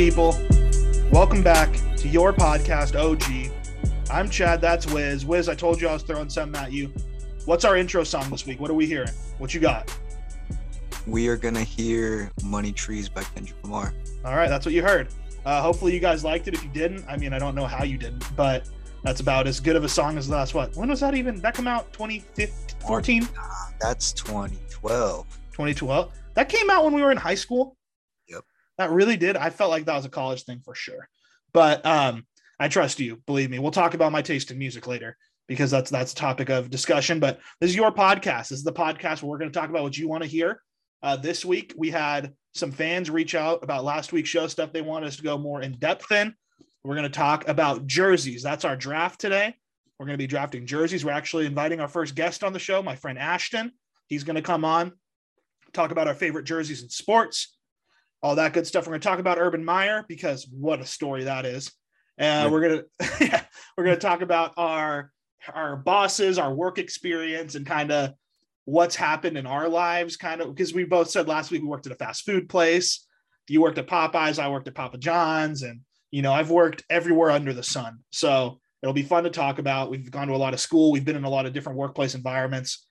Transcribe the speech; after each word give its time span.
People. 0.00 0.34
Welcome 1.12 1.42
back 1.42 1.70
to 1.98 2.08
your 2.08 2.32
podcast, 2.32 2.96
OG. 2.96 3.52
I'm 4.10 4.30
Chad. 4.30 4.62
That's 4.62 4.86
Wiz. 4.86 5.26
Wiz, 5.26 5.46
I 5.46 5.54
told 5.54 5.78
you 5.78 5.88
I 5.88 5.92
was 5.92 6.02
throwing 6.02 6.30
something 6.30 6.58
at 6.58 6.72
you. 6.72 6.90
What's 7.44 7.66
our 7.66 7.76
intro 7.76 8.02
song 8.02 8.30
this 8.30 8.46
week? 8.46 8.60
What 8.60 8.70
are 8.70 8.74
we 8.74 8.86
hearing? 8.86 9.12
What 9.36 9.52
you 9.52 9.60
got? 9.60 9.94
We 11.06 11.28
are 11.28 11.36
gonna 11.36 11.62
hear 11.62 12.30
"Money 12.42 12.72
Trees" 12.72 13.10
by 13.10 13.24
Kendrick 13.24 13.62
Lamar. 13.62 13.92
All 14.24 14.36
right, 14.36 14.48
that's 14.48 14.64
what 14.64 14.74
you 14.74 14.82
heard. 14.82 15.08
Uh, 15.44 15.60
hopefully, 15.60 15.92
you 15.92 16.00
guys 16.00 16.24
liked 16.24 16.48
it. 16.48 16.54
If 16.54 16.64
you 16.64 16.70
didn't, 16.70 17.04
I 17.06 17.18
mean, 17.18 17.34
I 17.34 17.38
don't 17.38 17.54
know 17.54 17.66
how 17.66 17.84
you 17.84 17.98
didn't, 17.98 18.24
but 18.34 18.70
that's 19.02 19.20
about 19.20 19.46
as 19.46 19.60
good 19.60 19.76
of 19.76 19.84
a 19.84 19.88
song 19.88 20.16
as 20.16 20.28
the 20.28 20.34
last. 20.34 20.54
What? 20.54 20.74
When 20.76 20.88
was 20.88 21.00
that 21.00 21.14
even? 21.14 21.42
That 21.42 21.52
come 21.52 21.68
out 21.68 21.92
2014? 21.92 23.28
Nah, 23.34 23.42
that's 23.78 24.14
2012. 24.14 25.26
2012. 25.52 26.12
That 26.32 26.48
came 26.48 26.70
out 26.70 26.84
when 26.84 26.94
we 26.94 27.02
were 27.02 27.12
in 27.12 27.18
high 27.18 27.34
school. 27.34 27.76
That 28.80 28.92
really 28.92 29.18
did. 29.18 29.36
I 29.36 29.50
felt 29.50 29.68
like 29.68 29.84
that 29.84 29.96
was 29.96 30.06
a 30.06 30.08
college 30.08 30.44
thing 30.44 30.62
for 30.64 30.74
sure. 30.74 31.06
But 31.52 31.84
um, 31.84 32.24
I 32.58 32.68
trust 32.68 32.98
you. 32.98 33.16
Believe 33.26 33.50
me. 33.50 33.58
We'll 33.58 33.72
talk 33.72 33.92
about 33.92 34.10
my 34.10 34.22
taste 34.22 34.50
in 34.50 34.56
music 34.56 34.86
later 34.86 35.18
because 35.48 35.70
that's 35.70 35.90
that's 35.90 36.12
a 36.12 36.16
topic 36.16 36.48
of 36.48 36.70
discussion. 36.70 37.20
But 37.20 37.40
this 37.60 37.68
is 37.68 37.76
your 37.76 37.92
podcast. 37.92 38.48
This 38.48 38.52
is 38.52 38.64
the 38.64 38.72
podcast 38.72 39.22
where 39.22 39.28
we're 39.28 39.38
going 39.38 39.52
to 39.52 39.58
talk 39.58 39.68
about 39.68 39.82
what 39.82 39.98
you 39.98 40.08
want 40.08 40.22
to 40.22 40.28
hear. 40.30 40.62
Uh, 41.02 41.14
this 41.14 41.44
week 41.44 41.74
we 41.76 41.90
had 41.90 42.32
some 42.54 42.72
fans 42.72 43.10
reach 43.10 43.34
out 43.34 43.62
about 43.62 43.84
last 43.84 44.14
week's 44.14 44.30
show 44.30 44.46
stuff 44.46 44.72
they 44.72 44.80
want 44.80 45.04
us 45.04 45.16
to 45.16 45.22
go 45.22 45.36
more 45.36 45.60
in 45.60 45.78
depth 45.78 46.10
in. 46.10 46.34
We're 46.82 46.96
going 46.96 47.02
to 47.02 47.10
talk 47.10 47.46
about 47.48 47.86
jerseys. 47.86 48.42
That's 48.42 48.64
our 48.64 48.76
draft 48.76 49.20
today. 49.20 49.56
We're 49.98 50.06
going 50.06 50.16
to 50.16 50.22
be 50.22 50.26
drafting 50.26 50.64
jerseys. 50.64 51.04
We're 51.04 51.12
actually 51.12 51.44
inviting 51.44 51.80
our 51.80 51.88
first 51.88 52.14
guest 52.14 52.42
on 52.42 52.54
the 52.54 52.58
show, 52.58 52.82
my 52.82 52.96
friend 52.96 53.18
Ashton. 53.18 53.72
He's 54.06 54.24
going 54.24 54.36
to 54.36 54.42
come 54.42 54.64
on, 54.64 54.92
talk 55.74 55.90
about 55.90 56.08
our 56.08 56.14
favorite 56.14 56.44
jerseys 56.44 56.82
in 56.82 56.88
sports, 56.88 57.58
all 58.22 58.36
that 58.36 58.52
good 58.52 58.66
stuff. 58.66 58.86
We're 58.86 58.92
going 58.92 59.00
to 59.00 59.08
talk 59.08 59.18
about 59.18 59.38
Urban 59.38 59.64
Meyer 59.64 60.04
because 60.08 60.46
what 60.50 60.80
a 60.80 60.86
story 60.86 61.24
that 61.24 61.46
is. 61.46 61.72
And 62.18 62.52
we're 62.52 62.60
going 62.60 62.82
to 63.00 63.24
yeah, 63.24 63.44
we're 63.76 63.84
going 63.84 63.96
to 64.00 64.00
talk 64.00 64.20
about 64.20 64.52
our 64.56 65.10
our 65.52 65.76
bosses, 65.76 66.38
our 66.38 66.52
work 66.52 66.78
experience, 66.78 67.54
and 67.54 67.64
kind 67.64 67.90
of 67.90 68.12
what's 68.66 68.94
happened 68.94 69.38
in 69.38 69.46
our 69.46 69.68
lives, 69.68 70.16
kind 70.16 70.40
of 70.40 70.54
because 70.54 70.74
we 70.74 70.84
both 70.84 71.10
said 71.10 71.28
last 71.28 71.50
week 71.50 71.62
we 71.62 71.68
worked 71.68 71.86
at 71.86 71.92
a 71.92 71.96
fast 71.96 72.24
food 72.24 72.48
place. 72.48 73.06
You 73.48 73.62
worked 73.62 73.78
at 73.78 73.88
Popeyes, 73.88 74.38
I 74.38 74.48
worked 74.48 74.68
at 74.68 74.76
Papa 74.76 74.98
John's, 74.98 75.62
and 75.62 75.80
you 76.12 76.22
know, 76.22 76.32
I've 76.32 76.50
worked 76.50 76.84
everywhere 76.88 77.30
under 77.30 77.52
the 77.52 77.64
sun. 77.64 77.98
So 78.10 78.60
it'll 78.82 78.92
be 78.92 79.02
fun 79.02 79.24
to 79.24 79.30
talk 79.30 79.58
about. 79.58 79.90
We've 79.90 80.08
gone 80.08 80.28
to 80.28 80.34
a 80.34 80.36
lot 80.36 80.54
of 80.54 80.60
school, 80.60 80.92
we've 80.92 81.04
been 81.04 81.16
in 81.16 81.24
a 81.24 81.30
lot 81.30 81.46
of 81.46 81.52
different 81.52 81.78
workplace 81.78 82.14
environments. 82.14 82.86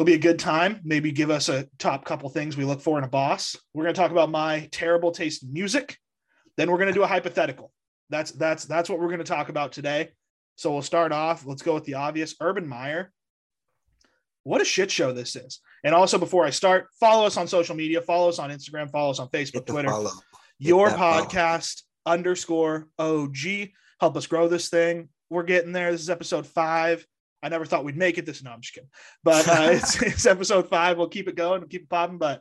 It'll 0.00 0.06
be 0.06 0.14
a 0.14 0.18
good 0.18 0.38
time. 0.38 0.80
Maybe 0.82 1.12
give 1.12 1.28
us 1.28 1.50
a 1.50 1.66
top 1.76 2.06
couple 2.06 2.30
things 2.30 2.56
we 2.56 2.64
look 2.64 2.80
for 2.80 2.96
in 2.96 3.04
a 3.04 3.08
boss. 3.08 3.54
We're 3.74 3.82
going 3.82 3.94
to 3.94 4.00
talk 4.00 4.10
about 4.10 4.30
my 4.30 4.66
terrible 4.72 5.10
taste 5.10 5.42
in 5.42 5.52
music. 5.52 5.98
Then 6.56 6.70
we're 6.70 6.78
going 6.78 6.88
to 6.88 6.94
do 6.94 7.02
a 7.02 7.06
hypothetical. 7.06 7.70
That's 8.08 8.30
that's 8.30 8.64
that's 8.64 8.88
what 8.88 8.98
we're 8.98 9.08
going 9.08 9.18
to 9.18 9.24
talk 9.24 9.50
about 9.50 9.72
today. 9.72 10.12
So 10.56 10.72
we'll 10.72 10.80
start 10.80 11.12
off. 11.12 11.44
Let's 11.44 11.60
go 11.60 11.74
with 11.74 11.84
the 11.84 11.96
obvious. 11.96 12.34
Urban 12.40 12.66
Meyer. 12.66 13.12
What 14.42 14.62
a 14.62 14.64
shit 14.64 14.90
show 14.90 15.12
this 15.12 15.36
is. 15.36 15.60
And 15.84 15.94
also, 15.94 16.16
before 16.16 16.46
I 16.46 16.50
start, 16.50 16.88
follow 16.98 17.26
us 17.26 17.36
on 17.36 17.46
social 17.46 17.76
media. 17.76 18.00
Follow 18.00 18.30
us 18.30 18.38
on 18.38 18.48
Instagram. 18.48 18.90
Follow 18.90 19.10
us 19.10 19.18
on 19.18 19.28
Facebook, 19.28 19.66
Twitter. 19.66 19.92
Your 20.58 20.88
podcast 20.88 21.82
follow. 22.06 22.16
underscore 22.16 22.88
OG. 22.98 23.36
Help 24.00 24.16
us 24.16 24.26
grow 24.26 24.48
this 24.48 24.70
thing. 24.70 25.10
We're 25.28 25.42
getting 25.42 25.72
there. 25.72 25.92
This 25.92 26.00
is 26.00 26.08
episode 26.08 26.46
five. 26.46 27.06
I 27.42 27.48
never 27.48 27.64
thought 27.64 27.84
we'd 27.84 27.96
make 27.96 28.18
it 28.18 28.26
this. 28.26 28.42
No, 28.42 28.50
I'm 28.50 28.60
just 28.60 28.74
kidding. 28.74 28.90
But 29.24 29.48
uh, 29.48 29.68
it's, 29.72 30.00
it's 30.02 30.26
episode 30.26 30.68
five. 30.68 30.98
We'll 30.98 31.08
keep 31.08 31.28
it 31.28 31.36
going. 31.36 31.60
We'll 31.60 31.68
keep 31.68 31.82
it 31.82 31.88
popping. 31.88 32.18
But 32.18 32.40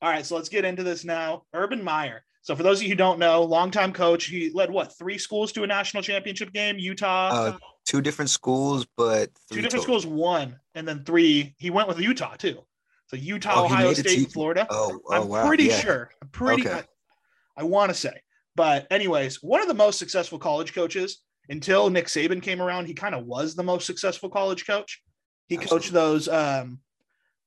all 0.00 0.10
right, 0.10 0.26
so 0.26 0.36
let's 0.36 0.48
get 0.48 0.64
into 0.64 0.82
this 0.82 1.04
now. 1.04 1.44
Urban 1.54 1.82
Meyer. 1.82 2.24
So 2.42 2.56
for 2.56 2.64
those 2.64 2.78
of 2.78 2.82
you 2.82 2.88
who 2.88 2.96
don't 2.96 3.20
know, 3.20 3.44
longtime 3.44 3.92
coach, 3.92 4.24
he 4.26 4.50
led 4.50 4.70
what 4.70 4.98
three 4.98 5.16
schools 5.16 5.52
to 5.52 5.62
a 5.62 5.66
national 5.66 6.02
championship 6.02 6.52
game? 6.52 6.76
Utah. 6.76 7.28
Uh, 7.30 7.58
two 7.86 8.00
different 8.00 8.30
schools, 8.30 8.84
but 8.96 9.30
two 9.48 9.60
different 9.60 9.84
total. 9.84 10.00
schools, 10.00 10.06
one, 10.06 10.58
and 10.74 10.86
then 10.86 11.04
three. 11.04 11.54
He 11.58 11.70
went 11.70 11.86
with 11.86 12.00
Utah 12.00 12.34
too. 12.34 12.58
So 13.06 13.16
Utah, 13.16 13.52
oh, 13.56 13.64
Ohio 13.66 13.92
State, 13.92 14.32
Florida. 14.32 14.66
Oh, 14.70 15.00
oh 15.06 15.14
I'm 15.14 15.28
wow. 15.28 15.46
pretty 15.46 15.64
yeah. 15.64 15.78
sure. 15.78 16.10
I'm 16.20 16.28
pretty. 16.28 16.66
Okay. 16.66 16.78
I, 16.78 17.60
I 17.60 17.62
want 17.64 17.90
to 17.90 17.94
say, 17.94 18.22
but 18.56 18.88
anyways, 18.90 19.40
one 19.40 19.60
of 19.60 19.68
the 19.68 19.74
most 19.74 20.00
successful 20.00 20.38
college 20.38 20.74
coaches 20.74 21.22
until 21.48 21.90
Nick 21.90 22.06
Saban 22.06 22.42
came 22.42 22.60
around. 22.60 22.86
He 22.86 22.94
kind 22.94 23.14
of 23.14 23.24
was 23.24 23.54
the 23.54 23.62
most 23.62 23.86
successful 23.86 24.28
college 24.28 24.66
coach. 24.66 25.02
He 25.48 25.56
Absolutely. 25.56 25.78
coached 25.78 25.92
those 25.92 26.28
um, 26.28 26.80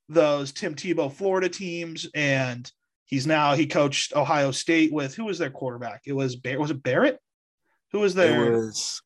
those 0.08 0.52
Tim 0.52 0.74
Tebow 0.74 1.12
Florida 1.12 1.48
teams, 1.48 2.06
and 2.14 2.70
he's 3.04 3.26
now 3.26 3.54
he 3.54 3.66
coached 3.66 4.14
Ohio 4.14 4.50
State 4.50 4.92
with 4.92 5.14
who 5.14 5.24
was 5.24 5.38
their 5.38 5.50
quarterback? 5.50 6.02
It 6.06 6.12
was 6.12 6.36
was 6.44 6.70
it 6.70 6.82
Barrett? 6.82 7.18
Who 7.92 8.00
was 8.00 8.14
there? 8.14 8.52
It 8.52 8.56
was. 8.56 9.02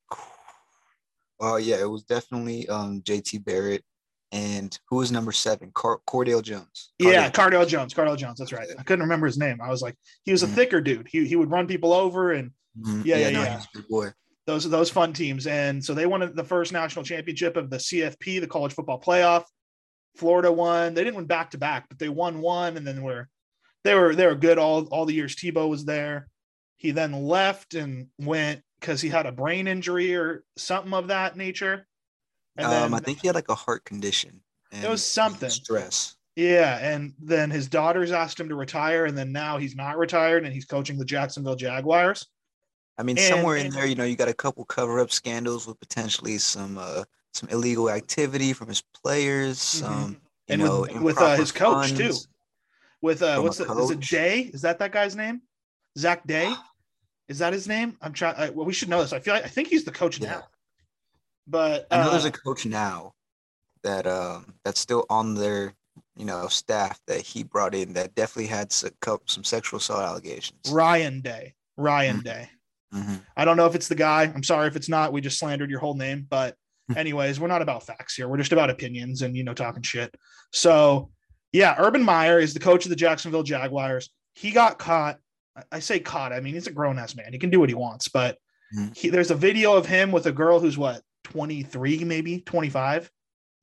Oh 1.40 1.56
yeah, 1.56 1.80
it 1.80 1.88
was 1.88 2.02
definitely 2.02 2.68
um, 2.68 3.00
JT 3.02 3.44
Barrett 3.44 3.84
and 4.32 4.78
who 4.88 4.96
was 4.96 5.10
number 5.10 5.32
seven? 5.32 5.70
Car- 5.74 6.00
Cardale 6.06 6.42
Jones. 6.42 6.92
Cardale 7.00 7.12
yeah, 7.12 7.30
Cardale 7.30 7.66
Jones. 7.66 7.94
Cardale 7.94 8.16
Jones. 8.16 8.38
That's 8.38 8.52
right. 8.52 8.68
I 8.78 8.82
couldn't 8.82 9.02
remember 9.02 9.26
his 9.26 9.38
name. 9.38 9.58
I 9.60 9.70
was 9.70 9.82
like, 9.82 9.96
he 10.24 10.32
was 10.32 10.42
a 10.42 10.46
mm-hmm. 10.46 10.54
thicker 10.54 10.80
dude. 10.80 11.08
He 11.10 11.26
he 11.26 11.36
would 11.36 11.50
run 11.50 11.66
people 11.66 11.92
over 11.92 12.32
and 12.32 12.50
mm-hmm. 12.78 13.02
yeah, 13.04 13.16
yeah, 13.16 13.28
yeah. 13.28 13.42
yeah. 13.42 13.62
No, 13.74 13.82
boy. 13.88 14.08
Those 14.50 14.66
are 14.66 14.70
those 14.70 14.90
fun 14.90 15.12
teams. 15.12 15.46
And 15.46 15.84
so 15.84 15.94
they 15.94 16.06
won 16.06 16.34
the 16.34 16.42
first 16.42 16.72
national 16.72 17.04
championship 17.04 17.56
of 17.56 17.70
the 17.70 17.76
CFP, 17.76 18.40
the 18.40 18.48
college 18.48 18.72
football 18.72 19.00
playoff. 19.00 19.44
Florida 20.16 20.50
won. 20.50 20.92
They 20.92 21.04
didn't 21.04 21.14
win 21.14 21.26
back 21.26 21.52
to 21.52 21.58
back, 21.58 21.88
but 21.88 22.00
they 22.00 22.08
won 22.08 22.40
one 22.40 22.76
and 22.76 22.84
then 22.84 23.04
were 23.04 23.28
they 23.84 23.94
were 23.94 24.12
they 24.12 24.26
were 24.26 24.34
good 24.34 24.58
all 24.58 24.86
all 24.86 25.06
the 25.06 25.14
years 25.14 25.36
Tebow 25.36 25.68
was 25.68 25.84
there. 25.84 26.26
He 26.78 26.90
then 26.90 27.12
left 27.12 27.74
and 27.74 28.08
went 28.18 28.62
because 28.80 29.00
he 29.00 29.08
had 29.08 29.26
a 29.26 29.32
brain 29.32 29.68
injury 29.68 30.16
or 30.16 30.42
something 30.56 30.92
of 30.94 31.08
that 31.08 31.36
nature. 31.36 31.86
And 32.56 32.66
um, 32.66 32.72
then, 32.72 32.94
I 32.94 32.98
think 32.98 33.20
he 33.20 33.28
had 33.28 33.36
like 33.36 33.50
a 33.50 33.54
heart 33.54 33.84
condition. 33.84 34.40
it 34.72 34.90
was 34.90 35.04
something 35.04 35.48
stress. 35.48 36.16
Yeah, 36.34 36.76
and 36.78 37.12
then 37.20 37.52
his 37.52 37.68
daughters 37.68 38.10
asked 38.10 38.40
him 38.40 38.48
to 38.48 38.56
retire, 38.56 39.04
and 39.04 39.16
then 39.16 39.30
now 39.30 39.58
he's 39.58 39.76
not 39.76 39.96
retired, 39.96 40.44
and 40.44 40.52
he's 40.52 40.64
coaching 40.64 40.98
the 40.98 41.04
Jacksonville 41.04 41.54
Jaguars. 41.54 42.26
I 42.98 43.02
mean, 43.02 43.18
and, 43.18 43.26
somewhere 43.26 43.56
in 43.56 43.70
there, 43.70 43.86
you 43.86 43.94
know, 43.94 44.04
you 44.04 44.16
got 44.16 44.28
a 44.28 44.34
couple 44.34 44.64
cover-up 44.64 45.10
scandals 45.10 45.66
with 45.66 45.80
potentially 45.80 46.38
some 46.38 46.78
uh, 46.78 47.04
some 47.32 47.48
illegal 47.48 47.90
activity 47.90 48.52
from 48.52 48.68
his 48.68 48.82
players, 49.02 49.58
mm-hmm. 49.58 49.92
um, 49.92 50.10
you 50.48 50.54
and 50.54 50.62
know, 50.62 50.80
with, 50.82 51.00
with 51.00 51.18
uh, 51.18 51.36
his 51.36 51.52
coach 51.52 51.92
too. 51.94 52.12
With 53.02 53.22
uh, 53.22 53.40
what's 53.40 53.58
the, 53.58 53.72
is 53.72 53.90
it 53.90 54.00
Day? 54.00 54.50
Is 54.52 54.62
that 54.62 54.78
that 54.78 54.92
guy's 54.92 55.16
name? 55.16 55.42
Zach 55.98 56.26
Day? 56.26 56.52
Is 57.28 57.38
that 57.38 57.52
his 57.52 57.68
name? 57.68 57.96
I'm 58.02 58.12
trying. 58.12 58.52
Well, 58.56 58.66
we 58.66 58.72
should 58.72 58.88
know 58.88 59.00
this. 59.00 59.12
I 59.12 59.20
feel 59.20 59.34
like 59.34 59.44
I 59.44 59.48
think 59.48 59.68
he's 59.68 59.84
the 59.84 59.92
coach 59.92 60.18
yeah. 60.18 60.30
now. 60.30 60.42
But 61.46 61.86
uh, 61.92 61.94
I 61.94 62.04
know 62.04 62.10
there's 62.10 62.24
a 62.24 62.32
coach 62.32 62.66
now 62.66 63.14
that 63.84 64.04
um 64.04 64.54
that's 64.64 64.80
still 64.80 65.06
on 65.08 65.36
their 65.36 65.72
you 66.16 66.24
know 66.24 66.48
staff 66.48 67.00
that 67.06 67.20
he 67.20 67.44
brought 67.44 67.72
in 67.72 67.92
that 67.92 68.16
definitely 68.16 68.48
had 68.48 68.72
some, 68.72 68.90
some 69.26 69.44
sexual 69.44 69.78
assault 69.78 70.00
allegations. 70.00 70.72
Ryan 70.72 71.20
Day. 71.20 71.54
Ryan 71.76 72.16
mm-hmm. 72.16 72.24
Day. 72.24 72.50
Mm-hmm. 72.94 73.16
I 73.36 73.44
don't 73.44 73.56
know 73.56 73.66
if 73.66 73.74
it's 73.74 73.88
the 73.88 73.94
guy. 73.94 74.24
I'm 74.24 74.42
sorry 74.42 74.66
if 74.68 74.76
it's 74.76 74.88
not. 74.88 75.12
We 75.12 75.20
just 75.20 75.38
slandered 75.38 75.70
your 75.70 75.80
whole 75.80 75.94
name, 75.94 76.26
but 76.28 76.56
anyways, 76.96 77.38
we're 77.38 77.48
not 77.48 77.62
about 77.62 77.84
facts 77.86 78.14
here. 78.14 78.28
We're 78.28 78.38
just 78.38 78.52
about 78.52 78.70
opinions 78.70 79.22
and 79.22 79.36
you 79.36 79.44
know 79.44 79.54
talking 79.54 79.82
shit. 79.82 80.14
So 80.52 81.10
yeah, 81.52 81.74
Urban 81.78 82.02
Meyer 82.02 82.38
is 82.38 82.54
the 82.54 82.60
coach 82.60 82.84
of 82.84 82.90
the 82.90 82.96
Jacksonville 82.96 83.42
Jaguars. 83.42 84.10
He 84.34 84.50
got 84.52 84.78
caught 84.78 85.18
I 85.72 85.80
say 85.80 86.00
caught. 86.00 86.32
I 86.32 86.40
mean, 86.40 86.54
he's 86.54 86.66
a 86.66 86.72
grown 86.72 86.98
ass 86.98 87.14
man. 87.14 87.32
He 87.32 87.38
can 87.38 87.50
do 87.50 87.60
what 87.60 87.68
he 87.68 87.74
wants. 87.74 88.08
But 88.08 88.38
mm-hmm. 88.74 88.92
he, 88.94 89.08
there's 89.08 89.30
a 89.30 89.34
video 89.34 89.74
of 89.74 89.86
him 89.86 90.12
with 90.12 90.26
a 90.26 90.32
girl 90.32 90.60
who's 90.60 90.78
what 90.78 91.02
23, 91.24 92.04
maybe 92.04 92.40
25. 92.40 93.10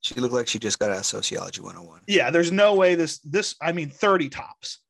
She 0.00 0.14
looked 0.14 0.34
like 0.34 0.46
she 0.46 0.58
just 0.58 0.78
got 0.78 0.90
out 0.90 0.98
of 0.98 1.06
sociology 1.06 1.60
101. 1.60 2.02
Yeah, 2.06 2.30
there's 2.30 2.52
no 2.52 2.74
way 2.74 2.94
this 2.94 3.18
this 3.20 3.56
I 3.60 3.72
mean 3.72 3.90
30 3.90 4.28
tops. 4.28 4.80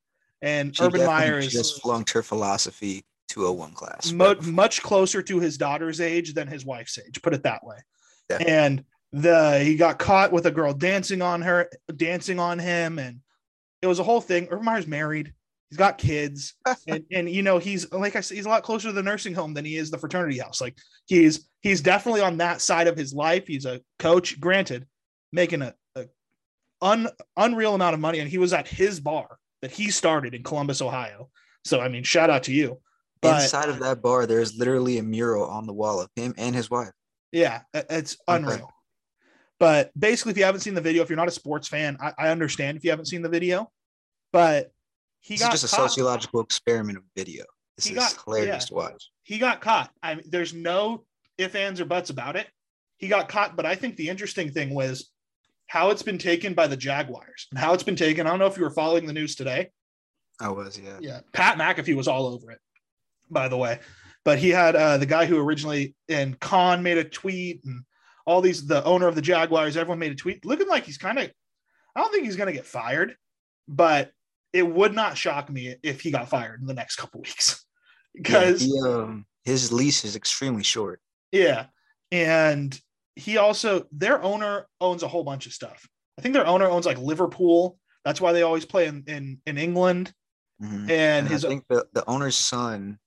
And 0.43 0.77
she 0.77 0.85
Urban 0.85 1.05
Meyer 1.07 1.39
is 1.39 1.51
just 1.51 1.81
flunked 1.83 2.11
her 2.13 2.23
philosophy 2.23 3.05
201 3.29 3.73
class. 3.73 4.13
Much, 4.13 4.43
much 4.43 4.83
closer 4.83 5.23
to 5.23 5.39
his 5.39 5.59
daughter's 5.59 6.01
age 6.01 6.35
than 6.35 6.49
his 6.49 6.65
wife's 6.65 6.99
age, 6.99 7.21
put 7.23 7.35
it 7.35 7.43
that 7.43 7.65
way. 7.65 7.77
Definitely. 8.29 8.55
And 8.55 8.85
the 9.13 9.61
he 9.65 9.77
got 9.77 9.99
caught 9.99 10.33
with 10.33 10.47
a 10.47 10.51
girl 10.51 10.75
dancing 10.75 11.23
on 11.23 11.43
her, 11.43 11.71
dancing 11.97 12.39
on 12.39 12.59
him, 12.59 12.99
and 12.99 13.21
it 13.81 13.87
was 13.87 13.99
a 13.99 14.05
whole 14.05 14.21
thing. 14.21 14.49
Urban 14.51 14.65
Meyer's 14.65 14.87
married 14.87 15.33
he's 15.71 15.79
got 15.79 15.99
kids 15.99 16.55
and, 16.89 17.05
and 17.13 17.31
you 17.31 17.43
know 17.43 17.59
he's 17.59 17.91
like 17.93 18.17
i 18.17 18.21
said 18.21 18.37
he's 18.37 18.47
a 18.47 18.49
lot 18.49 18.63
closer 18.63 18.89
to 18.89 18.93
the 18.93 19.03
nursing 19.03 19.35
home 19.35 19.55
than 19.55 19.65
he 19.65 19.77
is 19.77 19.91
the 19.91 19.99
fraternity 19.99 20.39
house 20.39 20.61
like 20.61 20.77
he's 21.07 21.49
he's 21.61 21.81
definitely 21.81 22.21
on 22.21 22.37
that 22.37 22.61
side 22.61 22.87
of 22.87 22.97
his 22.97 23.13
life 23.13 23.47
he's 23.47 23.67
a 23.67 23.81
coach 23.99 24.41
granted 24.41 24.87
making 25.33 25.63
a, 25.63 25.75
a 25.97 26.07
un, 26.81 27.09
unreal 27.37 27.75
amount 27.75 27.95
of 27.95 28.01
money 28.01 28.19
and 28.21 28.31
he 28.31 28.39
was 28.39 28.53
at 28.53 28.67
his 28.67 29.01
bar 29.01 29.39
that 29.63 29.71
he 29.71 29.91
started 29.91 30.35
in 30.35 30.43
columbus 30.43 30.83
ohio 30.83 31.29
so 31.65 31.81
i 31.81 31.89
mean 31.89 32.03
shout 32.03 32.31
out 32.31 32.45
to 32.45 32.53
you 32.53 32.81
but 33.21 33.43
inside 33.43 33.69
of 33.69 33.79
that 33.81 34.03
bar 34.03 34.27
there's 34.27 34.57
literally 34.57 34.99
a 34.99 35.03
mural 35.03 35.49
on 35.49 35.67
the 35.67 35.73
wall 35.73 36.01
of 36.01 36.09
him 36.17 36.35
and 36.39 36.55
his 36.55 36.71
wife 36.71 36.93
yeah 37.33 37.63
it's 37.75 38.17
unreal 38.27 38.55
okay. 38.55 38.65
but 39.59 39.91
basically 39.99 40.33
if 40.33 40.39
you 40.39 40.45
haven't 40.45 40.61
seen 40.61 40.75
the 40.75 40.81
video 40.81 41.03
if 41.03 41.09
you're 41.09 41.17
not 41.17 41.29
a 41.29 41.33
sports 41.33 41.69
fan 41.69 41.97
I, 42.01 42.13
I 42.19 42.29
understand 42.29 42.77
if 42.77 42.85
you 42.85 42.91
haven't 42.91 43.07
seen 43.07 43.23
the 43.23 43.29
video 43.29 43.71
but 44.33 44.71
he 45.21 45.35
it's 45.35 45.43
got 45.43 45.53
just 45.53 45.65
a 45.65 45.69
sociological 45.69 46.41
experiment 46.41 46.99
of 46.99 47.05
video. 47.17 47.45
This 47.77 47.87
He 47.87 47.93
is 47.93 47.99
got- 47.99 48.25
hilarious 48.25 48.65
yeah. 48.65 48.69
to 48.69 48.75
watch. 48.75 49.11
he 49.23 49.39
got 49.39 49.61
caught. 49.61 49.91
I 50.03 50.15
mean, 50.15 50.25
there's 50.29 50.55
no 50.55 51.05
if, 51.37 51.55
ands, 51.55 51.81
or 51.81 51.85
buts 51.85 52.11
about 52.11 52.37
it. 52.37 52.49
He 52.97 53.09
got 53.09 53.29
caught, 53.29 53.57
but 53.57 53.65
I 53.67 53.75
think 53.75 53.97
the 53.97 54.09
interesting 54.09 54.51
thing 54.51 54.75
was 54.75 55.11
how 55.69 55.91
it's 55.91 56.03
been 56.03 56.19
taken 56.19 56.55
by 56.55 56.67
the 56.67 56.77
Jaguars 56.77 57.47
and 57.51 57.59
how 57.61 57.75
it's 57.75 57.83
been 57.83 57.97
taken. 57.97 58.27
I 58.27 58.31
don't 58.31 58.39
know 58.39 58.47
if 58.47 58.57
you 58.57 58.65
were 58.65 58.71
following 58.71 59.07
the 59.07 59.13
news 59.13 59.37
today. 59.37 59.71
I 60.41 60.49
was, 60.51 60.79
yeah. 60.79 60.99
Yeah, 61.01 61.21
Pat 61.33 61.59
McAfee 61.59 61.97
was 61.97 62.09
all 62.09 62.27
over 62.27 62.51
it, 62.51 62.61
by 63.31 63.49
the 63.49 63.57
way. 63.57 63.81
But 64.25 64.39
he 64.39 64.51
had 64.51 64.77
uh, 64.77 64.99
the 64.99 65.07
guy 65.07 65.27
who 65.27 65.39
originally 65.39 65.95
and 66.09 66.39
Khan 66.39 66.83
made 66.83 66.99
a 66.99 67.05
tweet, 67.05 67.65
and 67.65 67.83
all 68.27 68.41
these 68.41 68.67
the 68.67 68.85
owner 68.85 69.07
of 69.07 69.15
the 69.15 69.23
Jaguars, 69.23 69.77
everyone 69.77 69.99
made 69.99 70.13
a 70.13 70.17
tweet, 70.17 70.45
looking 70.45 70.69
like 70.69 70.85
he's 70.85 70.99
kind 70.99 71.19
of. 71.19 71.31
I 71.97 72.01
don't 72.01 72.13
think 72.13 72.25
he's 72.25 72.37
going 72.37 72.47
to 72.47 72.53
get 72.53 72.67
fired, 72.67 73.17
but 73.67 74.13
it 74.53 74.63
would 74.63 74.95
not 74.95 75.17
shock 75.17 75.51
me 75.51 75.77
if 75.83 76.01
he 76.01 76.11
got 76.11 76.29
fired 76.29 76.61
in 76.61 76.67
the 76.67 76.75
next 76.75 76.97
couple 76.97 77.21
weeks 77.21 77.65
Yeah, 78.15 78.21
because 78.23 78.63
he, 78.63 78.81
um, 78.87 79.27
his 79.45 79.73
lease 79.73 80.05
is 80.05 80.17
extremely 80.17 80.63
short. 80.63 81.01
Yeah. 81.33 81.67
And 82.11 82.79
he 83.17 83.37
also, 83.37 83.87
their 83.93 84.23
owner 84.23 84.67
owns 84.81 85.03
a 85.03 85.09
whole 85.09 85.25
bunch 85.25 85.47
of 85.47 85.53
stuff. 85.53 85.87
I 86.19 86.23
think 86.23 86.35
their 86.35 86.47
owner 86.47 86.67
owns 86.67 86.87
like 86.87 86.99
Liverpool. 86.99 87.79
That's 88.05 88.21
why 88.21 88.33
they 88.33 88.43
always 88.43 88.65
play 88.65 88.87
in, 88.87 89.05
in, 89.07 89.41
in 89.47 89.59
England. 89.59 90.13
Mhm. 90.63 90.83
And 90.83 90.91
And 90.91 91.29
his, 91.29 91.45
I 91.45 91.49
think 91.49 91.65
the, 91.69 91.87
the 91.93 92.09
owner's 92.09 92.37
son, 92.37 92.99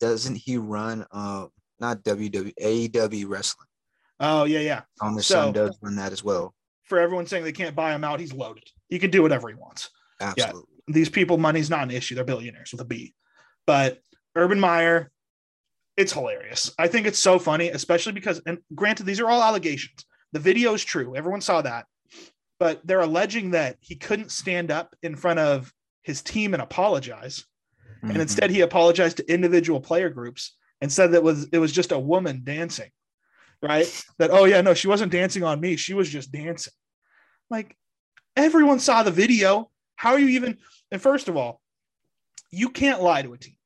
doesn't 0.00 0.36
he 0.36 0.56
run 0.58 1.06
uh 1.12 1.46
not 1.78 2.02
WW 2.04 2.52
AEW 2.60 3.28
wrestling? 3.28 3.66
oh, 4.22 4.44
yeah, 4.44 4.60
yeah. 4.60 4.82
Owner's 5.00 5.26
So- 5.26 5.34
son 5.36 5.52
does 5.52 5.78
run 5.80 5.96
that 5.96 6.12
as 6.12 6.22
well. 6.22 6.54
For 6.84 6.98
everyone 7.00 7.26
saying 7.26 7.44
they 7.44 7.52
can't 7.52 7.74
buy 7.76 7.94
him 7.94 8.04
out, 8.04 8.20
he's 8.20 8.32
loaded. 8.34 8.64
He 8.88 8.98
can 8.98 9.10
do 9.10 9.22
whatever 9.22 9.48
he 9.48 9.54
wants. 9.54 9.88
Absolutely. 10.20 10.64
These 10.88 11.08
people, 11.08 11.38
money's 11.38 11.70
not 11.70 11.84
an 11.84 11.90
issue. 11.92 12.14
They're 12.16 12.24
billionaires 12.24 12.72
with 12.72 12.80
a 12.80 12.84
B. 12.84 13.14
But 13.66 14.00
Urban 14.34 14.58
Meyer, 14.60 15.10
it's 15.96 16.12
hilarious. 16.12 16.72
I 16.78 16.88
think 16.88 17.06
it's 17.06 17.18
so 17.18 17.38
funny, 17.38 17.68
especially 17.68 18.12
because, 18.12 18.42
and 18.44 18.58
granted, 18.74 19.06
these 19.06 19.20
are 19.20 19.28
all 19.30 19.42
allegations. 19.42 20.04
The 20.32 20.40
video 20.40 20.74
is 20.74 20.84
true. 20.84 21.14
Everyone 21.16 21.40
saw 21.40 21.62
that. 21.62 21.86
But 22.58 22.84
they're 22.84 23.00
alleging 23.00 23.52
that 23.52 23.76
he 23.80 23.94
couldn't 23.96 24.32
stand 24.32 24.70
up 24.70 24.94
in 25.02 25.14
front 25.16 25.38
of 25.38 25.72
his 26.02 26.20
team 26.22 26.52
and 26.52 26.62
apologize. 26.62 27.46
And 28.02 28.12
Mhm. 28.12 28.20
instead, 28.22 28.50
he 28.50 28.60
apologized 28.62 29.18
to 29.18 29.32
individual 29.32 29.80
player 29.80 30.08
groups 30.08 30.56
and 30.80 30.90
said 30.92 31.12
that 31.12 31.22
was 31.22 31.48
it 31.52 31.58
was 31.58 31.72
just 31.72 31.92
a 31.92 31.98
woman 31.98 32.42
dancing, 32.44 32.90
right? 33.62 33.86
That 34.18 34.30
oh 34.30 34.44
yeah, 34.44 34.60
no, 34.62 34.74
she 34.74 34.88
wasn't 34.88 35.12
dancing 35.12 35.42
on 35.42 35.60
me. 35.60 35.76
She 35.76 35.94
was 35.94 36.08
just 36.08 36.32
dancing. 36.32 36.72
Like 37.50 37.76
everyone 38.36 38.80
saw 38.80 39.02
the 39.02 39.10
video. 39.10 39.70
How 39.96 40.12
are 40.12 40.18
you 40.18 40.28
even? 40.28 40.58
And 40.90 41.02
first 41.02 41.28
of 41.28 41.36
all, 41.36 41.60
you 42.50 42.70
can't 42.70 43.02
lie 43.02 43.22
to 43.22 43.32
a 43.34 43.38
team. 43.38 43.56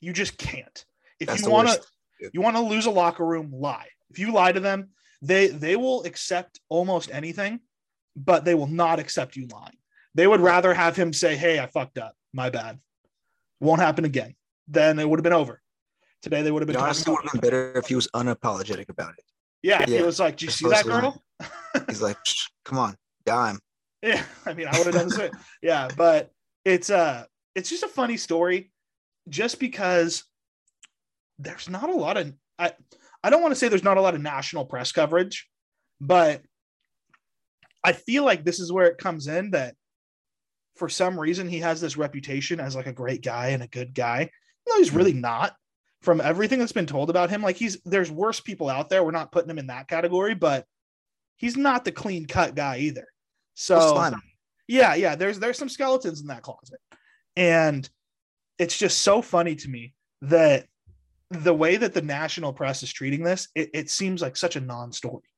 You 0.00 0.12
just 0.12 0.38
can't. 0.38 0.84
If 1.18 1.28
That's 1.28 1.42
you 1.42 1.50
want 1.50 1.68
to, 1.68 2.30
you 2.32 2.40
want 2.40 2.56
to 2.56 2.62
lose 2.62 2.86
a 2.86 2.90
locker 2.90 3.26
room, 3.26 3.50
lie. 3.52 3.88
If 4.10 4.18
you 4.18 4.32
lie 4.32 4.52
to 4.52 4.60
them, 4.60 4.90
they 5.20 5.48
they 5.48 5.76
will 5.76 6.04
accept 6.04 6.60
almost 6.68 7.10
anything, 7.10 7.60
but 8.14 8.44
they 8.44 8.54
will 8.54 8.68
not 8.68 8.98
accept 9.00 9.36
you 9.36 9.46
lying. 9.48 9.76
They 10.14 10.26
would 10.26 10.40
rather 10.40 10.72
have 10.74 10.96
him 10.96 11.12
say, 11.12 11.36
"Hey, 11.36 11.58
I 11.58 11.66
fucked 11.66 11.98
up. 11.98 12.16
My 12.32 12.50
bad. 12.50 12.78
Won't 13.60 13.80
happen 13.80 14.04
again." 14.04 14.34
Then 14.68 14.98
it 14.98 15.08
would 15.08 15.18
have 15.18 15.24
been 15.24 15.32
over. 15.32 15.60
Today 16.22 16.42
they 16.42 16.50
would 16.50 16.62
have 16.62 16.66
been 16.66 16.76
honestly 16.76 17.12
would 17.12 17.22
have 17.24 17.32
been 17.32 17.40
better 17.40 17.72
if 17.78 17.86
he 17.86 17.94
was 17.94 18.08
unapologetic 18.14 18.88
about 18.88 19.14
it. 19.18 19.24
yeah, 19.62 19.84
He 19.86 19.94
yeah. 19.96 20.02
was 20.02 20.20
like, 20.20 20.36
"Do 20.36 20.44
you 20.46 20.50
see 20.50 20.68
that 20.68 20.84
girl?" 20.84 21.22
He's 21.88 22.02
like, 22.02 22.18
"Psh, 22.24 22.50
come 22.64 22.78
on, 22.78 22.96
dime. 23.24 23.58
Yeah, 24.02 24.22
I 24.46 24.54
mean, 24.54 24.66
I 24.68 24.76
would 24.76 24.86
have 24.86 24.94
done 24.94 25.08
the 25.08 25.14
same. 25.14 25.30
Yeah, 25.62 25.88
but 25.96 26.30
it's 26.64 26.90
uh 26.90 27.24
it's 27.54 27.70
just 27.70 27.82
a 27.82 27.88
funny 27.88 28.16
story, 28.16 28.70
just 29.28 29.58
because 29.58 30.24
there's 31.38 31.68
not 31.68 31.88
a 31.88 31.94
lot 31.94 32.16
of 32.16 32.32
I 32.58 32.72
I 33.22 33.30
don't 33.30 33.42
want 33.42 33.52
to 33.52 33.56
say 33.56 33.68
there's 33.68 33.84
not 33.84 33.96
a 33.96 34.02
lot 34.02 34.14
of 34.14 34.20
national 34.20 34.66
press 34.66 34.92
coverage, 34.92 35.48
but 36.00 36.42
I 37.82 37.92
feel 37.92 38.24
like 38.24 38.44
this 38.44 38.60
is 38.60 38.72
where 38.72 38.86
it 38.86 38.98
comes 38.98 39.26
in 39.26 39.52
that 39.52 39.74
for 40.80 40.88
some 40.88 41.20
reason 41.20 41.46
he 41.46 41.58
has 41.58 41.78
this 41.78 41.98
reputation 41.98 42.58
as 42.58 42.74
like 42.74 42.86
a 42.86 42.92
great 42.92 43.22
guy 43.22 43.48
and 43.48 43.62
a 43.62 43.68
good 43.68 43.92
guy. 43.92 44.30
No, 44.66 44.78
he's 44.78 44.94
really 44.94 45.12
not. 45.12 45.54
From 46.00 46.22
everything 46.22 46.58
that's 46.58 46.72
been 46.72 46.86
told 46.86 47.10
about 47.10 47.28
him, 47.28 47.42
like 47.42 47.56
he's 47.56 47.78
there's 47.84 48.10
worse 48.10 48.40
people 48.40 48.70
out 48.70 48.88
there. 48.88 49.04
We're 49.04 49.10
not 49.10 49.30
putting 49.30 49.50
him 49.50 49.58
in 49.58 49.66
that 49.66 49.88
category, 49.88 50.34
but 50.34 50.64
he's 51.36 51.54
not 51.58 51.84
the 51.84 51.92
clean 51.92 52.24
cut 52.24 52.54
guy 52.54 52.78
either. 52.78 53.06
So 53.52 53.76
yeah, 54.66 54.94
yeah. 54.94 55.16
There's 55.16 55.38
there's 55.38 55.58
some 55.58 55.68
skeletons 55.68 56.22
in 56.22 56.28
that 56.28 56.40
closet, 56.40 56.80
and 57.36 57.86
it's 58.58 58.78
just 58.78 59.02
so 59.02 59.20
funny 59.20 59.56
to 59.56 59.68
me 59.68 59.92
that 60.22 60.66
the 61.30 61.52
way 61.52 61.76
that 61.76 61.92
the 61.92 62.00
national 62.00 62.54
press 62.54 62.82
is 62.82 62.90
treating 62.90 63.22
this, 63.22 63.48
it, 63.54 63.68
it 63.74 63.90
seems 63.90 64.22
like 64.22 64.36
such 64.36 64.56
a 64.56 64.60
non-story 64.60 65.28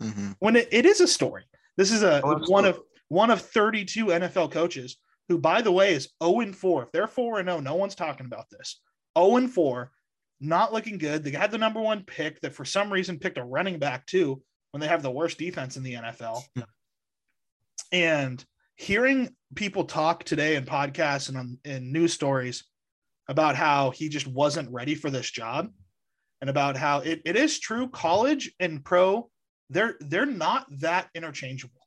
Mhm. 0.00 0.34
when 0.40 0.56
it, 0.56 0.68
it 0.72 0.84
is 0.86 1.00
a 1.00 1.06
story. 1.06 1.44
This 1.76 1.92
is 1.92 2.02
a 2.02 2.20
Oh, 2.24 2.38
one 2.48 2.64
of 2.64 2.70
absolutely. 2.70 2.91
One 3.12 3.30
of 3.30 3.42
32 3.42 4.06
NFL 4.06 4.50
coaches 4.50 4.96
who, 5.28 5.38
by 5.38 5.60
the 5.60 5.70
way, 5.70 5.92
is 5.92 6.08
0 6.24 6.40
and 6.40 6.56
4. 6.56 6.84
If 6.84 6.92
they're 6.92 7.06
4 7.06 7.40
and 7.40 7.48
0, 7.48 7.60
no 7.60 7.74
one's 7.74 7.94
talking 7.94 8.24
about 8.24 8.46
this. 8.50 8.80
0 9.18 9.36
and 9.36 9.52
4, 9.52 9.90
not 10.40 10.72
looking 10.72 10.96
good. 10.96 11.22
They 11.22 11.30
had 11.30 11.50
the 11.50 11.58
number 11.58 11.78
one 11.78 12.04
pick 12.04 12.40
that 12.40 12.54
for 12.54 12.64
some 12.64 12.90
reason 12.90 13.18
picked 13.18 13.36
a 13.36 13.44
running 13.44 13.78
back 13.78 14.06
too 14.06 14.42
when 14.70 14.80
they 14.80 14.88
have 14.88 15.02
the 15.02 15.10
worst 15.10 15.38
defense 15.38 15.76
in 15.76 15.82
the 15.82 15.92
NFL. 15.92 16.42
And 17.92 18.42
hearing 18.76 19.36
people 19.54 19.84
talk 19.84 20.24
today 20.24 20.56
in 20.56 20.64
podcasts 20.64 21.28
and 21.28 21.36
on 21.36 21.58
in 21.66 21.92
news 21.92 22.14
stories 22.14 22.64
about 23.28 23.56
how 23.56 23.90
he 23.90 24.08
just 24.08 24.26
wasn't 24.26 24.70
ready 24.70 24.94
for 24.94 25.10
this 25.10 25.30
job 25.30 25.68
and 26.40 26.48
about 26.48 26.78
how 26.78 27.00
it, 27.00 27.20
it 27.26 27.36
is 27.36 27.60
true 27.60 27.88
college 27.88 28.50
and 28.58 28.82
pro 28.82 29.28
they're 29.68 29.96
they're 30.00 30.24
not 30.24 30.66
that 30.80 31.08
interchangeable 31.14 31.81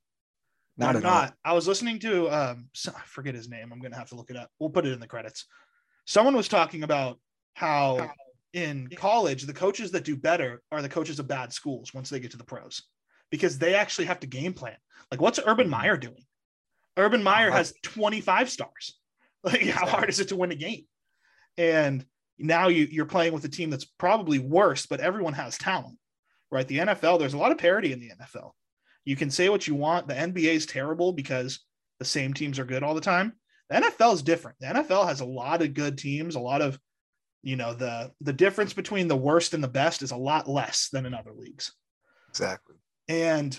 Not 0.77 0.91
I'm 0.91 0.97
at 0.97 1.05
all. 1.05 1.11
not. 1.11 1.33
I 1.43 1.53
was 1.53 1.67
listening 1.67 1.99
to 1.99 2.29
um 2.29 2.69
so- 2.73 2.93
I 2.95 3.01
forget 3.05 3.35
his 3.35 3.49
name. 3.49 3.71
I'm 3.71 3.79
gonna 3.79 3.95
have 3.97 4.09
to 4.09 4.15
look 4.15 4.29
it 4.29 4.37
up. 4.37 4.49
We'll 4.59 4.69
put 4.69 4.85
it 4.85 4.93
in 4.93 4.99
the 4.99 5.07
credits. 5.07 5.45
Someone 6.05 6.35
was 6.35 6.47
talking 6.47 6.83
about 6.83 7.19
how 7.53 8.11
in 8.53 8.89
college 8.95 9.43
the 9.43 9.53
coaches 9.53 9.91
that 9.91 10.03
do 10.03 10.15
better 10.15 10.61
are 10.71 10.81
the 10.81 10.89
coaches 10.89 11.19
of 11.19 11.27
bad 11.27 11.51
schools 11.51 11.93
once 11.93 12.09
they 12.09 12.19
get 12.19 12.31
to 12.31 12.37
the 12.37 12.43
pros 12.43 12.83
because 13.31 13.57
they 13.57 13.75
actually 13.75 14.05
have 14.05 14.19
to 14.21 14.27
game 14.27 14.53
plan. 14.53 14.77
Like 15.11 15.21
what's 15.21 15.39
Urban 15.45 15.69
Meyer 15.69 15.97
doing? 15.97 16.23
Urban 16.97 17.23
Meyer 17.23 17.51
has 17.51 17.73
25 17.83 18.49
stars. 18.49 18.99
Like 19.43 19.61
how 19.67 19.85
hard 19.85 20.09
is 20.09 20.19
it 20.19 20.29
to 20.29 20.35
win 20.35 20.51
a 20.51 20.55
game? 20.55 20.85
And 21.55 22.03
now 22.39 22.67
you, 22.67 22.87
you're 22.89 23.05
playing 23.05 23.31
with 23.31 23.45
a 23.45 23.49
team 23.49 23.69
that's 23.69 23.85
probably 23.85 24.39
worse, 24.39 24.87
but 24.87 24.99
everyone 24.99 25.33
has 25.33 25.55
talent, 25.55 25.99
right? 26.51 26.67
The 26.67 26.79
NFL, 26.79 27.19
there's 27.19 27.35
a 27.35 27.37
lot 27.37 27.51
of 27.51 27.59
parity 27.59 27.93
in 27.93 27.99
the 27.99 28.11
NFL. 28.19 28.53
You 29.05 29.15
can 29.15 29.29
say 29.29 29.49
what 29.49 29.67
you 29.67 29.75
want. 29.75 30.07
The 30.07 30.15
NBA 30.15 30.53
is 30.55 30.65
terrible 30.65 31.13
because 31.13 31.59
the 31.99 32.05
same 32.05 32.33
teams 32.33 32.59
are 32.59 32.65
good 32.65 32.83
all 32.83 32.95
the 32.95 33.01
time. 33.01 33.33
The 33.69 33.77
NFL 33.77 34.13
is 34.15 34.21
different. 34.21 34.57
The 34.59 34.67
NFL 34.67 35.07
has 35.07 35.21
a 35.21 35.25
lot 35.25 35.61
of 35.61 35.73
good 35.73 35.97
teams, 35.97 36.35
a 36.35 36.39
lot 36.39 36.61
of, 36.61 36.79
you 37.41 37.55
know, 37.55 37.73
the 37.73 38.11
the 38.21 38.33
difference 38.33 38.73
between 38.73 39.07
the 39.07 39.15
worst 39.15 39.53
and 39.53 39.63
the 39.63 39.67
best 39.67 40.01
is 40.01 40.11
a 40.11 40.17
lot 40.17 40.49
less 40.49 40.89
than 40.91 41.05
in 41.05 41.13
other 41.13 41.33
leagues. 41.33 41.71
Exactly. 42.29 42.75
And 43.07 43.57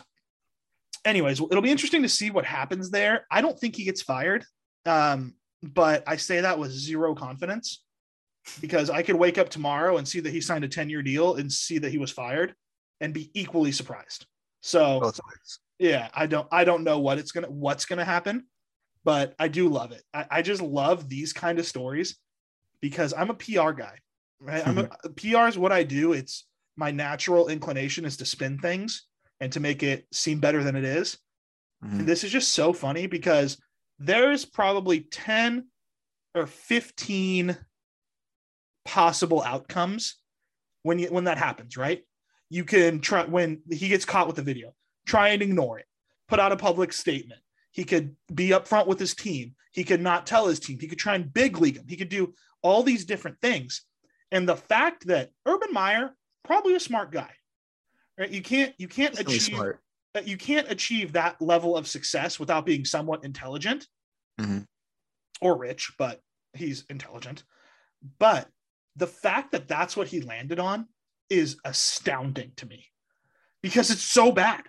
anyways, 1.04 1.40
it'll 1.40 1.62
be 1.62 1.70
interesting 1.70 2.02
to 2.02 2.08
see 2.08 2.30
what 2.30 2.44
happens 2.44 2.90
there. 2.90 3.26
I 3.30 3.40
don't 3.40 3.58
think 3.58 3.76
he 3.76 3.84
gets 3.84 4.02
fired. 4.02 4.44
Um, 4.84 5.34
but 5.62 6.04
I 6.06 6.16
say 6.16 6.40
that 6.40 6.58
with 6.58 6.70
zero 6.70 7.14
confidence 7.14 7.82
because 8.60 8.90
I 8.90 9.02
could 9.02 9.16
wake 9.16 9.38
up 9.38 9.48
tomorrow 9.48 9.96
and 9.96 10.06
see 10.06 10.20
that 10.20 10.32
he 10.32 10.40
signed 10.40 10.64
a 10.64 10.68
10 10.68 10.90
year 10.90 11.02
deal 11.02 11.34
and 11.34 11.50
see 11.50 11.78
that 11.78 11.90
he 11.90 11.98
was 11.98 12.10
fired 12.10 12.54
and 13.00 13.12
be 13.12 13.30
equally 13.34 13.72
surprised. 13.72 14.26
So 14.66 15.12
yeah, 15.78 16.08
I 16.12 16.26
don't 16.26 16.48
I 16.50 16.64
don't 16.64 16.82
know 16.82 16.98
what 16.98 17.18
it's 17.18 17.30
gonna 17.30 17.48
what's 17.48 17.84
gonna 17.86 18.04
happen, 18.04 18.46
but 19.04 19.32
I 19.38 19.46
do 19.46 19.68
love 19.68 19.92
it. 19.92 20.02
I, 20.12 20.26
I 20.28 20.42
just 20.42 20.60
love 20.60 21.08
these 21.08 21.32
kind 21.32 21.60
of 21.60 21.66
stories 21.66 22.18
because 22.80 23.14
I'm 23.14 23.30
a 23.30 23.34
PR 23.34 23.70
guy. 23.70 23.98
Right. 24.40 24.66
I'm 24.66 24.78
a, 24.78 24.88
PR 25.10 25.46
is 25.46 25.56
what 25.56 25.70
I 25.70 25.84
do. 25.84 26.14
It's 26.14 26.46
my 26.76 26.90
natural 26.90 27.46
inclination 27.46 28.04
is 28.04 28.16
to 28.16 28.26
spin 28.26 28.58
things 28.58 29.06
and 29.38 29.52
to 29.52 29.60
make 29.60 29.84
it 29.84 30.04
seem 30.12 30.40
better 30.40 30.64
than 30.64 30.74
it 30.74 30.84
is. 30.84 31.16
Mhm. 31.84 32.00
And 32.00 32.08
this 32.08 32.24
is 32.24 32.32
just 32.32 32.52
so 32.52 32.72
funny 32.72 33.06
because 33.06 33.58
there's 34.00 34.44
probably 34.44 35.02
10 35.02 35.68
or 36.34 36.48
15 36.48 37.56
possible 38.84 39.44
outcomes 39.44 40.16
when 40.82 40.98
you 40.98 41.06
when 41.06 41.24
that 41.24 41.38
happens, 41.38 41.76
right? 41.76 42.02
You 42.48 42.64
can 42.64 43.00
try 43.00 43.24
when 43.24 43.62
he 43.70 43.88
gets 43.88 44.04
caught 44.04 44.26
with 44.26 44.36
the 44.36 44.42
video, 44.42 44.74
try 45.06 45.28
and 45.30 45.42
ignore 45.42 45.78
it, 45.78 45.86
put 46.28 46.40
out 46.40 46.52
a 46.52 46.56
public 46.56 46.92
statement. 46.92 47.40
He 47.72 47.84
could 47.84 48.16
be 48.32 48.50
upfront 48.50 48.86
with 48.86 48.98
his 48.98 49.14
team. 49.14 49.54
He 49.72 49.84
could 49.84 50.00
not 50.00 50.26
tell 50.26 50.46
his 50.46 50.60
team. 50.60 50.78
He 50.80 50.86
could 50.88 50.98
try 50.98 51.14
and 51.14 51.32
big 51.32 51.58
league 51.58 51.76
him. 51.76 51.86
He 51.88 51.96
could 51.96 52.08
do 52.08 52.32
all 52.62 52.82
these 52.82 53.04
different 53.04 53.40
things. 53.40 53.82
And 54.32 54.48
the 54.48 54.56
fact 54.56 55.06
that 55.08 55.30
Urban 55.44 55.72
Meyer, 55.72 56.16
probably 56.44 56.74
a 56.74 56.80
smart 56.80 57.12
guy, 57.12 57.30
right? 58.18 58.30
You 58.30 58.42
can't 58.42 58.74
you 58.78 58.88
can't 58.88 59.18
Really 59.18 59.36
achieve 59.36 59.62
that 60.14 60.26
you 60.26 60.38
can't 60.38 60.70
achieve 60.70 61.12
that 61.12 61.40
level 61.42 61.76
of 61.76 61.86
success 61.86 62.40
without 62.40 62.64
being 62.64 62.86
somewhat 62.86 63.24
intelligent 63.24 63.86
Mhm. 64.40 64.66
or 65.42 65.58
rich, 65.58 65.92
but 65.98 66.22
he's 66.54 66.84
intelligent. 66.88 67.44
But 68.18 68.48
the 68.94 69.06
fact 69.06 69.52
that 69.52 69.68
that's 69.68 69.94
what 69.96 70.08
he 70.08 70.22
landed 70.22 70.58
on 70.58 70.88
is 71.30 71.56
astounding 71.64 72.52
to 72.56 72.66
me 72.66 72.86
because 73.62 73.90
it's 73.90 74.02
so 74.02 74.32
bad. 74.32 74.62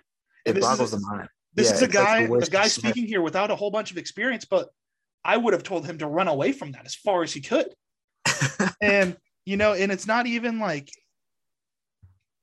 It 0.44 0.54
this 0.54 0.64
boggles 0.64 0.92
is, 0.92 1.00
the 1.00 1.06
mind. 1.06 1.28
This 1.54 1.68
Yeah, 1.68 1.74
is 1.74 1.82
a 1.82 1.84
it's 1.84 1.94
like 1.94 2.18
the 2.18 2.28
guy, 2.28 2.46
a 2.46 2.62
guy 2.62 2.68
speaking 2.68 3.06
here 3.06 3.22
without 3.22 3.50
a 3.50 3.56
whole 3.56 3.70
bunch 3.70 3.90
of 3.90 3.98
experience, 3.98 4.44
but 4.44 4.68
I 5.24 5.36
would 5.36 5.52
have 5.52 5.62
told 5.62 5.86
him 5.86 5.98
to 5.98 6.06
run 6.06 6.28
away 6.28 6.52
from 6.52 6.72
that 6.72 6.86
as 6.86 6.94
far 6.94 7.22
as 7.22 7.32
he 7.32 7.40
could. 7.40 7.74
and 8.80 9.16
you 9.44 9.56
know, 9.56 9.72
and 9.72 9.90
it's 9.90 10.06
not 10.06 10.26
even 10.26 10.58
like 10.58 10.90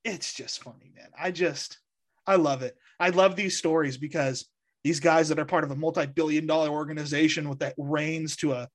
it's 0.03 0.33
just 0.33 0.63
funny, 0.63 0.91
man. 0.95 1.09
I 1.19 1.31
just 1.31 1.79
I 2.27 2.35
love 2.35 2.61
it. 2.61 2.77
I 2.99 3.09
love 3.09 3.35
these 3.35 3.57
stories 3.57 3.97
because 3.97 4.47
these 4.83 4.99
guys 4.99 5.29
that 5.29 5.39
are 5.39 5.45
part 5.45 5.63
of 5.63 5.71
a 5.71 5.75
multi-billion 5.75 6.45
dollar 6.45 6.69
organization 6.69 7.49
with 7.49 7.59
that 7.59 7.73
reigns 7.77 8.35
to 8.37 8.53
a 8.53 8.69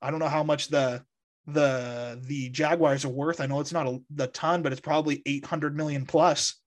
I 0.00 0.10
don't 0.10 0.20
know 0.20 0.28
how 0.28 0.42
much 0.42 0.68
the 0.68 1.02
the 1.48 2.20
the 2.24 2.50
Jaguars 2.50 3.04
are 3.04 3.10
worth. 3.10 3.40
I 3.40 3.46
know 3.46 3.60
it's 3.60 3.72
not 3.72 3.86
a 3.86 4.00
the 4.14 4.26
ton, 4.28 4.62
but 4.62 4.72
it's 4.72 4.80
probably 4.80 5.22
800 5.24 5.74
million 5.76 6.04
plus. 6.04 6.60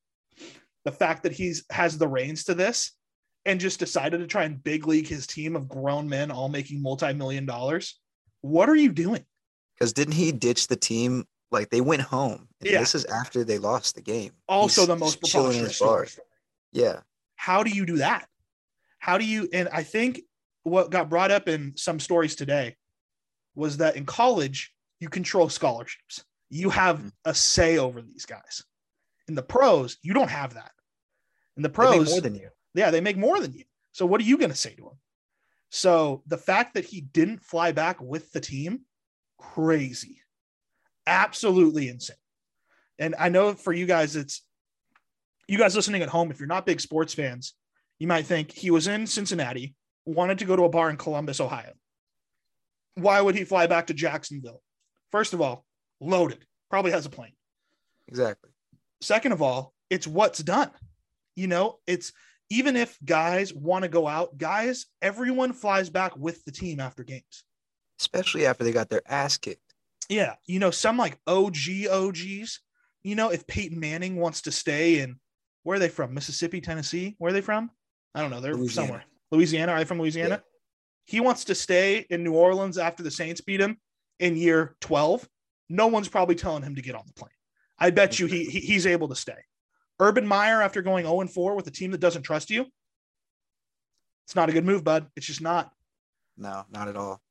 The 0.86 0.92
fact 0.92 1.24
that 1.24 1.32
he's 1.32 1.64
has 1.72 1.98
the 1.98 2.08
reins 2.08 2.46
to 2.46 2.56
this 2.56 2.92
and 3.46 3.60
just 3.60 3.80
decided 3.80 4.20
to 4.20 4.28
try 4.28 4.44
and 4.44 4.64
big 4.64 4.88
league 4.88 5.08
his 5.08 5.28
team 5.28 5.56
of 5.56 5.70
grown 5.70 6.10
men 6.10 6.32
all 6.32 6.50
making 6.50 6.82
multi-million 6.82 7.46
dollars. 7.46 8.00
What 8.42 8.70
are 8.70 8.76
you 8.76 8.92
doing? 8.92 9.24
Because 9.78 9.94
didn't 9.94 10.16
he 10.16 10.32
ditch 10.32 10.68
the 10.68 10.76
team? 10.76 11.26
Like 11.52 11.70
they 11.70 11.82
went 11.82 12.02
home. 12.02 12.48
And 12.62 12.70
Yeah. 12.72 12.80
This 12.80 12.96
is 12.96 13.06
after 13.06 13.44
they 13.44 13.60
lost 13.60 13.96
the 13.96 14.02
game. 14.02 14.32
Also 14.48 14.82
He's 14.82 14.88
the 14.88 14.96
most 14.96 15.22
preposterous 15.22 15.80
bar. 15.80 16.08
Yeah. 16.72 17.02
how 17.36 17.62
do 17.64 17.70
you 17.70 17.86
do 17.86 17.98
that? 17.98 18.28
How 19.00 19.18
do 19.18 19.26
you? 19.26 19.48
And 19.54 19.70
I 19.72 19.84
think 19.84 20.22
what 20.64 20.90
got 20.90 21.10
brought 21.10 21.30
up 21.32 21.48
in 21.48 21.74
some 21.76 22.00
stories 22.00 22.36
today 22.36 22.78
was 23.56 23.78
that 23.78 23.96
in 23.96 24.06
college, 24.06 24.74
you 25.00 25.10
control 25.10 25.50
scholarships. 25.50 26.24
You 26.50 26.70
have 26.70 27.00
Mhm. 27.00 27.12
a 27.26 27.34
say 27.34 27.78
over 27.78 28.02
these 28.02 28.26
guys. 28.26 28.64
In 29.28 29.36
the 29.36 29.44
pros, 29.44 29.98
you 30.02 30.14
don't 30.14 30.30
have 30.30 30.54
that. 30.56 30.72
In 31.58 31.64
the 31.64 31.70
They 31.70 31.84
make 31.84 31.90
pros, 31.92 32.10
more 32.10 32.22
than 32.22 32.36
you. 32.36 32.50
yeah, 32.74 32.92
they 32.92 33.02
make 33.02 33.18
more 33.18 33.40
than 33.40 33.54
you. 33.54 33.66
So 33.92 34.06
what 34.06 34.22
are 34.22 34.26
you 34.26 34.38
going 34.38 34.52
to 34.52 34.56
say 34.56 34.76
to 34.76 34.90
him? 34.90 35.00
So 35.70 36.24
the 36.28 36.38
fact 36.38 36.74
that 36.74 36.86
he 36.86 37.02
didn't 37.02 37.40
fly 37.44 37.72
back 37.72 38.02
with 38.02 38.32
the 38.32 38.42
team, 38.42 38.86
crazy, 39.38 40.22
absolutely 41.08 41.88
insane. 41.88 42.18
And 43.00 43.16
I 43.18 43.30
know 43.30 43.54
for 43.54 43.74
you 43.74 43.86
guys, 43.86 44.16
it's 44.16 44.46
you 45.48 45.58
guys 45.58 45.76
listening 45.76 46.02
at 46.02 46.10
home. 46.10 46.32
If 46.32 46.40
you're 46.40 46.48
not 46.48 46.66
big 46.66 46.80
sports 46.80 47.14
fans, 47.14 47.54
you 48.00 48.08
might 48.08 48.26
think 48.26 48.52
he 48.52 48.70
was 48.72 48.88
in 48.88 49.08
Cincinnati, 49.08 49.76
wanted 50.06 50.40
to 50.40 50.46
go 50.46 50.56
to 50.56 50.64
a 50.64 50.70
bar 50.70 50.90
in 50.90 50.98
Columbus, 50.98 51.40
Ohio. 51.40 51.74
Why 52.96 53.22
would 53.22 53.36
he 53.36 53.44
fly 53.44 53.68
back 53.68 53.88
to 53.88 53.94
Jacksonville? 53.94 54.62
First 55.12 55.34
of 55.34 55.42
all, 55.42 55.66
loaded, 56.00 56.46
probably 56.70 56.92
has 56.92 57.06
a 57.06 57.10
plane. 57.10 57.34
Exactly. 58.08 58.50
second 59.02 59.32
of 59.32 59.42
all 59.42 59.74
it's 59.90 60.06
what's 60.08 60.40
done. 60.40 60.70
You 61.36 61.48
know 61.48 61.80
it's 61.88 62.12
even 62.50 62.76
if 62.76 62.98
guys 63.06 63.54
want 63.54 63.84
to 63.84 63.90
go 63.90 64.06
out 64.08 64.38
guys 64.38 64.86
everyone 65.02 65.54
flies 65.54 65.90
back 65.90 66.18
with 66.18 66.44
the 66.46 66.52
team 66.52 66.80
after 66.80 67.04
games. 67.04 67.44
Especially 68.00 68.46
after 68.46 68.64
they 68.64 68.72
got 68.74 68.90
their 68.90 69.02
ass 69.08 69.38
kicked. 69.38 69.74
yeah 70.10 70.36
you 70.46 70.60
know 70.60 70.72
some 70.72 70.98
like 70.98 71.18
og 71.28 71.56
og's 71.90 72.60
you 73.04 73.16
know 73.16 73.30
if 73.30 73.48
peyton 73.48 73.80
manning 73.80 74.18
wants 74.18 74.42
to 74.42 74.52
stay 74.52 75.00
in 75.00 75.18
where 75.64 75.76
are 75.76 75.80
they 75.80 75.90
from? 75.90 76.14
Mississippi 76.14 76.60
tennessee? 76.60 77.16
Where 77.20 77.30
are 77.30 77.34
they 77.34 77.42
from? 77.42 77.70
I 78.16 78.22
don't 78.22 78.32
know 78.32 78.42
they're 78.42 78.56
Louisiana. 78.56 78.88
somewhere. 78.88 79.04
Louisiana 79.32 79.72
are 79.72 79.80
they 79.80 79.86
from 79.86 80.00
louisiana 80.00 80.44
he 81.12 81.20
wants 81.20 81.46
to 81.46 81.56
stay 81.56 82.06
in 82.10 82.24
new 82.24 82.34
orleans 82.34 82.78
after 82.78 83.04
the 83.04 83.12
saints 83.12 83.42
beat 83.42 83.62
him 83.62 83.78
in 84.20 84.36
year 84.36 84.76
12 84.82 85.28
no 85.70 85.88
one's 85.88 86.10
probably 86.10 86.36
telling 86.36 86.64
him 86.64 86.76
to 86.76 86.82
get 86.82 86.96
on 86.96 87.04
the 87.08 87.14
plane. 87.14 87.32
I 87.80 87.92
bet 87.92 88.20
you 88.20 88.28
he, 88.28 88.44
he 88.44 88.60
he's 88.60 88.86
able 88.86 89.08
to 89.08 89.16
stay. 89.16 89.38
Urban 90.00 90.28
meyer 90.28 90.62
after 90.62 90.82
going 90.82 91.06
0 91.06 91.28
4 91.28 91.56
with 91.56 91.68
a 91.68 91.72
team 91.72 91.92
that 91.92 92.00
doesn't 92.02 92.24
trust 92.24 92.50
you 92.50 92.66
it's 94.32 94.36
not 94.38 94.48
a 94.48 94.54
good 94.54 94.64
move 94.64 94.84
bud. 94.84 95.08
It's 95.18 95.26
just 95.26 95.42
not. 95.42 95.74
No, 96.38 96.64
not 96.72 96.88
at 96.88 96.96
all. 96.96 97.22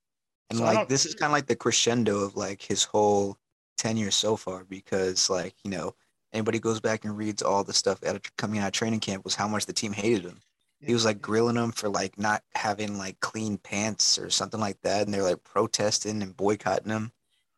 And 0.50 0.58
So 0.58 0.64
like 0.64 0.86
this 0.86 1.06
is 1.06 1.14
kind 1.14 1.30
of 1.30 1.32
like 1.32 1.46
the 1.46 1.56
crescendo 1.56 2.18
of 2.18 2.36
like 2.36 2.60
his 2.60 2.84
whole 2.84 3.38
tenure 3.78 4.10
so 4.10 4.36
far 4.36 4.64
because 4.64 5.30
like, 5.30 5.54
you 5.64 5.70
know, 5.70 5.94
anybody 6.34 6.58
goes 6.58 6.78
back 6.78 7.06
and 7.06 7.16
reads 7.16 7.40
all 7.40 7.64
the 7.64 7.72
stuff 7.72 8.04
out 8.04 8.16
of, 8.16 8.36
coming 8.36 8.60
out 8.60 8.66
of 8.66 8.72
training 8.72 9.00
camp 9.00 9.24
was 9.24 9.34
how 9.34 9.48
much 9.48 9.64
the 9.64 9.72
team 9.72 9.92
hated 9.94 10.24
him. 10.24 10.40
He 10.80 10.94
was 10.94 11.04
like 11.04 11.20
grilling 11.20 11.56
them 11.56 11.72
for 11.72 11.88
like 11.88 12.18
not 12.18 12.42
having 12.54 12.96
like 12.96 13.20
clean 13.20 13.58
pants 13.58 14.18
or 14.18 14.30
something 14.30 14.60
like 14.60 14.80
that 14.82 15.04
and 15.04 15.12
they're 15.12 15.22
like 15.22 15.44
protesting 15.44 16.22
and 16.22 16.36
boycotting 16.36 16.90
him. 16.90 17.12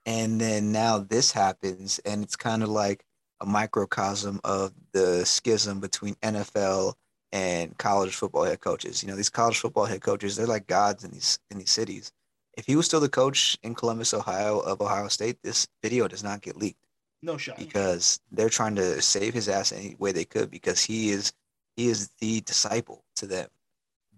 And 0.04 0.40
then 0.40 0.72
now 0.72 0.98
this 0.98 1.30
happens 1.30 2.00
and 2.00 2.24
it's 2.24 2.36
kind 2.36 2.62
of 2.62 2.68
like 2.68 3.04
a 3.40 3.46
microcosm 3.46 4.40
of 4.44 4.72
the 4.92 5.24
schism 5.24 5.78
between 5.78 6.14
NFL 6.16 6.94
and 7.30 7.76
college 7.78 8.14
football 8.14 8.44
head 8.44 8.60
coaches. 8.60 9.02
You 9.02 9.08
know, 9.08 9.16
these 9.16 9.30
college 9.30 9.58
football 9.58 9.84
head 9.84 10.02
coaches, 10.02 10.36
they're 10.36 10.46
like 10.46 10.66
gods 10.66 11.04
in 11.04 11.12
these 11.12 11.38
in 11.50 11.58
these 11.58 11.70
cities. 11.70 12.12
If 12.54 12.66
he 12.66 12.76
was 12.76 12.86
still 12.86 13.00
the 13.00 13.08
coach 13.08 13.56
in 13.62 13.74
Columbus, 13.74 14.12
Ohio 14.12 14.58
of 14.58 14.80
Ohio 14.80 15.08
State, 15.08 15.38
this 15.42 15.66
video 15.82 16.08
does 16.08 16.22
not 16.22 16.42
get 16.42 16.56
leaked 16.56 16.82
no 17.22 17.36
shot 17.36 17.56
because 17.56 18.20
they're 18.32 18.48
trying 18.48 18.74
to 18.74 19.00
save 19.00 19.32
his 19.32 19.48
ass 19.48 19.72
any 19.72 19.94
way 19.98 20.12
they 20.12 20.24
could 20.24 20.50
because 20.50 20.82
he 20.82 21.10
is 21.10 21.32
he 21.76 21.88
is 21.88 22.10
the 22.20 22.40
disciple 22.42 23.01
to 23.16 23.26
them. 23.26 23.48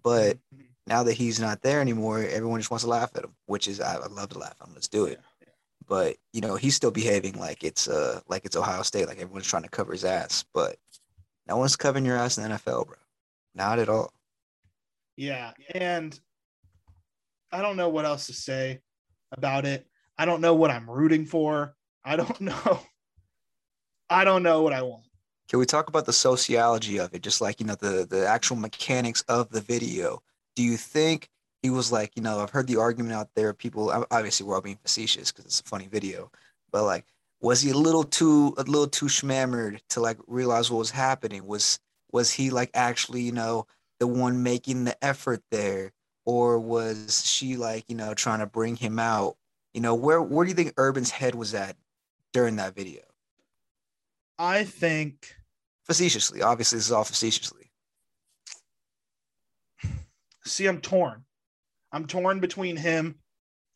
But 0.01 0.37
Mhm. 0.53 0.67
now 0.87 1.03
that 1.03 1.13
he's 1.13 1.39
not 1.39 1.61
there 1.61 1.81
anymore, 1.81 2.19
everyone 2.19 2.59
just 2.59 2.69
wants 2.71 2.83
to 2.83 2.89
laugh 2.89 3.11
at 3.15 3.23
him, 3.23 3.35
which 3.45 3.67
is 3.67 3.79
I, 3.81 3.95
I 3.95 4.07
love 4.07 4.29
to 4.29 4.39
laugh 4.39 4.55
at 4.61 4.67
him. 4.67 4.73
Let's 4.73 4.87
do 4.87 5.05
it. 5.05 5.19
Yeah, 5.41 5.47
But 5.87 6.17
you 6.33 6.41
know, 6.41 6.55
he's 6.55 6.75
still 6.75 6.91
behaving 6.91 7.39
like 7.39 7.63
it's 7.63 7.87
uh 7.87 8.21
like 8.27 8.45
it's 8.45 8.55
Ohio 8.55 8.81
State, 8.83 9.07
like 9.07 9.17
everyone's 9.19 9.47
trying 9.47 9.63
to 9.63 9.69
cover 9.69 9.91
his 9.93 10.05
ass. 10.05 10.43
But 10.53 10.77
no 11.47 11.57
one's 11.57 11.75
covering 11.75 12.05
your 12.05 12.17
ass 12.17 12.37
in 12.37 12.43
the 12.43 12.49
NFL, 12.55 12.85
bro. 12.85 12.97
Not 13.53 13.79
at 13.79 13.89
all. 13.89 14.13
Yeah. 15.15 15.53
And 15.73 16.19
I 17.51 17.61
don't 17.61 17.77
know 17.77 17.89
what 17.89 18.05
else 18.05 18.27
to 18.27 18.33
say 18.33 18.81
about 19.31 19.65
it. 19.65 19.87
I 20.17 20.25
don't 20.25 20.41
know 20.41 20.55
what 20.55 20.71
I'm 20.71 20.89
rooting 20.89 21.25
for. 21.25 21.75
I 22.03 22.15
don't 22.15 22.39
know. 22.41 22.79
I 24.09 24.23
don't 24.23 24.43
know 24.43 24.61
what 24.61 24.73
I 24.73 24.81
want. 24.83 25.04
Can 25.49 25.59
we 25.59 25.65
talk 25.65 25.87
about 25.89 26.05
the 26.05 26.13
sociology 26.13 26.99
of 26.99 27.13
it? 27.13 27.21
Just 27.21 27.41
like, 27.41 27.59
you 27.59 27.65
know, 27.65 27.75
the 27.75 28.05
the 28.09 28.27
actual 28.27 28.55
mechanics 28.57 29.21
of 29.27 29.49
the 29.49 29.61
video. 29.61 30.21
Do 30.55 30.63
you 30.63 30.77
think 30.77 31.29
he 31.61 31.69
was 31.69 31.91
like, 31.91 32.11
you 32.15 32.21
know, 32.23 32.39
I've 32.39 32.49
heard 32.51 32.67
the 32.67 32.77
argument 32.77 33.13
out 33.13 33.29
there, 33.35 33.53
people 33.53 33.91
obviously 34.11 34.45
we're 34.45 34.55
all 34.55 34.61
being 34.61 34.77
facetious 34.81 35.31
because 35.31 35.45
it's 35.45 35.61
a 35.61 35.63
funny 35.63 35.87
video, 35.87 36.31
but 36.71 36.83
like 36.83 37.05
was 37.41 37.61
he 37.61 37.71
a 37.71 37.77
little 37.77 38.03
too 38.03 38.53
a 38.57 38.63
little 38.63 38.87
too 38.87 39.07
schmammered 39.07 39.79
to 39.89 39.99
like 40.01 40.17
realize 40.27 40.71
what 40.71 40.79
was 40.79 40.91
happening? 40.91 41.45
Was 41.45 41.79
was 42.11 42.31
he 42.31 42.49
like 42.49 42.71
actually, 42.73 43.21
you 43.21 43.31
know, 43.31 43.67
the 43.99 44.07
one 44.07 44.43
making 44.43 44.85
the 44.85 45.03
effort 45.03 45.41
there? 45.51 45.91
Or 46.25 46.59
was 46.59 47.23
she 47.25 47.55
like, 47.55 47.85
you 47.87 47.95
know, 47.95 48.13
trying 48.15 48.39
to 48.39 48.47
bring 48.47 48.75
him 48.75 48.97
out? 48.99 49.37
You 49.73 49.81
know, 49.81 49.93
where 49.95 50.21
where 50.21 50.45
do 50.45 50.49
you 50.49 50.55
think 50.55 50.73
Urban's 50.77 51.11
head 51.11 51.35
was 51.35 51.53
at 51.53 51.75
during 52.33 52.55
that 52.57 52.75
video? 52.75 53.01
I 54.37 54.63
think 54.63 55.33
Facetiously. 55.85 56.41
Obviously, 56.41 56.77
this 56.79 56.87
is 56.87 56.91
all 56.91 57.03
facetiously. 57.03 57.71
see, 60.45 60.65
I'm 60.67 60.81
torn. 60.81 61.23
I'm 61.91 62.07
torn 62.07 62.39
between 62.39 62.75
him 62.75 63.19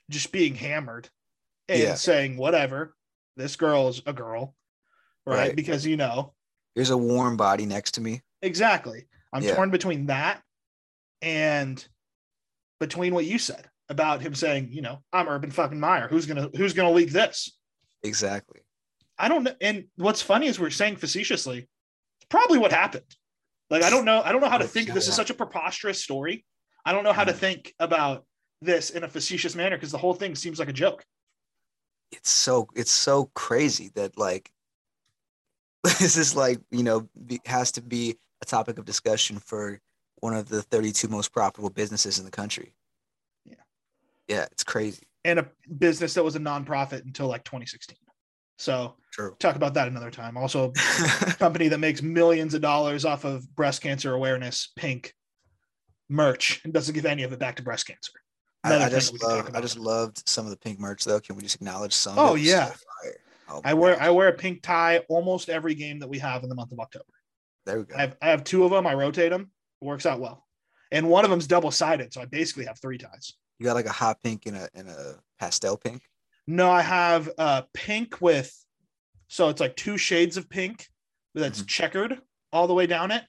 just 0.10 0.32
being 0.32 0.56
hammered 0.56 1.10
and 1.68 1.80
Yeah. 1.80 1.96
saying, 1.96 2.38
whatever, 2.38 2.96
this 3.36 3.56
girl 3.56 3.88
is 3.89 4.01
a 4.06 4.13
girl, 4.13 4.56
right? 5.25 5.38
Right. 5.50 5.56
Because 5.56 5.86
you 5.86 5.98
know, 5.98 6.34
There's 6.75 6.89
a 6.89 6.98
warm 6.98 7.38
body 7.38 7.66
next 7.66 7.92
to 7.94 8.01
me. 8.01 8.24
exactly. 8.42 9.08
I'm 9.32 9.44
Yeah. 9.44 9.56
torn 9.56 9.70
between 9.70 10.08
that 10.08 10.44
and 11.22 11.88
between 12.80 13.13
what 13.13 13.25
you 13.25 13.38
said 13.38 13.70
about 13.89 14.22
him 14.22 14.34
saying, 14.34 14.72
you 14.72 14.82
know, 14.82 15.04
I'm 15.13 15.28
Urban 15.28 15.51
fucking 15.51 15.80
Meyer. 15.80 16.08
Who's 16.08 16.25
gonna 16.25 16.50
who's 16.56 16.74
gonna 16.74 16.92
leak 16.92 17.12
this? 17.12 17.56
Exactly. 18.04 18.62
I 19.20 19.28
don't 19.28 19.44
know. 19.44 19.54
And 19.62 19.86
what's 19.98 20.22
funny 20.22 20.48
is 20.48 20.60
we're 20.60 20.70
saying 20.70 20.96
facetiously, 20.96 21.68
probably 22.30 22.58
what 22.58 22.72
happened. 22.72 23.16
Like 23.70 23.84
I 23.84 23.90
don't 23.90 24.06
know. 24.06 24.22
I 24.24 24.32
don't 24.32 24.42
know 24.42 24.50
how 24.50 24.58
to 24.58 24.68
think. 24.68 24.94
This 24.94 25.08
is 25.08 25.14
such 25.14 25.30
a 25.30 25.34
preposterous 25.34 26.02
story. 26.02 26.46
I 26.86 26.94
don't 26.94 27.04
know 27.04 27.14
how 27.14 27.26
to 27.26 27.34
think 27.34 27.74
about 27.80 28.26
this 28.62 28.90
in 28.90 29.04
a 29.04 29.08
facetious 29.08 29.56
manner 29.56 29.76
because 29.76 29.92
the 29.92 29.98
whole 29.98 30.14
thing 30.14 30.34
seems 30.36 30.58
like 30.58 30.70
a 30.70 30.74
joke. 30.74 31.04
It's 32.12 32.30
so 32.30 32.68
it's 32.76 32.92
so 32.92 33.30
crazy 33.36 33.92
that 33.96 34.18
like 34.18 34.50
this 35.84 36.18
is 36.18 36.36
like 36.36 36.60
you 36.72 36.84
know 36.84 37.08
be, 37.28 37.40
has 37.46 37.72
to 37.74 37.82
be 37.82 38.16
a 38.42 38.46
topic 38.46 38.80
of 38.80 38.86
discussion 38.86 39.38
for 39.38 39.80
one 40.22 40.34
of 40.34 40.50
the 40.50 40.62
32 40.62 41.08
most 41.08 41.32
profitable 41.32 41.70
businesses 41.70 42.20
in 42.20 42.26
the 42.26 42.32
country. 42.32 42.74
Yeah. 43.46 43.56
Yeah, 44.28 44.46
it's 44.52 44.64
crazy. 44.64 45.04
And 45.24 45.40
a 45.40 45.48
business 45.78 46.14
that 46.16 46.24
was 46.24 46.36
a 46.36 46.40
nonprofit 46.40 47.06
until 47.06 47.28
like 47.28 47.44
2016. 47.44 47.98
So 48.60 48.96
True. 49.13 49.36
talk 49.39 49.56
about 49.56 49.74
that 49.75 49.88
another 49.88 50.12
time. 50.12 50.36
Also, 50.36 50.74
a 51.25 51.34
company 51.39 51.70
that 51.70 51.80
makes 51.80 52.01
millions 52.01 52.54
of 52.54 52.62
dollars 52.62 53.06
off 53.06 53.24
of 53.24 53.50
breast 53.56 53.82
cancer 53.82 54.13
awareness, 54.13 54.72
pink 54.75 55.13
merch, 56.10 56.62
and 56.66 56.74
doesn't 56.74 56.94
give 56.94 57.06
any 57.06 57.24
of 57.24 57.32
it 57.32 57.39
back 57.39 57.56
to 57.56 57.63
breast 57.63 57.88
cancer. 57.88 58.12
I, 58.66 58.75
Another 58.75 58.86
I 58.86 58.89
just 58.89 59.13
we 59.13 59.20
can 59.20 59.30
talk 59.30 59.46
love. 59.46 59.56
I 59.56 59.62
just 59.62 59.78
loved 59.78 60.28
some 60.28 60.46
of 60.46 60.51
the 60.51 60.58
pink 60.58 60.78
merch 60.78 61.06
though. 61.06 61.22
Can 61.22 61.38
we 61.38 61.42
just 61.42 61.56
acknowledge 61.56 61.94
some? 61.94 62.20
Oh, 62.20 62.36
yeah. 62.36 62.74
Oh, 63.50 63.62
I 63.63 63.74
wear. 63.74 64.00
I 64.00 64.10
wear 64.10 64.28
a 64.28 64.34
pink 64.34 64.62
tie 64.62 65.00
almost 65.08 65.48
every 65.48 65.74
game 65.74 66.00
that 66.00 66.10
we 66.10 66.20
have 66.20 66.44
in 66.44 66.50
the 66.50 66.56
month 66.56 66.74
of 66.74 66.80
October. 66.80 67.06
There 67.66 67.80
we 67.80 67.86
go. 67.86 67.96
I 67.96 68.01
have 68.01 68.18
I 68.22 68.30
have 68.30 68.44
two 68.44 68.66
of 68.66 68.72
them. 68.72 68.86
I 68.86 68.94
rotate 68.94 69.32
them. 69.32 69.51
It 69.82 69.86
works 69.86 70.06
out 70.06 70.20
well. 70.20 70.46
And 70.92 71.10
one 71.10 71.24
of 71.24 71.32
them's 71.32 71.48
double 71.48 71.72
sided, 71.72 72.13
so 72.13 72.22
I 72.22 72.25
basically 72.25 72.66
have 72.66 72.78
three 72.82 72.98
ties. 72.98 73.36
You 73.58 73.66
got 73.66 73.75
like 73.75 73.86
a 73.86 73.92
hot 73.92 74.22
pink 74.22 74.48
and 74.48 74.58
a 74.58 74.70
and 74.75 74.89
a 74.89 75.16
pastel 75.39 75.78
pink. 75.78 76.01
No, 76.50 76.72
I 76.72 76.82
have 76.82 77.29
uh 77.38 77.62
pink 77.74 78.20
with 78.22 78.51
so 79.27 79.50
it's 79.50 79.62
like 79.62 79.75
two 79.75 80.00
shades 80.00 80.36
of 80.36 80.50
pink 80.50 80.88
that's 81.36 81.62
Mhm. 81.62 81.68
checkered 81.68 82.22
all 82.51 82.65
the 82.65 82.74
way 82.74 82.88
down 82.88 83.12
it. 83.12 83.24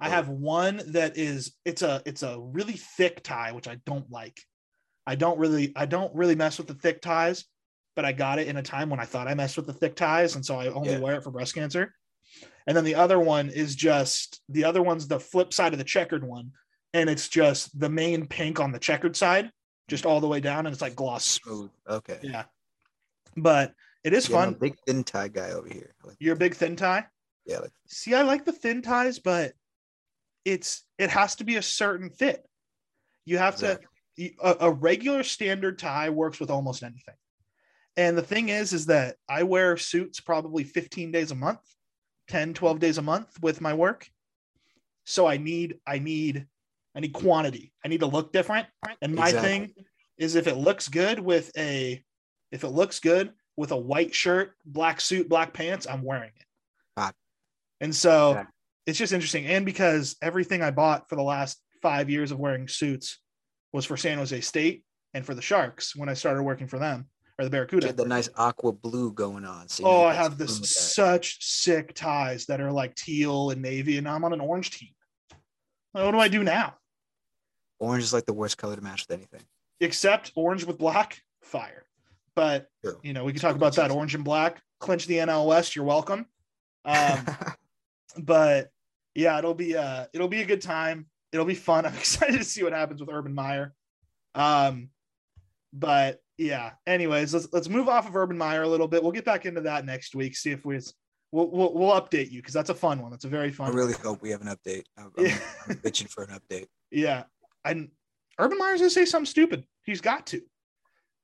I 0.00 0.08
Oh. 0.08 0.10
have 0.10 0.30
one 0.30 0.80
that 0.92 1.18
is 1.18 1.54
it's 1.66 1.82
a 1.82 2.02
it's 2.06 2.22
a 2.22 2.40
really 2.40 2.72
thick 2.72 3.22
tie, 3.22 3.52
which 3.52 3.68
I 3.68 3.74
don't 3.84 4.10
like. 4.10 4.40
I 5.06 5.16
don't 5.16 5.38
really 5.38 5.72
I 5.76 5.84
don't 5.84 6.14
really 6.14 6.34
mess 6.34 6.56
with 6.56 6.66
the 6.66 6.74
thick 6.74 7.02
ties, 7.02 7.44
but 7.94 8.06
I 8.06 8.12
got 8.12 8.38
it 8.38 8.48
in 8.48 8.56
a 8.56 8.62
time 8.62 8.88
when 8.88 9.00
I 9.00 9.04
thought 9.04 9.28
I 9.28 9.34
messed 9.34 9.58
with 9.58 9.66
the 9.66 9.74
thick 9.74 9.94
ties, 9.94 10.34
and 10.34 10.44
so 10.44 10.58
I 10.58 10.68
only 10.68 10.92
Yeah. 10.92 10.98
wear 11.00 11.16
it 11.16 11.24
for 11.24 11.30
breast 11.30 11.54
cancer. 11.54 11.94
And 12.66 12.74
then 12.74 12.84
the 12.84 12.94
other 12.94 13.20
one 13.20 13.50
is 13.50 13.76
just 13.76 14.40
the 14.48 14.64
other 14.64 14.80
one's 14.82 15.08
the 15.08 15.20
flip 15.20 15.52
side 15.52 15.74
of 15.74 15.78
the 15.78 15.84
checkered 15.84 16.24
one, 16.24 16.52
and 16.94 17.10
it's 17.10 17.28
just 17.28 17.78
the 17.78 17.90
main 17.90 18.26
pink 18.26 18.60
on 18.60 18.72
the 18.72 18.78
checkered 18.78 19.14
side, 19.14 19.52
just 19.88 20.06
all 20.06 20.20
the 20.22 20.28
way 20.28 20.40
down, 20.40 20.64
and 20.64 20.72
it's 20.72 20.80
like 20.80 20.96
gloss. 20.96 21.26
Smooth. 21.26 21.70
Okay. 21.86 22.18
Yeah, 22.22 22.44
but 23.36 23.74
it 24.04 24.12
is 24.12 24.28
Yeah, 24.28 24.36
fun. 24.36 24.54
big 24.54 24.76
thin 24.86 25.04
tie 25.04 25.28
guy 25.28 25.50
over 25.52 25.68
here. 25.68 25.94
Like, 26.04 26.16
You're 26.20 26.34
a 26.34 26.38
big 26.38 26.54
thin 26.54 26.76
tie. 26.76 27.06
yeah, 27.46 27.58
like 27.58 27.70
See, 27.86 28.14
I 28.14 28.22
like 28.22 28.44
the 28.44 28.52
thin 28.52 28.82
ties, 28.82 29.18
but 29.18 29.52
it's 30.44 30.84
it 30.98 31.10
has 31.10 31.36
to 31.36 31.44
be 31.44 31.56
a 31.56 31.62
certain 31.62 32.10
fit. 32.10 32.44
You 33.24 33.38
have 33.38 33.54
Exactly. 33.54 33.86
to 34.18 34.30
a, 34.42 34.56
a 34.68 34.70
regular 34.70 35.22
standard 35.22 35.78
tie 35.78 36.10
works 36.10 36.40
with 36.40 36.50
almost 36.50 36.82
anything. 36.82 37.14
And 37.96 38.16
the 38.16 38.22
thing 38.22 38.48
is 38.48 38.72
is 38.72 38.86
that 38.86 39.16
I 39.28 39.42
wear 39.44 39.76
suits 39.76 40.18
probably 40.20 40.64
15 40.64 41.12
days 41.12 41.30
a 41.30 41.34
month, 41.34 41.60
10, 42.28 42.54
12 42.54 42.78
days 42.80 42.98
a 42.98 43.02
month 43.02 43.28
with 43.42 43.60
my 43.60 43.74
work. 43.74 44.08
So 45.04 45.26
I 45.26 45.36
need 45.36 45.78
I 45.86 45.98
need 45.98 46.46
I 46.94 47.00
need 47.00 47.12
quantity. 47.12 47.72
I 47.84 47.88
need 47.88 48.00
to 48.00 48.06
look 48.06 48.32
different. 48.32 48.66
And 49.00 49.14
my 49.14 49.28
Exactly. 49.28 49.48
thing 49.50 49.74
is 50.18 50.34
if 50.34 50.46
it 50.46 50.56
looks 50.56 50.88
good 50.88 51.18
with 51.18 51.50
a 51.56 52.02
if 52.52 52.62
it 52.64 52.68
looks 52.68 53.00
good 53.00 53.32
with 53.56 53.72
a 53.72 53.76
white 53.76 54.14
shirt, 54.14 54.54
black 54.64 55.00
suit, 55.00 55.28
black 55.28 55.52
pants, 55.52 55.86
I'm 55.86 56.02
wearing 56.02 56.30
it. 56.36 56.46
Got 56.96 57.14
And 57.80 57.94
so 57.94 58.30
Exactly. 58.32 58.52
it's 58.86 58.98
just 58.98 59.12
interesting. 59.12 59.46
And 59.46 59.66
because 59.66 60.16
everything 60.22 60.62
I 60.62 60.70
bought 60.70 61.08
for 61.08 61.16
the 61.16 61.22
last 61.22 61.60
five 61.82 62.08
years 62.08 62.30
of 62.30 62.38
wearing 62.38 62.68
suits 62.68 63.18
was 63.72 63.84
for 63.84 63.96
San 63.96 64.18
Jose 64.18 64.40
State 64.42 64.84
and 65.14 65.24
for 65.26 65.34
the 65.34 65.42
Sharks 65.42 65.96
when 65.96 66.08
I 66.08 66.14
started 66.14 66.42
working 66.42 66.66
for 66.68 66.78
them 66.78 67.08
or 67.38 67.44
the 67.44 67.46
you 67.46 67.50
Barracuda. 67.50 67.86
had 67.88 67.96
the 67.96 68.04
nice 68.06 68.28
aqua 68.36 68.72
blue 68.72 69.12
going 69.12 69.44
on. 69.44 69.68
So 69.68 69.84
Oh, 69.84 70.04
I 70.04 70.12
have 70.14 70.36
this 70.38 70.52
room 70.52 70.60
with 70.60 70.68
that. 70.70 70.74
such 70.76 71.42
sick 71.44 71.94
ties 71.94 72.46
that 72.46 72.60
are 72.60 72.70
like 72.70 72.94
teal 72.94 73.50
and 73.50 73.60
navy, 73.62 73.96
and 73.98 74.06
I'm 74.08 74.24
on 74.24 74.32
an 74.34 74.40
orange 74.40 74.70
team. 74.78 74.90
Like, 75.94 76.04
What 76.04 76.12
do 76.12 76.18
I 76.20 76.28
do 76.28 76.42
now? 76.44 76.74
Orange 77.80 78.04
is 78.04 78.12
like 78.12 78.26
the 78.26 78.32
worst 78.32 78.58
color 78.58 78.76
to 78.76 78.82
match 78.82 79.06
with 79.08 79.16
anything. 79.18 79.40
Except 79.80 80.30
orange 80.36 80.64
with 80.64 80.78
black, 80.78 81.20
fire. 81.42 81.84
But 82.34 82.68
True. 82.84 82.98
you 83.02 83.12
know, 83.12 83.24
we 83.24 83.32
can 83.32 83.40
talk 83.40 83.56
about 83.56 83.76
that. 83.76 83.90
Orange 83.90 84.14
and 84.14 84.24
black, 84.24 84.62
clinch 84.80 85.06
the 85.06 85.16
NL 85.16 85.46
West. 85.46 85.76
You're 85.76 85.84
welcome. 85.84 86.26
Um, 86.84 87.26
but 88.18 88.70
yeah, 89.14 89.38
it'll 89.38 89.54
be 89.54 89.76
uh 89.76 90.06
it'll 90.12 90.28
be 90.28 90.42
a 90.42 90.46
good 90.46 90.62
time. 90.62 91.06
It'll 91.32 91.46
be 91.46 91.54
fun. 91.54 91.86
I'm 91.86 91.94
excited 91.94 92.38
to 92.38 92.44
see 92.44 92.62
what 92.62 92.72
happens 92.72 93.00
with 93.00 93.10
Urban 93.10 93.34
Meyer. 93.34 93.74
Um, 94.34 94.88
but 95.72 96.20
yeah. 96.38 96.72
Anyways, 96.86 97.34
let's 97.34 97.48
let's 97.52 97.68
move 97.68 97.88
off 97.88 98.08
of 98.08 98.16
Urban 98.16 98.38
Meyer 98.38 98.62
a 98.62 98.68
little 98.68 98.88
bit. 98.88 99.02
We'll 99.02 99.12
get 99.12 99.24
back 99.24 99.46
into 99.46 99.60
that 99.62 99.84
next 99.84 100.14
week. 100.14 100.36
See 100.36 100.50
if 100.50 100.64
we 100.64 100.78
we'll 101.30 101.50
we'll, 101.50 101.74
we'll 101.74 102.00
update 102.00 102.30
you 102.30 102.40
because 102.40 102.54
that's 102.54 102.70
a 102.70 102.74
fun 102.74 103.00
one. 103.00 103.10
That's 103.10 103.24
a 103.24 103.28
very 103.28 103.50
fun. 103.50 103.66
I 103.66 103.70
one. 103.70 103.78
really 103.78 103.94
hope 103.94 104.22
we 104.22 104.30
have 104.30 104.40
an 104.40 104.48
update. 104.48 104.84
I'm, 104.96 105.12
I'm, 105.18 105.26
Yeah. 105.26 105.38
I'm 105.68 105.76
bitching 105.76 106.08
for 106.08 106.24
an 106.24 106.30
update. 106.30 106.66
Yeah. 106.94 107.22
And 107.64 107.88
Urban 108.38 108.58
Meyer's 108.58 108.80
gonna 108.80 108.90
say 108.90 109.06
something 109.06 109.24
stupid. 109.24 109.64
He's 109.82 110.02
got 110.02 110.26
to. 110.26 110.42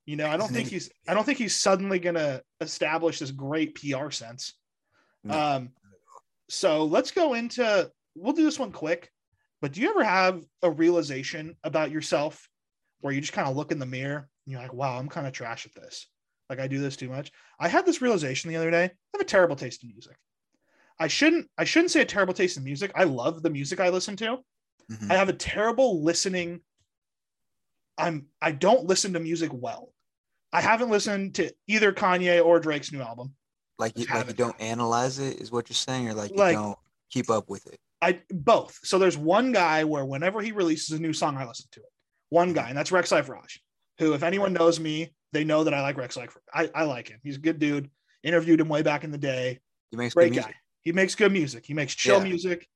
You 0.09 0.17
know, 0.17 0.27
I 0.27 0.39
don't 0.39 0.51
think 0.51 0.69
he's 0.71 0.91
I 1.07 1.13
don't 1.13 1.25
think 1.25 1.37
he's 1.37 1.55
suddenly 1.55 1.99
gonna 1.99 2.41
establish 2.63 3.19
this 3.19 3.31
great 3.31 3.75
PR 3.75 4.09
sense. 4.11 4.55
Um 5.29 5.69
so 6.49 6.87
let's 6.87 7.11
go 7.11 7.35
into 7.35 7.93
we'll 8.15 8.33
do 8.33 8.43
this 8.45 8.59
one 8.59 8.73
quick, 8.73 9.13
but 9.61 9.73
do 9.73 9.83
you 9.83 9.91
ever 9.91 10.03
have 10.03 10.43
a 10.63 10.71
realization 10.71 11.57
about 11.63 11.91
yourself 11.91 12.49
where 13.03 13.13
you 13.13 13.21
just 13.21 13.35
kind 13.35 13.49
of 13.49 13.55
look 13.55 13.71
in 13.71 13.79
the 13.79 13.85
mirror 13.85 14.31
and 14.47 14.53
you're 14.53 14.63
like, 14.63 14.73
wow, 14.73 14.99
I'm 14.99 15.11
kind 15.11 15.27
of 15.27 15.35
trash 15.35 15.67
at 15.67 15.75
this. 15.75 16.07
Like 16.49 16.59
I 16.59 16.69
do 16.69 16.81
this 16.81 16.97
too 16.97 17.11
much. 17.11 17.31
I 17.61 17.69
had 17.69 17.85
this 17.85 18.01
realization 18.01 18.49
the 18.49 18.57
other 18.57 18.71
day. 18.71 18.85
I 18.85 18.91
have 19.13 19.21
a 19.21 19.25
terrible 19.25 19.57
taste 19.57 19.83
in 19.83 19.91
music. 19.91 20.17
I 20.99 21.09
shouldn't 21.09 21.51
I 21.59 21.65
shouldn't 21.65 21.91
say 21.91 22.01
a 22.01 22.07
terrible 22.07 22.33
taste 22.33 22.57
in 22.57 22.65
music. 22.65 22.93
I 22.95 23.05
love 23.05 23.43
the 23.43 23.51
music 23.51 23.79
I 23.79 23.91
listen 23.91 24.17
to. 24.17 24.39
Mhm. 24.91 25.11
I 25.11 25.17
have 25.17 25.29
a 25.29 25.35
terrible 25.35 26.03
listening. 26.03 26.63
I'm 27.99 28.29
I 28.41 28.53
don't 28.53 28.87
listen 28.87 29.13
to 29.13 29.21
music 29.21 29.51
well. 29.53 29.93
I 30.53 30.61
haven't 30.61 30.91
listened 30.91 31.35
to 31.37 31.53
either 31.67 31.93
Kanye 31.93 32.45
or 32.45 32.59
Drake's 32.61 32.93
new 32.93 33.01
album. 33.01 33.35
like 33.79 33.97
you, 33.97 34.07
like 34.13 34.27
you 34.27 34.33
don't 34.33 34.61
analyze 34.61 35.19
it, 35.21 35.41
is 35.41 35.53
what 35.53 35.69
you're 35.69 35.75
saying, 35.75 36.09
or 36.09 36.15
like 36.15 36.31
you 36.33 36.37
Like- 36.37 36.57
don't 36.57 36.77
keep 37.11 37.31
up 37.31 37.49
with 37.49 37.67
it. 37.69 37.79
I 38.03 38.21
both. 38.31 38.79
So 38.85 38.99
there's 38.99 39.17
one 39.19 39.53
guy 39.53 39.85
where 39.85 40.05
whenever 40.05 40.41
he 40.41 40.53
releases 40.53 40.97
a 40.97 41.01
new 41.01 41.13
song, 41.13 41.37
I 41.37 41.47
listen 41.47 41.67
to 41.73 41.81
it. 41.81 41.87
One 42.31 42.53
guy, 42.53 42.69
and 42.69 42.77
that's 42.79 42.91
Rex 42.93 43.11
Raj, 43.13 43.61
who, 43.99 44.15
if 44.15 44.23
anyone 44.23 44.53
knows 44.53 44.79
me, 44.81 45.15
they 45.33 45.45
know 45.45 45.65
that 45.65 45.75
I 45.75 45.81
like 45.83 45.97
Rex 45.97 46.15
Cypher. 46.15 46.41
I, 46.55 46.71
I 46.75 46.85
like 46.85 47.09
him. 47.09 47.21
He's 47.23 47.37
a 47.37 47.41
good 47.41 47.59
dude. 47.59 47.91
Interviewed 48.23 48.61
him 48.61 48.69
way 48.69 48.83
back 48.83 49.05
in 49.05 49.11
the 49.11 49.19
day. 49.19 49.61
He 49.91 49.97
makes 49.97 50.15
Great 50.15 50.35
guy. 50.35 50.55
He 50.83 50.93
makes 50.93 51.15
good 51.15 51.33
music. 51.33 51.65
He 51.67 51.75
makes 51.75 51.95
chill 51.95 52.19
Yeah. 52.19 52.25
music. 52.25 52.69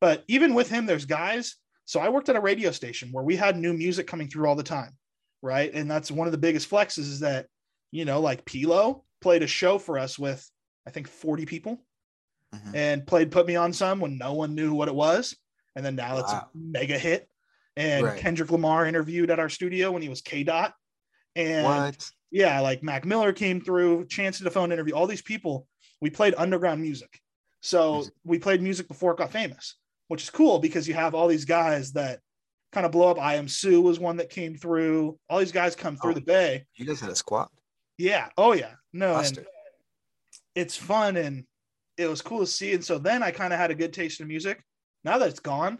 But 0.00 0.24
even 0.28 0.54
with 0.54 0.68
him, 0.70 0.86
there's 0.86 1.04
guys. 1.06 1.56
So 1.84 2.00
I 2.00 2.08
worked 2.08 2.28
at 2.28 2.36
a 2.36 2.40
radio 2.40 2.70
station 2.70 3.10
where 3.12 3.24
we 3.24 3.36
had 3.36 3.56
new 3.58 3.72
music 3.72 4.06
coming 4.06 4.28
through 4.28 4.48
all 4.48 4.56
the 4.56 4.62
time, 4.62 4.96
right? 5.42 5.70
And 5.72 5.90
that's 5.90 6.10
one 6.10 6.28
of 6.28 6.32
the 6.32 6.38
biggest 6.38 6.70
flexes 6.70 6.98
is 6.98 7.20
that, 7.20 7.46
you 7.90 8.04
know, 8.04 8.20
like 8.20 8.44
Pilo 8.44 9.02
played 9.20 9.42
a 9.42 9.46
show 9.46 9.78
for 9.78 9.98
us 9.98 10.18
with, 10.18 10.48
I 10.86 10.90
think, 10.90 11.08
40 11.08 11.46
people 11.46 11.78
Mhm. 12.54 12.74
and 12.74 13.06
played 13.06 13.30
Put 13.30 13.46
Me 13.46 13.56
On 13.56 13.72
Some 13.72 14.00
when 14.00 14.18
no 14.18 14.34
one 14.34 14.54
knew 14.54 14.74
what 14.74 14.88
it 14.88 14.94
was. 14.94 15.36
And 15.76 15.84
then 15.84 15.94
now 15.96 16.18
it's 16.18 16.32
a 16.32 16.48
mega 16.54 16.98
hit. 16.98 17.28
And 17.76 18.04
Right. 18.04 18.18
Kendrick 18.20 18.50
Lamar 18.50 18.86
interviewed 18.86 19.30
at 19.30 19.38
our 19.38 19.48
studio 19.48 19.92
when 19.92 20.02
he 20.02 20.08
was 20.08 20.20
K 20.20 20.42
Dot. 20.42 20.74
And 21.36 21.64
What? 21.64 22.10
yeah, 22.30 22.60
like 22.60 22.82
Mac 22.82 23.04
Miller 23.04 23.32
came 23.32 23.60
through, 23.60 24.06
Chance 24.06 24.38
to 24.38 24.44
the 24.44 24.50
phone 24.50 24.72
interview, 24.72 24.94
all 24.94 25.06
these 25.06 25.22
people. 25.22 25.68
We 26.00 26.10
played 26.10 26.34
underground 26.36 26.82
music. 26.82 27.20
So 27.62 27.94
Music. 27.94 28.14
we 28.24 28.38
played 28.38 28.62
music 28.62 28.88
before 28.88 29.12
it 29.12 29.18
got 29.18 29.30
famous, 29.30 29.76
which 30.08 30.22
is 30.22 30.30
cool 30.30 30.58
because 30.58 30.88
you 30.88 30.94
have 30.94 31.14
all 31.14 31.28
these 31.28 31.44
guys 31.44 31.92
that 31.92 32.20
kind 32.72 32.86
of 32.86 32.92
blow 32.92 33.10
up. 33.10 33.16
Iamsu 33.18 33.82
was 33.82 33.98
one 33.98 34.16
that 34.18 34.30
came 34.30 34.54
through. 34.56 35.18
All 35.28 35.38
these 35.38 35.52
guys 35.52 35.74
come 35.76 35.96
through 35.96 36.12
Oh. 36.12 36.14
the 36.14 36.20
bay. 36.20 36.66
You 36.76 36.86
guys 36.86 37.00
had 37.00 37.10
a 37.10 37.16
squad. 37.16 37.48
Yeah. 37.98 38.28
Oh 38.36 38.52
yeah. 38.52 38.72
No, 38.92 39.16
and 39.16 39.44
it's 40.54 40.76
fun 40.76 41.16
and 41.16 41.44
it 41.96 42.06
was 42.06 42.22
cool 42.22 42.40
to 42.40 42.46
see. 42.46 42.72
And 42.72 42.84
so 42.84 42.98
then 42.98 43.22
I 43.22 43.30
kind 43.30 43.52
of 43.52 43.58
had 43.58 43.70
a 43.70 43.74
good 43.74 43.92
taste 43.92 44.20
in 44.20 44.26
music. 44.28 44.62
Now 45.04 45.18
that 45.18 45.28
it's 45.28 45.40
gone, 45.40 45.78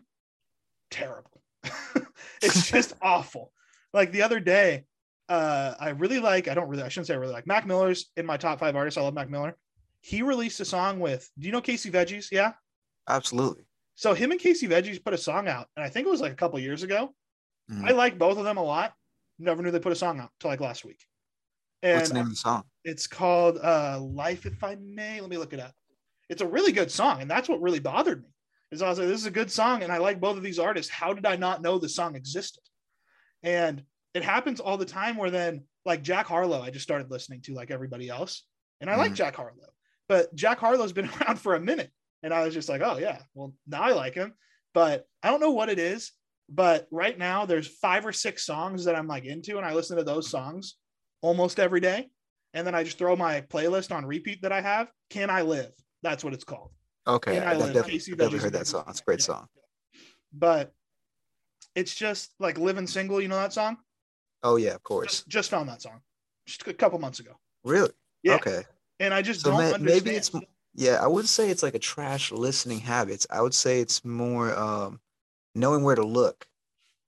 terrible. 0.90 1.42
it's 2.42 2.70
just 2.70 2.94
awful. 3.03 3.53
Like 3.92 4.12
the 4.12 4.22
other 4.22 4.38
day, 4.40 4.85
uh, 5.29 5.74
I 5.81 5.90
really 5.90 6.18
like, 6.20 6.48
I 6.48 6.55
don't 6.55 6.68
really, 6.68 6.83
I 6.83 6.88
shouldn't 6.88 7.07
say 7.07 7.14
I 7.14 7.18
really 7.18 7.33
like 7.33 7.46
Mac 7.46 7.66
Miller's 7.66 8.11
in 8.16 8.26
my 8.26 8.37
top 8.37 8.59
five 8.61 8.76
artists. 8.76 8.98
I 8.98 9.03
love 9.03 9.14
Mac 9.14 9.31
Miller. 9.31 9.57
He 10.03 10.22
released 10.22 10.61
a 10.61 10.64
song 10.64 11.00
with, 11.00 11.29
do 11.38 11.46
you 11.46 11.53
know 11.53 11.61
Casey 11.61 11.90
Veggies? 11.90 12.31
Yeah. 12.31 12.53
Absolutely. 13.09 13.64
So 14.00 14.14
him 14.14 14.30
and 14.30 14.40
Casey 14.40 14.66
Veggies 14.66 15.04
put 15.04 15.12
a 15.12 15.18
song 15.18 15.46
out, 15.46 15.68
and 15.76 15.84
I 15.84 15.90
think 15.90 16.06
it 16.06 16.10
was 16.10 16.22
like 16.22 16.32
a 16.32 16.36
couple 16.36 16.58
years 16.58 16.82
ago. 16.82 17.14
Mhm. 17.70 17.86
I 17.86 17.92
like 17.92 18.16
both 18.16 18.38
of 18.38 18.44
them 18.44 18.56
a 18.56 18.62
lot. 18.62 18.94
Never 19.38 19.62
knew 19.62 19.70
they 19.70 19.78
put 19.78 19.92
a 19.92 19.96
song 19.96 20.18
out 20.20 20.30
till 20.40 20.48
like 20.48 20.60
last 20.60 20.86
week. 20.86 21.04
And 21.82 21.98
What's 21.98 22.08
the 22.08 22.14
name 22.14 22.24
of 22.24 22.30
the 22.30 22.36
song? 22.36 22.62
it's 22.82 23.06
called 23.06 23.58
uh 23.58 24.00
Life 24.00 24.46
If 24.46 24.64
I 24.64 24.76
May. 24.76 25.20
Let 25.20 25.28
me 25.28 25.36
look 25.36 25.52
it 25.52 25.60
up. 25.60 25.74
It's 26.30 26.40
a 26.40 26.46
really 26.46 26.72
good 26.72 26.90
song, 26.90 27.20
and 27.20 27.30
that's 27.30 27.46
what 27.46 27.60
really 27.60 27.78
bothered 27.78 28.22
me. 28.22 28.30
Is 28.70 28.80
I 28.80 28.88
was 28.88 28.98
like, 28.98 29.08
this 29.08 29.20
is 29.20 29.26
a 29.26 29.30
good 29.30 29.50
song, 29.52 29.82
and 29.82 29.92
I 29.92 29.98
like 29.98 30.18
both 30.18 30.38
of 30.38 30.42
these 30.42 30.58
artists. 30.58 30.90
How 30.90 31.12
did 31.12 31.26
I 31.26 31.36
not 31.36 31.60
know 31.60 31.78
the 31.78 31.86
song 31.90 32.16
existed? 32.16 32.62
And 33.42 33.84
it 34.14 34.24
happens 34.24 34.60
all 34.60 34.78
the 34.78 34.86
time 34.86 35.18
where 35.18 35.30
then 35.30 35.64
like 35.84 36.00
Jack 36.02 36.24
Harlow, 36.26 36.62
I 36.62 36.70
just 36.70 36.84
started 36.84 37.10
listening 37.10 37.42
to 37.42 37.52
like 37.52 37.70
everybody 37.70 38.08
else. 38.08 38.46
And 38.80 38.88
I 38.88 38.96
like 38.96 39.12
Mhm. 39.12 39.16
Jack 39.16 39.36
Harlow, 39.36 39.74
but 40.08 40.34
Jack 40.34 40.58
Harlow's 40.58 40.94
been 40.94 41.10
around 41.20 41.38
for 41.38 41.54
a 41.54 41.60
minute. 41.60 41.92
And 42.22 42.35
I 42.35 42.44
was 42.44 42.54
just 42.54 42.68
like, 42.68 42.83
oh 42.83 42.98
yeah, 42.98 43.20
well, 43.35 43.54
now 43.66 43.83
I 43.83 43.92
like 43.92 44.14
him. 44.14 44.35
But 44.74 45.06
I 45.22 45.30
don't 45.30 45.40
know 45.40 45.50
what 45.50 45.68
it 45.68 45.78
is. 45.78 46.12
But 46.48 46.88
right 46.90 47.16
now 47.16 47.46
there's 47.46 47.68
five 47.68 48.04
or 48.04 48.12
six 48.12 48.44
songs 48.44 48.85
that 48.85 48.96
I'm 48.96 49.06
like 49.06 49.24
into, 49.24 49.56
and 49.56 49.64
I 49.66 49.72
listen 49.74 49.96
to 49.96 50.04
those 50.04 50.28
songs 50.28 50.76
almost 51.22 51.61
every 51.61 51.80
day. 51.80 52.11
And 52.54 52.66
then 52.66 52.74
I 52.74 52.83
just 52.83 52.98
throw 52.98 53.14
my 53.14 53.42
playlist 53.42 53.94
on 53.94 54.04
repeat 54.04 54.42
that 54.42 54.50
I 54.50 54.61
have. 54.61 54.88
Can 55.11 55.30
I 55.30 55.42
live? 55.42 55.70
That's 56.02 56.24
what 56.24 56.35
it's 56.35 56.42
called. 56.44 56.70
Okay, 57.06 57.35
Can 57.35 57.44
I 57.44 57.52
I, 57.52 57.56
Live? 57.56 57.68
definitely, 57.68 57.92
Casey 57.92 58.11
definitely 58.12 58.38
Veggies 58.38 58.42
heard 58.42 58.52
that 58.54 58.66
song. 58.66 58.85
It's 58.88 59.00
a 59.00 59.04
great 59.04 59.20
Yeah. 59.20 59.24
song. 59.26 59.46
But 60.33 60.72
it's 61.74 61.94
just 61.94 62.35
like 62.40 62.59
living 62.59 62.87
single. 62.87 63.20
You 63.20 63.28
know 63.28 63.37
that 63.37 63.52
song? 63.52 63.78
Oh 64.42 64.56
yeah, 64.56 64.74
of 64.74 64.83
course. 64.83 65.11
Just, 65.11 65.28
just 65.28 65.50
found 65.50 65.68
that 65.68 65.83
song 65.83 66.00
just 66.46 66.66
a 66.66 66.74
couple 66.74 66.98
months 66.98 67.20
ago. 67.20 67.33
Really? 67.64 67.90
Yeah. 68.22 68.35
Okay. 68.37 68.64
And 68.98 69.14
I 69.14 69.22
just 69.22 69.40
So 69.42 69.50
don't 69.52 69.70
ma- 69.70 69.78
maybe 69.78 70.11
it's 70.11 70.33
yeah. 70.74 70.98
I 71.02 71.06
wouldn't 71.06 71.28
say 71.28 71.50
it's 71.50 71.62
like 71.62 71.74
a 71.74 71.78
trash 71.80 72.33
listening 72.33 72.80
habits. 72.80 73.26
I 73.30 73.40
would 73.42 73.54
say 73.54 73.80
it's 73.80 74.04
more 74.04 74.56
um 74.59 75.00
knowing 75.54 75.83
where 75.85 75.96
to 75.96 76.06
look. 76.06 76.46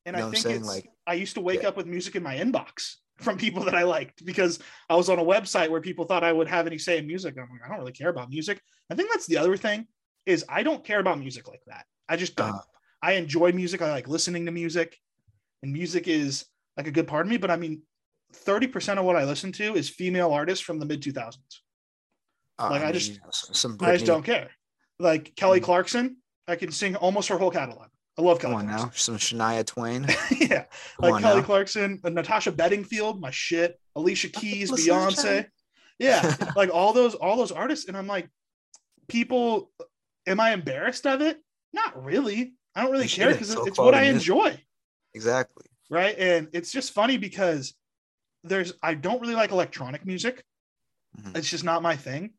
and 0.05 0.16
you 0.16 0.22
know 0.22 0.29
I 0.29 0.31
think 0.33 0.42
saying? 0.42 0.57
it's 0.61 0.66
Like- 0.68 0.88
I 1.07 1.14
used 1.14 1.35
to 1.35 1.40
wake 1.40 1.62
Yeah. 1.62 1.68
up 1.68 1.77
with 1.77 1.87
music 1.87 2.14
in 2.16 2.22
my 2.22 2.37
inbox 2.37 2.96
from 3.18 3.37
people 3.38 3.64
that 3.64 3.75
I 3.75 3.83
liked 3.85 4.25
because 4.25 4.59
I 4.88 4.94
was 4.96 5.09
on 5.09 5.18
a 5.18 5.25
website 5.25 5.68
where 5.70 5.81
people 5.81 6.05
thought 6.05 6.25
I 6.25 6.33
would 6.33 6.48
have 6.48 6.66
any 6.66 6.79
say 6.79 6.98
in 6.98 7.07
music. 7.07 7.35
I'm 7.37 7.48
like, 7.51 7.61
I 7.64 7.68
don't 7.68 7.79
really 7.79 7.92
care 7.92 8.09
about 8.09 8.31
music. 8.31 8.61
I 8.90 8.94
think 8.94 9.11
that's 9.11 9.27
the 9.27 9.37
other 9.38 9.57
thing 9.57 9.87
is 10.27 10.44
I 10.48 10.62
don't 10.62 10.85
care 10.85 11.01
about 11.01 11.18
music 11.18 11.48
like 11.48 11.62
that. 11.66 11.87
I 12.09 12.16
just 12.16 12.37
don't. 12.37 12.55
Uh, 12.55 12.61
I 13.03 13.12
enjoy 13.12 13.53
music. 13.53 13.83
I 13.83 13.90
like 13.90 14.07
listening 14.09 14.46
to 14.46 14.53
music, 14.53 14.96
and 15.62 15.72
music 15.72 16.07
is 16.09 16.44
like 16.77 16.87
a 16.87 16.92
good 16.92 17.09
part 17.09 17.27
of 17.27 17.31
me. 17.31 17.37
But 17.37 17.51
I 17.51 17.57
mean, 17.57 17.83
thirty 18.33 18.66
percent 18.68 18.98
of 19.01 19.05
what 19.05 19.16
I 19.16 19.25
listen 19.25 19.51
to 19.53 19.75
is 19.75 19.88
female 19.88 20.31
artists 20.33 20.64
from 20.64 20.79
the 20.79 20.87
mid 20.87 21.03
two 21.03 21.11
thousands. 21.12 21.62
Uh, 22.59 22.71
Like, 22.71 22.83
I 22.83 22.93
just- 22.93 23.19
some, 23.33 23.55
some 23.55 23.77
I 23.81 23.93
just 23.95 24.07
don't 24.07 24.23
care. 24.25 24.51
Like 24.99 25.35
Kelly 25.37 25.61
Mhm. 25.61 25.65
Clarkson, 25.65 26.17
I 26.47 26.57
can 26.57 26.71
sing 26.71 26.97
almost 26.97 27.29
her 27.29 27.38
whole 27.38 27.51
catalog. 27.51 27.88
I 28.19 28.23
love 28.23 28.38
Kelly 28.41 28.53
Come 28.57 28.61
on 28.61 28.67
now, 28.67 28.91
some 28.95 29.17
Shania 29.17 29.65
Twain. 29.67 30.05
Come 30.29 30.38
yeah, 30.38 30.65
like 30.99 31.23
Kelly 31.23 31.41
now. 31.41 31.47
Clarkson, 31.47 31.99
uh, 32.05 32.11
Natasha 32.11 32.53
Bedingfield, 32.53 33.21
my 33.21 33.31
shit, 33.31 33.81
Alicia 33.97 34.29
Keys, 34.29 34.71
Beyonce. 34.71 35.47
Yeah, 35.99 36.37
like 36.57 36.69
all 36.73 36.93
those 36.93 37.15
all 37.15 37.37
those 37.37 37.53
artists, 37.53 37.88
and 37.88 37.97
I'm 37.97 38.07
like, 38.07 38.29
people, 39.09 39.71
am 40.27 40.41
I 40.41 40.53
embarrassed 40.53 41.07
of 41.07 41.21
it? 41.23 41.38
Not 41.73 42.03
really. 42.05 42.55
I 42.75 42.83
don't 42.83 42.93
really 42.93 43.09
care 43.09 43.33
because 43.33 43.51
It's 43.51 43.67
it's 43.67 43.79
what 43.79 43.95
I 43.95 44.05
enjoy, 44.05 44.59
Exactly. 45.15 45.67
right? 45.91 46.17
And 46.19 46.49
it's 46.53 46.71
just 46.73 46.93
funny 46.93 47.17
because 47.19 47.75
there's 48.45 48.75
I 48.83 48.95
don't 48.95 49.21
really 49.21 49.35
like 49.35 49.53
electronic 49.53 50.05
music. 50.07 50.45
Mhm. 51.19 51.37
It's 51.37 51.49
just 51.51 51.65
not 51.65 51.83
my 51.83 51.97
thing. 51.97 52.35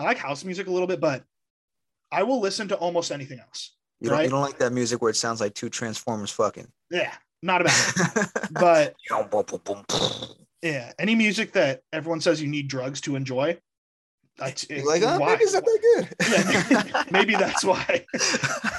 I 0.00 0.04
like 0.04 0.18
house 0.18 0.44
music 0.44 0.66
a 0.66 0.70
little 0.70 0.86
bit, 0.86 1.00
but 1.00 1.24
I 2.10 2.22
will 2.22 2.40
listen 2.40 2.68
to 2.68 2.76
almost 2.76 3.12
anything 3.12 3.38
else. 3.38 3.74
You 4.00 4.08
don't, 4.08 4.18
Right. 4.18 4.24
you 4.24 4.30
don't 4.30 4.40
like 4.40 4.58
that 4.58 4.72
music 4.72 5.02
where 5.02 5.10
it 5.10 5.16
sounds 5.16 5.40
like 5.40 5.54
two 5.54 5.68
Transformers 5.68 6.30
fucking. 6.30 6.66
Yeah, 6.90 7.12
not 7.42 7.60
about 7.60 7.74
it. 7.96 8.28
But 8.52 8.96
yeah, 10.62 10.92
any 10.98 11.14
music 11.14 11.52
that 11.52 11.82
everyone 11.92 12.20
says 12.20 12.40
you 12.40 12.48
need 12.48 12.68
drugs 12.68 13.00
to 13.02 13.14
enjoy. 13.16 13.58
I, 14.40 14.54
like, 14.86 15.02
oh, 15.02 15.18
why? 15.18 15.32
maybe 15.32 15.44
it's 15.44 15.52
not 15.52 15.64
that 15.64 16.06
good. 16.18 16.92
Yeah, 16.94 17.02
maybe 17.10 17.34
that's 17.34 17.62
why. 17.62 18.06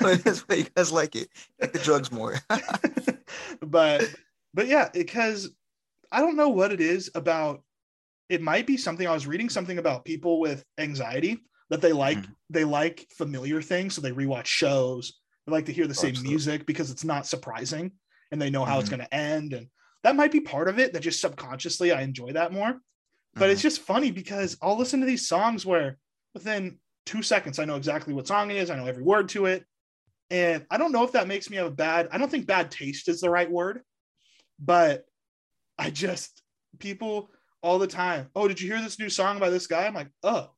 that's 0.01 0.39
why 0.47 0.55
you 0.55 0.65
guys 0.75 0.91
like 0.91 1.15
it. 1.15 1.29
Like 1.59 1.71
the 1.73 1.79
drugs 1.79 2.11
more. 2.11 2.39
but 3.61 4.03
but 4.55 4.65
yeah, 4.65 4.89
because 4.91 5.51
I 6.11 6.21
don't 6.21 6.35
know 6.35 6.49
what 6.49 6.71
it 6.71 6.81
is 6.81 7.11
about. 7.13 7.61
It 8.31 8.41
might 8.41 8.65
be 8.65 8.77
something 8.77 9.05
I 9.05 9.13
was 9.13 9.27
reading 9.27 9.49
something 9.49 9.77
about 9.77 10.05
people 10.05 10.39
with 10.39 10.63
anxiety 10.77 11.43
that 11.69 11.81
they 11.81 11.91
like 11.91 12.17
Mhm. 12.17 12.35
they 12.49 12.63
like 12.63 13.07
familiar 13.17 13.61
things, 13.61 13.93
so 13.93 14.01
they 14.01 14.11
rewatch 14.11 14.45
shows. 14.45 15.19
They 15.45 15.51
like 15.51 15.65
to 15.65 15.73
hear 15.73 15.85
the 15.85 15.93
same 15.93 16.11
Absolutely. 16.11 16.29
music 16.31 16.65
because 16.65 16.91
it's 16.91 17.03
not 17.03 17.27
surprising 17.27 17.91
and 18.31 18.41
they 18.41 18.49
know 18.49 18.63
how 18.63 18.79
it's 18.79 18.87
Mhm. 18.87 18.91
going 18.91 19.07
to 19.07 19.13
end, 19.13 19.51
and 19.53 19.67
that 20.03 20.15
might 20.15 20.31
be 20.31 20.39
part 20.39 20.69
of 20.69 20.79
it. 20.79 20.93
That 20.93 21.01
just 21.01 21.19
subconsciously 21.19 21.91
I 21.91 22.03
enjoy 22.03 22.31
that 22.31 22.53
more. 22.53 22.81
But 23.35 23.49
Mhm. 23.49 23.51
it's 23.51 23.61
just 23.61 23.81
funny 23.81 24.11
because 24.11 24.57
I'll 24.61 24.77
listen 24.77 25.01
to 25.01 25.05
these 25.05 25.27
songs 25.27 25.65
where 25.65 25.99
within 26.33 26.79
two 27.05 27.23
seconds 27.23 27.59
I 27.59 27.65
know 27.65 27.75
exactly 27.75 28.13
what 28.13 28.27
song 28.27 28.49
it 28.49 28.55
is. 28.55 28.69
I 28.69 28.77
know 28.77 28.87
every 28.87 29.03
word 29.03 29.27
to 29.29 29.45
it. 29.47 29.65
And 30.29 30.65
I 30.71 30.77
don't 30.77 30.93
know 30.93 31.03
if 31.03 31.11
that 31.11 31.27
makes 31.27 31.49
me 31.49 31.57
have 31.57 31.67
a 31.67 31.71
bad, 31.71 32.07
I 32.11 32.17
don't 32.17 32.31
think 32.31 32.47
bad 32.47 32.71
taste 32.71 33.09
is 33.09 33.19
the 33.19 33.29
right 33.29 33.51
word, 33.51 33.83
but 34.57 35.03
I 35.77 35.89
just, 35.89 36.41
people 36.79 37.29
all 37.63 37.79
the 37.79 37.87
time, 37.87 38.29
oh, 38.35 38.47
did 38.47 38.59
you 38.61 38.67
hear 38.71 38.81
this 38.81 38.99
new 38.99 39.09
song 39.09 39.39
by 39.39 39.49
this 39.49 39.67
guy? 39.67 39.85
I'm 39.85 39.93
like, 39.93 40.09
oh, 40.23 40.51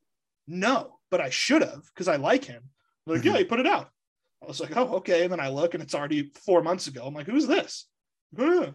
no, 0.46 0.98
but 1.10 1.20
I 1.20 1.30
should 1.30 1.62
have 1.62 1.82
because 1.94 2.08
I 2.08 2.16
like 2.16 2.44
him. 2.44 2.70
They're 3.06 3.16
like, 3.16 3.24
yeah, 3.24 3.36
he 3.38 3.44
put 3.44 3.60
it 3.60 3.66
out. 3.66 3.90
I 4.42 4.46
was 4.46 4.60
like, 4.60 4.76
oh, 4.76 4.96
okay. 4.96 5.22
And 5.24 5.32
then 5.32 5.40
I 5.40 5.48
look 5.48 5.74
and 5.74 5.82
it's 5.82 5.94
already 5.94 6.30
four 6.44 6.62
months 6.62 6.86
ago. 6.86 7.04
I'm 7.06 7.14
like, 7.14 7.26
who's 7.26 7.46
this? 7.46 7.86
I 8.38 8.74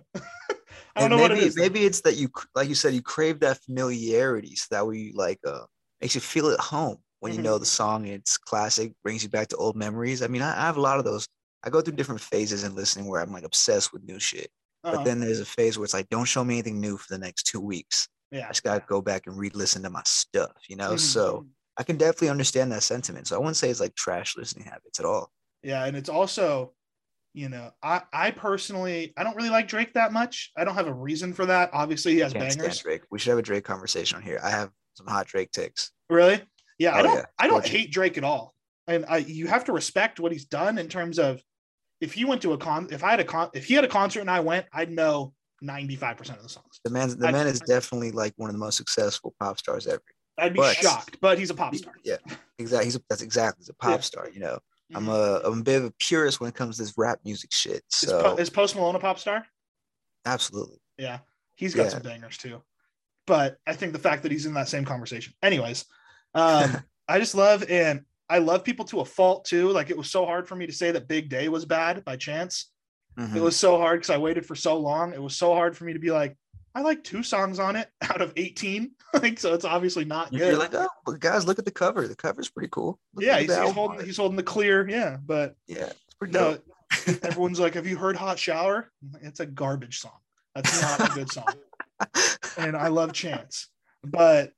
don't 0.95 0.95
And 0.95 1.09
know 1.09 1.17
maybe, 1.17 1.21
what 1.21 1.31
it 1.31 1.37
is. 1.39 1.57
Maybe 1.57 1.85
it's 1.85 2.01
that 2.01 2.15
you, 2.15 2.29
like 2.55 2.69
you 2.69 2.75
said, 2.75 2.93
you 2.93 3.01
crave 3.01 3.39
that 3.41 3.61
familiarity, 3.63 4.55
so 4.55 4.67
that 4.71 4.87
way 4.87 4.97
you 4.97 5.13
like 5.13 5.39
uh 5.45 5.65
makes 6.01 6.15
you 6.15 6.21
feel 6.21 6.49
at 6.49 6.59
home 6.59 6.97
when 7.19 7.33
you 7.33 7.39
Mhm. 7.39 7.43
know 7.43 7.57
the 7.57 7.65
song. 7.65 8.05
It's 8.07 8.37
classic, 8.37 8.93
brings 9.03 9.23
you 9.23 9.29
back 9.29 9.47
to 9.49 9.57
old 9.57 9.75
memories. 9.75 10.21
I 10.21 10.27
mean, 10.27 10.41
I, 10.41 10.51
I 10.57 10.65
have 10.65 10.77
a 10.77 10.81
lot 10.81 10.99
of 10.99 11.05
those. 11.05 11.27
I 11.63 11.69
go 11.69 11.81
through 11.81 11.95
different 11.95 12.21
phases 12.21 12.63
in 12.63 12.75
listening 12.75 13.07
where 13.07 13.21
I'm 13.21 13.31
like 13.33 13.43
obsessed 13.43 13.91
with 13.91 14.03
new 14.03 14.19
shit, 14.19 14.49
Uh-huh. 14.83 14.95
but 14.97 15.03
then 15.03 15.19
there's 15.19 15.39
a 15.41 15.45
phase 15.45 15.77
where 15.77 15.85
it's 15.85 15.93
like, 15.93 16.09
don't 16.09 16.25
show 16.25 16.43
me 16.43 16.55
anything 16.55 16.79
new 16.79 16.97
for 16.97 17.07
the 17.09 17.17
next 17.19 17.43
two 17.43 17.59
weeks. 17.59 18.07
Yeah. 18.31 18.45
I 18.45 18.49
just 18.49 18.63
gotta 18.63 18.83
go 18.87 19.01
back 19.01 19.27
and 19.27 19.37
re-listen 19.37 19.83
to 19.83 19.89
my 19.89 20.03
stuff, 20.05 20.51
you 20.67 20.75
know. 20.75 20.93
Mhm. 20.93 20.99
So 20.99 21.47
I 21.77 21.83
can 21.83 21.97
definitely 21.97 22.29
understand 22.29 22.71
that 22.71 22.83
sentiment. 22.83 23.27
So 23.27 23.35
I 23.35 23.39
wouldn't 23.39 23.57
say 23.57 23.69
it's 23.69 23.79
like 23.79 23.95
trash 23.95 24.35
listening 24.37 24.65
habits 24.65 24.99
at 24.99 25.05
all. 25.05 25.31
Yeah, 25.63 25.85
and 25.85 25.95
it's 25.97 26.09
also, 26.09 26.73
you 27.33 27.49
know, 27.49 27.71
I 27.81 28.01
I 28.11 28.31
personally 28.31 29.13
I 29.17 29.23
don't 29.23 29.35
really 29.35 29.49
like 29.49 29.67
Drake 29.67 29.93
that 29.93 30.11
much. 30.13 30.51
I 30.57 30.63
don't 30.65 30.75
have 30.75 30.87
a 30.87 30.93
reason 30.93 31.33
for 31.33 31.45
that. 31.45 31.69
Obviously, 31.73 32.13
he 32.13 32.19
has 32.19 32.33
bangers. 32.33 32.79
Drake. 32.79 33.03
We 33.11 33.19
should 33.19 33.29
have 33.29 33.39
a 33.39 33.43
Drake 33.43 33.63
conversation 33.65 34.17
on 34.17 34.23
here. 34.23 34.39
I 34.43 34.49
have 34.49 34.71
some 34.95 35.07
hot 35.07 35.27
Drake 35.27 35.51
takes. 35.51 35.91
Really? 36.09 36.41
Yeah, 36.77 36.95
I 36.95 36.99
Oh, 36.99 37.03
don't 37.03 37.15
yeah. 37.15 37.25
I 37.39 37.47
don't 37.47 37.65
hate 37.65 37.91
Drake 37.91 38.17
at 38.17 38.23
all. 38.23 38.55
And 38.87 39.05
I 39.07 39.17
you 39.17 39.47
have 39.47 39.65
to 39.65 39.71
respect 39.73 40.19
what 40.19 40.31
he's 40.31 40.45
done 40.45 40.77
in 40.77 40.87
terms 40.87 41.19
of 41.19 41.41
if 42.01 42.13
he 42.13 42.25
went 42.25 42.41
to 42.41 42.53
a 42.53 42.57
con 42.57 42.87
if 42.91 43.03
I 43.03 43.11
had 43.11 43.19
a 43.19 43.25
con 43.25 43.49
if 43.53 43.65
he 43.65 43.73
had 43.75 43.83
a 43.83 43.89
concert 43.89 44.21
and 44.21 44.31
I 44.31 44.39
went, 44.39 44.65
I'd 44.73 44.91
know 44.91 45.33
95% 45.63 46.37
of 46.37 46.43
the 46.43 46.49
songs. 46.49 46.79
The 46.83 46.89
man, 46.91 47.17
the 47.17 47.27
I- 47.27 47.31
man 47.31 47.47
is 47.47 47.59
definitely 47.59 48.11
like 48.11 48.33
one 48.37 48.49
of 48.49 48.53
the 48.53 48.59
most 48.59 48.77
successful 48.77 49.33
pop 49.39 49.59
stars 49.59 49.87
ever. 49.87 50.01
I'd 50.37 50.53
be 50.53 50.59
But- 50.59 50.77
shocked, 50.77 51.17
but 51.21 51.37
he's 51.37 51.49
a 51.49 51.53
pop 51.53 51.75
star. 51.75 51.93
Yeah, 52.03 52.17
exactly. 52.57 52.85
He's 52.85 52.95
a, 52.95 53.01
that's 53.09 53.21
exactly. 53.21 53.61
He's 53.61 53.69
a 53.69 53.73
pop 53.73 53.91
Yeah. 53.91 53.99
star. 54.01 54.29
You 54.29 54.39
know, 54.39 54.59
I'm 54.95 55.05
Mhm. 55.05 55.41
a 55.43 55.47
I'm 55.47 55.59
a 55.59 55.63
bit 55.63 55.77
of 55.79 55.85
a 55.85 55.91
purist 55.99 56.39
when 56.39 56.47
it 56.49 56.55
comes 56.55 56.77
to 56.77 56.83
this 56.83 56.93
rap 56.97 57.19
music 57.25 57.51
shit. 57.51 57.77
is, 57.77 57.83
So 57.89 58.21
Po- 58.23 58.35
is 58.37 58.49
Post 58.49 58.75
Malone 58.75 58.95
a 58.95 58.99
pop 58.99 59.19
star? 59.19 59.45
absolutely. 60.25 60.79
Yeah, 60.97 61.19
he's 61.55 61.75
got 61.75 61.83
Yeah. 61.83 61.89
some 61.89 62.01
bangers 62.01 62.37
too. 62.37 62.61
But 63.27 63.57
I 63.67 63.73
think 63.73 63.93
the 63.93 63.99
fact 63.99 64.23
that 64.23 64.31
he's 64.31 64.45
in 64.45 64.53
that 64.55 64.67
same 64.69 64.85
conversation. 64.85 65.33
Anyways, 65.43 65.85
um, 66.33 66.83
I 67.07 67.19
just 67.19 67.35
love 67.35 67.63
and 67.69 68.05
I 68.29 68.37
love 68.39 68.63
people 68.63 68.85
to 68.85 68.99
a 69.01 69.05
fault 69.05 69.45
too. 69.45 69.69
Like 69.71 69.89
it 69.89 69.97
was 69.97 70.09
so 70.11 70.25
hard 70.25 70.47
for 70.47 70.55
me 70.55 70.67
to 70.67 70.73
say 70.73 70.91
that 70.91 71.07
Big 71.07 71.29
Day 71.29 71.49
was 71.49 71.65
bad 71.65 72.03
by 72.05 72.15
chance. 72.15 72.71
Mhm. 73.19 73.35
It 73.35 73.41
was 73.41 73.55
so 73.57 73.77
hard 73.77 73.99
because 73.99 74.09
I 74.11 74.17
waited 74.17 74.45
for 74.45 74.55
so 74.55 74.77
long. 74.77 75.13
It 75.13 75.21
was 75.21 75.35
so 75.35 75.53
hard 75.53 75.75
for 75.75 75.83
me 75.83 75.93
to 75.93 75.99
be 75.99 76.11
like, 76.11 76.37
I 76.73 76.81
like 76.81 77.03
two 77.03 77.23
songs 77.23 77.59
on 77.59 77.75
it 77.75 77.89
out 78.01 78.21
of 78.21 78.31
18. 78.37 78.91
like, 79.13 79.39
so 79.39 79.53
it's 79.53 79.65
obviously 79.65 80.05
not 80.05 80.31
You're 80.31 80.51
good. 80.51 80.59
like, 80.59 80.73
oh, 80.73 80.87
but 81.05 81.19
guys, 81.19 81.45
look 81.45 81.59
at 81.59 81.65
the 81.65 81.71
cover. 81.71 82.07
The 82.07 82.15
cover's 82.15 82.49
pretty 82.49 82.69
cool. 82.71 82.99
Look- 83.13 83.25
yeah, 83.25 83.39
he's, 83.39 83.55
he's 83.55 83.71
holding 83.71 84.05
he's 84.05 84.17
holding 84.17 84.37
the 84.37 84.43
clear. 84.43 84.87
Yeah, 84.87 85.17
but 85.25 85.55
Yeah, 85.67 85.87
it's 85.87 86.13
pretty 86.17 86.33
no, 86.33 86.57
everyone's 87.23 87.59
like, 87.59 87.73
have 87.73 87.87
you 87.87 87.97
heard 87.97 88.15
Hot 88.15 88.39
Shower? 88.39 88.91
It's 89.21 89.39
a 89.41 89.45
garbage 89.45 89.99
song. 89.99 90.17
That's 90.55 90.81
not 90.81 91.11
a 91.11 91.13
good 91.13 91.31
song. 91.31 91.53
and 92.57 92.75
I 92.77 92.87
love 92.87 93.13
Chance. 93.13 93.67
But 94.03 94.53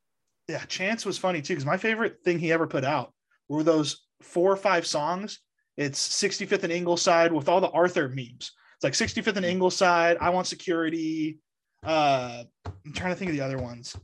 yeah, 0.47 0.63
Chance 0.65 1.05
was 1.05 1.17
funny 1.17 1.41
too 1.41 1.53
because 1.53 1.65
my 1.65 1.77
favorite 1.77 2.17
thing 2.23 2.39
he 2.39 2.51
ever 2.51 2.67
put 2.67 2.83
out 2.83 3.13
were 3.49 3.63
those 3.63 4.05
four 4.21 4.51
or 4.51 4.57
five 4.57 4.85
songs. 4.85 5.39
It's 5.81 6.07
65th 6.21 6.63
and 6.63 6.71
Ingleside 6.71 7.31
with 7.33 7.49
all 7.49 7.59
the 7.59 7.71
Arthur 7.71 8.07
memes. 8.09 8.51
It's 8.75 8.83
like 8.83 8.93
65th 8.93 9.35
and 9.37 9.45
Ingleside, 9.45 10.17
I 10.21 10.29
Want 10.29 10.45
Security. 10.45 11.39
Uh, 11.83 12.43
I'm 12.65 12.93
trying 12.93 13.11
to 13.11 13.15
think 13.15 13.29
of 13.31 13.35
the 13.37 13.41
other 13.43 13.57
ones. 13.57 13.95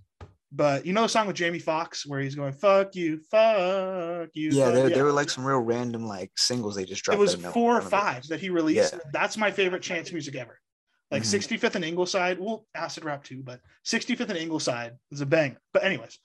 But 0.52 0.86
you 0.86 0.94
know 0.94 1.04
the 1.04 1.10
song 1.10 1.28
with 1.28 1.36
Jamie 1.36 1.60
Foxx 1.60 2.06
where 2.08 2.20
he's 2.20 2.34
going, 2.34 2.54
fuck 2.54 2.96
you, 2.96 3.20
fuck 3.30 4.30
you. 4.34 4.50
yeah, 4.52 4.66
fuck-" 4.66 4.74
there, 4.74 4.90
there 4.90 5.04
were 5.04 5.12
like 5.12 5.30
some 5.30 5.46
real 5.46 5.60
random 5.60 6.08
like 6.08 6.32
singles 6.38 6.76
they 6.76 6.86
just 6.86 7.04
dropped. 7.04 7.18
it 7.18 7.20
was 7.20 7.32
out 7.34 7.36
of 7.36 7.42
nowhere. 7.42 7.54
four 7.54 7.72
or 7.72 7.76
One 7.76 7.78
of 7.86 7.92
those. 7.92 8.00
five 8.00 8.28
that 8.30 8.40
he 8.40 8.50
released. 8.50 8.94
Yeah. 8.94 9.00
That's 9.14 9.38
my 9.38 9.52
favorite 9.52 9.84
Chance 9.84 10.12
music 10.12 10.36
ever. 10.36 10.60
Like 11.12 11.24
Mhm. 11.24 11.26
65th 11.60 11.76
and 11.76 11.86
Ingleside, 11.86 12.40
well, 12.40 12.66
acid 12.74 13.06
rap 13.06 13.24
too, 13.24 13.42
but 13.44 13.60
65th 13.86 14.30
and 14.30 14.38
Ingleside 14.40 14.94
is 15.12 15.22
a 15.22 15.26
banger. 15.26 15.60
But 15.74 15.84
anyways, 15.84 16.18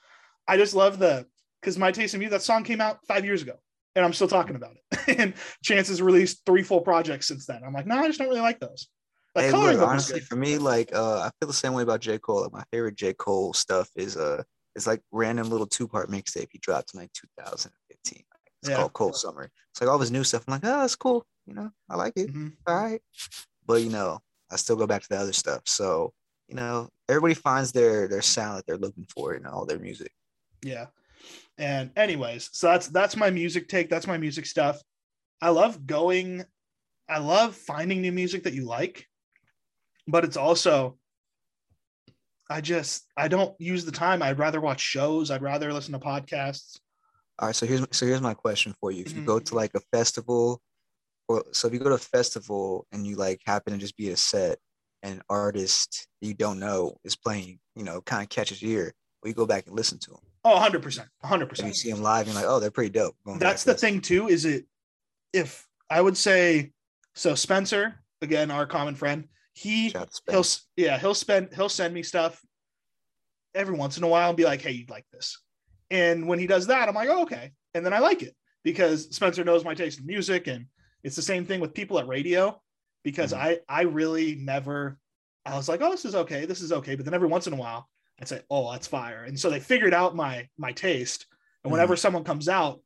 I 0.48 0.56
just 0.56 0.74
love 0.74 0.98
the 0.98 1.26
because 1.60 1.76
my 1.76 1.92
taste 1.92 2.14
in 2.14 2.20
music, 2.20 2.32
that 2.32 2.42
song 2.42 2.64
came 2.64 2.80
out 2.80 3.04
five 3.06 3.24
years 3.24 3.42
ago, 3.42 3.58
and 3.94 4.04
I'm 4.04 4.12
still 4.12 4.28
talking 4.28 4.56
about 4.56 4.76
it. 4.76 5.18
and 5.18 5.34
Chance 5.62 5.88
has 5.88 6.00
released 6.02 6.42
three 6.46 6.62
full 6.62 6.80
projects 6.80 7.28
since 7.28 7.46
then. 7.46 7.62
I'm 7.64 7.72
like, 7.72 7.86
no, 7.86 7.96
I 7.96 8.06
just 8.06 8.18
don't 8.18 8.28
really 8.28 8.40
like 8.40 8.60
those. 8.60 8.88
Like 9.34 9.46
Hey, 9.46 9.52
look, 9.52 9.80
honestly, 9.80 10.20
for 10.20 10.36
me, 10.36 10.58
like 10.58 10.94
uh, 10.94 11.20
I 11.20 11.30
feel 11.40 11.46
the 11.46 11.54
same 11.54 11.72
way 11.72 11.82
about 11.82 12.00
J. 12.00 12.18
Cole. 12.18 12.42
Like 12.42 12.52
my 12.52 12.64
favorite 12.70 12.96
J. 12.96 13.14
Cole 13.14 13.54
stuff 13.54 13.88
is 13.96 14.16
uh, 14.16 14.42
it's 14.74 14.86
like 14.86 15.00
random 15.10 15.48
little 15.48 15.66
two 15.66 15.88
part 15.88 16.10
mixtape 16.10 16.48
he 16.50 16.58
dropped 16.58 16.92
in 16.92 17.00
like 17.00 17.12
2015. 17.14 18.22
It's 18.60 18.68
Yeah. 18.68 18.76
called 18.76 18.92
Cold 18.92 19.16
Summer. 19.16 19.50
It's 19.70 19.80
like 19.80 19.88
all 19.88 19.98
his 19.98 20.10
new 20.10 20.22
stuff. 20.22 20.44
I'm 20.46 20.52
like, 20.52 20.64
oh, 20.64 20.80
that's 20.82 20.96
cool. 20.96 21.24
You 21.46 21.54
know, 21.54 21.70
I 21.88 21.96
like 21.96 22.12
it. 22.16 22.32
Mhm. 22.32 22.52
All 22.66 22.76
right, 22.76 23.00
but 23.66 23.80
you 23.80 23.88
know, 23.88 24.20
I 24.50 24.56
still 24.56 24.76
go 24.76 24.86
back 24.86 25.02
to 25.02 25.08
the 25.08 25.16
other 25.18 25.32
stuff. 25.32 25.62
So 25.64 26.12
you 26.48 26.54
know, 26.54 26.90
everybody 27.08 27.32
finds 27.34 27.72
their 27.72 28.08
their 28.08 28.22
sound 28.22 28.58
that 28.58 28.66
they're 28.66 28.76
looking 28.76 29.06
for 29.06 29.34
in 29.34 29.46
all 29.46 29.64
their 29.64 29.78
music. 29.78 30.12
Yeah. 30.62 30.86
And 31.58 31.90
anyways, 31.96 32.48
so 32.52 32.68
that's 32.68 32.88
that's 32.88 33.16
my 33.16 33.30
music 33.30 33.68
take. 33.68 33.88
That's 33.90 34.06
my 34.06 34.18
music 34.18 34.46
stuff. 34.46 34.80
I 35.40 35.50
love 35.50 35.86
going, 35.86 36.44
I 37.08 37.18
love 37.18 37.54
finding 37.54 38.00
new 38.00 38.12
music 38.12 38.44
that 38.44 38.54
you 38.54 38.64
like, 38.64 39.06
but 40.06 40.24
it's 40.24 40.36
also 40.36 40.98
I 42.50 42.60
just 42.60 43.06
I 43.16 43.28
don't 43.28 43.58
use 43.60 43.84
the 43.84 43.92
time. 43.92 44.22
I'd 44.22 44.38
rather 44.38 44.60
watch 44.60 44.80
shows. 44.80 45.30
I'd 45.30 45.42
rather 45.42 45.72
listen 45.72 45.92
to 45.92 45.98
podcasts. 45.98 46.78
All 47.38 47.48
right, 47.48 47.56
so 47.56 47.66
here's 47.66 47.86
so 47.92 48.06
here's 48.06 48.20
my 48.20 48.34
question 48.34 48.74
for 48.80 48.90
you. 48.90 49.04
If 49.04 49.14
you 49.14 49.22
Mhm. 49.22 49.26
go 49.26 49.38
to 49.38 49.54
like 49.54 49.74
a 49.74 49.80
festival, 49.92 50.60
or 51.28 51.44
so 51.52 51.68
if 51.68 51.74
you 51.74 51.80
go 51.80 51.88
to 51.88 51.94
a 51.94 51.98
festival 51.98 52.86
and 52.92 53.06
you 53.06 53.16
like 53.16 53.40
happen 53.46 53.72
to 53.72 53.78
just 53.78 53.96
be 53.96 54.08
at 54.08 54.14
a 54.14 54.16
set, 54.16 54.58
and 55.02 55.14
an 55.14 55.22
artist 55.28 56.08
you 56.20 56.34
don't 56.34 56.58
know 56.58 56.96
is 57.04 57.16
playing, 57.16 57.58
you 57.74 57.84
know, 57.84 58.00
kind 58.02 58.22
of 58.22 58.28
catches 58.28 58.62
your 58.62 58.72
ear, 58.84 58.94
or 59.22 59.28
you 59.28 59.34
go 59.34 59.46
back 59.46 59.66
and 59.66 59.74
listen 59.76 59.98
to 59.98 60.10
them. 60.10 60.20
Oh, 60.44 60.54
100 60.54 60.82
percent, 60.82 61.08
100 61.20 61.58
If 61.58 61.64
you 61.64 61.72
see 61.74 61.90
them 61.92 62.02
live, 62.02 62.26
you're 62.26 62.34
like, 62.34 62.46
oh, 62.46 62.58
they're 62.58 62.70
pretty 62.70 62.90
dope. 62.90 63.16
Going 63.24 63.38
That's 63.38 63.64
the 63.64 63.74
thing 63.74 64.00
too. 64.00 64.28
Is 64.28 64.44
it 64.44 64.66
if 65.32 65.66
I 65.88 66.00
would 66.00 66.16
say 66.16 66.72
so? 67.14 67.34
Spencer, 67.34 67.94
again, 68.22 68.50
our 68.50 68.66
common 68.66 68.94
friend, 68.94 69.28
he 69.54 69.90
Shout 69.90 70.02
out 70.02 70.12
to 70.26 70.32
he'll 70.32 70.44
yeah 70.76 70.98
he'll 70.98 71.14
spend 71.14 71.48
he'll 71.54 71.68
send 71.68 71.92
me 71.94 72.02
stuff 72.02 72.40
every 73.54 73.76
once 73.76 73.98
in 73.98 74.04
a 74.04 74.08
while 74.08 74.28
and 74.30 74.36
be 74.36 74.44
like 74.44 74.62
hey 74.62 74.70
you'd 74.70 74.88
like 74.88 75.04
this 75.12 75.38
and 75.90 76.26
when 76.26 76.38
he 76.38 76.46
does 76.46 76.66
that 76.68 76.88
i'm 76.88 76.94
like 76.94 77.10
oh, 77.10 77.20
okay 77.22 77.52
and 77.74 77.84
then 77.84 77.92
i 77.92 77.98
like 77.98 78.22
it 78.22 78.34
because 78.64 79.14
spencer 79.14 79.44
knows 79.44 79.62
my 79.62 79.74
taste 79.74 80.00
in 80.00 80.06
music 80.06 80.46
and 80.46 80.64
it's 81.04 81.16
the 81.16 81.20
same 81.20 81.44
thing 81.44 81.60
with 81.60 81.74
people 81.74 81.98
at 81.98 82.06
radio 82.08 82.58
because 83.04 83.34
Mhm. 83.34 83.38
i 83.38 83.58
i 83.68 83.82
really 83.82 84.36
never 84.36 84.98
i 85.44 85.54
was 85.54 85.68
like 85.68 85.82
oh 85.82 85.90
this 85.90 86.06
is 86.06 86.14
okay 86.14 86.46
this 86.46 86.62
is 86.62 86.72
okay 86.72 86.94
but 86.94 87.04
then 87.04 87.12
every 87.12 87.28
once 87.28 87.46
in 87.46 87.52
a 87.52 87.56
while 87.56 87.90
i'd 88.22 88.28
say 88.28 88.40
oh 88.50 88.72
that's 88.72 88.86
fire 88.86 89.24
and 89.24 89.38
so 89.38 89.50
they 89.50 89.60
figured 89.60 89.92
out 89.92 90.16
my 90.16 90.48
my 90.56 90.72
taste 90.72 91.26
and 91.62 91.68
mm-hmm. 91.68 91.72
whenever 91.72 91.96
someone 91.96 92.24
comes 92.24 92.48
out 92.48 92.80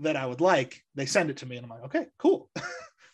that 0.00 0.16
i 0.16 0.26
would 0.26 0.40
like 0.40 0.82
they 0.96 1.06
send 1.06 1.30
it 1.30 1.36
to 1.36 1.46
me 1.46 1.56
and 1.56 1.64
i'm 1.64 1.70
like 1.70 1.84
okay 1.84 2.06
cool 2.18 2.50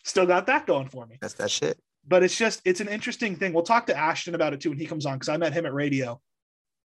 still 0.05 0.25
got 0.25 0.45
that 0.47 0.65
going 0.65 0.87
for 0.87 1.05
me 1.05 1.17
That's 1.19 1.33
that 1.33 1.51
shit. 1.51 1.77
but 2.07 2.23
it's 2.23 2.37
just 2.37 2.61
it's 2.63 2.79
an 2.79 2.87
interesting 2.87 3.35
thing. 3.35 3.51
We'll 3.51 3.63
talk 3.63 3.87
to 3.87 3.97
Ashton 3.97 4.35
about 4.35 4.53
it 4.53 4.61
too 4.61 4.69
when 4.69 4.79
he 4.79 4.85
comes 4.85 5.05
on 5.05 5.15
because 5.15 5.29
I 5.29 5.37
met 5.37 5.51
him 5.51 5.65
at 5.65 5.73
radio, 5.73 6.21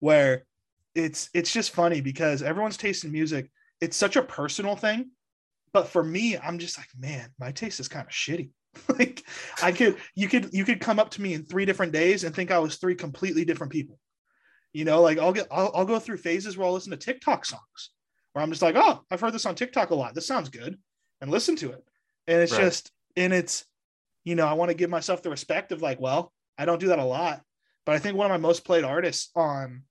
where 0.01 0.43
it's 0.93 1.29
it's 1.33 1.51
just 1.51 1.71
funny 1.71 2.01
because 2.01 2.43
everyone's 2.43 2.77
taste 2.77 3.03
in 3.03 3.11
music 3.11 3.49
it's 3.81 3.97
such 3.97 4.15
a 4.15 4.21
personal 4.21 4.75
thing, 4.75 5.11
but 5.73 5.87
for 5.87 6.03
me 6.03 6.37
I'm 6.37 6.59
just 6.59 6.77
like 6.77 6.87
man 6.97 7.29
my 7.39 7.51
taste 7.51 7.79
is 7.79 7.87
kind 7.87 8.05
of 8.05 8.11
shitty. 8.11 8.49
like 8.99 9.23
I 9.63 9.71
could 9.71 9.97
you 10.15 10.27
could 10.27 10.53
you 10.53 10.65
could 10.65 10.81
come 10.81 10.99
up 10.99 11.09
to 11.11 11.21
me 11.21 11.33
in 11.33 11.45
three 11.45 11.65
different 11.65 11.93
days 11.93 12.25
and 12.25 12.35
think 12.35 12.51
I 12.51 12.59
was 12.59 12.75
three 12.75 12.95
completely 12.95 13.45
different 13.45 13.71
people. 13.71 13.97
You 14.75 14.83
know, 14.83 15.01
like 15.01 15.17
I'll 15.19 15.31
get 15.31 15.47
I'll, 15.49 15.71
I'll 15.73 15.85
go 15.85 15.99
through 15.99 16.17
phases 16.17 16.57
where 16.57 16.67
I'll 16.67 16.73
listen 16.73 16.91
to 16.91 16.97
TikTok 16.97 17.45
songs 17.45 17.91
where 18.33 18.43
I'm 18.43 18.49
just 18.51 18.61
like 18.61 18.75
oh 18.77 19.01
I've 19.09 19.21
heard 19.21 19.33
this 19.33 19.45
on 19.45 19.55
TikTok 19.55 19.91
a 19.91 19.95
lot 19.95 20.13
this 20.13 20.27
sounds 20.27 20.49
good 20.49 20.77
and 21.21 21.31
listen 21.31 21.55
to 21.57 21.71
it 21.71 21.81
and 22.27 22.41
it's 22.41 22.51
Right. 22.51 22.61
just 22.61 22.91
and 23.15 23.31
it's 23.31 23.65
you 24.25 24.35
know, 24.35 24.45
I 24.45 24.53
want 24.53 24.71
to 24.71 24.75
give 24.75 24.89
myself 24.89 25.21
the 25.21 25.29
respect 25.29 25.71
of 25.71 25.81
like, 25.81 26.01
well, 26.01 26.33
I 26.57 26.65
don't 26.65 26.79
do 26.81 26.87
that 26.87 26.99
a 26.99 27.05
lot, 27.05 27.41
but 27.85 27.95
I 27.95 27.99
think 27.99 28.17
one 28.17 28.25
of 28.25 28.31
my 28.31 28.45
most 28.45 28.65
played 28.65 28.83
artists 28.83 29.29
on 29.33 29.83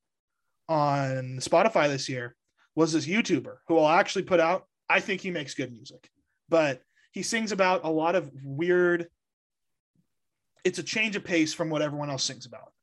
on 0.69 1.39
Spotify 1.41 1.89
this 1.89 2.07
year 2.11 2.37
was 2.75 2.93
this 2.93 3.07
YouTuber 3.07 3.57
who 3.69 3.79
I'll 3.79 3.99
actually 3.99 4.25
put 4.25 4.39
out. 4.39 4.67
I 4.91 5.01
think 5.01 5.23
he 5.23 5.31
makes 5.31 5.55
good 5.55 5.73
music, 5.73 6.11
but 6.51 6.83
he 7.13 7.23
sings 7.23 7.53
about 7.53 7.85
a 7.85 7.91
lot 7.91 8.17
of 8.17 8.31
weird. 8.45 9.09
It's 10.63 10.79
a 10.79 10.83
change 10.83 11.17
of 11.17 11.25
pace 11.25 11.55
from 11.55 11.71
what 11.71 11.81
everyone 11.81 12.11
else 12.11 12.25
sings 12.25 12.45
about. 12.45 12.74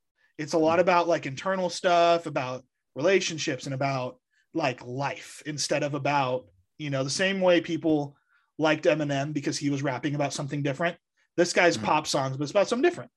It's 0.41 0.53
a 0.53 0.57
lot 0.57 0.79
about 0.79 1.07
like 1.07 1.25
internal 1.27 1.69
stuff, 1.69 2.25
about 2.25 2.63
relationships, 2.95 3.65
and 3.65 3.75
about 3.75 4.17
like 4.53 4.83
life 4.85 5.41
instead 5.45 5.83
of 5.83 5.93
about 5.93 6.45
you 6.79 6.89
know 6.89 7.03
the 7.03 7.09
same 7.09 7.41
way 7.41 7.61
people 7.61 8.15
liked 8.57 8.85
Eminem 8.85 9.33
because 9.33 9.57
he 9.57 9.69
was 9.69 9.83
rapping 9.83 10.15
about 10.15 10.33
something 10.33 10.63
different. 10.63 10.97
This 11.37 11.53
guy's 11.53 11.77
Mhm. 11.77 11.83
pop 11.83 12.07
songs, 12.07 12.37
but 12.37 12.43
it's 12.43 12.51
about 12.51 12.67
something 12.67 12.87
different. 12.89 13.11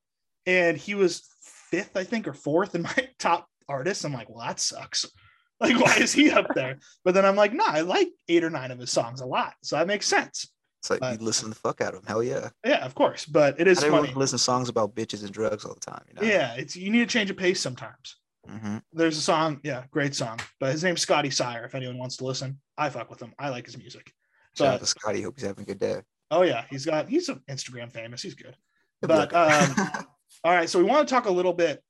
And 0.46 0.76
he 0.76 0.94
was 0.94 1.22
fifth, 1.70 1.96
I 1.96 2.04
think, 2.04 2.28
or 2.28 2.34
fourth 2.34 2.74
in 2.74 2.82
my 2.82 2.94
top 3.18 3.48
artists. 3.68 4.04
I'm 4.04 4.12
like, 4.12 4.28
well, 4.28 4.46
that 4.46 4.60
sucks. 4.60 5.06
Like, 5.60 5.78
why 5.78 5.96
is 5.98 6.12
he 6.12 6.30
up 6.32 6.48
there? 6.54 6.78
But 7.04 7.14
then 7.14 7.24
I'm 7.24 7.36
like, 7.36 7.54
no, 7.54 7.64
I 7.64 7.80
like 7.82 8.08
eight 8.28 8.42
or 8.42 8.50
nine 8.50 8.72
of 8.72 8.78
his 8.80 8.90
songs 8.90 9.20
a 9.20 9.26
lot. 9.26 9.54
So 9.62 9.76
that 9.76 9.86
makes 9.86 10.04
sense. 10.06 10.50
It's 10.84 10.90
like 10.90 11.00
But- 11.00 11.18
you 11.18 11.24
listen 11.24 11.48
the 11.48 11.54
fuck 11.56 11.80
out 11.80 11.94
of 11.94 12.02
them. 12.02 12.06
Hell 12.06 12.22
yeah. 12.22 12.50
Yeah, 12.62 12.84
of 12.84 12.94
course. 12.94 13.24
But 13.24 13.58
it 13.58 13.66
is 13.66 13.80
Not 13.80 13.90
funny. 13.90 14.12
listen 14.12 14.36
to 14.36 14.44
songs 14.44 14.68
about 14.68 14.94
bitches 14.94 15.22
and 15.24 15.32
drugs 15.32 15.64
all 15.64 15.72
the 15.72 15.80
time. 15.80 16.02
You 16.08 16.14
know? 16.20 16.28
Yeah, 16.30 16.52
it's 16.56 16.76
you 16.76 16.90
need 16.90 16.98
to 16.98 17.06
change 17.06 17.30
a 17.30 17.34
pace 17.34 17.58
sometimes. 17.58 18.16
hmm 18.46 18.76
There's 18.92 19.16
a 19.16 19.20
song, 19.22 19.60
yeah, 19.64 19.84
great 19.90 20.14
song. 20.14 20.40
But 20.60 20.72
his 20.72 20.84
name's 20.84 21.00
Scotty 21.00 21.30
Sire. 21.30 21.64
If 21.64 21.74
anyone 21.74 21.96
wants 21.96 22.18
to 22.18 22.26
listen, 22.26 22.60
I 22.76 22.90
fuck 22.90 23.08
with 23.08 23.18
him. 23.22 23.32
I 23.38 23.48
like 23.48 23.64
his 23.64 23.78
music. 23.78 24.12
Shout 24.58 24.74
out 24.74 24.80
to 24.80 24.86
Scotty. 24.86 25.22
Hope 25.22 25.36
he's 25.38 25.46
having 25.46 25.62
a 25.62 25.66
good 25.66 25.78
day. 25.78 26.02
oh 26.30 26.42
yeah, 26.42 26.66
he's 26.68 26.84
got 26.84 27.08
he's 27.08 27.30
an 27.30 27.40
Instagram 27.50 27.90
famous. 27.90 28.20
He's 28.20 28.34
good. 28.34 28.54
Good 29.00 29.08
But 29.08 29.34
um, 29.34 29.74
All 30.44 30.52
right, 30.52 30.68
so 30.68 30.78
we 30.78 30.84
want 30.84 31.08
to 31.08 31.14
talk 31.14 31.24
a 31.24 31.32
little 31.32 31.54
bit. 31.54 31.82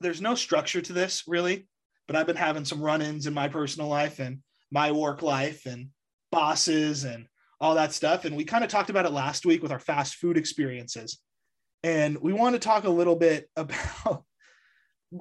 There's 0.00 0.20
no 0.20 0.34
structure 0.34 0.82
to 0.82 0.92
this 0.92 1.22
really, 1.26 1.66
but 2.06 2.14
I've 2.14 2.26
been 2.26 2.36
having 2.36 2.66
some 2.66 2.82
run-ins 2.82 3.26
in 3.26 3.32
my 3.32 3.48
personal 3.48 3.88
life 3.88 4.18
and 4.18 4.40
my 4.70 4.92
work 4.92 5.22
life 5.22 5.64
and 5.64 5.88
bosses 6.30 7.04
and 7.04 7.26
all 7.62 7.76
that 7.76 7.92
stuff. 7.94 8.24
And 8.26 8.36
we 8.36 8.44
kind 8.44 8.64
of 8.64 8.68
talked 8.70 8.90
about 8.90 9.06
it 9.06 9.12
last 9.12 9.46
week 9.46 9.62
with 9.62 9.70
our 9.72 9.78
fast 9.78 10.16
food 10.16 10.36
experiences. 10.36 11.18
And 11.84 12.18
we 12.18 12.32
want 12.32 12.54
to 12.54 12.58
talk 12.58 12.84
a 12.84 12.90
little 12.90 13.16
bit 13.16 13.48
about 13.56 14.24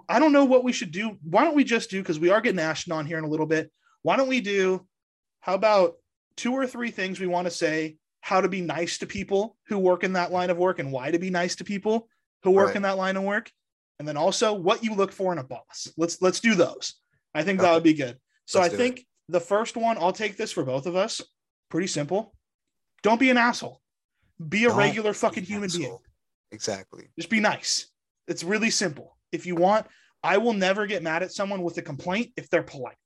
I 0.09 0.19
don't 0.19 0.31
know 0.31 0.45
what 0.45 0.63
we 0.63 0.71
should 0.71 0.91
do. 0.91 1.17
Why 1.21 1.43
don't 1.43 1.55
we 1.55 1.63
just 1.65 1.89
do 1.89 2.01
because 2.01 2.19
we 2.19 2.29
are 2.29 2.41
getting 2.41 2.59
Ashton 2.59 2.93
on 2.93 3.05
here 3.05 3.17
in 3.17 3.25
a 3.25 3.29
little 3.29 3.45
bit. 3.45 3.71
Why 4.01 4.17
don't 4.17 4.27
we 4.29 4.41
do 4.41 4.85
how 5.41 5.53
about 5.55 5.95
two 6.37 6.53
or 6.53 6.65
three 6.67 6.91
things 6.91 7.19
we 7.19 7.27
want 7.27 7.45
to 7.45 7.51
say 7.51 7.97
how 8.21 8.39
to 8.41 8.47
be 8.47 8.61
nice 8.61 8.99
to 8.99 9.07
people 9.07 9.57
who 9.67 9.77
work 9.79 10.03
in 10.03 10.13
that 10.13 10.31
line 10.31 10.49
of 10.49 10.57
work 10.57 10.79
and 10.79 10.91
why 10.91 11.11
to 11.11 11.19
be 11.19 11.29
nice 11.29 11.55
to 11.55 11.63
people 11.63 12.07
who 12.43 12.51
work 12.51 12.67
Right. 12.67 12.75
in 12.77 12.81
that 12.83 12.97
line 12.97 13.17
of 13.17 13.23
work 13.23 13.51
and 13.99 14.07
then 14.07 14.17
also 14.17 14.53
what 14.53 14.83
you 14.83 14.93
look 14.95 15.11
for 15.11 15.31
in 15.33 15.39
a 15.39 15.43
boss 15.43 15.87
let's 15.97 16.21
let's 16.21 16.39
do 16.39 16.53
those 16.55 16.93
i 17.33 17.43
think 17.43 17.59
that 17.59 17.73
would 17.73 17.83
be 17.83 17.93
good 17.95 18.17
so 18.45 18.59
Let's 18.59 18.73
i 18.73 18.77
do 18.77 18.83
it. 18.83 18.85
think 18.85 19.07
the 19.29 19.39
first 19.39 19.75
one 19.75 19.97
i'll 19.97 20.13
take 20.13 20.37
this 20.37 20.51
for 20.51 20.63
both 20.63 20.85
of 20.85 20.95
us 20.95 21.21
pretty 21.71 21.87
simple. 21.87 22.33
Don't 23.01 23.19
be 23.19 23.31
an 23.31 23.37
asshole. 23.37 23.81
Be 24.47 24.65
a 24.65 24.67
Don't 24.69 24.77
regular 24.77 25.13
fucking 25.13 25.43
an 25.43 25.47
human 25.47 25.69
being. 25.75 25.97
Exactly. 26.51 27.07
just 27.17 27.29
be 27.29 27.39
nice. 27.39 27.87
It's 28.27 28.43
really 28.43 28.69
simple. 28.69 29.17
If 29.31 29.45
you 29.45 29.55
want 29.55 29.87
i 30.23 30.37
will 30.37 30.53
never 30.53 30.85
get 30.85 31.01
mad 31.01 31.23
at 31.23 31.31
someone 31.31 31.63
with 31.63 31.75
a 31.79 31.81
complaint 31.81 32.31
if 32.37 32.47
they're 32.49 32.61
polite. 32.61 32.97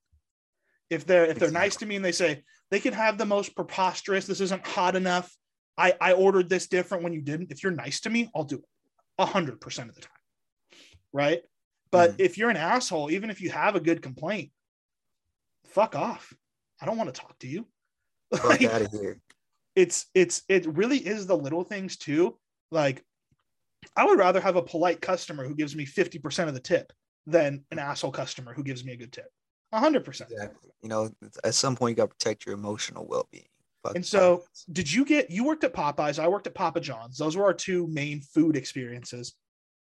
If 0.90 1.06
they're 1.06 1.26
if 1.26 1.40
they're 1.40 1.52
nice 1.52 1.78
to 1.78 1.86
me 1.86 1.96
and 1.96 2.04
they 2.04 2.12
say 2.12 2.44
they 2.72 2.82
can 2.82 2.94
have 2.94 3.18
the 3.18 3.26
most 3.26 3.56
preposterous 3.56 4.26
this 4.28 4.42
isn't 4.42 4.68
hot 4.68 4.96
enough. 4.98 5.34
I 5.78 5.94
i 6.02 6.12
ordered 6.14 6.50
this 6.50 6.68
different 6.68 7.04
when 7.04 7.14
you 7.14 7.22
didn't. 7.22 7.52
If 7.52 7.64
you're 7.64 7.72
nice 7.72 8.02
to 8.02 8.10
me 8.10 8.30
i'll 8.36 8.44
do 8.44 8.58
it 8.58 8.66
a 9.18 9.26
hundred 9.26 9.62
percent 9.62 9.90
of 9.90 9.96
the 9.96 10.02
time 10.02 10.12
right? 11.14 11.42
But 11.92 12.12
Mhm. 12.12 12.20
if 12.20 12.38
you're 12.38 12.50
an 12.50 12.58
asshole 12.58 13.10
even 13.12 13.30
if 13.30 13.40
you 13.40 13.50
have 13.52 13.76
a 13.76 13.80
good 13.80 14.02
complaint 14.02 14.52
fuck 15.68 15.96
off. 15.96 16.34
I 16.82 16.86
don't 16.86 16.98
want 16.98 17.14
to 17.14 17.22
talk 17.22 17.38
to 17.40 17.48
you 17.48 17.66
Like, 18.44 18.64
out 18.64 18.82
of 18.82 18.92
here. 18.92 19.20
it's 19.76 20.06
it's 20.14 20.44
it 20.50 20.66
really 20.68 20.98
is 20.98 21.28
the 21.28 21.38
little 21.38 21.64
things 21.64 21.98
too 21.98 22.38
like 22.72 23.04
i 23.96 24.06
would 24.06 24.18
rather 24.20 24.40
have 24.42 24.56
a 24.56 24.62
polite 24.62 25.02
customer 25.02 25.48
who 25.48 25.56
gives 25.56 25.76
me 25.76 25.86
50% 25.86 26.48
of 26.48 26.54
the 26.54 26.60
tip 26.60 26.92
than 27.28 27.64
an 27.72 27.80
asshole 27.80 28.12
customer 28.12 28.54
who 28.54 28.64
gives 28.64 28.84
me 28.86 28.94
a 28.94 28.98
good 28.98 29.12
tip 29.12 29.28
100% 29.74 30.08
Exactly. 30.08 30.70
You 30.82 30.90
know, 30.90 31.10
at 31.44 31.56
some 31.56 31.76
point 31.76 31.92
you 31.92 31.96
got 31.98 32.04
to 32.12 32.16
protect 32.16 32.46
your 32.46 32.54
emotional 32.56 33.06
well-being. 33.08 33.48
Fuck 33.84 33.96
And 33.96 34.06
so- 34.06 34.38
finance. 34.38 34.66
did 34.72 34.94
you 34.94 35.04
get 35.06 35.30
you 35.30 35.44
worked 35.44 35.64
at 35.64 35.74
popeyes 35.74 36.20
i 36.20 36.28
worked 36.28 36.48
at 36.48 36.54
papa 36.56 36.80
john's 36.80 37.18
those 37.18 37.36
were 37.36 37.44
our 37.46 37.54
two 37.54 37.88
main 37.88 38.22
food 38.22 38.56
experiences 38.56 39.34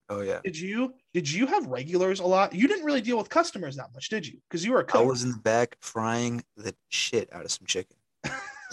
oh 0.08 0.20
yeah, 0.20 0.40
did 0.44 0.58
you 0.58 0.94
did 1.14 1.30
you 1.30 1.46
have 1.46 1.66
regulars 1.66 2.20
a 2.20 2.26
lot 2.26 2.54
you 2.54 2.66
didn't 2.68 2.84
really 2.84 3.00
deal 3.00 3.16
with 3.18 3.28
customers 3.28 3.76
that 3.76 3.88
much 3.94 4.08
did 4.08 4.26
you 4.26 4.38
because 4.48 4.64
you 4.64 4.72
were 4.72 4.80
a 4.80 4.96
I 4.98 5.02
was 5.02 5.22
in 5.24 5.30
the 5.32 5.38
back 5.38 5.76
frying 5.80 6.42
the 6.56 6.74
shit 6.88 7.32
out 7.32 7.44
of 7.44 7.50
some 7.52 7.66
chicken. 7.66 7.96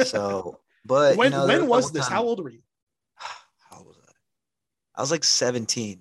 So, 0.06 0.60
but 0.86 1.18
when, 1.18 1.32
you 1.32 1.38
know, 1.38 1.48
when 1.48 1.68
was 1.68 1.92
this 1.92 2.08
how 2.08 2.24
old 2.24 2.44
were 2.44 2.50
you 2.50 2.62
How 3.16 3.78
old 3.78 3.88
was 3.88 3.98
I? 4.08 4.12
I 4.96 5.02
was 5.02 5.12
like 5.12 5.24
17. 5.24 6.00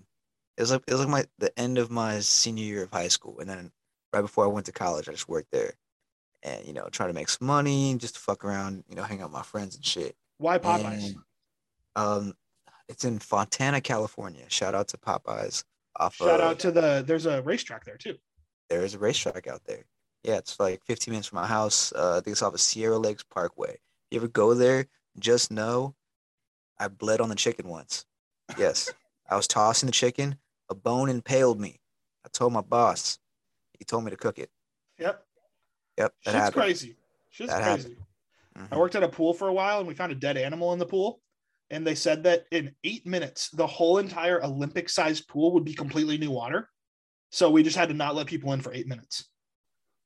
It 0.57 0.61
was 0.61 0.73
like 0.73 0.83
it 0.87 0.93
was 0.93 1.01
like 1.01 1.09
my 1.09 1.25
the 1.39 1.57
end 1.59 1.79
of 1.79 1.91
my 1.91 2.21
senior 2.21 2.65
year 2.65 2.83
of 2.83 2.91
high 2.91 3.09
school, 3.09 3.39
and 3.39 3.49
then 3.49 3.71
right 4.13 4.23
before 4.23 4.45
I 4.45 4.49
went 4.49 4.67
to 4.67 4.73
college, 4.73 5.09
I 5.09 5.13
just 5.13 5.29
worked 5.29 5.53
there, 5.53 5.73
and 6.43 6.67
you 6.67 6.73
know, 6.73 6.89
trying 6.91 7.11
to 7.11 7.15
make 7.15 7.29
some 7.29 7.47
money, 7.47 7.95
just 7.97 8.15
to 8.15 8.21
fuck 8.21 8.45
around, 8.45 8.83
you 8.89 8.97
know, 8.97 9.05
hang 9.05 9.21
out 9.21 9.29
with 9.29 9.35
my 9.35 9.43
friends 9.43 9.77
and 9.77 9.85
shit. 9.85 10.17
why 10.39 10.59
popeyes 10.59 11.05
And, 11.05 11.17
um, 11.95 12.35
it's 12.89 13.05
in 13.05 13.21
Fontana, 13.21 13.81
California. 13.81 14.45
Shout 14.49 14.75
out 14.75 14.89
to 14.89 14.97
Popeyes. 14.97 15.63
Off 15.97 16.17
shout 16.17 16.41
of, 16.41 16.47
out 16.47 16.59
to 16.61 16.73
the 16.73 17.05
there's 17.07 17.27
a 17.27 17.43
racetrack 17.43 17.85
there 17.85 17.97
too 17.97 18.17
there 18.69 18.85
is 18.85 18.95
a 18.95 18.99
racetrack 18.99 19.47
out 19.47 19.63
there. 19.65 19.85
Yeah, 20.25 20.37
it's 20.37 20.59
like 20.61 20.83
15 20.85 21.13
minutes 21.13 21.29
from 21.29 21.37
my 21.37 21.47
house. 21.47 21.93
Uh, 21.93 22.13
I 22.13 22.21
think 22.21 22.33
it's 22.33 22.43
off 22.43 22.55
of 22.55 22.61
Sierra 22.61 22.99
Lakes 22.99 23.23
Parkway. 23.23 23.79
You 24.11 24.19
ever 24.19 24.29
go 24.29 24.55
there? 24.55 24.87
Just 25.19 25.51
know, 25.51 25.95
I 26.79 26.89
bled 26.89 27.21
on 27.21 27.29
the 27.29 27.35
chicken 27.35 27.69
once. 27.69 28.07
Yes, 28.57 28.93
I 29.29 29.37
was 29.37 29.47
tossing 29.47 29.87
the 29.87 29.93
chicken. 29.93 30.37
A 30.71 30.75
bone 30.75 31.09
impaled 31.09 31.61
me. 31.61 31.81
I 32.25 32.29
told 32.33 32.53
my 32.53 32.61
boss. 32.61 33.19
He 33.79 33.85
told 33.85 34.05
me 34.05 34.11
to 34.11 34.17
cook 34.17 34.39
it. 34.39 34.51
yep 34.99 35.25
Yep, 35.99 36.15
that 36.25 36.31
Shit's 36.31 36.37
happened. 36.45 36.63
crazy. 36.63 36.97
Shit's 37.31 37.51
That 37.51 37.63
crazy. 37.63 37.97
Mhm. 38.57 38.69
I 38.73 38.79
worked 38.79 38.95
at 38.95 39.03
a 39.03 39.09
pool 39.09 39.35
for 39.35 39.49
a 39.49 39.53
while 39.53 39.79
and 39.79 39.89
we 39.89 39.95
found 39.95 40.13
a 40.13 40.15
dead 40.15 40.37
animal 40.37 40.73
in 40.73 40.79
the 40.79 40.87
pool. 40.87 41.21
And 41.71 41.87
they 41.87 41.95
said 41.97 42.23
that 42.23 42.47
in 42.51 42.75
eight 42.85 43.05
minutes, 43.05 43.51
the 43.51 43.67
whole 43.67 43.99
entire 43.99 44.43
Olympic 44.43 44.89
sized 44.89 45.29
pool 45.29 45.53
would 45.53 45.65
be 45.65 45.75
completely 45.75 46.17
new 46.17 46.31
water. 46.31 46.71
So 47.31 47.51
we 47.51 47.63
just 47.63 47.77
had 47.77 47.89
to 47.89 47.95
not 47.95 48.15
let 48.15 48.27
people 48.27 48.53
in 48.53 48.61
for 48.63 48.73
eight 48.73 48.87
minutes. 48.87 49.29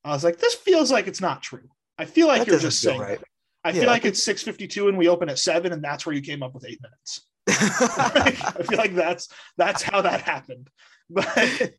I 0.03 0.11
was 0.11 0.25
like, 0.25 0.39
this 0.39 0.55
feels 0.55 0.91
like 0.91 1.07
it's 1.07 1.21
not 1.21 1.43
true. 1.43 1.69
I 1.99 2.05
feel 2.07 2.27
like 2.27 2.41
That 2.41 2.49
you're 2.49 2.59
just 2.59 2.81
saying 2.81 3.01
right. 3.01 3.21
I 3.65 3.73
Yeah, 3.73 3.81
feel 3.81 3.89
like 3.89 4.05
it's 4.05 4.23
652 4.23 4.89
and 4.89 4.99
we 4.99 5.09
open 5.09 5.29
at 5.29 5.39
seven, 5.39 5.73
and 5.73 5.83
that's 5.83 6.05
where 6.07 6.15
you 6.15 6.23
came 6.23 6.43
up 6.43 6.55
with 6.55 6.67
eight 6.67 6.81
minutes. 6.83 7.27
I 7.49 8.63
feel 8.63 8.79
like 8.79 8.95
that's 8.95 9.29
that's 9.57 9.83
how 9.83 10.03
that 10.03 10.23
happened. 10.23 10.71
But 11.11 11.75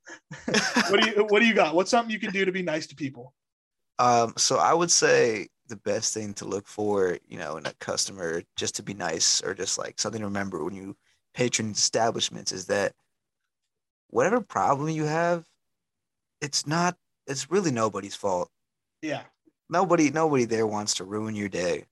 what 0.85 1.01
do 1.01 1.07
you 1.09 1.25
what 1.25 1.39
do 1.39 1.45
you 1.47 1.53
got? 1.55 1.75
What's 1.75 1.91
something 1.91 2.11
you 2.11 2.19
can 2.19 2.31
do 2.31 2.45
to 2.45 2.51
be 2.51 2.61
nice 2.61 2.87
to 2.87 2.95
people? 2.95 3.33
Um, 3.99 4.33
so 4.37 4.57
I 4.57 4.73
would 4.73 4.91
say 4.91 5.47
the 5.67 5.75
best 5.77 6.13
thing 6.13 6.33
to 6.35 6.45
look 6.45 6.67
for, 6.67 7.17
you 7.27 7.37
know, 7.37 7.57
in 7.57 7.65
a 7.65 7.73
customer, 7.75 8.43
just 8.55 8.75
to 8.75 8.83
be 8.83 8.93
nice 8.93 9.41
or 9.43 9.53
just 9.53 9.77
like 9.77 9.99
something 9.99 10.21
to 10.21 10.27
remember 10.27 10.63
when 10.63 10.73
you 10.75 10.97
patron 11.33 11.71
establishments 11.71 12.51
is 12.51 12.67
that 12.67 12.93
whatever 14.09 14.41
problem 14.41 14.89
you 14.89 15.03
have, 15.05 15.45
it's 16.41 16.67
not, 16.67 16.97
it's 17.27 17.51
really 17.51 17.71
nobody's 17.71 18.15
fault. 18.15 18.49
Yeah. 19.01 19.23
Nobody, 19.73 20.11
nobody 20.11 20.45
there 20.45 20.67
wants 20.67 20.93
to 20.95 21.03
ruin 21.03 21.35
your 21.35 21.49
day. 21.49 21.85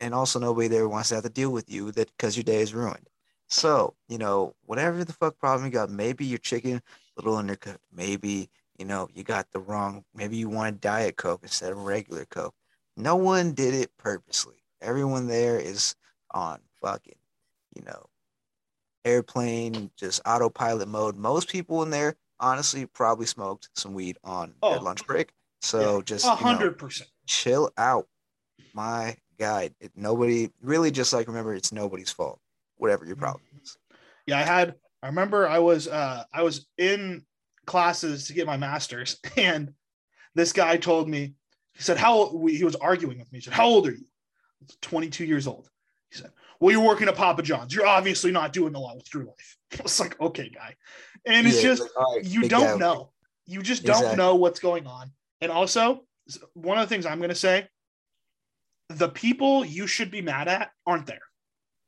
And 0.00 0.14
also 0.14 0.38
nobody 0.38 0.68
there 0.68 0.88
wants 0.88 1.10
to 1.10 1.16
have 1.16 1.24
to 1.24 1.30
deal 1.30 1.50
with 1.50 1.70
you 1.70 1.92
that 1.92 2.10
because 2.16 2.36
your 2.36 2.44
day 2.44 2.62
is 2.62 2.74
ruined. 2.74 3.08
So, 3.48 3.94
you 4.08 4.18
know, 4.18 4.54
whatever 4.64 5.04
the 5.04 5.12
fuck 5.12 5.38
problem 5.38 5.66
you 5.66 5.72
got, 5.72 5.90
maybe 5.90 6.24
your 6.24 6.38
chicken 6.38 6.76
a 6.76 7.20
little 7.22 7.36
undercooked, 7.36 7.78
maybe 7.92 8.50
you 8.80 8.86
know, 8.86 9.10
you 9.14 9.22
got 9.22 9.50
the 9.52 9.60
wrong, 9.60 10.06
maybe 10.14 10.38
you 10.38 10.48
wanted 10.48 10.80
Diet 10.80 11.18
Coke 11.18 11.40
instead 11.42 11.70
of 11.70 11.84
regular 11.84 12.24
Coke. 12.24 12.54
No 12.96 13.14
one 13.14 13.52
did 13.52 13.74
it 13.74 13.94
purposely. 13.98 14.56
Everyone 14.80 15.26
there 15.26 15.58
is 15.58 15.94
on 16.30 16.60
fucking, 16.80 17.18
you 17.76 17.82
know, 17.82 18.06
airplane, 19.04 19.90
just 19.96 20.22
autopilot 20.24 20.88
mode. 20.88 21.16
Most 21.16 21.50
people 21.50 21.82
in 21.82 21.90
there, 21.90 22.16
honestly, 22.40 22.86
probably 22.86 23.26
smoked 23.26 23.68
some 23.74 23.92
weed 23.92 24.16
on 24.24 24.54
their 24.62 24.78
Oh. 24.78 24.82
lunch 24.82 25.06
break. 25.06 25.34
So 25.60 25.96
Yeah. 25.98 26.02
just, 26.04 26.24
you 26.24 26.30
know, 26.30 26.36
hundred 26.36 26.78
percent. 26.78 27.10
chill 27.26 27.70
out. 27.76 28.06
My 28.72 29.16
guide. 29.38 29.74
It, 29.80 29.92
nobody, 29.96 30.50
really 30.62 30.90
just 30.90 31.12
like 31.12 31.26
remember, 31.28 31.54
it's 31.54 31.72
nobody's 31.72 32.10
fault, 32.10 32.40
whatever 32.76 33.04
your 33.04 33.16
problem 33.16 33.42
is. 33.62 33.76
Yeah, 34.26 34.38
I 34.38 34.42
had 34.42 34.74
I 35.02 35.08
remember 35.08 35.48
I 35.48 35.58
was 35.58 35.88
uh 35.88 36.24
I 36.32 36.42
was 36.42 36.66
in 36.78 37.24
classes 37.66 38.26
to 38.26 38.32
get 38.32 38.46
my 38.46 38.56
master's 38.56 39.18
and 39.36 39.72
this 40.34 40.52
guy 40.52 40.76
told 40.76 41.08
me 41.08 41.34
he 41.74 41.82
said 41.82 41.96
how 41.96 42.14
old, 42.14 42.50
he 42.50 42.64
was 42.64 42.76
arguing 42.76 43.18
with 43.18 43.32
me. 43.32 43.38
He 43.38 43.42
said, 43.42 43.54
"How 43.54 43.66
old 43.66 43.86
are 43.88 43.92
you?" 43.92 44.06
22 44.82 45.24
years 45.24 45.46
old. 45.46 45.68
He 46.10 46.18
said, 46.18 46.30
"Well, 46.60 46.72
you're 46.72 46.86
working 46.86 47.08
at 47.08 47.16
Papa 47.16 47.42
John's. 47.42 47.74
You're 47.74 47.86
obviously 47.86 48.30
not 48.30 48.52
doing 48.52 48.74
a 48.74 48.78
lot 48.78 48.96
with 48.96 49.12
your 49.12 49.24
life." 49.24 49.56
It's 49.80 49.98
like, 50.00 50.20
"Okay, 50.20 50.50
guy." 50.50 50.76
And 51.26 51.46
it's 51.46 51.56
Yeah, 51.56 51.70
just 51.70 51.82
like, 51.82 51.90
right, 51.96 52.24
you 52.24 52.48
don't 52.48 52.78
guy. 52.78 52.86
know. 52.86 53.12
You 53.46 53.62
just 53.62 53.84
don't 53.84 53.98
Exactly. 53.98 54.16
know 54.16 54.34
what's 54.36 54.60
going 54.60 54.86
on. 54.86 55.10
And 55.40 55.50
also, 55.50 56.04
one 56.54 56.78
of 56.78 56.88
the 56.88 56.94
things 56.94 57.06
I'm 57.06 57.18
going 57.18 57.30
to 57.30 57.34
say, 57.34 57.66
the 58.88 59.08
people 59.08 59.64
you 59.64 59.86
should 59.86 60.10
be 60.10 60.20
mad 60.20 60.48
at 60.48 60.70
aren't 60.86 61.06
there. 61.06 61.22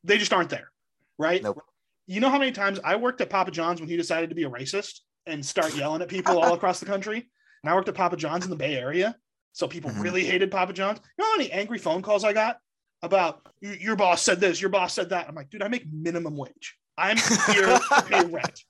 They 0.04 0.18
just 0.18 0.32
aren't 0.32 0.50
there, 0.50 0.70
right? 1.18 1.42
Nope. 1.42 1.60
You 2.06 2.20
know 2.20 2.30
how 2.30 2.38
many 2.38 2.52
times 2.52 2.80
I 2.84 2.96
worked 2.96 3.20
at 3.20 3.30
Papa 3.30 3.50
John's 3.50 3.80
when 3.80 3.88
he 3.88 3.96
decided 3.96 4.30
to 4.30 4.36
be 4.36 4.44
a 4.44 4.50
racist 4.50 5.00
and 5.26 5.44
start 5.44 5.74
yelling 5.76 6.02
at 6.02 6.08
people 6.08 6.38
all 6.38 6.54
across 6.54 6.80
the 6.80 6.86
country? 6.86 7.28
And 7.62 7.70
I 7.70 7.74
worked 7.74 7.88
at 7.88 7.94
Papa 7.94 8.16
John's 8.16 8.44
in 8.44 8.50
the 8.50 8.56
Bay 8.56 8.76
Area. 8.76 9.16
So 9.52 9.68
people 9.68 9.90
Mhm. 9.90 10.02
really 10.02 10.24
hated 10.24 10.50
Papa 10.50 10.72
John's. 10.72 10.98
You 10.98 11.24
know 11.24 11.30
how 11.30 11.36
many 11.36 11.52
angry 11.52 11.78
phone 11.78 12.02
calls 12.02 12.24
I 12.24 12.32
got 12.32 12.58
about 13.02 13.46
your 13.60 13.96
boss 13.96 14.22
said 14.22 14.40
this, 14.40 14.60
your 14.60 14.70
boss 14.70 14.94
said 14.94 15.10
that? 15.10 15.28
I'm 15.28 15.34
like, 15.34 15.50
dude, 15.50 15.62
I 15.62 15.68
make 15.68 15.86
minimum 15.92 16.36
wage. 16.36 16.76
I'm 16.96 17.16
here 17.16 17.66
to 17.66 18.04
pay 18.06 18.24
rent. 18.24 18.60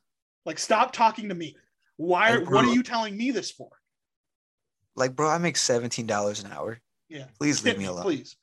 Like, 0.45 0.59
stop 0.59 0.93
talking 0.93 1.29
to 1.29 1.35
me. 1.35 1.57
Why? 1.97 2.33
Are, 2.33 2.41
what 2.41 2.65
are 2.65 2.75
you 2.75 2.83
telling 2.83 3.17
me 3.17 3.31
this 3.31 3.51
for? 3.51 3.71
Like, 4.97 5.15
bro, 5.17 5.29
I 5.29 5.39
make 5.39 5.57
seventeen 5.57 6.07
dollars 6.07 6.43
an 6.43 6.53
hour. 6.53 6.79
Yeah. 7.09 7.27
Please 7.39 7.65
leave 7.65 7.75
me 7.79 7.85
me, 7.85 7.89
alone. 7.91 8.03
please. 8.03 8.37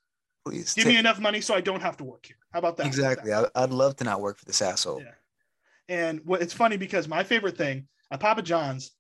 Please. 0.46 0.74
Give 0.74 0.86
Take- 0.86 0.94
me 0.94 1.00
enough 1.00 1.20
money 1.20 1.42
so 1.42 1.54
I 1.54 1.62
don't 1.62 1.82
have 1.82 1.98
to 1.98 2.04
work 2.04 2.26
here. 2.26 2.38
How 2.54 2.60
about 2.60 2.78
that? 2.78 2.86
exactly. 2.88 3.34
I, 3.34 3.46
I'd 3.56 3.72
love 3.72 3.96
to 3.98 4.04
not 4.04 4.22
work 4.22 4.38
for 4.40 4.46
this 4.46 4.62
asshole. 4.62 5.02
Yeah. 5.02 5.12
And 5.90 6.22
what 6.26 6.42
it's 6.42 6.54
funny 6.54 6.78
because 6.78 7.08
my 7.08 7.24
favorite 7.24 7.58
thing 7.58 7.88
at 8.12 8.20
Papa 8.20 8.42
John's, 8.42 8.92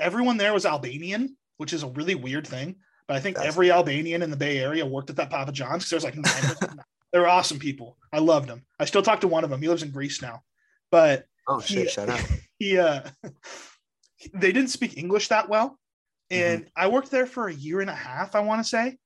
everyone 0.00 0.36
there 0.36 0.52
was 0.52 0.64
Albanian, 0.66 1.36
which 1.58 1.72
is 1.72 1.82
a 1.82 1.88
really 1.88 2.14
weird 2.14 2.46
thing. 2.46 2.76
But 3.08 3.16
I 3.16 3.20
think 3.20 3.36
That's- 3.36 3.52
every 3.52 3.70
Albanian 3.70 4.22
in 4.22 4.30
the 4.30 4.36
Bay 4.36 4.58
Area 4.58 4.86
worked 4.86 5.10
at 5.10 5.16
that 5.16 5.30
Papa 5.30 5.52
John's 5.52 5.84
because 5.84 5.90
there's 5.90 6.04
like 6.04 6.16
nine 6.16 6.50
of 6.52 6.58
them. 6.60 6.80
they're 7.12 7.28
awesome 7.28 7.58
people. 7.58 7.98
I 8.12 8.18
loved 8.20 8.48
them. 8.48 8.64
I 8.78 8.84
still 8.84 9.02
talk 9.02 9.20
to 9.22 9.28
one 9.28 9.44
of 9.44 9.50
them. 9.50 9.60
He 9.60 9.68
lives 9.68 9.82
in 9.82 9.90
Greece 9.90 10.22
now, 10.22 10.42
but 10.90 11.26
Oh 11.48 11.60
shit! 11.60 11.84
He- 11.84 11.88
Shut 11.88 12.08
up. 12.08 12.20
he 12.60 12.78
uh, 12.78 13.02
they 14.34 14.52
didn't 14.52 14.70
speak 14.70 14.96
English 14.96 15.28
that 15.28 15.48
well, 15.48 15.78
and 16.32 16.62
mm-hmm. 16.62 16.68
I 16.76 16.88
worked 16.88 17.10
there 17.10 17.26
for 17.26 17.48
a 17.48 17.54
year 17.54 17.80
and 17.80 17.90
a 17.90 17.94
half. 17.94 18.34
I 18.34 18.40
want 18.40 18.62
to 18.62 18.68
say 18.68 18.96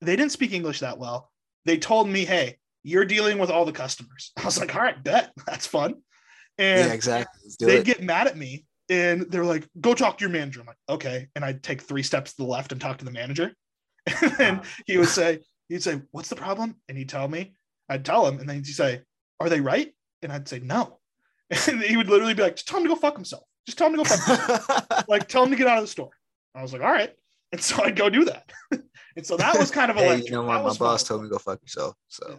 they 0.00 0.16
didn't 0.16 0.32
speak 0.32 0.52
English 0.52 0.80
that 0.80 0.98
well. 0.98 1.30
They 1.64 1.76
told 1.76 2.08
me, 2.08 2.24
"Hey, 2.24 2.58
you're 2.84 3.04
dealing 3.04 3.38
with 3.38 3.50
all 3.50 3.64
the 3.64 3.72
customers." 3.72 4.32
I 4.38 4.44
was 4.44 4.58
like, 4.58 4.74
"All 4.74 4.82
right, 4.82 5.02
bet 5.02 5.32
that's 5.46 5.66
fun." 5.66 5.96
And 6.58 6.88
yeah, 6.88 6.94
exactly. 6.94 7.50
They'd 7.60 7.80
it. 7.80 7.84
get 7.84 8.02
mad 8.02 8.28
at 8.28 8.36
me, 8.36 8.64
and 8.88 9.22
they're 9.22 9.44
like, 9.44 9.68
"Go 9.80 9.94
talk 9.94 10.18
to 10.18 10.22
your 10.22 10.30
manager." 10.30 10.60
I'm 10.60 10.66
like, 10.66 10.76
"Okay," 10.88 11.28
and 11.34 11.44
I'd 11.44 11.62
take 11.62 11.82
three 11.82 12.02
steps 12.02 12.32
to 12.32 12.42
the 12.42 12.48
left 12.48 12.72
and 12.72 12.80
talk 12.80 12.98
to 12.98 13.04
the 13.04 13.10
manager, 13.10 13.54
and 14.22 14.32
then 14.32 14.62
he 14.86 14.96
would 14.96 15.08
say, 15.08 15.40
"He'd 15.68 15.82
say, 15.82 16.00
what's 16.12 16.28
the 16.28 16.36
problem?" 16.36 16.76
And 16.88 16.96
he'd 16.96 17.08
tell 17.08 17.28
me. 17.28 17.54
I'd 17.88 18.04
tell 18.04 18.26
him, 18.26 18.40
and 18.40 18.48
then 18.48 18.56
he'd 18.56 18.66
say, 18.66 19.02
"Are 19.40 19.48
they 19.48 19.60
right?" 19.60 19.92
And 20.22 20.32
I'd 20.32 20.48
say, 20.48 20.60
"No." 20.60 20.98
And 21.68 21.80
he 21.80 21.96
would 21.96 22.08
literally 22.08 22.34
be 22.34 22.42
like, 22.42 22.56
"Just 22.56 22.68
tell 22.68 22.78
him 22.78 22.84
to 22.84 22.88
go 22.88 22.96
fuck 22.96 23.14
himself. 23.14 23.44
Just 23.66 23.78
tell 23.78 23.88
him 23.88 23.92
to 23.92 23.98
go 23.98 24.04
fuck 24.04 24.26
himself." 24.26 25.08
like 25.08 25.28
tell 25.28 25.44
him 25.44 25.50
to 25.50 25.56
get 25.56 25.68
out 25.68 25.78
of 25.78 25.84
the 25.84 25.88
store. 25.88 26.10
I 26.56 26.62
was 26.62 26.72
like, 26.72 26.82
all 26.82 26.90
right. 26.92 27.12
And 27.52 27.60
so 27.62 27.80
I'd 27.84 27.94
go 27.94 28.10
do 28.10 28.24
that. 28.24 28.50
and 29.16 29.24
so 29.24 29.36
that 29.36 29.56
was 29.56 29.70
kind 29.70 29.88
of 29.88 29.96
hey, 29.96 30.06
electric. 30.06 30.26
you 30.26 30.32
know 30.32 30.42
what? 30.42 30.64
My 30.64 30.74
boss 30.74 31.02
fun. 31.02 31.08
told 31.08 31.22
me 31.22 31.28
to 31.28 31.32
go 31.32 31.38
fuck 31.38 31.62
yourself. 31.62 31.94
So 32.08 32.26
Yeah. 32.28 32.36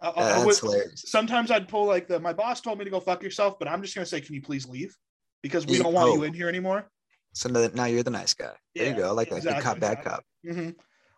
I- 0.00 0.08
I- 0.08 0.12
yeah, 0.16 0.32
that's 0.44 0.62
would- 0.62 0.72
hilarious. 0.72 1.04
sometimes 1.06 1.50
I'd 1.50 1.68
pull 1.68 1.84
like 1.84 2.08
the 2.08 2.18
my 2.18 2.32
boss 2.32 2.62
told 2.62 2.78
me 2.78 2.84
to 2.86 2.90
go 2.90 2.98
fuck 2.98 3.22
yourself, 3.22 3.58
but 3.58 3.68
I'm 3.68 3.82
just 3.82 3.94
gonna 3.94 4.06
say, 4.06 4.22
can 4.22 4.34
you 4.34 4.40
please 4.40 4.66
leave? 4.66 4.96
Because 5.42 5.66
we 5.66 5.76
Yeah, 5.76 5.82
don't 5.82 5.92
want 5.92 6.08
oh. 6.08 6.14
you 6.14 6.22
in 6.22 6.32
here 6.32 6.48
anymore. 6.48 6.90
So 7.34 7.50
now, 7.50 7.84
you're 7.84 8.02
the 8.02 8.10
nice 8.10 8.32
guy. 8.32 8.54
There 8.74 8.88
you 8.88 8.96
go. 8.96 9.08
I 9.08 9.10
like 9.10 9.28
that. 9.28 9.42
Good 9.42 9.52
exactly, 9.52 9.62
cop, 9.62 9.80
bad 9.80 9.98
exactly. 9.98 10.52
cop. 10.54 10.56
hmm 10.56 10.70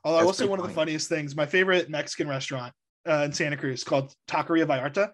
Although 0.02 0.18
I 0.18 0.24
will 0.24 0.32
say 0.32 0.46
one 0.46 0.58
of 0.58 0.66
the 0.66 0.74
funniest 0.74 1.08
things, 1.08 1.36
my 1.36 1.46
favorite 1.46 1.88
Mexican 1.88 2.26
restaurant 2.28 2.72
uh, 3.08 3.22
in 3.26 3.32
Santa 3.32 3.56
Cruz 3.56 3.84
called 3.84 4.12
Taqueria 4.26 4.66
Vallarta. 4.66 5.12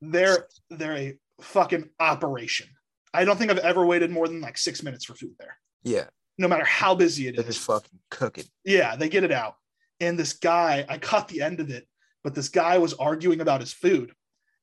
They're 0.00 0.46
they're 0.70 0.96
a 0.96 1.18
fucking 1.42 1.90
operation. 2.00 2.68
I 3.12 3.26
don't 3.26 3.36
think 3.36 3.50
I've 3.50 3.58
ever 3.58 3.84
waited 3.84 4.10
more 4.10 4.26
than 4.26 4.40
like 4.40 4.56
six 4.56 4.82
minutes 4.82 5.04
for 5.04 5.14
food 5.14 5.34
there, 5.38 5.58
Yeah, 5.84 6.06
no 6.38 6.48
matter 6.48 6.64
how 6.64 6.94
busy 6.94 7.28
it 7.28 7.36
they're 7.36 7.44
is. 7.46 7.54
just 7.56 7.66
fucking 7.66 7.98
cooking. 8.10 8.44
Yeah, 8.64 8.96
they 8.96 9.08
get 9.08 9.24
it 9.24 9.32
out. 9.32 9.56
And 10.00 10.18
this 10.18 10.32
guy, 10.32 10.84
I 10.88 10.98
caught 10.98 11.28
the 11.28 11.42
end 11.42 11.60
of 11.60 11.70
it, 11.70 11.86
but 12.24 12.34
this 12.34 12.48
guy 12.48 12.78
was 12.78 12.94
arguing 12.94 13.40
about 13.40 13.60
his 13.60 13.72
food 13.72 14.12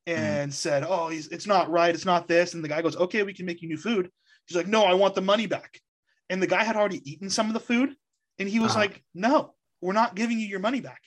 and 0.07 0.53
said, 0.53 0.83
Oh, 0.87 1.07
he's 1.09 1.27
it's 1.29 1.47
not 1.47 1.69
right, 1.69 1.93
it's 1.95 2.05
not 2.05 2.27
this. 2.27 2.53
And 2.53 2.63
the 2.63 2.67
guy 2.67 2.81
goes, 2.81 2.97
Okay, 2.97 3.23
we 3.23 3.33
can 3.33 3.45
make 3.45 3.61
you 3.61 3.69
new 3.69 3.77
food. 3.77 4.09
He's 4.47 4.57
like, 4.57 4.67
No, 4.67 4.83
I 4.83 4.93
want 4.93 5.15
the 5.15 5.21
money 5.21 5.45
back. 5.47 5.79
And 6.29 6.41
the 6.41 6.47
guy 6.47 6.63
had 6.63 6.75
already 6.75 7.01
eaten 7.09 7.29
some 7.29 7.47
of 7.47 7.53
the 7.53 7.59
food, 7.59 7.95
and 8.39 8.49
he 8.49 8.59
was 8.59 8.71
Uh-huh. 8.71 8.79
like, 8.81 9.03
No, 9.13 9.53
we're 9.81 9.93
not 9.93 10.15
giving 10.15 10.39
you 10.39 10.47
your 10.47 10.59
money 10.59 10.81
back. 10.81 11.01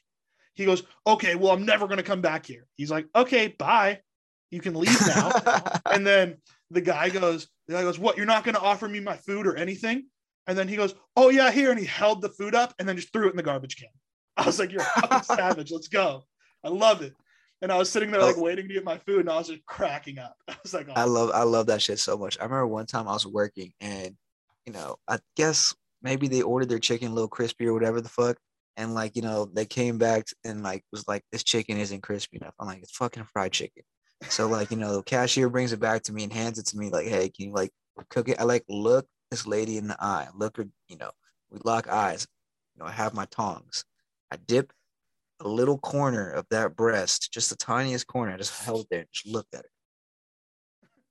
He 0.54 0.64
goes, 0.64 0.84
Okay, 1.06 1.34
well, 1.34 1.52
I'm 1.52 1.66
never 1.66 1.86
gonna 1.88 2.02
come 2.02 2.20
back 2.20 2.46
here. 2.46 2.66
He's 2.76 2.90
like, 2.90 3.06
Okay, 3.14 3.48
bye. 3.48 4.00
You 4.50 4.60
can 4.60 4.74
leave 4.74 5.00
now. 5.08 5.32
And 5.90 6.06
then 6.06 6.36
the 6.70 6.80
guy 6.80 7.08
goes, 7.10 7.48
the 7.66 7.74
guy 7.74 7.82
goes, 7.82 7.98
What? 7.98 8.16
You're 8.16 8.26
not 8.26 8.44
going 8.44 8.54
to 8.54 8.60
offer 8.60 8.88
me 8.88 9.00
my 9.00 9.16
food 9.16 9.46
or 9.46 9.56
anything? 9.56 10.06
And 10.46 10.58
then 10.58 10.68
he 10.68 10.76
goes, 10.76 10.94
Oh, 11.16 11.30
yeah, 11.30 11.50
here. 11.50 11.70
And 11.70 11.78
he 11.78 11.86
held 11.86 12.22
the 12.22 12.28
food 12.28 12.54
up 12.54 12.74
and 12.78 12.88
then 12.88 12.96
just 12.96 13.12
threw 13.12 13.28
it 13.28 13.30
in 13.30 13.36
the 13.36 13.42
garbage 13.42 13.76
can. 13.76 13.88
I 14.36 14.46
was 14.46 14.58
like, 14.58 14.72
You're 14.72 14.82
a 14.82 15.00
fucking 15.00 15.22
savage. 15.36 15.70
Let's 15.70 15.88
go. 15.88 16.24
I 16.62 16.68
love 16.68 17.02
it. 17.02 17.14
And 17.62 17.72
I 17.72 17.78
was 17.78 17.88
sitting 17.88 18.10
there 18.10 18.20
like 18.20 18.36
waiting 18.36 18.68
to 18.68 18.74
get 18.74 18.84
my 18.84 18.98
food 18.98 19.20
and 19.20 19.30
I 19.30 19.38
was 19.38 19.48
just 19.48 19.64
cracking 19.64 20.18
up. 20.18 20.36
I 20.48 20.56
was 20.62 20.74
like, 20.74 20.86
oh, 20.88 20.92
I 20.94 21.04
love 21.04 21.30
I 21.32 21.44
love 21.44 21.66
that 21.68 21.80
shit 21.80 21.98
so 21.98 22.18
much. 22.18 22.38
I 22.38 22.42
remember 22.42 22.66
one 22.66 22.84
time 22.84 23.08
I 23.08 23.12
was 23.12 23.26
working 23.26 23.72
and 23.80 24.14
you 24.66 24.72
know, 24.72 24.96
I 25.08 25.18
guess 25.34 25.74
maybe 26.02 26.28
they 26.28 26.42
ordered 26.42 26.68
their 26.68 26.78
chicken 26.78 27.08
a 27.08 27.14
little 27.14 27.28
crispy 27.28 27.66
or 27.66 27.72
whatever 27.72 28.02
the 28.02 28.08
fuck. 28.08 28.36
And 28.76 28.92
like, 28.92 29.16
you 29.16 29.22
know, 29.22 29.46
they 29.46 29.64
came 29.64 29.98
back 29.98 30.26
and 30.44 30.62
like 30.62 30.82
was 30.92 31.06
like, 31.08 31.22
this 31.32 31.44
chicken 31.44 31.78
isn't 31.78 32.02
crispy 32.02 32.38
enough. 32.38 32.54
I'm 32.58 32.66
like, 32.66 32.82
it's 32.82 32.96
fucking 32.96 33.24
fried 33.32 33.52
chicken. 33.52 33.84
So 34.28 34.46
like, 34.46 34.70
you 34.70 34.76
know, 34.76 34.96
the 34.96 35.02
cashier 35.02 35.48
brings 35.48 35.72
it 35.72 35.80
back 35.80 36.02
to 36.04 36.12
me 36.12 36.24
and 36.24 36.32
hands 36.32 36.58
it 36.58 36.66
to 36.66 36.76
me 36.76 36.90
like, 36.90 37.06
hey, 37.06 37.28
can 37.28 37.46
you 37.46 37.52
like 37.52 37.70
cook 38.08 38.28
it? 38.28 38.40
I 38.40 38.44
like 38.44 38.64
look 38.68 39.06
this 39.30 39.46
lady 39.46 39.76
in 39.76 39.88
the 39.88 39.96
eye. 40.02 40.28
Look 40.34 40.56
her, 40.56 40.66
you 40.88 40.96
know, 40.96 41.10
we 41.50 41.58
lock 41.64 41.88
eyes. 41.88 42.26
You 42.74 42.82
know, 42.82 42.88
I 42.88 42.92
have 42.92 43.14
my 43.14 43.26
tongs. 43.26 43.84
I 44.30 44.36
dip 44.36 44.72
a 45.40 45.48
little 45.48 45.78
corner 45.78 46.30
of 46.30 46.46
that 46.50 46.76
breast, 46.76 47.32
just 47.32 47.50
the 47.50 47.56
tiniest 47.56 48.06
corner. 48.06 48.32
I 48.32 48.36
just 48.36 48.64
held 48.64 48.82
it 48.82 48.86
there 48.90 49.00
and 49.00 49.08
just 49.12 49.26
looked 49.26 49.54
at 49.54 49.60
it 49.64 49.70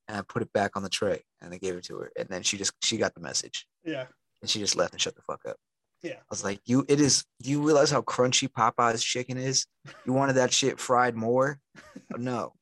and 0.07 0.17
I 0.17 0.21
put 0.21 0.41
it 0.41 0.51
back 0.53 0.75
on 0.75 0.83
the 0.83 0.89
tray 0.89 1.21
and 1.41 1.53
I 1.53 1.57
gave 1.57 1.75
it 1.75 1.83
to 1.85 1.97
her. 1.97 2.11
And 2.17 2.27
then 2.29 2.43
she 2.43 2.57
just 2.57 2.73
she 2.81 2.97
got 2.97 3.13
the 3.13 3.21
message 3.21 3.65
yeah. 3.83 4.05
and 4.41 4.49
she 4.49 4.59
just 4.59 4.75
left 4.75 4.93
and 4.93 5.01
shut 5.01 5.15
the 5.15 5.21
fuck 5.21 5.41
up. 5.47 5.57
Yeah. 6.01 6.15
I 6.15 6.29
was 6.29 6.43
like, 6.43 6.59
you 6.65 6.85
it 6.89 6.99
is 6.99 7.23
you 7.39 7.61
realize 7.61 7.89
how 7.89 8.01
crunchy 8.01 8.47
Popeye's 8.49 9.03
chicken 9.03 9.37
is? 9.37 9.65
You 10.05 10.13
wanted 10.13 10.33
that 10.33 10.53
shit 10.53 10.79
fried 10.79 11.15
more? 11.15 11.59
No. 12.15 12.53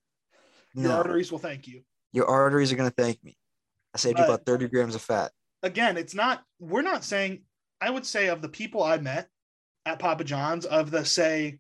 Your 0.74 0.90
No. 0.90 0.98
arteries 0.98 1.32
will 1.32 1.40
thank 1.40 1.68
you. 1.68 1.84
Your 2.14 2.28
arteries 2.28 2.72
are 2.72 2.76
gonna 2.76 2.90
thank 2.92 3.24
me. 3.24 3.38
I 3.94 3.98
saved 3.98 4.20
you 4.20 4.26
about 4.26 4.46
30 4.46 4.68
grams 4.70 4.96
of 4.96 5.02
fat. 5.02 5.32
again, 5.64 5.96
it's 5.98 6.16
not, 6.16 6.44
we're 6.60 6.82
not 6.82 7.04
saying, 7.04 7.44
I 7.80 7.90
would 7.90 8.06
say 8.06 8.28
of 8.30 8.42
the 8.42 8.50
people 8.50 8.82
I 8.82 8.98
met 8.98 9.28
at 9.86 10.00
Papa 10.00 10.24
John's, 10.24 10.66
of 10.66 10.90
the 10.92 11.06
say 11.06 11.60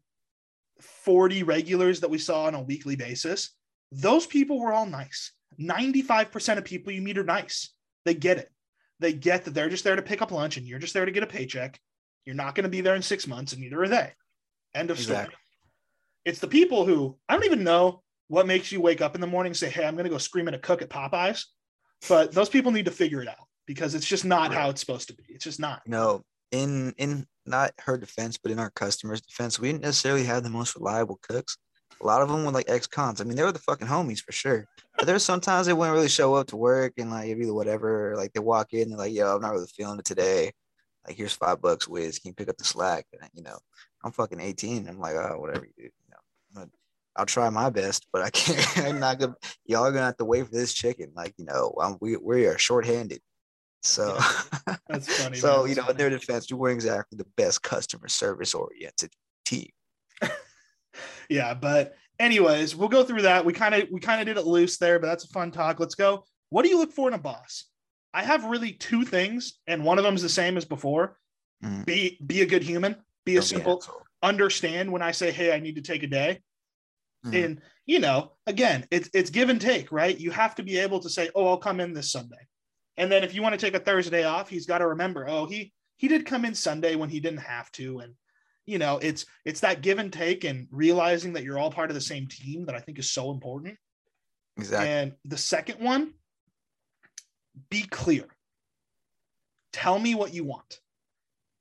40 0.80 1.44
regulars 1.44 2.00
that 2.00 2.10
we 2.10 2.18
saw 2.18 2.46
on 2.46 2.56
a 2.56 2.62
weekly 2.62 2.96
basis, 2.96 3.52
those 3.92 4.26
people 4.26 4.60
were 4.60 4.74
all 4.74 4.86
nice. 4.86 5.34
95% 5.60 6.58
of 6.58 6.64
people 6.66 6.92
you 6.94 7.02
meet 7.02 7.18
are 7.18 7.24
nice. 7.24 7.74
They 8.06 8.14
get 8.16 8.38
it. 8.38 8.50
They 9.00 9.14
get 9.14 9.46
that 9.46 9.54
they're 9.54 9.70
just 9.70 9.84
there 9.84 9.96
to 9.96 10.02
pick 10.02 10.22
up 10.22 10.32
lunch 10.32 10.58
and 10.58 10.66
you're 10.68 10.80
just 10.80 10.94
there 10.94 11.06
to 11.06 11.12
get 11.12 11.24
a 11.24 11.28
paycheck. 11.28 11.80
You're 12.26 12.36
not 12.36 12.56
going 12.56 12.64
to 12.64 12.70
be 12.70 12.82
there 12.82 12.96
in 12.96 13.02
six 13.02 13.28
months, 13.28 13.52
and 13.54 13.62
neither 13.62 13.82
are 13.82 13.88
they. 13.88 14.14
End 14.74 14.92
of 14.92 15.00
story. 15.00 15.28
It's 16.24 16.40
the 16.40 16.48
people 16.48 16.86
who 16.86 17.18
I 17.28 17.34
don't 17.34 17.46
even 17.46 17.64
know 17.64 18.04
what 18.32 18.48
makes 18.48 18.72
you 18.72 18.80
wake 18.80 19.02
up 19.02 19.14
in 19.14 19.20
the 19.20 19.28
morning 19.28 19.50
and 19.50 19.58
say, 19.58 19.70
Hey, 19.70 19.86
I'm 19.86 19.96
going 19.96 20.06
to 20.06 20.10
go 20.10 20.18
scream 20.18 20.48
at 20.48 20.54
a 20.54 20.60
cook 20.60 20.82
at 20.82 20.90
Popeyes. 20.90 21.44
But 22.08 22.32
those 22.32 22.48
people 22.48 22.72
need 22.72 22.86
to 22.86 22.92
figure 22.92 23.22
it 23.22 23.28
out 23.28 23.46
because 23.68 23.94
it's 23.94 24.08
just 24.08 24.24
not 24.24 24.54
how 24.54 24.70
it's 24.70 24.80
supposed 24.80 25.10
to 25.10 25.14
be. 25.14 25.24
It's 25.28 25.44
just 25.44 25.60
not. 25.60 25.82
No, 25.86 26.24
in 26.52 26.94
in 26.98 27.28
not 27.46 27.74
her 27.82 27.98
defense, 27.98 28.38
but 28.38 28.52
in 28.52 28.58
our 28.58 28.70
customers' 28.72 29.22
defense, 29.22 29.60
we 29.60 29.68
didn't 29.70 29.84
necessarily 29.84 30.24
have 30.24 30.44
the 30.44 30.50
most 30.50 30.78
reliable 30.78 31.20
cooks. 31.22 31.58
A 32.02 32.06
lot 32.06 32.22
of 32.22 32.30
them 32.30 32.46
were 32.46 32.52
like 32.52 32.70
ex-cons. 32.70 33.20
I 33.20 33.26
mean, 33.26 33.36
they 33.36 33.44
were 33.44 33.52
the 33.52 33.60
fucking 33.60 33.88
homies 33.88 34.22
for 34.22 34.32
sure. 34.32 34.66
But 34.98 35.08
there's 35.08 35.26
sometimes 35.26 35.68
they 35.68 35.74
wouldn't 35.74 35.94
really 35.94 36.08
show 36.08 36.34
up 36.36 36.48
to 36.48 36.58
work 36.58 36.94
and 36.98 37.12
like 37.12 37.26
it'd 37.26 37.38
be 37.38 37.52
whatever. 37.52 38.16
Like 38.16 38.32
they 38.32 38.40
walk 38.40 38.72
in 38.72 38.84
and 38.84 38.98
like, 38.98 39.14
yo, 39.14 39.36
I'm 39.36 39.42
not 39.42 39.52
really 39.52 39.68
feeling 39.68 40.00
it 40.00 40.06
today. 40.06 40.54
Like 41.06 41.18
here's 41.18 41.34
five 41.34 41.62
bucks, 41.62 41.86
Wiz. 41.86 42.18
Can 42.18 42.30
you 42.30 42.34
pick 42.34 42.50
up 42.50 42.58
the 42.58 42.64
slack? 42.64 43.06
And 43.12 43.30
you 43.34 43.44
know, 43.44 43.58
I'm 44.06 44.14
fucking 44.14 44.40
18. 44.40 44.88
I'm 44.88 45.00
like, 45.00 45.16
oh, 45.16 45.36
whatever 45.38 45.66
you 45.66 45.74
do. 45.76 45.84
You 45.84 45.92
know, 46.10 46.18
I'm 46.50 46.56
gonna- 46.56 46.72
I'll 47.22 47.26
try 47.28 47.48
my 47.52 47.70
best, 47.70 48.08
but 48.12 48.24
I 48.24 48.30
can't. 48.32 48.78
I'm 48.80 49.00
not 49.00 49.20
gonna. 49.20 49.36
Y'all 49.66 49.86
are 49.86 49.92
gonna 49.92 50.06
have 50.06 50.18
to 50.18 50.26
wait 50.26 50.44
for 50.48 50.52
this 50.52 50.74
chicken. 50.74 51.12
Like 51.16 51.36
you 51.38 51.46
know, 51.46 51.72
um, 51.80 51.98
we 52.02 52.18
we 52.18 52.48
are 52.48 52.58
shorthanded. 52.58 53.22
So, 53.84 54.18
That's 54.90 55.08
funny, 55.22 55.38
so 55.38 55.62
man. 55.62 55.70
you 55.70 55.76
know, 55.76 55.88
in 55.90 55.98
their 55.98 56.10
defense, 56.10 56.50
you 56.50 56.58
weren't 56.58 56.74
exactly 56.76 57.18
the 57.18 57.28
best 57.38 57.62
customer 57.62 58.08
service 58.08 58.54
oriented 58.56 59.12
team. 59.46 59.70
Yeah. 61.30 61.54
But 61.54 61.96
anyways, 62.20 62.76
we'll 62.76 62.90
go 62.90 63.06
through 63.06 63.22
that. 63.22 63.46
We 63.46 63.54
kind 63.54 63.74
of 63.74 63.88
we 63.92 64.02
kind 64.02 64.20
of 64.20 64.28
did 64.28 64.38
it 64.38 64.46
loose 64.46 64.78
there, 64.78 65.00
but 65.00 65.08
that's 65.08 65.24
a 65.24 65.30
fun 65.30 65.50
talk. 65.52 65.80
Let's 65.80 65.96
go. 65.96 66.26
What 66.50 66.64
do 66.64 66.70
you 66.70 66.78
look 66.78 66.92
for 66.92 67.08
in 67.08 67.14
a 67.14 67.18
boss? 67.20 67.66
I 68.14 68.24
have 68.24 68.44
really 68.44 68.74
two 68.74 69.06
things, 69.06 69.54
and 69.68 69.86
one 69.86 69.98
of 69.98 70.04
them 70.04 70.16
is 70.16 70.22
the 70.22 70.28
same 70.30 70.58
as 70.58 70.66
before. 70.66 71.18
Mhm. 71.64 71.86
Be 71.86 72.20
be 72.26 72.42
a 72.42 72.46
good 72.46 72.64
human. 72.64 72.98
Be 73.26 73.34
a 73.38 73.40
Don't 73.40 73.48
simple. 73.48 73.78
asshole. 73.78 74.02
Understand 74.22 74.92
when 74.92 75.02
I 75.02 75.12
say, 75.12 75.32
"Hey, 75.32 75.54
I 75.54 75.60
need 75.60 75.76
to 75.76 75.82
take 75.82 76.04
a 76.04 76.08
day." 76.08 76.42
Mhm. 77.26 77.36
And 77.36 77.62
you 77.86 78.00
know, 78.00 78.34
again, 78.48 78.88
it's 78.92 79.10
it's 79.14 79.30
give 79.30 79.50
and 79.50 79.62
take, 79.62 79.92
right? 79.92 80.18
You 80.20 80.32
have 80.32 80.56
to 80.56 80.64
be 80.64 80.78
able 80.78 81.00
to 81.02 81.10
say, 81.10 81.30
"Oh, 81.36 81.48
I'll 81.48 81.58
come 81.58 81.80
in 81.80 81.94
this 81.94 82.12
Sunday," 82.12 82.48
and 82.98 83.12
then 83.12 83.24
if 83.24 83.34
you 83.34 83.42
want 83.42 83.54
to 83.54 83.64
take 83.64 83.76
a 83.76 83.84
Thursday 83.84 84.24
off, 84.24 84.50
he's 84.50 84.66
got 84.66 84.80
to 84.80 84.88
remember, 84.88 85.28
"Oh, 85.28 85.46
he 85.46 85.74
he 85.98 86.08
did 86.08 86.26
come 86.26 86.46
in 86.46 86.56
Sunday 86.56 86.96
when 86.96 87.10
he 87.10 87.20
didn't 87.20 87.40
have 87.40 87.72
to," 87.74 88.00
and 88.00 88.16
you 88.66 88.78
know, 88.80 88.98
it's 89.00 89.26
it's 89.46 89.62
that 89.62 89.82
give 89.82 90.00
and 90.00 90.12
take 90.14 90.44
and 90.44 90.68
realizing 90.72 91.34
that 91.34 91.44
you're 91.44 91.60
all 91.60 91.72
part 91.72 91.92
of 91.92 91.96
the 91.96 92.02
same 92.02 92.28
team 92.28 92.66
that 92.66 92.76
I 92.76 92.80
think 92.80 93.00
is 93.00 93.12
so 93.12 93.32
important. 93.32 93.78
Exactly. 94.58 94.88
And 94.90 95.16
the 95.26 95.38
second 95.38 95.80
one, 95.80 96.14
be 97.70 97.84
clear. 97.84 98.28
Tell 99.74 100.00
me 100.00 100.16
what 100.16 100.34
you 100.34 100.44
want, 100.44 100.82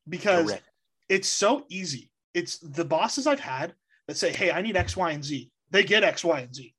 because 0.09 0.47
Correct. 0.47 0.65
it's 1.09 1.29
so 1.29 1.67
easy. 1.69 2.13
It's 2.35 2.59
the 2.59 2.85
bosses 2.85 3.27
I've 3.27 3.41
had 3.41 3.75
that 4.09 4.17
say, 4.17 4.33
"Hey, 4.33 4.51
I 4.51 4.63
need 4.63 4.77
X, 4.77 4.97
Y, 4.97 5.11
and 5.13 5.25
Z." 5.25 5.50
They 5.71 5.85
get 5.85 6.05
X, 6.05 6.25
Y, 6.25 6.41
and 6.41 6.55
Z 6.55 6.75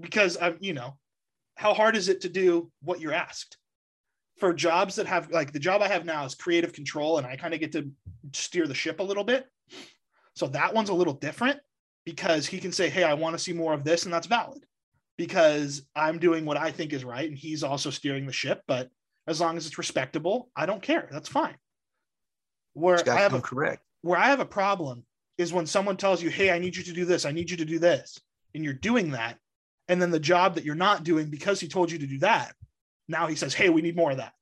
because 0.00 0.36
I'm, 0.40 0.56
you 0.60 0.72
know, 0.72 0.96
how 1.56 1.74
hard 1.74 1.96
is 1.96 2.08
it 2.08 2.20
to 2.22 2.28
do 2.28 2.70
what 2.82 3.00
you're 3.00 3.12
asked? 3.12 3.56
For 4.38 4.54
jobs 4.54 4.96
that 4.96 5.06
have 5.06 5.30
like 5.32 5.52
the 5.52 5.58
job 5.58 5.82
I 5.82 5.88
have 5.88 6.04
now 6.04 6.24
is 6.24 6.34
creative 6.34 6.72
control, 6.72 7.18
and 7.18 7.26
I 7.26 7.36
kind 7.36 7.54
of 7.54 7.60
get 7.60 7.72
to 7.72 7.90
steer 8.32 8.68
the 8.68 8.74
ship 8.74 9.00
a 9.00 9.02
little 9.02 9.24
bit. 9.24 9.46
So 10.34 10.46
that 10.48 10.72
one's 10.72 10.90
a 10.90 10.94
little 10.94 11.14
different 11.14 11.58
because 12.04 12.46
he 12.46 12.60
can 12.60 12.70
say, 12.70 12.88
"Hey, 12.88 13.02
I 13.02 13.14
want 13.14 13.36
to 13.36 13.42
see 13.42 13.52
more 13.52 13.74
of 13.74 13.82
this," 13.82 14.04
and 14.04 14.14
that's 14.14 14.28
valid 14.28 14.64
because 15.16 15.82
I'm 15.96 16.20
doing 16.20 16.44
what 16.44 16.56
I 16.56 16.70
think 16.70 16.92
is 16.92 17.04
right, 17.04 17.28
and 17.28 17.36
he's 17.36 17.64
also 17.64 17.90
steering 17.90 18.26
the 18.26 18.32
ship. 18.32 18.62
But 18.68 18.90
as 19.26 19.40
long 19.40 19.56
as 19.56 19.66
it's 19.66 19.76
respectable, 19.76 20.50
I 20.54 20.66
don't 20.66 20.82
care. 20.82 21.08
That's 21.10 21.28
fine. 21.28 21.56
Where 22.74 23.02
I 23.10 23.16
have 23.16 23.34
a 23.34 23.40
correct. 23.40 23.82
where 24.02 24.18
I 24.18 24.28
have 24.28 24.38
a 24.38 24.46
problem 24.46 25.04
is 25.38 25.52
when 25.52 25.66
someone 25.66 25.96
tells 25.96 26.22
you, 26.22 26.30
"Hey, 26.30 26.50
I 26.50 26.58
need 26.58 26.76
you 26.76 26.82
to 26.82 26.92
do 26.92 27.04
this. 27.04 27.24
I 27.24 27.32
need 27.32 27.50
you 27.50 27.56
to 27.56 27.64
do 27.64 27.78
this," 27.78 28.20
and 28.54 28.64
you're 28.64 28.74
doing 28.74 29.12
that, 29.12 29.38
and 29.88 30.02
then 30.02 30.10
the 30.10 30.20
job 30.20 30.54
that 30.56 30.64
you're 30.64 30.74
not 30.74 31.04
doing 31.04 31.30
because 31.30 31.60
he 31.60 31.68
told 31.68 31.90
you 31.90 31.98
to 31.98 32.06
do 32.06 32.18
that, 32.18 32.54
now 33.08 33.26
he 33.26 33.36
says, 33.36 33.54
"Hey, 33.54 33.70
we 33.70 33.82
need 33.82 33.96
more 33.96 34.10
of 34.10 34.18
that." 34.18 34.34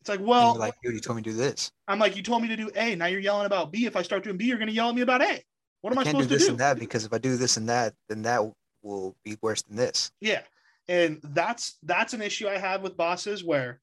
It's 0.00 0.08
like, 0.08 0.20
well, 0.20 0.54
like, 0.56 0.74
dude, 0.82 0.94
you 0.94 1.00
told 1.00 1.16
me 1.16 1.22
to 1.22 1.30
do 1.30 1.36
this. 1.36 1.72
I'm 1.88 1.98
like, 1.98 2.16
you 2.16 2.22
told 2.22 2.42
me 2.42 2.48
to 2.48 2.56
do 2.56 2.70
A. 2.76 2.94
Now 2.94 3.06
you're 3.06 3.20
yelling 3.20 3.46
about 3.46 3.72
B. 3.72 3.84
If 3.84 3.96
I 3.96 4.02
start 4.02 4.22
doing 4.22 4.36
B, 4.36 4.46
you're 4.46 4.58
going 4.58 4.68
to 4.68 4.74
yell 4.74 4.88
at 4.88 4.94
me 4.94 5.02
about 5.02 5.22
A. 5.22 5.42
What 5.80 5.92
am 5.92 5.98
I, 5.98 6.02
I 6.02 6.04
can't 6.04 6.16
do 6.16 6.22
supposed 6.22 6.28
to 6.28 6.34
this 6.34 6.46
do? 6.46 6.50
and 6.52 6.60
that 6.60 6.78
because 6.78 7.04
if 7.04 7.12
I 7.12 7.18
do 7.18 7.36
this 7.36 7.56
and 7.56 7.68
that, 7.68 7.94
then 8.08 8.22
that 8.22 8.42
will 8.82 9.16
be 9.24 9.36
worse 9.42 9.62
than 9.62 9.76
this. 9.76 10.10
Yeah. 10.20 10.42
And 10.88 11.20
that's 11.22 11.76
that's 11.82 12.14
an 12.14 12.22
issue 12.22 12.48
I 12.48 12.58
have 12.58 12.82
with 12.82 12.96
bosses 12.96 13.44
where 13.44 13.80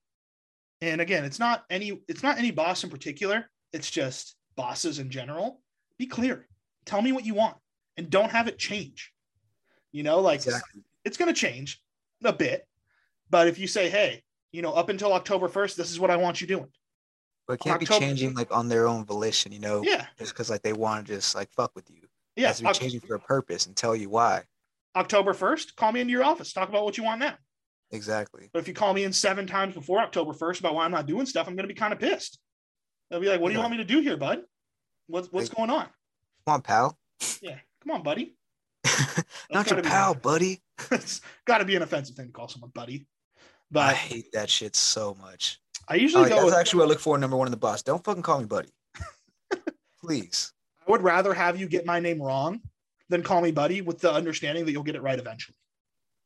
and 0.81 0.99
again, 0.99 1.23
it's 1.23 1.39
not 1.39 1.65
any 1.69 2.01
it's 2.07 2.23
not 2.23 2.37
any 2.37 2.51
boss 2.51 2.83
in 2.83 2.89
particular. 2.89 3.49
It's 3.73 3.91
just 3.91 4.35
bosses 4.55 4.99
in 4.99 5.09
general. 5.09 5.61
Be 5.97 6.05
clear. 6.05 6.47
Tell 6.85 7.01
me 7.01 7.11
what 7.11 7.25
you 7.25 7.33
want 7.33 7.57
and 7.97 8.09
don't 8.09 8.31
have 8.31 8.47
it 8.47 8.57
change. 8.57 9.11
You 9.91 10.03
know, 10.03 10.19
like 10.19 10.43
Exactly. 10.43 10.83
it's 11.03 11.17
going 11.17 11.33
to 11.33 11.39
change 11.39 11.81
a 12.23 12.33
bit. 12.33 12.67
But 13.29 13.47
if 13.47 13.57
you 13.57 13.67
say, 13.67 13.89
"Hey, 13.89 14.23
you 14.51 14.61
know, 14.61 14.73
up 14.73 14.89
until 14.89 15.13
October 15.13 15.47
1st, 15.47 15.75
this 15.75 15.89
is 15.91 15.99
what 15.99 16.11
I 16.11 16.17
want 16.17 16.41
you 16.41 16.47
doing." 16.47 16.71
But 17.47 17.53
it 17.53 17.59
can't 17.61 17.81
October- 17.81 17.99
be 17.99 18.05
changing 18.05 18.33
like 18.33 18.51
on 18.55 18.67
their 18.69 18.87
own 18.87 19.05
volition, 19.05 19.51
you 19.51 19.59
know, 19.59 19.83
Yeah. 19.83 20.07
just 20.17 20.33
because 20.33 20.49
like 20.49 20.61
they 20.63 20.73
want 20.73 21.07
to 21.07 21.13
just 21.15 21.33
like 21.35 21.51
fuck 21.53 21.75
with 21.75 21.89
you. 21.89 22.01
It 22.35 22.41
Yeah. 22.41 22.47
has 22.47 22.57
to 22.57 22.63
be 22.63 22.69
Oc- 22.69 22.75
changing 22.79 22.99
for 23.01 23.15
a 23.15 23.19
purpose 23.19 23.65
and 23.67 23.75
tell 23.75 23.95
you 23.95 24.09
why. 24.09 24.43
October 24.95 25.33
1st, 25.33 25.75
call 25.75 25.91
me 25.91 26.01
into 26.01 26.11
your 26.11 26.23
office. 26.23 26.53
Talk 26.53 26.69
about 26.69 26.83
what 26.85 26.97
you 26.97 27.03
want 27.03 27.19
now. 27.19 27.37
Exactly. 27.91 28.49
But 28.51 28.59
if 28.59 28.67
you 28.67 28.73
call 28.73 28.93
me 28.93 29.03
in 29.03 29.13
seven 29.13 29.45
times 29.47 29.73
before 29.75 29.99
October 29.99 30.33
1st 30.33 30.59
about 30.59 30.73
why 30.73 30.85
I'm 30.85 30.91
not 30.91 31.05
doing 31.05 31.25
stuff, 31.25 31.47
I'm 31.47 31.55
going 31.55 31.67
to 31.67 31.73
be 31.73 31.77
kind 31.79 31.93
of 31.93 31.99
pissed. 31.99 32.39
I'll 33.11 33.19
be 33.19 33.27
like, 33.27 33.39
what 33.39 33.49
do 33.49 33.53
you 33.55 33.59
want 33.59 33.71
me 33.71 33.77
to 33.77 33.83
do 33.85 33.99
here, 34.01 34.17
bud? 34.17 34.41
What's, 35.07 35.31
what's 35.31 35.49
Like- 35.49 35.57
going 35.57 35.69
on? 35.69 35.85
Come 36.45 36.55
on, 36.55 36.61
pal. 36.61 36.97
Yeah. 37.41 37.57
Come 37.81 37.91
on, 37.95 38.03
buddy. 38.03 38.35
Not 39.51 39.69
your 39.69 39.81
pal, 39.81 40.13
buddy. 40.13 40.61
it's 40.91 41.21
got 41.45 41.59
to 41.59 41.65
be 41.65 41.75
an 41.75 41.81
offensive 41.81 42.15
thing 42.15 42.27
to 42.27 42.31
call 42.31 42.47
someone 42.47 42.71
buddy. 42.73 43.07
But 43.71 43.89
I 43.89 43.93
hate 43.93 44.31
that 44.33 44.49
shit 44.49 44.75
so 44.75 45.15
much. 45.19 45.59
I 45.87 45.95
usually 45.95 46.23
Like, 46.23 46.31
go 46.31 46.35
that's 46.37 46.45
with, 46.45 46.53
actually 46.55 46.79
what 46.79 46.85
I 46.85 46.89
look 46.89 46.99
for 46.99 47.17
number 47.17 47.35
one 47.37 47.47
in 47.47 47.51
the 47.51 47.57
boss. 47.57 47.81
Don't 47.81 48.03
fucking 48.03 48.23
call 48.23 48.39
me 48.39 48.45
buddy. 48.45 48.69
Please. 50.01 50.53
I 50.87 50.91
would 50.91 51.01
rather 51.01 51.33
have 51.33 51.59
you 51.59 51.67
get 51.67 51.85
my 51.85 51.99
name 51.99 52.21
wrong 52.21 52.61
than 53.09 53.23
call 53.23 53.41
me 53.41 53.51
buddy 53.51 53.81
with 53.81 53.99
the 53.99 54.11
understanding 54.11 54.65
that 54.65 54.71
you'll 54.71 54.83
get 54.83 54.95
it 54.95 55.01
right 55.01 55.17
eventually. 55.17 55.57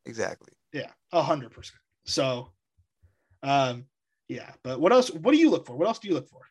Exactly. 0.06 0.54
Yeah. 0.74 0.92
A 1.14 1.22
hundred 1.22 1.52
percent. 1.52 1.80
So, 2.06 2.52
um, 3.44 3.86
yeah. 4.28 4.52
But 4.64 4.80
what 4.80 4.92
else? 4.92 5.10
What 5.12 5.32
do 5.32 5.38
you 5.38 5.50
look 5.50 5.66
for? 5.66 5.76
What 5.78 5.88
else 5.88 6.00
do 6.00 6.08
you 6.08 6.14
look 6.14 6.28
for? 6.28 6.42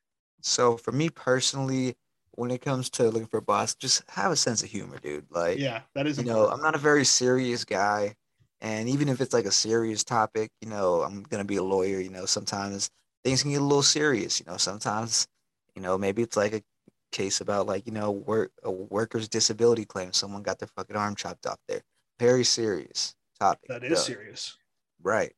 So 0.43 0.77
for 0.77 0.93
me 0.93 1.09
personally, 1.11 1.97
when 2.39 2.53
it 2.53 2.61
comes 2.61 2.89
to 2.89 3.03
looking 3.11 3.27
for 3.27 3.39
a 3.39 3.43
boss, 3.43 3.75
just 3.75 4.05
have 4.11 4.31
a 4.31 4.37
sense 4.37 4.63
of 4.63 4.71
humor, 4.71 4.99
dude. 5.03 5.27
Like, 5.29 5.59
Yeah. 5.59 5.83
That 5.95 6.07
is 6.07 6.19
you 6.19 6.25
know. 6.25 6.49
I'm 6.49 6.61
not 6.61 6.77
a 6.77 6.79
very 6.79 7.05
serious 7.05 7.65
guy. 7.65 8.15
And 8.61 8.89
even 8.89 9.09
if 9.09 9.21
it's 9.21 9.33
like 9.33 9.45
a 9.45 9.51
serious 9.51 10.05
topic, 10.05 10.51
you 10.61 10.69
know, 10.69 11.03
I'm 11.03 11.25
gonna 11.25 11.45
be 11.45 11.57
a 11.57 11.63
lawyer, 11.63 11.99
you 11.99 12.11
know, 12.11 12.27
sometimes 12.27 12.91
things 13.25 13.43
can 13.43 13.51
get 13.51 13.61
a 13.61 13.65
little 13.65 13.83
serious, 13.83 14.39
you 14.39 14.47
know, 14.47 14.57
sometimes, 14.57 15.27
you 15.75 15.83
know, 15.83 15.99
maybe 15.99 16.23
it's 16.23 16.37
like 16.37 16.53
a 16.55 16.63
case 17.11 17.41
about 17.41 17.67
like, 17.67 17.87
you 17.87 17.93
know, 17.93 18.13
work 18.13 18.53
a 18.63 18.71
worker's 18.71 19.29
disability 19.29 19.85
claim. 19.85 20.13
Someone 20.13 20.43
got 20.43 20.61
their 20.61 20.69
fucking 20.77 20.97
arm 20.97 21.17
chopped 21.17 21.45
off 21.47 21.59
there. 21.67 21.83
Very 22.21 22.45
serious 22.45 23.17
topic. 23.41 23.69
that 23.69 23.83
is 23.83 24.05
serious. 24.05 24.57
Right. 25.03 25.33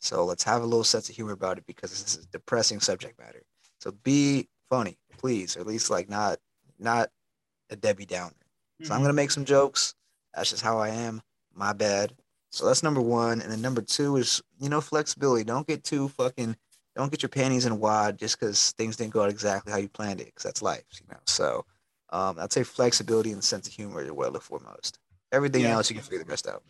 So 0.00 0.24
let's 0.24 0.44
have 0.44 0.62
a 0.62 0.66
little 0.66 0.84
sense 0.84 1.08
of 1.10 1.16
humor 1.16 1.32
about 1.32 1.58
it 1.58 1.66
because 1.66 1.90
this 1.90 2.16
is 2.16 2.24
a 2.24 2.28
depressing 2.28 2.80
subject 2.80 3.18
matter. 3.18 3.42
So 3.80 3.92
be 3.92 4.48
funny, 4.74 4.98
please, 5.18 5.56
or 5.56 5.60
at 5.60 5.66
least 5.68 5.88
like 5.90 6.08
not 6.08 6.38
not 6.80 7.10
a 7.70 7.76
Debbie 7.76 8.06
Downer. 8.06 8.34
So 8.82 8.92
I'm 8.92 8.98
Mhm. 9.00 9.04
gonna 9.04 9.12
make 9.12 9.30
some 9.30 9.44
jokes. 9.44 9.94
That's 10.34 10.50
just 10.50 10.62
how 10.62 10.78
I 10.78 10.88
am. 10.88 11.22
My 11.54 11.72
bad. 11.72 12.16
So 12.50 12.66
that's 12.66 12.82
number 12.82 13.00
one. 13.00 13.40
And 13.40 13.50
then 13.52 13.60
number 13.62 13.82
two 13.82 14.16
is, 14.16 14.42
you 14.58 14.68
know, 14.68 14.80
flexibility. 14.80 15.44
Don't 15.44 15.66
get 15.66 15.84
too 15.84 16.08
fucking 16.08 16.56
don't 16.96 17.10
get 17.10 17.22
your 17.22 17.28
panties 17.28 17.66
in 17.66 17.72
a 17.72 17.76
wad 17.76 18.16
just 18.18 18.38
because 18.38 18.70
things 18.72 18.96
didn't 18.96 19.12
go 19.12 19.22
out 19.22 19.28
exactly 19.30 19.72
how 19.72 19.78
you 19.78 19.88
planned 19.88 20.20
it, 20.20 20.26
because 20.26 20.44
that's 20.44 20.62
life, 20.62 20.84
you 21.00 21.06
know. 21.10 21.18
So 21.26 21.64
um, 22.10 22.38
I'd 22.38 22.52
say 22.52 22.62
flexibility 22.62 23.32
and 23.32 23.42
sense 23.42 23.66
of 23.66 23.72
humor 23.74 24.04
are 24.04 24.14
what 24.14 24.26
I 24.28 24.30
look 24.30 24.42
for 24.44 24.60
most. 24.60 24.98
Everything 25.32 25.62
Yeah. 25.62 25.74
else 25.74 25.90
you 25.90 25.96
can 25.96 26.04
figure 26.04 26.20
the 26.20 26.24
rest 26.30 26.46
out. 26.48 26.62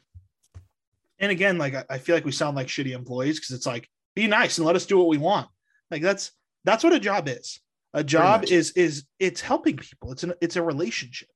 and 1.20 1.30
again, 1.30 1.58
like 1.58 1.74
I- 1.74 1.84
I 1.90 1.98
feel 1.98 2.14
like 2.16 2.24
we 2.24 2.32
sound 2.32 2.56
like 2.56 2.66
shitty 2.68 2.92
employees 2.92 3.38
because 3.38 3.54
it's 3.54 3.66
like 3.66 3.88
be 4.14 4.26
nice 4.26 4.58
and 4.58 4.66
let 4.66 4.76
us 4.76 4.84
do 4.86 4.98
what 4.98 5.08
we 5.08 5.18
want. 5.18 5.48
Like 5.90 6.02
that's 6.02 6.32
that's 6.64 6.82
what 6.84 6.92
a 6.92 7.00
job 7.00 7.28
is. 7.28 7.60
A 7.94 8.02
job 8.02 8.44
is 8.44 8.72
is 8.72 9.04
it's 9.20 9.40
helping 9.40 9.76
people. 9.76 10.10
It's 10.12 10.24
an 10.24 10.34
it's 10.40 10.56
a 10.56 10.62
relationship. 10.62 11.30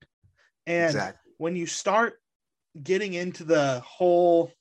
And 0.67 0.87
exactly. 0.87 1.33
when 1.39 1.55
you 1.57 1.67
start 1.67 2.21
getting 2.83 3.15
into 3.15 3.45
the 3.45 3.81
whole 3.87 4.53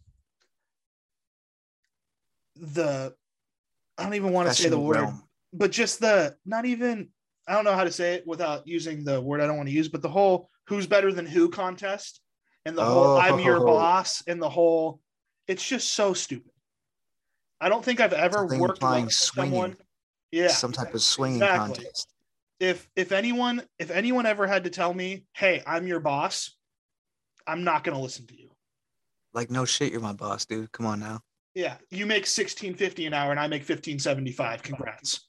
the 2.56 3.14
I 3.98 4.04
don't 4.04 4.14
even 4.14 4.32
want 4.32 4.48
to 4.48 4.54
say 4.54 4.70
the 4.70 4.80
word, 4.80 4.98
realm. 4.98 5.24
but 5.54 5.72
just 5.72 6.00
the 6.00 6.36
not 6.46 6.66
even 6.66 7.10
I 7.48 7.54
don't 7.54 7.64
know 7.66 7.74
how 7.74 7.84
to 7.84 7.92
say 7.92 8.14
it 8.14 8.28
without 8.28 8.68
using 8.68 9.04
the 9.04 9.20
word 9.20 9.42
I 9.42 9.48
don't 9.48 9.58
want 9.58 9.70
to 9.70 9.74
use, 9.76 9.90
but 9.90 10.04
the 10.04 10.10
whole 10.10 10.50
who's 10.68 10.86
better 10.86 11.12
than 11.12 11.26
who 11.26 11.50
contest 11.50 12.22
and 12.66 12.78
the 12.78 12.86
whole 12.86 13.18
I'm 13.18 13.40
your 13.40 13.58
Oh. 13.62 13.66
boss 13.74 14.22
and 14.28 14.40
the 14.40 14.50
whole 14.50 15.02
it's 15.48 15.68
just 15.68 15.92
so 15.92 16.14
stupid. 16.14 16.52
I 17.60 17.70
don't 17.70 17.84
think 17.84 18.00
I've 18.02 18.14
ever 18.14 18.46
worked 18.46 18.84
with 18.84 19.12
someone. 19.14 19.78
Yeah, 20.32 20.50
Some 20.50 20.72
type 20.72 20.94
of 20.94 21.02
swinging 21.02 21.42
Exactly. 21.42 21.76
contest. 21.76 22.10
if 22.60 22.90
if 22.96 23.12
anyone 23.12 23.62
if 23.80 23.92
anyone 23.92 24.26
ever 24.26 24.48
had 24.48 24.64
to 24.66 24.70
tell 24.70 24.94
me, 24.94 25.26
"Hey, 25.34 25.64
I'm 25.66 25.88
your 25.88 26.00
boss," 26.00 26.58
I'm 27.46 27.64
not 27.64 27.84
going 27.84 27.96
to 27.96 28.02
listen 28.04 28.28
to 28.28 28.38
you. 28.38 28.50
Like 29.34 29.50
no 29.52 29.64
shit, 29.66 29.92
you're 29.92 30.02
my 30.02 30.14
boss, 30.14 30.46
dude. 30.46 30.72
Come 30.72 30.86
on 30.86 31.00
now. 31.00 31.22
Yeah, 31.54 31.78
you 31.90 32.06
make 32.06 32.26
1650 32.26 33.06
an 33.06 33.14
hour 33.14 33.32
and 33.32 33.40
I 33.40 33.48
make 33.48 33.62
1575. 33.62 34.64
Congrats. 34.64 35.28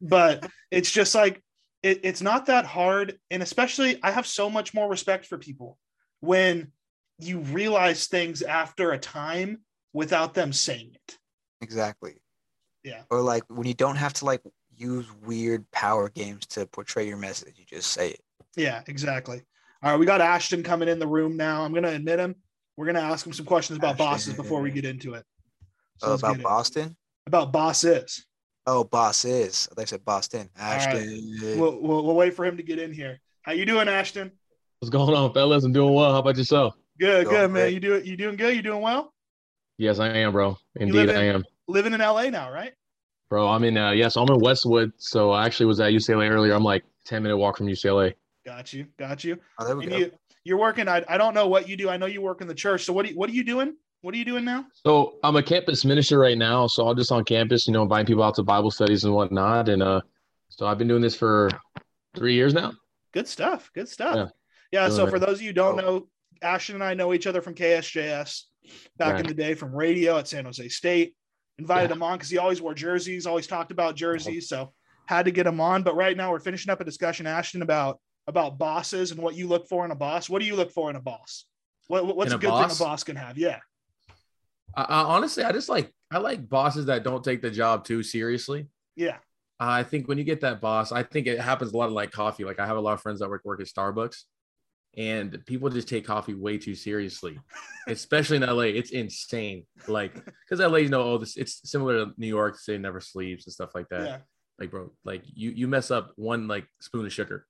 But 0.00 0.48
it's 0.70 0.90
just 0.90 1.14
like 1.14 1.42
it, 1.82 2.00
it's 2.02 2.22
not 2.22 2.46
that 2.46 2.64
hard 2.64 3.18
and 3.30 3.42
especially 3.42 3.98
I 4.02 4.10
have 4.10 4.26
so 4.26 4.50
much 4.50 4.74
more 4.74 4.88
respect 4.88 5.26
for 5.26 5.38
people 5.38 5.78
when 6.20 6.72
you 7.20 7.40
realize 7.40 8.06
things 8.06 8.42
after 8.42 8.92
a 8.92 8.98
time 8.98 9.60
without 9.92 10.34
them 10.34 10.52
saying 10.52 10.92
it. 10.94 11.18
Exactly. 11.60 12.20
Yeah. 12.84 13.02
Or 13.10 13.20
like 13.20 13.42
when 13.48 13.66
you 13.66 13.74
don't 13.74 13.96
have 13.96 14.12
to 14.14 14.24
like 14.24 14.42
use 14.76 15.06
weird 15.24 15.68
power 15.72 16.08
games 16.08 16.46
to 16.46 16.66
portray 16.66 17.06
your 17.06 17.16
message, 17.16 17.54
you 17.58 17.64
just 17.66 17.92
say 17.92 18.10
it. 18.10 18.20
Yeah, 18.56 18.82
exactly. 18.86 19.42
All 19.82 19.90
right, 19.92 19.98
we 19.98 20.06
got 20.06 20.20
Ashton 20.20 20.62
coming 20.62 20.88
in 20.88 20.98
the 20.98 21.06
room 21.06 21.36
now. 21.36 21.62
I'm 21.64 21.72
going 21.72 21.84
to 21.84 21.92
admit 21.94 22.18
him. 22.18 22.34
We're 22.76 22.86
going 22.86 22.96
to 22.96 23.02
ask 23.02 23.26
him 23.26 23.32
some 23.32 23.46
questions 23.46 23.76
about 23.78 23.96
bosses 23.98 24.34
before 24.34 24.60
we 24.60 24.70
get 24.70 24.84
into 24.84 25.14
it. 25.14 25.24
So 25.98 26.08
Oh, 26.08 26.14
about 26.14 26.32
get 26.34 26.40
it. 26.40 26.44
Boston? 26.44 26.96
About 27.26 27.52
bosses. 27.52 28.24
Oh, 28.66 28.84
boss 28.84 29.24
is. 29.24 29.68
I 29.78 29.84
said 29.84 30.04
Boston. 30.04 30.48
right. 30.58 30.64
Ashton. 30.76 31.36
We'll, 31.58 31.80
we'll, 31.80 32.04
we'll 32.04 32.14
wait 32.14 32.34
for 32.34 32.44
him 32.44 32.56
to 32.56 32.62
get 32.62 32.78
in 32.78 32.92
here. 32.92 33.20
How 33.42 33.52
you 33.52 33.64
doing, 33.64 33.88
Ashton? 33.88 34.30
What's 34.80 34.90
going 34.90 35.14
on, 35.14 35.32
fellas? 35.32 35.64
I'm 35.64 35.72
doing 35.72 35.94
well. 35.94 36.12
How 36.12 36.18
about 36.18 36.36
yourself? 36.36 36.74
Good, 37.00 37.24
Going 37.24 37.36
good, 37.36 37.50
man. 37.50 37.62
great. 37.62 37.74
You 37.74 37.80
do 37.80 37.98
You 38.04 38.16
doing 38.16 38.36
good? 38.36 38.54
You 38.56 38.62
doing 38.62 38.80
well? 38.82 39.12
Yes, 39.78 39.98
I 40.00 40.08
am, 40.08 40.32
bro. 40.32 40.56
Indeed, 40.76 41.08
in- 41.10 41.16
I 41.16 41.24
am, 41.26 41.44
Living 41.68 41.92
in 41.92 42.00
LA 42.00 42.30
now, 42.30 42.50
right? 42.50 42.72
bro. 43.28 43.46
I'm 43.46 43.62
in. 43.64 43.76
Uh, 43.76 43.90
yes, 43.90 44.16
I'm 44.16 44.28
in 44.30 44.38
Westwood. 44.40 44.90
So 44.96 45.32
I 45.32 45.44
actually 45.44 45.66
was 45.66 45.80
at 45.80 45.92
UCLA 45.92 46.30
earlier. 46.30 46.54
I'm 46.54 46.64
like 46.64 46.82
10 47.04 47.22
minute 47.22 47.36
walk 47.36 47.58
from 47.58 47.66
UCLA. 47.66 48.14
Got 48.46 48.72
you, 48.72 48.86
got 48.98 49.22
you. 49.22 49.38
Oh, 49.58 49.66
there 49.66 49.76
we 49.76 49.84
And 49.84 49.92
go. 49.92 49.98
you, 49.98 50.10
you're 50.44 50.58
working. 50.58 50.88
I, 50.88 51.04
I 51.06 51.18
don't 51.18 51.34
know 51.34 51.46
what 51.46 51.68
you 51.68 51.76
do. 51.76 51.90
I 51.90 51.98
know 51.98 52.06
you 52.06 52.22
work 52.22 52.40
in 52.40 52.48
the 52.48 52.54
church. 52.54 52.84
So 52.86 52.94
what 52.94 53.04
do 53.04 53.12
you, 53.12 53.18
what 53.18 53.28
are 53.28 53.34
you 53.34 53.44
doing? 53.44 53.74
What 54.00 54.14
are 54.14 54.16
you 54.16 54.24
doing 54.24 54.46
now? 54.46 54.64
So 54.72 55.16
I'm 55.22 55.36
a 55.36 55.42
campus 55.42 55.84
minister 55.84 56.18
right 56.18 56.38
now. 56.38 56.66
So 56.68 56.88
I'm 56.88 56.96
just 56.96 57.12
on 57.12 57.22
campus, 57.24 57.66
you 57.66 57.74
know, 57.74 57.82
inviting 57.82 58.06
people 58.06 58.22
out 58.22 58.34
to 58.36 58.42
Bible 58.42 58.70
studies 58.70 59.04
and 59.04 59.12
whatnot. 59.12 59.68
And 59.68 59.82
uh, 59.82 60.00
so 60.48 60.66
I've 60.66 60.78
been 60.78 60.88
doing 60.88 61.02
this 61.02 61.14
for 61.16 61.50
three 62.16 62.32
years 62.32 62.54
now. 62.54 62.72
Good 63.12 63.28
stuff. 63.28 63.70
Good 63.74 63.90
stuff. 63.90 64.16
Yeah. 64.72 64.86
Yeah. 64.86 64.88
So 64.88 65.06
it. 65.06 65.10
for 65.10 65.18
those 65.18 65.36
of 65.38 65.42
you 65.42 65.48
who 65.48 65.52
don't 65.54 65.78
Oh. 65.80 65.82
know, 65.82 66.08
Ashton 66.40 66.76
and 66.76 66.84
I 66.84 66.94
know 66.94 67.12
each 67.12 67.26
other 67.26 67.42
from 67.42 67.54
KSJS 67.54 68.44
back 68.96 69.20
in 69.20 69.26
the 69.26 69.34
day 69.34 69.52
from 69.52 69.74
radio 69.74 70.16
at 70.16 70.28
San 70.28 70.46
Jose 70.46 70.66
State. 70.68 71.14
Invited 71.58 71.90
Yeah. 71.90 71.96
him 71.96 72.02
on 72.02 72.16
because 72.18 72.30
he 72.30 72.38
always 72.38 72.60
wore 72.62 72.74
jerseys, 72.74 73.26
always 73.26 73.46
talked 73.46 73.70
about 73.72 73.96
jerseys. 73.96 74.48
So 74.48 74.72
had 75.06 75.24
to 75.24 75.30
get 75.30 75.46
him 75.46 75.60
on. 75.60 75.82
But 75.82 75.96
right 75.96 76.16
now 76.16 76.30
we're 76.30 76.38
finishing 76.40 76.70
up 76.70 76.80
a 76.80 76.84
discussion, 76.84 77.26
Ashton, 77.26 77.62
about 77.62 77.98
about 78.26 78.58
bosses 78.58 79.10
and 79.10 79.20
what 79.20 79.34
you 79.34 79.48
look 79.48 79.66
for 79.68 79.84
in 79.86 79.90
a 79.90 79.94
boss. 79.94 80.28
What 80.28 80.40
do 80.40 80.44
you 80.46 80.54
look 80.54 80.70
for 80.70 80.90
in 80.90 80.96
a 80.96 81.00
boss? 81.00 81.46
What, 81.86 82.04
what- 82.06 82.16
what's 82.16 82.32
a 82.32 82.36
a 82.36 82.38
good 82.38 82.50
boss? 82.50 82.76
thing 82.78 82.84
a 82.86 82.88
boss 82.88 83.02
can 83.04 83.16
have? 83.16 83.38
Yeah. 83.38 83.58
I, 84.76 84.82
I 84.82 85.02
honestly, 85.04 85.42
I 85.44 85.52
just 85.52 85.68
like 85.68 85.92
I 86.10 86.18
like 86.18 86.48
bosses 86.48 86.86
that 86.86 87.04
don't 87.04 87.24
take 87.24 87.42
the 87.42 87.50
job 87.50 87.84
too 87.84 88.02
seriously. 88.02 88.66
Yeah. 88.96 89.16
I 89.60 89.82
think 89.82 90.06
when 90.06 90.18
you 90.18 90.24
get 90.24 90.42
that 90.42 90.60
boss, 90.60 90.92
I 90.92 91.02
think 91.02 91.26
it 91.26 91.40
happens 91.40 91.72
a 91.72 91.76
lot 91.76 91.86
of 91.86 91.92
like 91.92 92.12
coffee. 92.12 92.44
Like 92.44 92.60
I 92.60 92.66
have 92.66 92.76
a 92.76 92.80
lot 92.80 92.92
of 92.92 93.00
friends 93.00 93.18
that 93.20 93.28
work 93.28 93.44
work 93.44 93.60
at 93.60 93.66
Starbucks, 93.66 94.22
and 94.98 95.38
people 95.46 95.70
just 95.70 95.88
take 95.88 96.04
coffee 96.04 96.34
way 96.34 96.58
too 96.58 96.74
seriously, 96.74 97.38
especially 97.86 98.38
in 98.38 98.42
LA. 98.42 98.64
It's 98.64 98.90
insane. 98.90 99.64
Like 99.86 100.12
because 100.48 100.60
LA, 100.60 100.78
you 100.78 100.88
know, 100.88 101.02
oh, 101.02 101.18
this 101.18 101.36
it's 101.36 101.60
similar 101.70 102.04
to 102.04 102.12
New 102.18 102.26
York. 102.26 102.58
Say 102.58 102.76
never 102.78 103.00
sleeps 103.00 103.46
and 103.46 103.52
stuff 103.52 103.70
like 103.76 103.88
that. 103.90 104.04
Yeah. 104.04 104.18
Like 104.58 104.72
bro, 104.72 104.90
like 105.04 105.22
you 105.24 105.50
you 105.50 105.68
mess 105.68 105.92
up 105.92 106.12
one 106.16 106.48
like 106.48 106.66
spoon 106.80 107.06
of 107.06 107.12
sugar, 107.12 107.46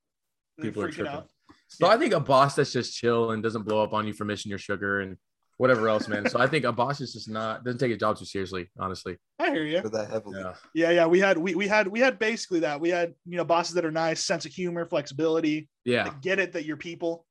people 0.61 0.82
are 0.82 0.90
tripping. 0.90 1.11
out. 1.12 1.28
So 1.68 1.86
Yeah. 1.86 1.94
I 1.94 1.96
think 1.96 2.12
a 2.12 2.20
boss 2.20 2.55
that's 2.55 2.72
just 2.72 2.94
chill 2.94 3.30
and 3.30 3.42
doesn't 3.42 3.62
blow 3.62 3.82
up 3.82 3.94
on 3.94 4.07
you 4.07 4.12
for 4.12 4.26
missing 4.26 4.51
your 4.51 4.59
sugar 4.59 5.01
and 5.01 5.16
whatever 5.57 5.88
else, 5.88 6.07
man. 6.07 6.28
So 6.28 6.38
I 6.38 6.46
think 6.46 6.64
a 6.66 6.72
boss 6.72 7.01
is 7.01 7.14
just 7.14 7.30
not 7.30 7.64
doesn't 7.64 7.78
take 7.78 7.92
a 7.92 7.96
job 7.96 8.18
too 8.18 8.26
seriously, 8.26 8.68
honestly. 8.78 9.16
I 9.38 9.51
hear 9.51 9.64
you. 9.64 9.80
For 9.80 9.88
that 9.88 10.11
heavily. 10.11 10.40
Yeah. 10.40 10.55
Yeah, 10.74 10.90
yeah. 10.90 11.07
We 11.07 11.18
had 11.18 11.38
we 11.38 11.55
we 11.55 11.66
had 11.66 11.88
we 11.88 12.01
had 12.01 12.18
basically 12.18 12.61
that. 12.61 12.78
We 12.78 12.90
had 12.90 13.14
you 13.26 13.38
know 13.38 13.44
bosses 13.44 13.74
that 13.74 13.86
are 13.86 13.90
nice, 13.90 14.22
sense 14.22 14.44
of 14.44 14.53
humor, 14.53 14.84
flexibility. 14.84 15.70
Yeah. 15.86 16.12
get 16.20 16.38
it 16.38 16.53
that 16.53 16.66
you're 16.66 16.76
people. 16.76 17.24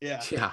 Yeah. 0.00 0.22
Yeah. 0.30 0.52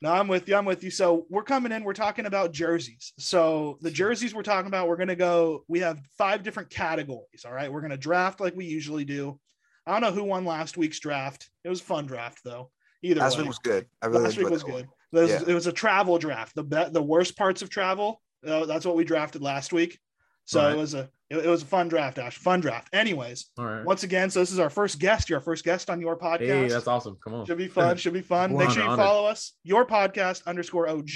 No, 0.00 0.12
I'm 0.12 0.26
with 0.26 0.48
you. 0.48 0.56
I'm 0.56 0.64
with 0.64 0.82
you. 0.82 0.90
So 0.90 1.26
we're 1.30 1.44
coming 1.44 1.70
in. 1.70 1.84
We're 1.84 1.92
talking 1.92 2.26
about 2.26 2.52
jerseys. 2.52 3.12
So 3.18 3.78
the 3.82 3.90
jerseys 3.90 4.34
we're 4.34 4.42
talking 4.42 4.66
about, 4.66 4.88
we're 4.88 4.96
gonna 4.96 5.14
go. 5.14 5.64
We 5.68 5.78
have 5.80 6.00
five 6.18 6.42
different 6.42 6.70
categories. 6.70 7.44
All 7.46 7.52
right. 7.52 7.72
We're 7.72 7.82
gonna 7.82 7.96
draft 7.96 8.40
like 8.40 8.56
we 8.56 8.64
usually 8.64 9.04
do. 9.04 9.38
I 9.86 9.92
don't 9.92 10.00
know 10.00 10.10
who 10.12 10.24
won 10.24 10.44
last 10.44 10.76
week's 10.76 10.98
draft. 10.98 11.48
It 11.64 11.68
was 11.68 11.80
a 11.80 11.84
fun 11.84 12.06
draft 12.06 12.40
though. 12.44 12.70
Either 13.04 13.20
Last 13.20 13.36
way, 13.36 13.42
week 13.42 13.48
was 13.48 13.58
good. 13.58 13.86
I 14.00 14.06
really 14.06 14.24
last 14.24 14.36
week 14.38 14.48
was 14.50 14.62
good. 14.62 14.86
It 15.12 15.18
was, 15.18 15.30
Yeah. 15.30 15.42
it 15.46 15.54
was 15.54 15.66
a 15.66 15.72
travel 15.72 16.18
draft. 16.18 16.54
The 16.54 16.64
be- 16.64 16.88
the 16.90 17.02
worst 17.02 17.36
parts 17.36 17.62
of 17.62 17.68
travel. 17.70 18.20
Uh, 18.46 18.64
that's 18.64 18.84
what 18.86 18.96
we 18.96 19.04
drafted 19.04 19.42
last 19.42 19.72
week. 19.72 19.98
So 20.44 20.60
Right. 20.62 20.72
it 20.74 20.78
was 20.78 20.94
a 20.94 21.08
it, 21.30 21.38
it 21.38 21.48
was 21.48 21.62
a 21.62 21.66
fun 21.66 21.88
draft, 21.88 22.18
Ash. 22.18 22.36
Fun 22.36 22.60
draft. 22.60 22.88
Anyways, 22.92 23.46
All 23.56 23.64
right. 23.64 23.84
once 23.86 24.02
again, 24.02 24.28
so 24.28 24.40
this 24.40 24.52
is 24.52 24.58
our 24.58 24.68
first 24.68 24.98
guest. 24.98 25.30
You're 25.30 25.38
our 25.38 25.42
first 25.42 25.64
guest 25.64 25.88
on 25.88 25.98
your 26.00 26.14
podcast. 26.18 26.40
Hey, 26.46 26.68
that's 26.68 26.86
awesome. 26.86 27.16
Come 27.24 27.32
on. 27.34 27.46
Should 27.46 27.56
be 27.58 27.68
fun. 27.68 27.96
Should 27.98 28.12
be 28.12 28.20
fun. 28.20 28.54
Make 28.56 28.68
sure 28.70 28.82
you 28.82 28.88
honored. 28.90 29.04
follow 29.04 29.26
us, 29.26 29.54
your 29.64 29.86
podcast 29.86 30.44
underscore 30.46 30.88
OG, 30.88 31.08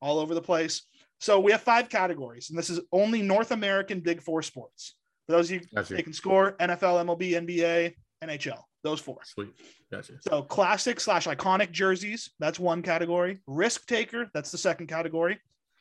all 0.00 0.18
over 0.18 0.34
the 0.34 0.40
place. 0.40 0.82
So 1.20 1.40
we 1.40 1.52
have 1.52 1.60
five 1.60 1.88
categories, 1.90 2.48
and 2.50 2.58
this 2.58 2.70
is 2.70 2.80
only 2.90 3.20
North 3.22 3.50
American 3.50 4.00
Big 4.00 4.22
Four 4.22 4.40
sports. 4.42 4.94
For 5.26 5.32
those 5.32 5.50
of 5.50 5.60
you 5.60 5.66
Gotcha. 5.74 6.02
can 6.02 6.12
score, 6.14 6.52
NFL, 6.58 7.04
MLB, 7.04 7.32
NBA, 7.32 7.94
NHL, 8.22 8.62
those 8.82 9.00
four. 9.00 9.18
Sweet. 9.24 9.50
Gotcha. 9.92 10.14
So 10.20 10.42
classic 10.42 11.00
slash 11.00 11.26
iconic 11.26 11.70
jerseys, 11.70 12.30
that's 12.38 12.58
one 12.58 12.80
category. 12.82 13.40
Risk 13.46 13.86
taker, 13.86 14.30
that's 14.32 14.50
the 14.50 14.58
second 14.58 14.86
category. 14.86 15.38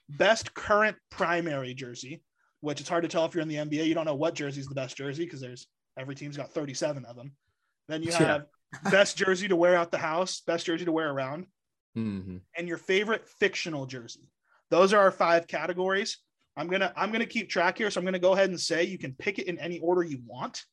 Best 0.09 0.53
current 0.53 0.97
primary 1.11 1.73
jersey, 1.73 2.21
which 2.63 2.79
it's 2.79 2.87
hard 2.87 3.03
to 3.03 3.09
tell 3.09 3.25
if 3.25 3.33
you're 3.35 3.41
in 3.41 3.49
the 3.49 3.57
NBA. 3.57 3.85
You 3.85 3.93
don't 3.93 4.05
know 4.05 4.15
what 4.15 4.35
jersey 4.35 4.61
is 4.61 4.67
the 4.67 4.73
best 4.73 4.95
jersey 4.95 5.25
because 5.25 5.41
there's 5.41 5.67
every 5.97 6.15
team's 6.15 6.37
got 6.37 6.53
37 6.53 7.03
of 7.03 7.17
them. 7.17 7.33
Then 7.89 8.01
you 8.01 8.11
Yeah. 8.11 8.25
have 8.27 8.45
best 8.89 9.17
jersey 9.17 9.49
to 9.49 9.55
wear 9.57 9.75
out 9.75 9.91
the 9.91 9.97
house, 9.97 10.39
best 10.47 10.65
jersey 10.65 10.85
to 10.85 10.91
wear 10.93 11.11
around, 11.11 11.47
hmm 11.93 12.37
and 12.57 12.67
your 12.67 12.77
favorite 12.77 13.27
fictional 13.27 13.85
jersey. 13.85 14.31
Those 14.69 14.93
are 14.93 14.99
our 14.99 15.11
five 15.11 15.45
categories. 15.45 16.19
I'm 16.55 16.69
gonna 16.69 16.93
I'm 16.95 17.11
gonna 17.11 17.25
keep 17.25 17.49
track 17.49 17.77
here, 17.77 17.91
so 17.91 17.99
I'm 17.99 18.05
gonna 18.05 18.17
go 18.17 18.31
ahead 18.33 18.49
and 18.49 18.59
say 18.59 18.85
you 18.85 18.97
can 18.97 19.13
pick 19.13 19.39
it 19.39 19.47
in 19.47 19.59
any 19.59 19.79
order 19.79 20.01
you 20.01 20.19
want. 20.25 20.63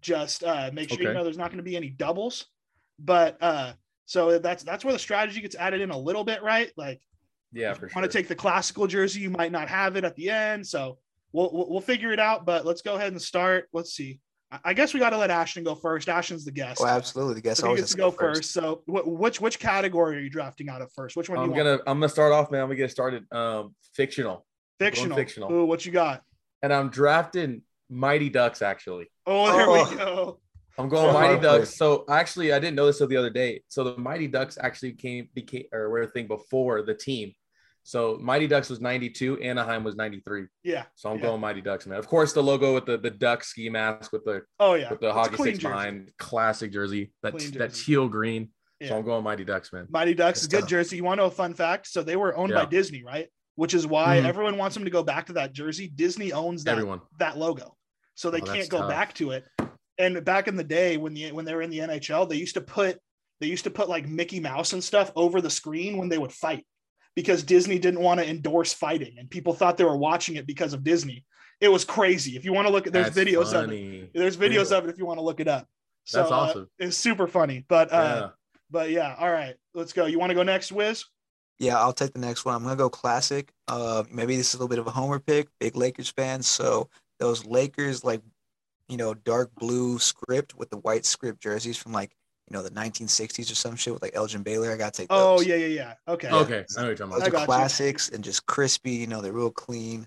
Just 0.00 0.44
uh, 0.44 0.70
make 0.72 0.90
sure 0.90 1.02
you 1.02 1.12
know 1.12 1.24
there's 1.24 1.38
not 1.38 1.48
going 1.50 1.58
to 1.58 1.64
be 1.64 1.76
any 1.76 1.88
doubles. 1.88 2.46
But 3.00 3.38
uh, 3.42 3.72
so 4.06 4.38
that's 4.38 4.62
that's 4.62 4.84
where 4.84 4.92
the 4.92 4.98
strategy 4.98 5.40
gets 5.40 5.56
added 5.56 5.80
in 5.80 5.90
a 5.90 5.98
little 5.98 6.22
bit, 6.22 6.42
right? 6.42 6.70
Like 6.76 7.00
Yeah, 7.52 7.72
if 7.72 7.78
for 7.78 7.86
you 7.86 7.92
sure. 7.92 8.02
want 8.02 8.10
to 8.12 8.16
take 8.18 8.28
the 8.28 8.34
classical 8.36 8.86
jersey, 8.86 9.20
you 9.20 9.30
might 9.30 9.52
not 9.52 9.68
have 9.68 9.96
it 9.96 10.04
at 10.04 10.14
the 10.16 10.30
end. 10.30 10.66
So 10.66 10.98
we'll 11.32 11.50
we'll, 11.52 11.68
we'll 11.70 11.80
figure 11.80 12.12
it 12.12 12.20
out. 12.20 12.44
But 12.46 12.64
let's 12.64 12.82
go 12.82 12.94
ahead 12.94 13.12
and 13.12 13.20
start. 13.20 13.68
Let's 13.72 13.92
see. 13.94 14.20
I, 14.50 14.58
I 14.66 14.74
guess 14.74 14.92
we 14.94 15.00
got 15.00 15.10
to 15.10 15.18
let 15.18 15.30
Ashton 15.30 15.64
go 15.64 15.74
first. 15.74 16.08
Ashton's 16.08 16.44
the 16.44 16.52
guest. 16.52 16.80
Oh, 16.82 16.86
absolutely. 16.86 17.34
The 17.34 17.40
guest 17.42 17.60
So 17.60 17.66
he 17.66 17.68
always 17.68 17.80
gets 17.82 17.92
to 17.92 17.96
go 17.98 18.10
first. 18.10 18.52
So 18.52 18.82
wh- 18.86 19.06
which 19.06 19.40
which 19.40 19.58
category 19.58 20.16
are 20.16 20.20
you 20.20 20.30
drafting 20.30 20.68
out 20.68 20.82
of 20.82 20.92
first? 20.92 21.16
Which 21.16 21.28
one 21.28 21.38
I'm 21.38 21.50
you 21.50 21.56
gonna 21.56 21.70
want? 21.70 21.82
I'm 21.86 21.98
gonna 22.00 22.08
start 22.08 22.32
off, 22.32 22.50
man. 22.50 22.60
I'm 22.60 22.66
gonna 22.68 22.76
get 22.76 22.90
started. 22.90 23.24
Um, 23.32 23.74
fictional, 23.94 24.46
Fictional. 24.78 25.16
fictional. 25.16 25.52
Ooh, 25.52 25.64
what 25.64 25.84
you 25.86 25.92
got? 25.92 26.22
and 26.62 26.72
I'm 26.72 26.90
drafting 26.90 27.62
Mighty 27.90 28.30
Ducks. 28.30 28.62
Actually, 28.62 29.10
Oh, 29.26 29.52
there 29.56 29.66
Oh. 29.68 29.90
we 29.90 29.96
go. 29.96 30.38
I'm 30.78 30.88
going 30.88 31.10
Oh, 31.10 31.12
Mighty 31.12 31.26
hard 31.34 31.42
Ducks. 31.42 31.76
So 31.76 32.04
actually, 32.08 32.52
I 32.52 32.58
didn't 32.58 32.76
know 32.76 32.86
this 32.86 32.96
till 32.98 33.06
the 33.06 33.16
other 33.16 33.28
day. 33.30 33.62
So 33.68 33.84
the 33.84 33.96
Mighty 33.98 34.26
Ducks 34.26 34.56
actually 34.60 34.92
came 34.92 35.28
became 35.34 35.64
or 35.72 35.90
were 35.90 36.02
a 36.02 36.06
thing 36.06 36.26
before 36.28 36.82
the 36.82 36.94
team. 36.94 37.32
So 37.84 38.18
Mighty 38.20 38.46
Ducks 38.46 38.70
was 38.70 38.80
92, 38.80 39.40
Anaheim 39.40 39.82
was 39.84 39.96
93. 39.96 40.44
Yeah. 40.62 40.84
So 40.94 41.10
I'm 41.10 41.16
Yeah. 41.16 41.22
going 41.22 41.40
Mighty 41.40 41.60
Ducks, 41.60 41.86
man. 41.86 41.98
Of 41.98 42.06
course, 42.06 42.32
the 42.32 42.42
logo 42.42 42.74
with 42.74 42.86
the 42.86 42.96
the 42.98 43.10
duck 43.10 43.42
ski 43.44 43.68
mask 43.68 44.12
with 44.12 44.24
the 44.24 44.42
Oh 44.60 44.74
yeah. 44.74 44.90
with 44.90 45.00
the 45.00 45.08
It's 45.08 45.14
hockey 45.14 45.34
sticks 45.36 45.58
jersey. 45.58 45.68
behind, 45.68 46.12
classic 46.18 46.72
jersey. 46.72 47.12
That 47.22 47.32
Clean 47.36 47.50
that 47.52 47.74
teal 47.74 48.08
green. 48.08 48.50
So 48.86 48.96
I'm 48.96 49.04
going 49.04 49.22
Mighty 49.22 49.44
Ducks, 49.44 49.72
man. 49.72 49.86
Mighty 49.90 50.12
Ducks 50.14 50.42
is 50.42 50.48
Good 50.48 50.62
good 50.62 50.68
jersey. 50.68 50.96
You 50.96 51.04
want 51.04 51.18
to 51.18 51.22
know 51.22 51.28
a 51.28 51.30
fun 51.30 51.54
fact? 51.54 51.86
So 51.86 52.02
they 52.02 52.16
were 52.16 52.36
owned 52.36 52.52
by 52.52 52.64
Disney, 52.64 53.04
right? 53.04 53.28
Which 53.54 53.74
is 53.74 53.86
why 53.86 54.18
Mhm. 54.20 54.24
everyone 54.24 54.58
wants 54.58 54.74
them 54.74 54.84
to 54.84 54.90
go 54.90 55.04
back 55.04 55.26
to 55.26 55.34
that 55.34 55.52
jersey. 55.52 55.86
Disney 55.88 56.32
owns 56.32 56.64
that 56.64 56.72
Everyone. 56.72 57.00
that 57.18 57.38
logo, 57.38 57.76
so 58.16 58.30
they 58.30 58.40
Oh, 58.40 58.44
can't 58.44 58.68
go 58.68 58.78
tough. 58.80 58.88
back 58.90 59.14
to 59.14 59.30
it. 59.32 59.44
And 59.98 60.24
back 60.24 60.48
in 60.48 60.56
the 60.56 60.64
day 60.64 60.96
when 60.96 61.14
the 61.14 61.30
when 61.32 61.44
they 61.44 61.54
were 61.54 61.62
in 61.62 61.70
the 61.70 61.80
NHL, 61.80 62.26
they 62.26 62.36
used 62.36 62.54
to 62.54 62.60
put 62.60 62.98
they 63.40 63.46
used 63.48 63.64
to 63.64 63.70
put 63.70 63.88
like 63.88 64.08
Mickey 64.08 64.38
Mouse 64.40 64.72
and 64.72 64.82
stuff 64.82 65.10
over 65.16 65.40
the 65.40 65.50
screen 65.50 65.96
when 65.96 66.08
they 66.08 66.18
would 66.18 66.32
fight 66.32 66.64
because 67.14 67.42
Disney 67.42 67.78
didn't 67.78 68.00
want 68.00 68.20
to 68.20 68.28
endorse 68.28 68.72
fighting 68.72 69.16
and 69.18 69.28
people 69.30 69.52
thought 69.52 69.76
they 69.76 69.84
were 69.84 69.96
watching 69.96 70.36
it 70.36 70.46
because 70.46 70.72
of 70.72 70.82
Disney. 70.84 71.24
It 71.60 71.68
was 71.68 71.84
crazy. 71.84 72.36
If 72.36 72.44
you 72.44 72.52
want 72.52 72.66
to 72.66 72.72
look 72.72 72.86
at, 72.86 72.92
there's 72.92 73.14
That's 73.14 73.30
videos 73.30 73.52
of 73.54 73.70
it. 73.70 74.12
There's 74.14 74.36
videos 74.36 74.70
Yeah. 74.70 74.78
of 74.78 74.84
it 74.84 74.90
if 74.90 74.98
you 74.98 75.06
want 75.06 75.18
to 75.18 75.22
look 75.22 75.38
it 75.40 75.48
up. 75.48 75.68
So, 76.04 76.18
That's 76.18 76.32
uh, 76.32 76.34
awesome. 76.34 76.70
it's 76.78 76.96
super 76.96 77.26
funny. 77.28 77.64
But 77.68 77.92
uh, 77.92 77.96
Yeah. 77.96 78.28
but 78.70 78.90
yeah, 78.90 79.14
all 79.18 79.30
right, 79.30 79.54
let's 79.74 79.92
go. 79.92 80.06
You 80.06 80.18
want 80.18 80.30
to 80.30 80.34
go 80.34 80.42
next, 80.42 80.72
Wiz? 80.72 81.04
Yeah, 81.58 81.78
I'll 81.78 81.92
take 81.92 82.12
the 82.12 82.18
next 82.18 82.44
one. 82.44 82.56
I'm 82.56 82.64
gonna 82.64 82.74
go 82.74 82.90
classic. 82.90 83.52
Uh, 83.68 84.02
maybe 84.10 84.36
this 84.36 84.48
is 84.48 84.54
a 84.54 84.56
little 84.56 84.68
bit 84.68 84.80
of 84.80 84.88
a 84.88 84.90
homer 84.90 85.20
pick. 85.20 85.46
Big 85.60 85.76
Lakers 85.76 86.10
fan, 86.10 86.42
so 86.42 86.88
those 87.20 87.44
Lakers 87.46 88.02
like, 88.02 88.20
you 88.88 88.96
know, 88.96 89.14
dark 89.14 89.54
blue 89.54 90.00
script 90.00 90.56
with 90.56 90.70
the 90.70 90.78
white 90.78 91.06
script 91.06 91.40
jerseys 91.40 91.76
from 91.76 91.92
like, 91.92 92.16
you 92.52 92.58
know, 92.58 92.62
the 92.62 92.70
1960s 92.70 93.50
or 93.50 93.54
some 93.54 93.76
shit 93.76 93.94
with 93.94 94.02
like 94.02 94.14
Elgin 94.14 94.42
Baylor. 94.42 94.70
I 94.70 94.76
gotta 94.76 94.92
take 94.92 95.06
Oh 95.08 95.38
those. 95.38 95.46
yeah, 95.46 95.54
yeah, 95.56 95.66
yeah. 95.66 95.94
Okay. 96.06 96.28
Okay, 96.28 96.64
I 96.76 96.80
know 96.82 96.82
what 96.82 96.86
you're 96.86 96.94
talking 96.96 97.12
about. 97.14 97.22
I 97.22 97.26
are 97.26 97.30
got 97.30 97.40
you. 97.40 97.46
classics 97.46 98.10
and 98.10 98.22
just 98.22 98.44
crispy. 98.44 98.90
You 98.92 99.06
know, 99.06 99.22
they're 99.22 99.32
real 99.32 99.50
clean. 99.50 100.06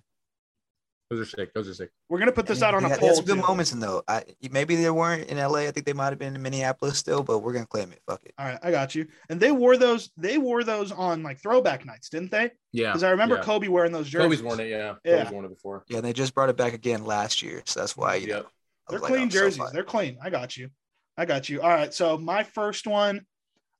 Those 1.09 1.21
are 1.21 1.25
sick. 1.25 1.53
Those 1.55 1.67
are 1.69 1.73
sick. 1.73 1.89
We're 2.09 2.19
gonna 2.19 2.31
put 2.31 2.45
this 2.45 2.61
out 2.61 2.75
on 2.75 2.81
They 2.83 2.87
a 2.87 2.89
got- 2.91 2.99
poll. 2.99 3.07
There's 3.09 3.17
some 3.17 3.25
good 3.25 3.37
moments 3.39 3.71
in 3.73 3.79
though. 3.79 4.03
I 4.07 4.23
maybe 4.51 4.75
they 4.75 4.89
weren't 4.91 5.27
in 5.27 5.37
LA. 5.39 5.61
I 5.61 5.71
think 5.71 5.87
they 5.87 5.93
might 5.93 6.09
have 6.09 6.19
been 6.19 6.35
in 6.35 6.41
Minneapolis 6.41 6.99
still, 6.99 7.23
but 7.23 7.39
we're 7.39 7.53
gonna 7.53 7.65
claim 7.65 7.91
it. 7.91 8.01
Fuck 8.07 8.21
it. 8.25 8.33
All 8.37 8.45
right, 8.45 8.59
I 8.61 8.69
got 8.69 8.93
you. 8.93 9.07
And 9.29 9.39
they 9.39 9.51
wore 9.51 9.75
those. 9.77 10.11
They 10.17 10.37
wore 10.37 10.63
those 10.63 10.91
on 10.91 11.23
like 11.23 11.39
throwback 11.39 11.83
nights, 11.83 12.09
didn't 12.09 12.29
they? 12.29 12.51
Yeah. 12.73 12.89
Because 12.89 13.01
I 13.03 13.09
remember 13.09 13.35
yeah. 13.37 13.41
Kobe 13.41 13.67
wearing 13.69 13.91
those 13.91 14.07
jerseys. 14.07 14.39
Kobe's 14.39 14.43
worn 14.43 14.59
it. 14.59 14.67
Yeah. 14.69 14.95
Yeah. 15.03 15.17
Kobe's 15.23 15.31
worn 15.33 15.45
it 15.45 15.49
before. 15.49 15.83
Yeah, 15.87 16.01
they 16.01 16.13
just 16.13 16.35
brought 16.35 16.49
it 16.49 16.57
back 16.57 16.73
again 16.73 17.05
last 17.05 17.41
year, 17.41 17.63
so 17.65 17.79
that's 17.79 17.97
why 17.97 18.15
you 18.15 18.27
know. 18.27 18.35
Yep. 18.37 18.45
I 18.45 18.91
They're 18.91 18.95
was 18.97 19.01
like, 19.01 19.11
clean 19.13 19.23
I'm 19.23 19.31
so 19.31 19.39
jerseys. 19.39 19.71
They're 19.71 19.83
clean. 19.83 20.17
I 20.21 20.29
got 20.29 20.57
you. 20.57 20.69
I 21.17 21.25
got 21.25 21.47
you. 21.49 21.61
All 21.61 21.69
right. 21.69 21.93
So 21.93 22.17
my 22.17 22.43
first 22.43 22.87
one, 22.87 23.25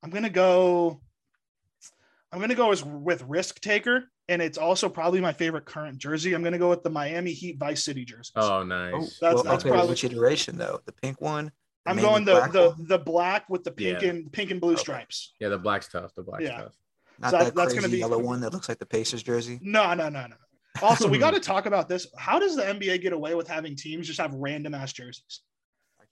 I'm 0.04 0.10
gonna 0.10 0.30
go. 0.30 1.02
I'm 2.32 2.40
gonna 2.40 2.56
go 2.56 2.72
as 2.72 2.84
with 2.84 3.24
Risk 3.24 3.62
Taker, 3.62 4.06
and 4.28 4.42
it's 4.42 4.58
also 4.58 4.90
probably 4.90 5.22
my 5.22 5.34
favorite 5.34 5.66
current 5.66 5.98
jersey. 5.98 6.34
I'm 6.34 6.44
gonna 6.44 6.58
go 6.58 6.70
with 6.70 6.84
the 6.84 6.90
Miami 6.90 7.32
Heat 7.32 7.58
Vice 7.58 7.84
City 7.84 8.04
jerseys. 8.06 8.32
Oh, 8.36 8.60
Oh, 8.60 8.64
nice. 8.64 9.20
That's- 9.20 9.36
well, 9.36 9.44
that's 9.44 9.64
okay, 9.64 9.72
probably- 9.72 9.90
which 9.90 10.04
iteration 10.04 10.58
though? 10.58 10.82
The 10.86 10.92
pink 10.92 11.22
one. 11.22 11.52
The 11.86 11.92
I'm 11.92 11.98
going 11.98 12.26
the 12.26 12.32
black 12.34 12.52
the 12.52 12.70
one? 12.72 12.88
the 12.88 12.98
black 13.00 13.50
with 13.50 13.64
the 13.64 13.72
pink 13.72 14.02
Yeah. 14.02 14.10
and 14.10 14.32
pink 14.34 14.52
and 14.52 14.60
blue 14.60 14.74
Okay. 14.74 14.82
stripes. 14.82 15.34
Yeah, 15.40 15.50
the 15.50 15.58
black's 15.60 15.88
tough. 15.88 16.14
The 16.16 16.24
black's 16.24 16.44
Yeah. 16.46 16.62
tough. 16.64 16.74
not 17.20 17.32
so 17.32 17.38
that 17.38 17.56
that's 17.56 17.68
crazy 17.68 17.76
gonna 17.80 17.92
be- 17.92 17.98
yellow 18.00 18.18
one 18.20 18.42
that 18.42 18.52
looks 18.52 18.68
like 18.68 18.80
the 18.80 18.86
Pacers 18.86 19.24
jersey. 19.24 19.58
No, 19.62 19.94
no, 19.94 20.10
no, 20.10 20.28
no. 20.28 20.36
Also, 20.82 21.08
we 21.08 21.18
got 21.20 21.32
to 21.32 21.40
talk 21.40 21.66
about 21.66 21.88
this. 21.88 22.08
How 22.18 22.40
does 22.40 22.58
the 22.58 22.64
NBA 22.64 22.98
get 22.98 23.14
away 23.14 23.36
with 23.36 23.48
having 23.48 23.78
teams 23.78 24.06
just 24.08 24.20
have 24.20 24.34
random 24.34 24.74
ass 24.74 24.92
jerseys? 24.92 25.40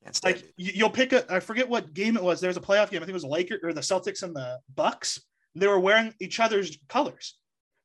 I 0.05 0.11
Like 0.23 0.37
it. 0.37 0.53
you- 0.57 0.71
you'll 0.75 0.89
pick 0.89 1.13
a. 1.13 1.31
I 1.33 1.39
forget 1.39 1.67
what 1.67 1.93
game 1.93 2.15
it 2.17 2.23
was. 2.23 2.39
There 2.41 2.49
was 2.49 2.57
a 2.57 2.61
playoff 2.61 2.89
game. 2.89 2.97
I 2.97 3.05
think 3.05 3.09
it 3.09 3.13
was 3.13 3.23
the 3.23 3.29
Lakers 3.29 3.59
or 3.63 3.73
the 3.73 3.81
Celtics 3.81 4.23
and 4.23 4.35
the 4.35 4.59
Bucks. 4.75 5.19
They 5.55 5.67
were 5.67 5.79
wearing 5.79 6.13
each 6.19 6.39
other's 6.39 6.77
colors. 6.89 7.37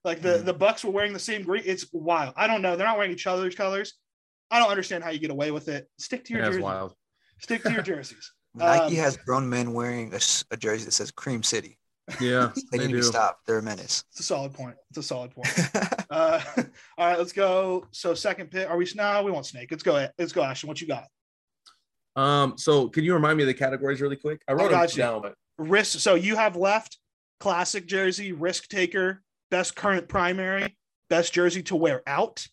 Like 0.05 0.23
the 0.23 0.39
Mhm. 0.39 0.45
the 0.47 0.55
Bucks 0.55 0.85
were 0.85 0.91
wearing 0.91 1.13
the 1.13 1.19
same 1.19 1.43
green. 1.43 1.63
It's 1.67 1.87
wild. 1.93 2.35
I 2.37 2.47
don't 2.47 2.63
know. 2.63 2.77
They're 2.77 2.87
not 2.87 2.97
wearing 2.97 3.13
each 3.13 3.27
other's 3.27 3.55
colors. 3.55 3.95
I 4.51 4.59
don't 4.59 4.71
understand 4.71 5.05
how 5.05 5.11
you 5.11 5.19
get 5.19 5.31
away 5.31 5.51
with 5.51 5.69
it. 5.69 5.89
Stick 5.99 6.25
to 6.27 6.33
your 6.33 6.41
Yeah, 6.41 6.45
that's 6.47 6.55
jerseys. 6.57 6.65
wild. 6.65 6.95
Stick 7.41 7.63
to 7.65 7.73
your 7.73 7.83
jerseys. 7.93 8.33
Nike 8.55 8.99
um, 8.99 9.05
has 9.05 9.17
grown 9.19 9.49
men 9.49 9.73
wearing 9.75 10.13
a 10.15 10.57
jersey 10.57 10.85
that 10.87 10.93
says 10.93 11.11
Cream 11.11 11.43
City. 11.43 11.79
Yeah, 12.21 12.53
They 12.73 12.79
they 12.79 12.87
need 12.87 12.93
to 12.95 13.01
do. 13.01 13.03
stop. 13.03 13.41
They're 13.47 13.59
a 13.59 13.63
menace. 13.63 14.03
It's 14.13 14.21
a 14.21 14.23
solid 14.23 14.55
point. 14.55 14.77
It's 14.89 14.99
a 14.99 15.03
solid 15.03 15.31
point. 15.33 15.49
Uh, 16.11 16.41
all 16.97 17.07
right, 17.07 17.19
let's 17.19 17.33
go. 17.33 17.87
So 17.91 18.15
second 18.15 18.51
pick. 18.51 18.67
Are 18.71 18.79
we? 18.79 18.91
No, 18.95 19.23
we 19.23 19.31
won't 19.31 19.45
snake. 19.45 19.69
Let's 19.71 19.83
go. 19.83 20.09
Let's 20.19 20.33
go, 20.33 20.43
Ashton. 20.43 20.67
What 20.69 20.81
you 20.81 20.87
got? 20.87 21.07
Um, 22.19 22.59
so 22.59 22.89
can 22.89 23.05
you 23.05 23.15
remind 23.15 23.37
me 23.37 23.45
of 23.45 23.47
the 23.47 23.55
categories 23.55 24.01
really 24.01 24.17
quick? 24.17 24.43
I 24.49 24.53
wrote 24.53 24.71
got 24.71 24.89
them 24.91 24.97
you. 24.97 25.03
down, 25.03 25.23
but 25.23 25.35
risk 25.57 25.99
so 26.01 26.15
you 26.15 26.37
have 26.37 26.57
left 26.57 26.99
classic 27.41 27.87
jersey 27.87 28.33
risk 28.33 28.69
taker 28.69 29.23
best 29.51 29.75
current 29.77 30.09
primary 30.09 30.77
best 31.11 31.33
jersey 31.33 31.63
to 31.63 31.75
wear 31.77 32.03
out 32.07 32.47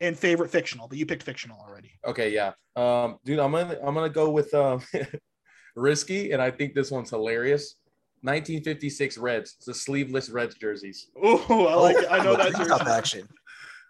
and 0.00 0.16
favorite 0.18 0.50
fictional 0.50 0.86
but 0.88 0.96
you 0.98 1.06
picked 1.06 1.22
fictional 1.22 1.58
already 1.66 1.90
okay, 2.06 2.30
yeah. 2.32 2.52
Um, 2.76 3.18
dude, 3.24 3.38
I'm 3.38 3.52
gonna 3.52 3.78
I'm 3.84 3.94
gonna 3.94 4.08
go 4.08 4.30
with 4.30 4.52
um 4.54 4.82
risky, 5.76 6.32
and 6.32 6.42
I 6.42 6.50
think 6.50 6.74
this 6.74 6.90
one's 6.90 7.10
hilarious. 7.10 7.76
1956 8.22 9.18
Reds. 9.18 9.54
It's 9.58 9.66
the 9.66 9.74
sleeveless 9.74 10.30
Reds 10.30 10.54
jerseys. 10.56 11.08
oh 11.22 11.66
i 11.66 11.74
like 11.74 11.96
it 11.96 12.06
i 12.10 12.22
know 12.24 12.32
Oh, 12.32 12.36
that 12.36 12.54
cream 12.54 12.68
top 12.68 12.80
jersey 12.80 12.90
action. 12.92 13.28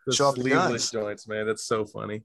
The 0.06 0.14
Show 0.14 0.32
sleeveless 0.34 0.90
joints, 0.90 1.26
man. 1.28 1.46
That's 1.46 1.64
so 1.64 1.86
funny. 1.86 2.24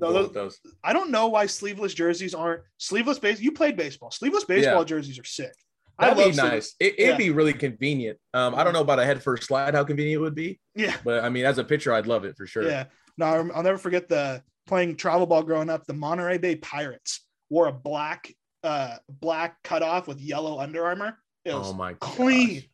No, 0.00 0.12
those, 0.12 0.32
those. 0.32 0.58
i 0.84 0.92
don't 0.92 1.10
know 1.10 1.26
why 1.28 1.46
sleeveless 1.46 1.92
jerseys 1.94 2.34
aren't 2.34 2.62
sleeveless 2.76 3.18
base 3.18 3.40
you 3.40 3.52
played 3.52 3.76
baseball 3.76 4.10
sleeveless 4.10 4.44
baseball 4.44 4.78
Yeah. 4.80 4.84
jerseys 4.84 5.18
are 5.18 5.24
sick 5.24 5.52
That'd 5.98 6.12
I 6.12 6.16
be 6.16 6.24
love 6.26 6.34
sleeve- 6.36 6.52
nice. 6.52 6.74
It, 6.78 6.94
it'd 6.96 7.08
Yeah. 7.08 7.16
be 7.16 7.30
really 7.30 7.52
convenient. 7.52 8.18
Um, 8.32 8.54
I 8.54 8.62
don't 8.62 8.72
know 8.72 8.82
about 8.82 9.00
a 9.00 9.04
head 9.04 9.20
first 9.20 9.42
slide, 9.48 9.74
how 9.74 9.82
convenient 9.82 10.20
it 10.20 10.22
would 10.22 10.34
be, 10.36 10.60
yeah 10.76 10.94
but 11.04 11.24
I 11.24 11.28
mean, 11.28 11.44
as 11.44 11.58
a 11.58 11.64
pitcher, 11.64 11.92
I'd 11.92 12.06
love 12.06 12.24
it 12.24 12.36
for 12.36 12.46
sure. 12.46 12.62
yeah 12.68 12.84
no 13.16 13.26
I'll- 13.26 13.62
never 13.64 13.78
forget 13.78 14.08
the 14.08 14.42
playing 14.68 14.94
travel 14.96 15.26
ball 15.26 15.42
growing 15.42 15.68
up 15.70 15.86
the 15.86 15.94
monterey 15.94 16.38
bay 16.38 16.54
pirates 16.54 17.26
wore 17.50 17.66
a 17.66 17.72
black 17.72 18.32
uh 18.62 18.96
black 19.08 19.56
cutoff 19.64 20.06
with 20.06 20.20
yellow 20.20 20.60
Under 20.60 20.84
Armour 20.84 21.18
it 21.44 21.54
was 21.54 21.70
Oh 21.70 21.72
my 21.74 21.94
god. 21.94 22.64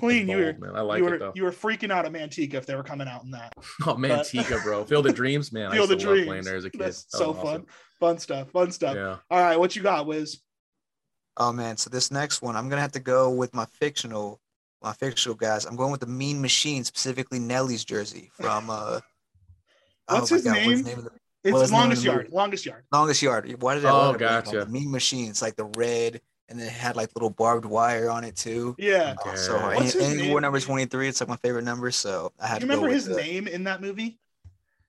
Clean 0.00 0.26
clean 0.26 0.38
you 0.38 0.44
were 0.44 0.52
man. 0.58 0.76
I 0.76 0.80
like 0.80 0.98
you 0.98 1.06
it 1.06 1.10
were 1.10 1.18
though. 1.18 1.32
you 1.34 1.44
were 1.44 1.52
freaking 1.52 1.90
out 1.90 2.04
at 2.06 2.12
Manteca 2.12 2.54
if 2.54 2.66
they 2.66 2.74
were 2.74 2.82
coming 2.82 3.06
out 3.08 3.22
in 3.24 3.30
that. 3.32 3.52
Oh 3.86 3.96
man, 3.96 4.24
Tika, 4.24 4.58
bro. 4.64 4.84
Field 4.84 5.06
of 5.06 5.14
Dreams, 5.14 5.52
man. 5.52 5.70
Field 5.70 5.90
I 5.90 5.94
of 5.94 6.00
used 6.00 6.00
to 6.02 6.06
love 6.08 6.14
Dreams. 6.16 6.26
playing 6.26 6.44
there 6.44 6.56
as 6.56 6.64
a 6.64 6.70
kid. 6.70 6.80
That's 6.80 7.04
That 7.04 7.18
so 7.18 7.30
was 7.32 7.42
fun, 7.42 7.66
fun 8.00 8.18
stuff, 8.18 8.50
fun 8.50 8.70
stuff. 8.72 8.94
Yeah. 8.96 9.16
All 9.30 9.40
right, 9.40 9.58
what 9.58 9.76
you 9.76 9.82
got, 9.82 10.06
Wiz? 10.06 10.40
Oh 11.36 11.52
man, 11.52 11.76
so 11.76 11.88
this 11.90 12.10
next 12.10 12.42
one, 12.42 12.56
I'm 12.56 12.68
gonna 12.68 12.82
have 12.82 12.92
to 12.92 13.00
go 13.00 13.30
with 13.30 13.54
my 13.54 13.64
fictional, 13.66 14.40
my 14.82 14.92
fictional 14.92 15.36
guys. 15.36 15.64
I'm 15.64 15.76
going 15.76 15.90
with 15.92 16.00
the 16.00 16.06
Mean 16.06 16.40
Machine, 16.40 16.84
specifically 16.84 17.38
Nelly's 17.38 17.84
jersey 17.84 18.30
from. 18.34 18.68
uh 18.70 19.00
What's 20.08 20.32
oh 20.32 20.34
his 20.34 20.44
God, 20.44 20.54
name? 20.54 20.66
What's 20.66 20.82
the 20.82 20.88
name 20.88 20.98
of 20.98 21.04
the 21.04 21.10
It's 21.44 21.52
Well, 21.52 21.62
his 21.62 21.70
name 21.70 21.80
longest 21.80 22.04
yard, 22.04 22.28
longest 22.32 22.66
yard. 22.66 22.84
longest 22.92 23.22
yard? 23.22 23.62
Why 23.62 23.74
did 23.76 23.84
I? 23.84 23.90
Oh, 23.90 24.10
why 24.10 24.12
did 24.18 24.22
I 24.26 24.40
blank 24.40 24.46
on 24.48 24.54
gotcha. 24.54 24.70
Mean 24.70 24.90
Machine. 24.90 25.30
It's 25.30 25.40
like 25.40 25.54
the 25.56 25.70
red, 25.76 26.20
and 26.50 26.58
then 26.58 26.66
it 26.66 26.72
had 26.72 26.96
like 26.96 27.10
little 27.14 27.30
barbed 27.30 27.64
wire 27.64 28.10
on 28.10 28.24
it 28.24 28.36
too. 28.36 28.74
Yeah. 28.78 29.14
Oh, 29.24 29.28
Okay. 29.28 29.36
so 29.36 29.58
hard. 29.58 29.76
What's 29.76 29.94
and, 29.94 30.02
and 30.04 30.12
he 30.16 30.22
name? 30.22 30.30
wore 30.32 30.40
number 30.40 30.60
23. 30.60 31.08
It's 31.08 31.20
like 31.20 31.28
my 31.28 31.36
favorite 31.36 31.64
number, 31.64 31.90
so 31.90 32.32
I 32.40 32.46
Do 32.46 32.48
had 32.48 32.54
you 32.54 32.60
to 32.60 32.66
go 32.66 32.74
remember 32.82 32.94
his 32.94 33.04
the- 33.06 33.16
name 33.16 33.46
in 33.48 33.64
that 33.64 33.80
movie? 33.80 34.18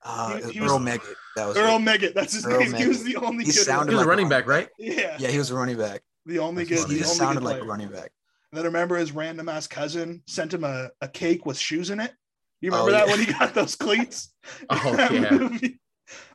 Uh, 0.03 0.37
He- 0.37 0.53
he 0.53 0.59
Earl 0.59 0.79
was- 0.79 0.87
Megget. 0.87 1.15
That 1.35 1.47
was 1.47 1.57
Earl 1.57 1.75
it. 1.77 1.79
Megget. 1.81 2.13
That's 2.15 2.33
his 2.33 2.45
Earl 2.45 2.59
name. 2.61 2.73
He 2.73 2.87
was 2.87 3.03
the 3.03 3.15
only 3.17 3.45
He 3.45 3.51
good. 3.51 3.63
sounded 3.63 3.91
He 3.91 3.95
was 3.95 3.99
like 3.99 4.07
a 4.07 4.09
running 4.09 4.27
back, 4.29 4.47
right? 4.47 4.67
yeah, 4.79 5.15
Yeah, 5.19 5.29
he 5.29 5.37
was 5.37 5.51
a 5.51 5.55
running 5.55 5.77
back. 5.77 6.01
the 6.25 6.39
only 6.39 6.63
That's 6.65 6.81
good. 6.81 6.87
funny. 6.87 6.93
The 6.95 6.99
He 6.99 7.05
only 7.05 7.15
sounded 7.17 7.43
like 7.43 7.61
a 7.61 7.65
running 7.65 7.89
back. 7.89 8.11
And 8.51 8.57
then 8.57 8.65
I 8.65 8.67
remember 8.67 8.97
his 8.97 9.11
random 9.13 9.47
ass 9.47 9.67
cousin 9.67 10.23
sent 10.27 10.53
him 10.53 10.63
a, 10.63 10.89
a 11.01 11.07
cake 11.07 11.45
with 11.45 11.57
shoes 11.57 11.89
in 11.91 11.99
it. 11.99 12.11
You 12.59 12.71
Oh, 12.73 12.85
remember 12.85 12.91
that 12.91 13.07
yeah. 13.07 13.13
when 13.15 13.25
he 13.25 13.31
got 13.31 13.53
those 13.53 13.75
cleats? 13.75 14.33
Oh, 14.69 14.93
yeah. 15.11 15.29
movie? 15.31 15.79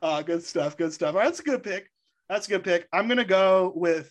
Uh, 0.00 0.22
good 0.30 0.42
stuff. 0.44 0.76
Good 0.76 0.92
stuff. 0.92 1.14
All 1.14 1.20
right, 1.20 1.24
that's 1.26 1.40
a 1.40 1.42
good 1.42 1.62
pick. 1.62 1.90
That's 2.28 2.46
a 2.46 2.50
good 2.50 2.64
pick. 2.64 2.88
I'm 2.92 3.06
gonna 3.08 3.24
go 3.24 3.72
with 3.76 4.10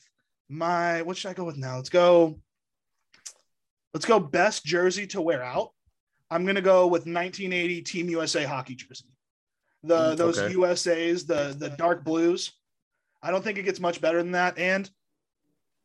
my. 0.49 1.01
What 1.01 1.17
should 1.17 1.29
I 1.29 1.33
go 1.33 1.43
with 1.43 1.57
now? 1.57 1.75
Let's 1.77 1.89
go. 1.89 2.39
Let's 3.93 4.05
go. 4.05 4.19
Best 4.19 4.65
jersey 4.65 5.07
to 5.07 5.21
wear 5.21 5.43
out. 5.43 5.71
I'm 6.29 6.45
gonna 6.45 6.61
go 6.61 6.87
with 6.87 7.05
1980 7.05 7.81
Team 7.83 8.09
USA 8.09 8.43
hockey 8.43 8.75
jersey. 8.75 9.05
The 9.83 10.13
Mm, 10.13 10.17
those 10.17 10.39
okay. 10.39 10.51
USA's 10.53 11.25
the 11.25 11.55
the 11.57 11.69
dark 11.69 12.03
blues. 12.03 12.51
I 13.21 13.31
don't 13.31 13.43
think 13.43 13.57
it 13.57 13.63
gets 13.63 13.79
much 13.79 14.01
better 14.01 14.17
than 14.21 14.31
that, 14.31 14.57
and 14.57 14.89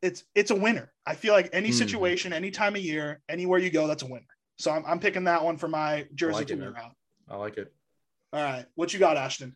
it's 0.01 0.23
it's 0.35 0.51
a 0.51 0.55
winner. 0.55 0.91
I 1.05 1.15
feel 1.15 1.33
like 1.33 1.49
any 1.53 1.69
Mhm. 1.69 1.73
situation, 1.73 2.33
any 2.33 2.51
time 2.51 2.75
of 2.75 2.81
year, 2.81 3.21
anywhere 3.29 3.59
you 3.59 3.69
go, 3.69 3.87
that's 3.87 4.03
a 4.03 4.07
winner. 4.07 4.25
So 4.57 4.71
I'm, 4.71 4.85
I'm 4.85 4.99
picking 4.99 5.23
that 5.25 5.43
one 5.43 5.57
for 5.57 5.67
my 5.67 6.07
jersey 6.15 6.39
like 6.39 6.47
to 6.47 6.53
it, 6.53 6.59
wear 6.59 6.71
man. 6.71 6.81
out. 6.83 6.95
I 7.29 7.35
like 7.37 7.57
it. 7.57 7.73
All 8.33 8.41
right, 8.43 8.65
what 8.75 8.93
you 8.93 8.99
got, 8.99 9.17
Ashton? 9.17 9.55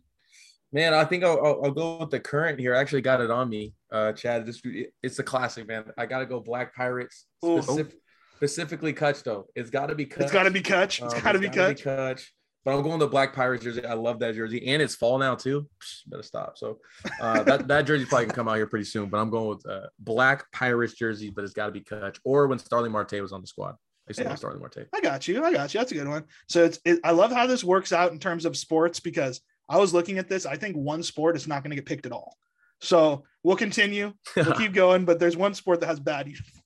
Man, 0.71 0.93
I 0.93 1.05
think 1.05 1.23
I'll, 1.23 1.39
I'll, 1.45 1.65
I'll 1.65 1.71
go 1.71 1.97
with 1.99 2.09
the 2.09 2.19
current 2.19 2.59
here. 2.59 2.75
I 2.75 2.79
actually 2.79 3.01
got 3.01 3.21
it 3.21 3.31
on 3.31 3.49
me, 3.49 3.73
uh, 3.91 4.11
Chad. 4.11 4.45
This 4.45 4.61
it's 5.01 5.19
a 5.19 5.23
classic, 5.23 5.67
man. 5.67 5.85
I 5.97 6.05
gotta 6.05 6.25
go 6.25 6.39
Black 6.39 6.75
Pirates, 6.75 7.25
specific, 7.43 7.95
specifically 8.35 8.91
Cutch 8.93 9.23
though. 9.23 9.47
It's 9.55 9.69
got 9.69 9.87
to 9.87 9.95
be 9.95 10.05
Cutch. 10.05 10.23
It's 10.23 10.31
got 10.33 10.43
to 10.43 10.51
be 10.51 10.61
Cutch. 10.61 11.01
It's 11.01 11.13
Um, 11.13 11.21
got 11.21 11.31
to 11.33 11.39
be 11.39 11.47
gotta 11.47 11.73
Cutch. 11.75 11.83
Cutch. 11.83 12.33
But 12.65 12.75
I'm 12.75 12.81
going 12.81 12.97
the 12.97 13.07
Black 13.07 13.33
Pirates 13.35 13.63
jersey. 13.63 13.85
I 13.85 13.93
love 13.93 14.17
that 14.19 14.33
jersey, 14.33 14.67
and 14.67 14.81
it's 14.81 14.95
fall 14.95 15.19
now 15.19 15.35
too. 15.35 15.67
Psh, 15.79 15.99
better 16.07 16.23
stop. 16.23 16.57
So 16.57 16.79
uh, 17.21 17.43
that 17.43 17.67
that 17.67 17.83
jersey 17.83 18.05
probably 18.05 18.25
can 18.25 18.35
come 18.35 18.47
out 18.47 18.55
here 18.55 18.65
pretty 18.67 18.85
soon. 18.85 19.07
But 19.09 19.19
I'm 19.19 19.29
going 19.29 19.49
with 19.49 19.65
uh, 19.69 19.81
Black 19.99 20.51
Pirates 20.51 20.95
jersey, 20.95 21.29
but 21.29 21.43
it's 21.43 21.53
got 21.53 21.67
to 21.67 21.71
be 21.71 21.81
Cutch. 21.81 22.19
Or 22.25 22.47
when 22.47 22.57
Starling 22.59 22.91
Marte 22.91 23.21
was 23.21 23.31
on 23.31 23.41
the 23.41 23.47
squad, 23.47 23.75
I 23.75 24.09
used 24.09 24.19
Yeah. 24.19 24.33
Starling 24.33 24.59
Marte. 24.59 24.87
I 24.93 24.99
got 24.99 25.27
you. 25.27 25.43
I 25.43 25.53
got 25.53 25.73
you. 25.75 25.79
That's 25.79 25.91
a 25.91 25.95
good 25.95 26.07
one. 26.07 26.23
So 26.49 26.63
it's. 26.65 26.79
It, 26.85 26.99
I 27.03 27.11
love 27.11 27.31
how 27.31 27.45
this 27.45 27.63
works 27.63 27.93
out 27.93 28.11
in 28.11 28.19
terms 28.19 28.45
of 28.45 28.57
sports 28.57 28.99
because 28.99 29.41
I 29.67 29.77
was 29.77 29.93
looking 29.93 30.17
at 30.17 30.29
this. 30.29 30.45
I 30.45 30.55
think 30.57 30.75
one 30.75 31.01
sport 31.03 31.35
is 31.35 31.47
not 31.47 31.63
going 31.63 31.71
to 31.71 31.75
get 31.75 31.85
picked 31.85 32.05
at 32.05 32.11
all. 32.11 32.37
So 32.81 33.23
we'll 33.43 33.55
continue. 33.55 34.13
We'll 34.35 34.53
keep 34.57 34.73
going. 34.73 35.05
But 35.05 35.19
there's 35.19 35.35
one 35.37 35.53
sport 35.53 35.79
that 35.81 35.87
has 35.87 35.99
bad 35.99 36.27
uniforms. 36.27 36.61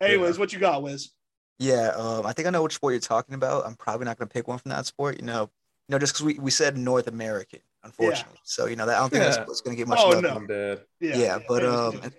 Anyways, 0.00 0.36
Yeah. 0.36 0.40
what 0.40 0.52
you 0.52 0.58
got, 0.58 0.82
Wiz? 0.82 1.10
Yeah, 1.58 1.88
um, 1.96 2.24
I 2.24 2.32
think 2.32 2.46
I 2.46 2.50
know 2.50 2.62
which 2.62 2.74
sport 2.74 2.92
you're 2.92 3.00
talking 3.00 3.34
about. 3.34 3.66
I'm 3.66 3.74
probably 3.74 4.04
not 4.04 4.16
gonna 4.16 4.28
pick 4.28 4.46
one 4.46 4.58
from 4.58 4.68
that 4.70 4.86
sport. 4.86 5.18
You 5.18 5.26
know, 5.26 5.50
you 5.88 5.92
know, 5.92 5.98
just 5.98 6.12
because 6.14 6.24
we, 6.24 6.34
we 6.38 6.52
said 6.52 6.78
North 6.78 7.08
American, 7.08 7.58
unfortunately. 7.82 8.38
So 8.44 8.66
you 8.66 8.76
know 8.76 8.86
that 8.86 8.96
I 8.96 9.00
don't 9.00 9.10
think 9.10 9.22
Yeah. 9.24 9.30
that's, 9.30 9.38
that's 9.48 9.60
gonna 9.62 9.74
get 9.74 9.88
much 9.88 9.98
Oh, 10.00 10.10
love. 10.10 10.22
no. 10.22 10.28
I'm 10.36 10.46
dead. 10.46 10.82
Yeah, 11.00 11.40
but 11.48 11.64
um, 11.64 11.96
in, 12.04 12.12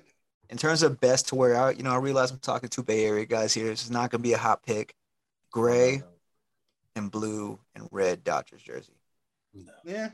in 0.50 0.58
terms 0.58 0.84
of 0.84 1.00
best 1.00 1.30
to 1.30 1.36
wear 1.36 1.56
out, 1.56 1.78
you 1.78 1.84
know, 1.84 1.92
I 1.92 1.98
realize 2.00 2.32
I'm 2.32 2.40
talking 2.40 2.68
to 2.68 2.84
Bay 2.84 3.06
Area 3.06 3.26
guys 3.26 3.54
here. 3.54 3.68
This 3.70 3.84
is 3.86 3.90
not 3.92 4.12
gonna 4.12 4.22
be 4.24 4.34
a 4.34 4.38
hot 4.38 4.62
pick. 4.64 4.94
Gray 5.54 6.04
and 6.98 7.10
blue 7.10 7.58
and 7.76 7.88
red 7.92 8.26
Dodgers 8.26 8.62
jersey. 8.62 8.99
Yeah. 9.86 10.10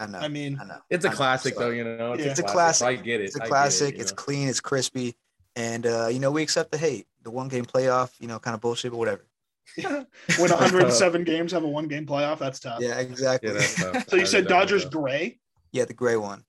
I 0.00 0.06
know. 0.06 0.18
I 0.18 0.28
mean, 0.28 0.58
I 0.60 0.64
know. 0.64 0.78
It's 0.90 1.04
a 1.04 1.08
know. 1.08 1.14
classic 1.14 1.54
So, 1.54 1.60
though, 1.60 1.70
you 1.70 1.84
know. 1.84 2.14
Yeah. 2.14 2.26
It's 2.26 2.40
a 2.40 2.42
classic. 2.42 2.86
I 2.86 2.96
get 2.96 3.20
it. 3.20 3.24
It's 3.24 3.36
a 3.36 3.38
get 3.38 3.46
it, 3.46 3.48
classic. 3.48 3.94
it's 3.98 4.12
know. 4.12 4.16
clean. 4.16 4.48
It's 4.48 4.60
crispy, 4.60 5.14
and 5.56 5.86
uh, 5.86 6.08
you 6.08 6.18
know 6.18 6.30
we 6.30 6.42
accept 6.42 6.72
the 6.72 6.78
hate, 6.78 7.06
the 7.22 7.30
one 7.30 7.48
game 7.48 7.64
playoff, 7.64 8.10
you 8.20 8.26
know, 8.26 8.38
kind 8.38 8.54
of 8.54 8.60
bullshit, 8.60 8.90
but 8.90 8.98
whatever. 8.98 9.24
when 9.82 10.06
107 10.50 11.24
games 11.24 11.52
have 11.52 11.64
a 11.64 11.68
one 11.68 11.88
game 11.88 12.06
playoff, 12.06 12.38
that's 12.38 12.60
tough. 12.60 12.80
Yeah, 12.80 12.98
exactly. 12.98 13.52
Yeah, 13.54 13.60
tough. 13.60 14.04
So 14.08 14.16
you 14.16 14.26
said 14.26 14.46
Dodgers 14.46 14.84
gray. 14.84 15.38
yeah, 15.72 15.84
the 15.84 15.94
gray 15.94 16.16
one. 16.16 16.44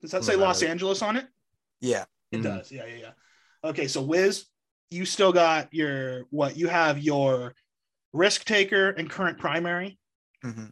Does 0.00 0.12
that 0.12 0.24
say 0.24 0.34
No, 0.34 0.40
Los. 0.40 0.62
Angeles 0.62 1.02
on 1.02 1.16
it? 1.16 1.26
Yeah. 1.80 2.04
It 2.30 2.38
Mhm. 2.40 2.44
does. 2.44 2.70
Yeah, 2.70 2.86
yeah, 2.86 2.96
yeah. 2.96 3.10
Okay, 3.68 3.88
so 3.88 4.00
Wiz, 4.00 4.46
you 4.90 5.04
still 5.04 5.32
got 5.32 5.72
your 5.74 6.24
what? 6.30 6.56
You 6.56 6.68
have 6.68 6.98
your 6.98 7.54
risk 8.12 8.44
taker 8.44 8.90
and 8.90 9.10
current 9.10 9.38
primary. 9.38 9.98
hmm 10.42 10.66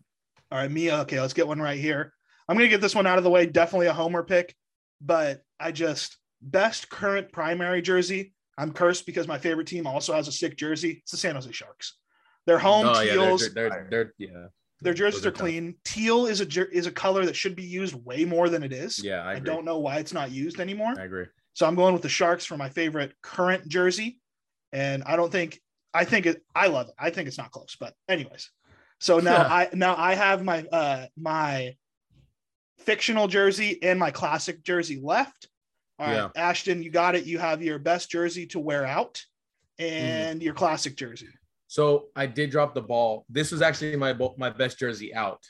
All 0.51 0.59
right, 0.59 0.71
Mia. 0.71 1.01
Okay, 1.01 1.21
let's 1.21 1.35
get 1.35 1.47
one 1.47 1.61
right 1.61 1.79
here. 1.79 2.13
I'm 2.49 2.57
gonna 2.57 2.69
get 2.69 2.81
this 2.81 2.95
one 2.95 3.07
out 3.07 3.19
of 3.19 3.25
the 3.25 3.31
way. 3.31 3.47
Definitely 3.47 3.89
a 3.89 3.93
homer 3.93 4.23
pick, 4.23 4.55
but 5.01 5.43
I 5.61 5.73
just 5.73 6.17
best 6.41 6.89
current 6.89 7.31
primary 7.33 7.83
jersey. 7.83 8.35
I'm 8.57 8.73
cursed 8.73 9.07
because 9.07 9.29
my 9.29 9.39
favorite 9.39 9.67
team 9.67 9.87
also 9.87 10.15
has 10.15 10.27
a 10.27 10.33
sick 10.33 10.57
jersey. 10.57 11.01
It's 11.03 11.13
the 11.13 11.17
San 11.17 11.35
Jose 11.35 11.51
Sharks. 11.53 11.99
Their 12.47 12.59
home 12.59 12.87
Oh 12.87 13.01
yeah, 13.01 13.13
teals, 13.13 13.41
they're, 13.53 13.69
they're, 13.69 13.87
they're, 13.91 14.15
yeah. 14.19 14.47
their 14.81 14.95
jerseys 14.95 15.27
are 15.27 15.29
are 15.29 15.33
clean. 15.33 15.75
Teal 15.85 16.27
is 16.27 16.41
a 16.41 16.69
is 16.75 16.87
a 16.87 16.91
color 16.91 17.27
that 17.27 17.37
should 17.37 17.55
be 17.55 17.65
used 17.65 17.95
way 18.07 18.25
more 18.25 18.49
than 18.49 18.63
it 18.63 18.73
is. 18.73 19.03
Yeah, 19.05 19.23
I, 19.23 19.35
I, 19.35 19.39
don't 19.39 19.67
know 19.67 19.79
why 19.79 19.99
it's 19.99 20.15
not 20.15 20.31
used 20.31 20.59
anymore. 20.59 20.95
I 20.99 21.05
agree. 21.05 21.27
So 21.53 21.67
I'm 21.67 21.75
going 21.75 21.93
with 21.93 22.03
the 22.03 22.09
Sharks 22.09 22.47
for 22.47 22.57
my 22.57 22.69
favorite 22.71 23.13
current 23.23 23.69
jersey. 23.69 24.21
And 24.73 25.03
I 25.05 25.17
don't 25.17 25.31
think 25.31 25.61
I 25.93 26.05
think 26.05 26.25
it 26.25 26.43
I 26.55 26.69
love 26.69 26.89
it. 26.89 26.95
I 26.99 27.11
think 27.11 27.29
it's 27.29 27.39
not 27.39 27.51
close. 27.51 27.77
But 27.79 27.95
anyways. 28.09 28.51
So 29.01 29.19
now 29.21 29.43
I 29.43 29.69
now 29.73 29.95
I 29.97 30.15
have 30.15 30.45
my 30.45 30.65
uh 30.73 31.07
my 31.17 31.77
fictional 32.79 33.29
jersey 33.29 33.79
and 33.83 33.99
my 33.99 34.11
classic 34.11 34.63
jersey 34.65 35.01
left. 35.03 35.49
All 35.99 36.07
right, 36.07 36.15
Yeah. 36.15 36.29
Ashton, 36.37 36.83
you 36.83 36.91
got 36.91 37.15
it. 37.15 37.25
You 37.25 37.39
have 37.39 37.63
your 37.63 37.79
best 37.79 38.11
jersey 38.11 38.47
to 38.49 38.59
wear 38.59 38.85
out 38.85 39.23
Mm-hmm. 39.81 39.95
and 39.95 40.43
your 40.43 40.55
classic 40.55 40.97
jersey. 40.97 41.29
So 41.69 42.07
I 42.17 42.27
did 42.27 42.51
drop 42.51 42.75
the 42.75 42.83
ball. 42.83 43.25
This 43.29 43.53
was 43.53 43.63
actually 43.63 43.95
my 43.95 44.13
my 44.37 44.51
best 44.51 44.77
jersey 44.79 45.15
out. 45.15 45.41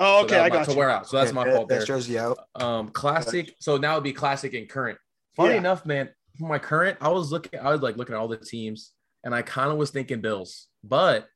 Oh, 0.00 0.24
okay, 0.24 0.36
that- 0.36 0.44
I 0.44 0.48
got 0.48 0.64
to 0.66 0.72
you. 0.72 0.78
wear 0.78 0.88
out. 0.88 1.06
So 1.06 1.18
that's 1.18 1.32
my 1.34 1.42
Okay, 1.42 1.54
fault 1.54 1.68
there. 1.68 1.78
Best 1.80 1.88
jersey 1.88 2.18
out. 2.18 2.38
Um, 2.54 2.88
classic. 2.88 3.54
So 3.60 3.76
now 3.76 3.92
it'd 3.92 4.04
be 4.04 4.12
classic 4.14 4.54
and 4.54 4.66
current. 4.68 4.98
Funny 5.34 5.52
Yeah. 5.52 5.58
enough, 5.58 5.84
man, 5.84 6.08
for 6.38 6.48
my 6.48 6.58
current, 6.58 6.96
I 7.02 7.08
was 7.10 7.30
looking, 7.30 7.60
I 7.60 7.70
was 7.72 7.82
like 7.82 7.96
looking 7.98 8.14
at 8.14 8.18
all 8.18 8.28
the 8.28 8.36
teams, 8.38 8.92
and 9.24 9.34
I 9.34 9.42
kind 9.42 9.70
of 9.70 9.76
was 9.76 9.90
thinking 9.90 10.22
Bills, 10.22 10.68
but 10.82 11.28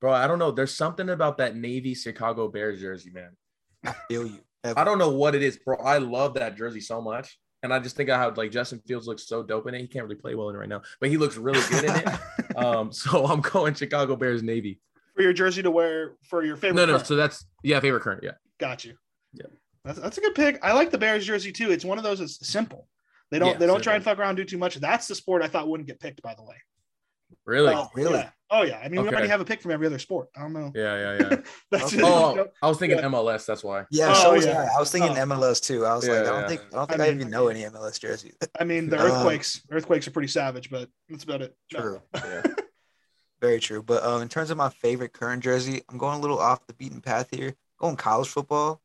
bro, 0.00 0.12
I 0.12 0.26
don't 0.26 0.38
know. 0.38 0.50
There's 0.50 0.74
something 0.74 1.08
about 1.08 1.38
that 1.38 1.56
Navy 1.56 1.94
Chicago 1.94 2.48
Bears 2.48 2.80
jersey, 2.80 3.10
man. 3.10 3.36
I 3.84 3.94
feel 4.08 4.26
you. 4.26 4.40
I 4.64 4.84
don't 4.84 4.98
know 4.98 5.10
what 5.10 5.34
it 5.34 5.42
is, 5.42 5.58
bro. 5.58 5.76
I 5.76 5.98
love 5.98 6.34
that 6.34 6.56
jersey 6.56 6.80
so 6.80 7.00
much. 7.00 7.38
And 7.62 7.72
I 7.72 7.78
just 7.78 7.96
think 7.96 8.10
I 8.10 8.18
have 8.18 8.36
like 8.36 8.50
Justin 8.50 8.80
Fields 8.86 9.06
looks 9.06 9.26
so 9.26 9.42
dope 9.42 9.66
in 9.66 9.74
it. 9.74 9.80
He 9.80 9.86
can't 9.86 10.04
really 10.04 10.20
play 10.20 10.34
well 10.34 10.50
in 10.50 10.56
it 10.56 10.58
right 10.58 10.68
now, 10.68 10.82
but 11.00 11.08
he 11.08 11.16
looks 11.16 11.36
really 11.36 11.60
good 11.70 11.84
in 11.84 11.96
it. 11.96 12.56
um, 12.56 12.92
so 12.92 13.24
I'm 13.26 13.40
going 13.40 13.74
Chicago 13.74 14.16
Bears 14.16 14.42
Navy. 14.42 14.80
for 15.16 15.22
your 15.22 15.32
jersey 15.32 15.62
to 15.62 15.70
wear 15.70 16.16
for 16.28 16.44
your 16.44 16.56
favorite. 16.56 16.76
No, 16.76 16.86
no. 16.86 16.92
current. 16.92 17.06
So 17.06 17.16
that's 17.16 17.46
yeah, 17.62 17.80
favorite 17.80 18.02
current. 18.02 18.22
Yeah. 18.22 18.32
Got 18.58 18.84
you. 18.84 18.94
Yeah. 19.32 19.46
That's, 19.84 19.98
that's 19.98 20.18
a 20.18 20.20
good 20.20 20.34
pick. 20.34 20.58
I 20.62 20.72
like 20.72 20.90
the 20.90 20.98
Bears 20.98 21.26
jersey 21.26 21.52
too. 21.52 21.70
It's 21.70 21.84
one 21.84 21.96
of 21.96 22.04
those 22.04 22.18
that's 22.18 22.46
simple. 22.46 22.86
They 23.30 23.38
don't 23.38 23.52
Yeah, 23.52 23.58
they 23.58 23.66
don't 23.66 23.82
try 23.82 23.94
and 23.94 24.04
fuck 24.04 24.18
around 24.18 24.30
and 24.30 24.36
do 24.36 24.44
too 24.44 24.58
much. 24.58 24.76
That's 24.76 25.08
the 25.08 25.14
sport 25.14 25.42
I 25.42 25.48
thought 25.48 25.68
wouldn't 25.68 25.86
get 25.86 26.00
picked, 26.00 26.22
by 26.22 26.34
the 26.34 26.42
way. 26.42 26.56
Really? 27.46 27.74
Oh, 27.74 27.88
really? 27.94 28.18
Yeah. 28.18 28.30
Oh 28.56 28.62
yeah. 28.62 28.78
I 28.78 28.88
mean, 28.88 29.02
we 29.02 29.08
already 29.08 29.28
have 29.28 29.40
a 29.40 29.44
pick 29.44 29.60
from 29.60 29.72
every 29.72 29.86
other 29.86 29.98
sport. 29.98 30.28
I 30.36 30.42
don't 30.42 30.52
know. 30.52 30.70
Yeah, 30.74 30.96
yeah, 30.96 31.18
yeah. 31.30 31.36
That's 31.70 31.84
Okay. 31.86 31.96
just, 31.96 32.02
oh, 32.04 32.46
I 32.62 32.68
was 32.68 32.78
thinking 32.78 32.98
Yeah. 32.98 33.04
MLS. 33.06 33.44
That's 33.46 33.64
why. 33.64 33.84
Yeah, 33.90 34.10
Oh, 34.10 34.14
so 34.22 34.32
was 34.34 34.46
yeah. 34.46 34.68
I. 34.72 34.76
I 34.76 34.80
was 34.80 34.90
thinking 34.92 35.10
Oh. 35.18 35.26
MLS 35.26 35.60
too. 35.60 35.84
I 35.84 35.94
was 35.96 36.06
like, 36.08 36.18
I 36.18 36.22
don't 36.22 36.40
yeah. 36.42 36.48
think 36.48 36.60
I 36.72 36.76
don't 36.76 36.88
think 36.88 37.00
I, 37.00 37.06
mean- 37.08 37.14
even 37.16 37.30
know 37.30 37.48
any 37.48 37.62
MLS 37.64 37.98
jerseys. 37.98 38.36
I 38.60 38.64
mean, 38.64 38.88
the 38.88 38.98
Um, 39.00 39.06
earthquakes 39.10 39.62
earthquakes 39.70 40.06
are 40.06 40.12
pretty 40.12 40.28
savage, 40.28 40.70
but 40.70 40.88
that's 41.08 41.24
about 41.24 41.42
it. 41.42 41.56
No. 41.72 41.80
True. 41.80 42.02
Yeah. 42.14 42.42
Very 43.40 43.60
true. 43.60 43.82
But 43.82 44.02
um, 44.04 44.22
in 44.22 44.28
terms 44.28 44.50
of 44.50 44.56
my 44.56 44.70
favorite 44.70 45.12
current 45.12 45.42
jersey, 45.42 45.82
I'm 45.90 45.98
going 45.98 46.16
a 46.18 46.20
little 46.20 46.38
off 46.38 46.66
the 46.66 46.74
beaten 46.74 47.00
path 47.00 47.28
here. 47.30 47.54
Going 47.78 47.96
college 47.96 48.28
football. 48.28 48.80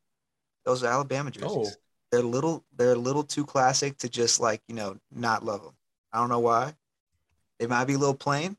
Those 0.66 0.82
are 0.82 0.92
Alabama 0.92 1.30
jerseys. 1.30 1.48
Oh. 1.50 1.80
They're 2.10 2.20
a 2.20 2.24
little 2.24 2.64
they're 2.76 2.92
a 2.92 2.96
little 2.96 3.22
too 3.22 3.46
classic 3.46 3.96
to 3.98 4.08
just 4.08 4.40
like 4.40 4.60
you 4.66 4.74
know 4.74 4.96
not 5.12 5.44
love 5.44 5.62
them. 5.62 5.74
I 6.12 6.18
don't 6.18 6.28
know 6.28 6.40
why. 6.40 6.74
They 7.60 7.66
might 7.68 7.84
be 7.84 7.94
a 7.94 7.98
little 7.98 8.14
plain, 8.16 8.56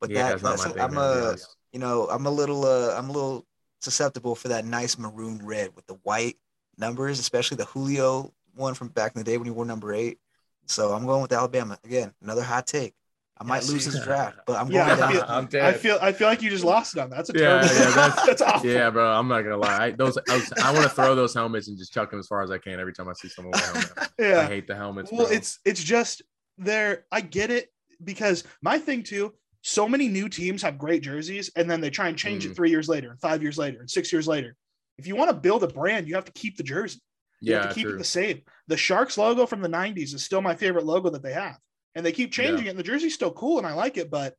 but 0.00 0.10
yeah, 0.10 0.22
that 0.30 0.40
that's 0.40 0.42
not 0.42 0.74
that's, 0.74 0.76
my. 0.76 0.84
I'm 0.84 0.94
man, 0.94 1.14
to 1.14 1.20
be 1.20 1.24
a 1.24 1.28
honest. 1.28 1.56
you 1.72 1.78
know 1.78 2.08
I'm 2.10 2.26
a 2.26 2.30
little 2.30 2.64
uh 2.64 2.94
I'm 2.96 3.08
a 3.08 3.12
little 3.12 3.46
susceptible 3.80 4.34
for 4.34 4.48
that 4.48 4.64
nice 4.64 4.98
maroon 4.98 5.40
red 5.44 5.74
with 5.74 5.86
the 5.86 5.94
white 6.02 6.36
numbers, 6.76 7.18
especially 7.18 7.56
the 7.56 7.64
Julio 7.66 8.32
one 8.54 8.74
from 8.74 8.88
back 8.88 9.14
in 9.14 9.20
the 9.20 9.24
day 9.24 9.36
when 9.36 9.46
he 9.46 9.50
wore 9.50 9.64
number 9.64 9.92
eight. 9.94 10.18
So 10.66 10.92
I'm 10.92 11.06
going 11.06 11.22
with 11.22 11.32
Alabama 11.32 11.78
again. 11.84 12.12
Another 12.22 12.42
hot 12.42 12.66
take. 12.66 12.94
I 13.38 13.44
might 13.44 13.64
Yeah, 13.64 13.70
lose 13.72 13.84
see- 13.84 13.90
this 13.92 14.04
draft, 14.04 14.38
but 14.46 14.56
I'm 14.60 14.70
Yeah, 14.70 14.86
going 14.96 15.02
I 15.02 15.12
feel- 15.12 15.24
I'm 15.26 15.48
I 15.54 15.72
feel 15.72 15.98
I 16.02 16.12
feel 16.12 16.28
like 16.28 16.42
you 16.42 16.50
just 16.50 16.62
lost 16.64 16.94
it 16.94 17.00
on 17.00 17.08
that. 17.10 17.16
That's 17.16 17.30
a 17.30 17.32
Yeah, 17.32 17.40
terrible. 17.62 17.74
yeah, 17.74 17.90
that's- 17.96 18.26
that's 18.26 18.42
awful. 18.42 18.68
Yeah, 18.68 18.90
bro. 18.90 19.10
I'm 19.12 19.28
not 19.28 19.42
gonna 19.42 19.56
lie. 19.56 19.84
I, 19.86 19.90
those 19.92 20.18
I, 20.28 20.34
was- 20.36 20.52
I 20.62 20.72
want 20.72 20.82
to 20.84 20.90
throw 20.90 21.14
those 21.14 21.32
helmets 21.32 21.68
and 21.68 21.78
just 21.78 21.92
chuck 21.94 22.10
them 22.10 22.20
as 22.20 22.26
far 22.26 22.42
as 22.42 22.50
I 22.50 22.58
can 22.58 22.78
every 22.78 22.92
time 22.92 23.08
I 23.08 23.14
see 23.14 23.28
someone 23.28 23.52
with 23.52 23.62
a 23.62 23.66
helmet. 23.66 24.10
I 24.38 24.46
hate 24.46 24.66
the 24.66 24.74
helmets. 24.76 25.10
Well, 25.10 25.26
bro. 25.26 25.34
it's 25.34 25.58
it's 25.64 25.82
just 25.82 26.20
there. 26.58 27.06
I 27.10 27.22
get 27.22 27.50
it 27.50 27.72
because 28.04 28.44
my 28.62 28.78
thing 28.78 29.02
too. 29.04 29.32
So 29.62 29.88
many 29.88 30.08
new 30.08 30.28
teams 30.28 30.62
have 30.62 30.78
great 30.78 31.02
jerseys, 31.02 31.50
and 31.56 31.70
then 31.70 31.80
they 31.80 31.90
try 31.90 32.08
and 32.08 32.16
change 32.16 32.46
Mm. 32.46 32.50
it 32.52 32.54
three 32.56 32.70
years 32.70 32.88
later, 32.88 33.10
and 33.10 33.20
five 33.20 33.42
years 33.42 33.58
later, 33.58 33.80
and 33.80 33.90
six 33.90 34.12
years 34.12 34.26
later. 34.26 34.56
If 34.98 35.06
you 35.06 35.16
want 35.16 35.30
to 35.30 35.36
build 35.36 35.62
a 35.64 35.68
brand, 35.68 36.08
you 36.08 36.14
have 36.14 36.24
to 36.26 36.32
keep 36.32 36.56
the 36.56 36.62
jersey. 36.62 37.00
You 37.40 37.52
yeah, 37.54 37.60
have 37.62 37.68
to 37.70 37.74
keep 37.74 37.84
true. 37.86 37.94
it 37.94 37.98
the 37.98 38.04
same. 38.04 38.42
The 38.68 38.76
Sharks 38.76 39.16
logo 39.18 39.46
from 39.46 39.62
the 39.62 39.68
90s 39.68 40.14
is 40.14 40.24
still 40.24 40.42
my 40.42 40.54
favorite 40.54 40.84
logo 40.84 41.08
that 41.10 41.22
they 41.22 41.32
have. 41.32 41.58
And 41.94 42.04
they 42.04 42.12
keep 42.12 42.32
changing 42.32 42.66
it, 42.66 42.70
and 42.70 42.78
the 42.78 42.82
jersey's 42.82 43.14
still 43.14 43.32
cool, 43.32 43.58
and 43.58 43.66
I 43.66 43.72
like 43.74 43.96
it, 43.96 44.10
but 44.10 44.34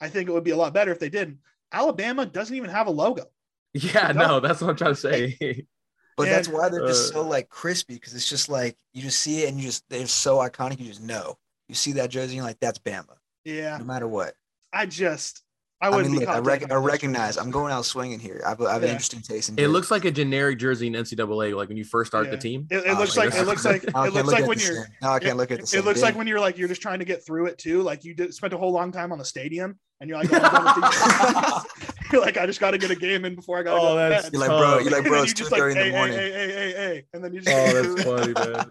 I 0.00 0.08
think 0.08 0.28
it 0.28 0.32
would 0.32 0.44
be 0.44 0.50
a 0.52 0.56
lot 0.56 0.74
better 0.74 0.92
if 0.92 0.98
they 0.98 1.08
didn't. 1.08 1.38
Alabama 1.72 2.24
doesn't 2.26 2.54
even 2.56 2.70
have 2.70 2.86
a 2.86 2.90
logo. 2.90 3.24
yeah, 3.72 4.12
no, 4.12 4.40
that's 4.40 4.60
what 4.60 4.70
I'm 4.70 4.76
trying 4.76 4.94
to 4.94 5.00
say. 5.00 5.66
But 6.16 6.26
that's 6.26 6.46
why 6.46 6.68
they're 6.68 6.86
just 6.86 7.10
Uh, 7.10 7.14
so 7.14 7.22
like 7.26 7.48
crispy 7.48 7.94
because 7.94 8.14
it's 8.14 8.28
just 8.30 8.48
like 8.48 8.76
you 8.92 9.02
just 9.02 9.18
see 9.18 9.42
it 9.42 9.48
and 9.48 9.58
you 9.58 9.64
just 9.66 9.82
they're 9.90 10.06
so 10.06 10.36
iconic. 10.38 10.78
You 10.78 10.86
just 10.86 11.02
know 11.02 11.34
you 11.68 11.74
see 11.74 11.90
that 11.94 12.08
jersey 12.10 12.26
and 12.26 12.34
you're 12.36 12.44
like 12.44 12.60
that's 12.60 12.78
Bama, 12.78 13.16
Yeah. 13.44 13.76
no 13.78 13.84
matter 13.84 14.06
what. 14.06 14.34
I 14.74 14.86
just, 14.86 15.42
I 15.80 15.86
I, 15.86 15.90
wouldn't 15.90 16.10
mean, 16.10 16.20
be 16.20 16.26
look, 16.26 16.34
I, 16.34 16.38
rec- 16.40 16.70
I 16.72 16.74
recognize. 16.76 17.36
I'm 17.36 17.50
going 17.50 17.72
out 17.72 17.84
swinging 17.84 18.18
here. 18.18 18.42
I 18.44 18.50
have, 18.50 18.60
I 18.62 18.72
have 18.72 18.82
an 18.82 18.88
interesting 18.88 19.20
taste 19.20 19.50
in. 19.50 19.58
it 19.58 19.68
looks 19.68 19.90
like 19.90 20.04
a 20.04 20.10
generic 20.10 20.58
jersey 20.58 20.86
in 20.88 20.94
NCAA, 20.94 21.54
like 21.56 21.68
when 21.68 21.76
you 21.76 21.84
first 21.84 22.10
start 22.10 22.24
Yeah. 22.26 22.30
the 22.32 22.38
team. 22.38 22.66
It, 22.70 22.78
it 22.78 22.84
Oh, 22.88 22.98
looks 22.98 23.16
like 23.16 23.30
like 23.32 23.40
it 23.42 23.46
looks 23.46 23.64
like 23.64 23.84
it 23.88 23.94
looks 24.12 24.28
like 24.32 24.46
when 24.46 24.58
you're 24.58 24.84
same- 24.84 24.86
no, 25.02 25.10
I 25.10 25.18
can't 25.20 25.36
look 25.36 25.50
at 25.50 25.58
the 25.58 25.62
it, 25.64 25.68
same. 25.68 25.80
it 25.80 25.84
looks 25.84 26.02
like 26.02 26.16
when 26.16 26.26
you're 26.26 26.40
like 26.40 26.58
you're 26.58 26.68
just 26.68 26.82
trying 26.82 26.98
to 26.98 27.04
get 27.04 27.24
through 27.24 27.46
it 27.46 27.58
too. 27.58 27.82
Like 27.82 28.04
you 28.04 28.14
did, 28.14 28.34
spent 28.34 28.52
a 28.52 28.58
whole 28.58 28.72
long 28.72 28.90
time 28.92 29.12
on 29.12 29.18
the 29.18 29.24
stadium, 29.24 29.78
and 30.00 30.08
you're 30.10 30.18
like, 30.18 30.32
oh, 30.32 30.36
I'm 30.42 30.64
done 30.64 31.52
with 31.54 31.72
these. 31.80 31.90
you're 32.12 32.20
like, 32.26 32.36
I 32.38 32.46
just 32.46 32.60
got 32.60 32.70
to 32.72 32.78
get 32.78 32.90
a 32.90 32.96
game 32.96 33.24
in 33.24 33.34
before 33.34 33.58
I 33.58 33.62
got 33.62 33.74
to 33.74 33.80
Oh, 33.80 33.82
go 33.82 33.88
to 33.94 34.08
that's- 34.08 34.22
bed. 34.24 34.32
You're 34.32 34.40
like, 34.40 34.48
bro, 34.58 34.78
you're 34.78 34.90
like, 34.90 35.04
bro, 35.04 35.22
it's 35.22 35.32
two 35.32 35.38
just 35.40 35.52
like, 35.52 35.60
thirty 35.60 35.78
in 35.78 35.84
hey, 35.86 35.90
the 35.90 35.96
morning. 35.96 36.18
Hey, 36.18 36.32
hey, 36.32 36.46
hey, 36.46 36.52
hey, 36.54 36.72
hey, 36.72 37.04
and 37.12 37.22
then 37.24 37.32
you 37.34 37.40
just 37.40 37.54
Oh, 37.56 37.82
that's 37.92 38.02
funny, 38.04 38.32
man. 38.54 38.70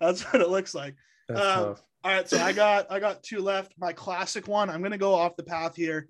That's 0.00 0.22
what 0.32 0.40
it 0.42 0.48
looks 0.48 0.74
like. 0.74 0.94
That's 1.28 1.40
Um, 1.40 1.64
tough. 1.64 1.82
All 2.04 2.12
right, 2.12 2.28
so 2.28 2.38
I 2.38 2.52
got 2.52 2.90
I 2.90 3.00
got 3.00 3.22
two 3.22 3.40
left. 3.40 3.72
My 3.78 3.92
classic 3.92 4.46
one. 4.46 4.70
I'm 4.70 4.82
gonna 4.82 4.98
go 4.98 5.14
off 5.14 5.36
the 5.36 5.42
path 5.42 5.74
here 5.74 6.08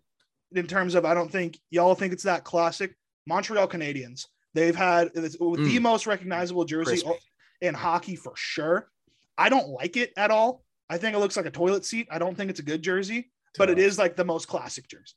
in 0.52 0.66
terms 0.66 0.94
of 0.94 1.04
I 1.04 1.14
don't 1.14 1.30
think 1.30 1.58
y'all 1.70 1.94
think 1.94 2.12
it's 2.12 2.24
that 2.24 2.44
classic. 2.44 2.94
Montreal 3.26 3.68
Canadiens. 3.68 4.26
They've 4.54 4.76
had 4.76 5.10
it's 5.14 5.36
the 5.38 5.44
Mm. 5.44 5.80
most 5.82 6.06
recognizable 6.06 6.64
jersey 6.64 7.02
Crispy. 7.02 7.12
in 7.60 7.74
hockey 7.74 8.16
for 8.16 8.32
sure. 8.36 8.90
I 9.36 9.48
don't 9.48 9.68
like 9.68 9.96
it 9.96 10.12
at 10.16 10.30
all. 10.30 10.64
I 10.90 10.98
think 10.98 11.14
it 11.14 11.18
looks 11.18 11.36
like 11.36 11.46
a 11.46 11.50
toilet 11.50 11.84
seat. 11.84 12.08
I 12.10 12.18
don't 12.18 12.34
think 12.36 12.50
it's 12.50 12.60
a 12.60 12.64
good 12.64 12.82
jersey, 12.82 13.30
but 13.56 13.68
it 13.70 13.78
is 13.78 13.98
like 13.98 14.16
the 14.16 14.24
most 14.24 14.48
classic 14.48 14.88
jersey. 14.88 15.14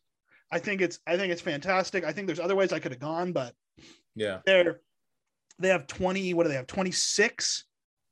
I 0.51 0.59
think 0.59 0.81
it's 0.81 0.99
I 1.07 1.17
think 1.17 1.31
it's 1.33 1.41
fantastic. 1.41 2.03
I 2.05 2.11
think 2.13 2.27
there's 2.27 2.39
other 2.39 2.55
ways 2.55 2.71
I 2.73 2.79
could 2.79 2.91
have 2.91 2.99
gone, 2.99 3.33
but 3.33 3.55
Yeah. 4.15 4.39
they're 4.45 4.81
they 5.59 5.67
have 5.69 5.85
20 5.87 6.33
what 6.33 6.43
do 6.43 6.49
they 6.49 6.55
have 6.55 6.65
26 6.67 7.65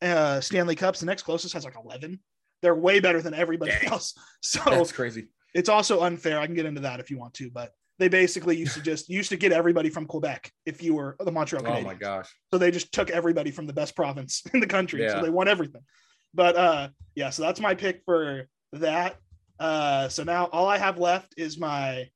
uh 0.04 0.40
stanley 0.40 0.76
cups 0.76 1.00
the 1.00 1.06
next 1.06 1.24
closest 1.24 1.54
has 1.54 1.66
like 1.66 1.76
11 1.84 2.20
they're 2.62 2.76
way 2.76 3.00
better 3.00 3.22
than 3.22 3.34
everybody 3.34 3.72
Dang. 3.72 3.92
else 3.92 4.14
so 4.42 4.60
That's 4.66 4.92
crazy. 4.92 5.28
it's 5.54 5.70
also 5.70 6.02
unfair 6.02 6.40
i 6.40 6.46
can 6.46 6.56
get 6.56 6.66
into 6.66 6.82
that 6.82 7.00
if 7.00 7.10
you 7.10 7.18
want 7.18 7.34
to 7.36 7.50
but 7.52 7.72
they 8.00 8.08
basically 8.08 8.56
used 8.56 8.76
to 8.76 8.82
just 8.82 9.10
used 9.10 9.30
to 9.30 9.38
get 9.38 9.52
everybody 9.52 9.90
from 9.90 10.06
quebec 10.06 10.52
if 10.66 10.82
you 10.84 10.96
were 10.96 11.16
the 11.20 11.32
montreal 11.32 11.66
Oh 11.68 11.82
my 11.82 11.94
gosh. 11.96 12.30
so 12.52 12.58
they 12.58 12.72
just 12.72 12.92
took 12.94 13.10
everybody 13.10 13.52
from 13.52 13.66
the 13.68 13.74
best 13.74 13.96
province 13.96 14.44
in 14.54 14.60
the 14.60 14.68
country 14.68 15.02
Yeah. 15.04 15.16
so 15.20 15.22
they 15.24 15.30
won 15.30 15.48
everything 15.48 15.82
but 16.34 16.56
uh 16.56 16.90
yeah 17.16 17.30
so 17.30 17.42
that's 17.44 17.60
my 17.60 17.76
pick 17.76 18.02
for 18.06 18.48
that 18.74 19.18
uh 19.60 20.08
so 20.10 20.24
now 20.24 20.46
all 20.46 20.68
i 20.68 20.78
have 20.78 20.98
left 21.00 21.34
is 21.38 21.58
my 21.58 22.08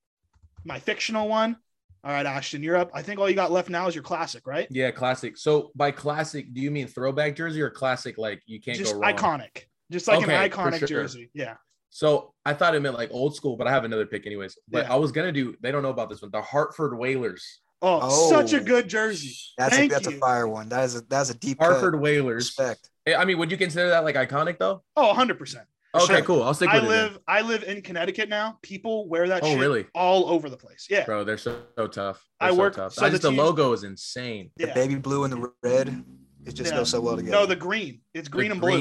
my 0.65 0.79
fictional 0.79 1.27
one 1.27 1.57
all 2.05 2.11
right 2.11 2.25
ashton 2.25 2.61
you're 2.63 2.75
up 2.77 2.91
i 2.93 3.01
think 3.01 3.19
all 3.19 3.29
you 3.29 3.35
got 3.35 3.51
left 3.51 3.69
now 3.69 3.87
is 3.87 3.95
your 3.95 4.03
classic 4.03 4.45
right 4.45 4.67
Yeah, 4.69 4.91
classic. 4.91 5.37
So 5.37 5.71
by 5.75 5.91
classic, 5.91 6.53
do 6.53 6.61
you 6.61 6.69
mean 6.71 6.87
throwback 6.87 7.35
jersey 7.35 7.61
or 7.61 7.69
classic? 7.69 8.17
Like 8.17 8.41
you 8.45 8.59
can't 8.61 8.77
just 8.77 8.93
go 8.93 8.99
wrong. 8.99 9.13
iconic, 9.13 9.63
just 9.93 10.07
like 10.07 10.21
Okay, 10.23 10.35
an 10.35 10.49
iconic 10.49 10.79
sure. 10.79 10.87
jersey. 10.87 11.29
Yeah, 11.33 11.55
So 11.89 12.33
I 12.45 12.53
thought 12.53 12.75
it 12.75 12.81
meant 12.81 12.95
like 12.95 13.09
old 13.11 13.35
school, 13.35 13.55
but 13.55 13.67
I 13.67 13.71
have 13.71 13.83
another 13.85 14.05
pick 14.05 14.25
anyways. 14.25 14.57
But 14.67 14.85
Yeah. 14.87 14.93
I 14.93 14.97
was 14.97 15.11
gonna 15.11 15.31
do. 15.31 15.55
They 15.61 15.71
don't 15.71 15.83
know 15.83 15.89
about 15.91 16.09
this 16.09 16.21
one. 16.21 16.31
The 16.31 16.41
Hartford 16.41 16.97
Whalers. 16.97 17.61
Oh, 17.81 17.99
Oh. 18.01 18.29
such 18.29 18.53
a 18.53 18.59
good 18.61 18.87
jersey. 18.87 19.35
That's 19.57 19.77
a, 19.77 19.87
that's 19.87 20.07
you. 20.09 20.15
a 20.15 20.19
fire 20.19 20.47
one. 20.47 20.69
That 20.69 20.83
is 20.85 20.95
a 20.95 21.01
that's 21.01 21.29
a 21.29 21.33
deep 21.35 21.59
Hartford 21.59 21.93
cut. 21.93 22.01
Whalers. 22.01 22.45
Respect. 22.57 22.89
Eh, 23.05 23.13
I 23.15 23.25
mean, 23.25 23.37
would 23.37 23.51
you 23.51 23.57
consider 23.57 23.89
that 23.89 24.03
like 24.05 24.15
iconic 24.15 24.57
though? 24.57 24.83
Oh, 24.97 25.07
100 25.07 25.37
percent. 25.37 25.67
Okay, 25.95 26.05
Sure. 26.15 26.21
cool. 26.23 26.41
I'll 26.43 26.55
stick 26.55 26.69
I 26.69 26.75
with 26.79 26.85
it. 26.85 26.87
then. 26.89 27.03
live 27.11 27.19
I 27.27 27.41
live 27.41 27.63
in 27.65 27.81
Connecticut 27.83 28.27
now. 28.27 28.57
People 28.63 29.07
wear 29.07 29.27
that 29.27 29.43
Oh, 29.43 29.47
shit 29.51 29.59
really? 29.59 29.85
all 29.93 30.27
over 30.29 30.49
the 30.49 30.57
place. 30.57 30.87
Yeah. 30.89 31.05
Bro, 31.05 31.25
they're 31.25 31.37
so, 31.37 31.61
so 31.77 31.85
tough. 31.85 32.25
I 32.39 32.47
They're 32.47 32.53
so 32.55 32.59
work- 32.59 32.75
tough. 32.75 32.93
so 32.93 33.05
I 33.05 33.09
the 33.09 33.11
just 33.11 33.21
the 33.21 33.29
teams- 33.29 33.37
logo 33.37 33.73
is 33.73 33.83
insane. 33.83 34.49
The 34.57 34.67
baby 34.73 34.95
blue 34.95 35.23
and 35.25 35.31
the 35.33 35.51
red, 35.61 36.03
it 36.47 36.53
just 36.53 36.71
Yeah. 36.71 36.77
goes 36.79 36.89
so 36.89 36.99
well 36.99 37.15
together. 37.17 37.37
No, 37.37 37.45
the 37.45 37.55
green. 37.55 38.01
It's 38.15 38.27
green 38.27 38.47
The 38.47 38.53
and 38.53 38.61
blue. 38.61 38.71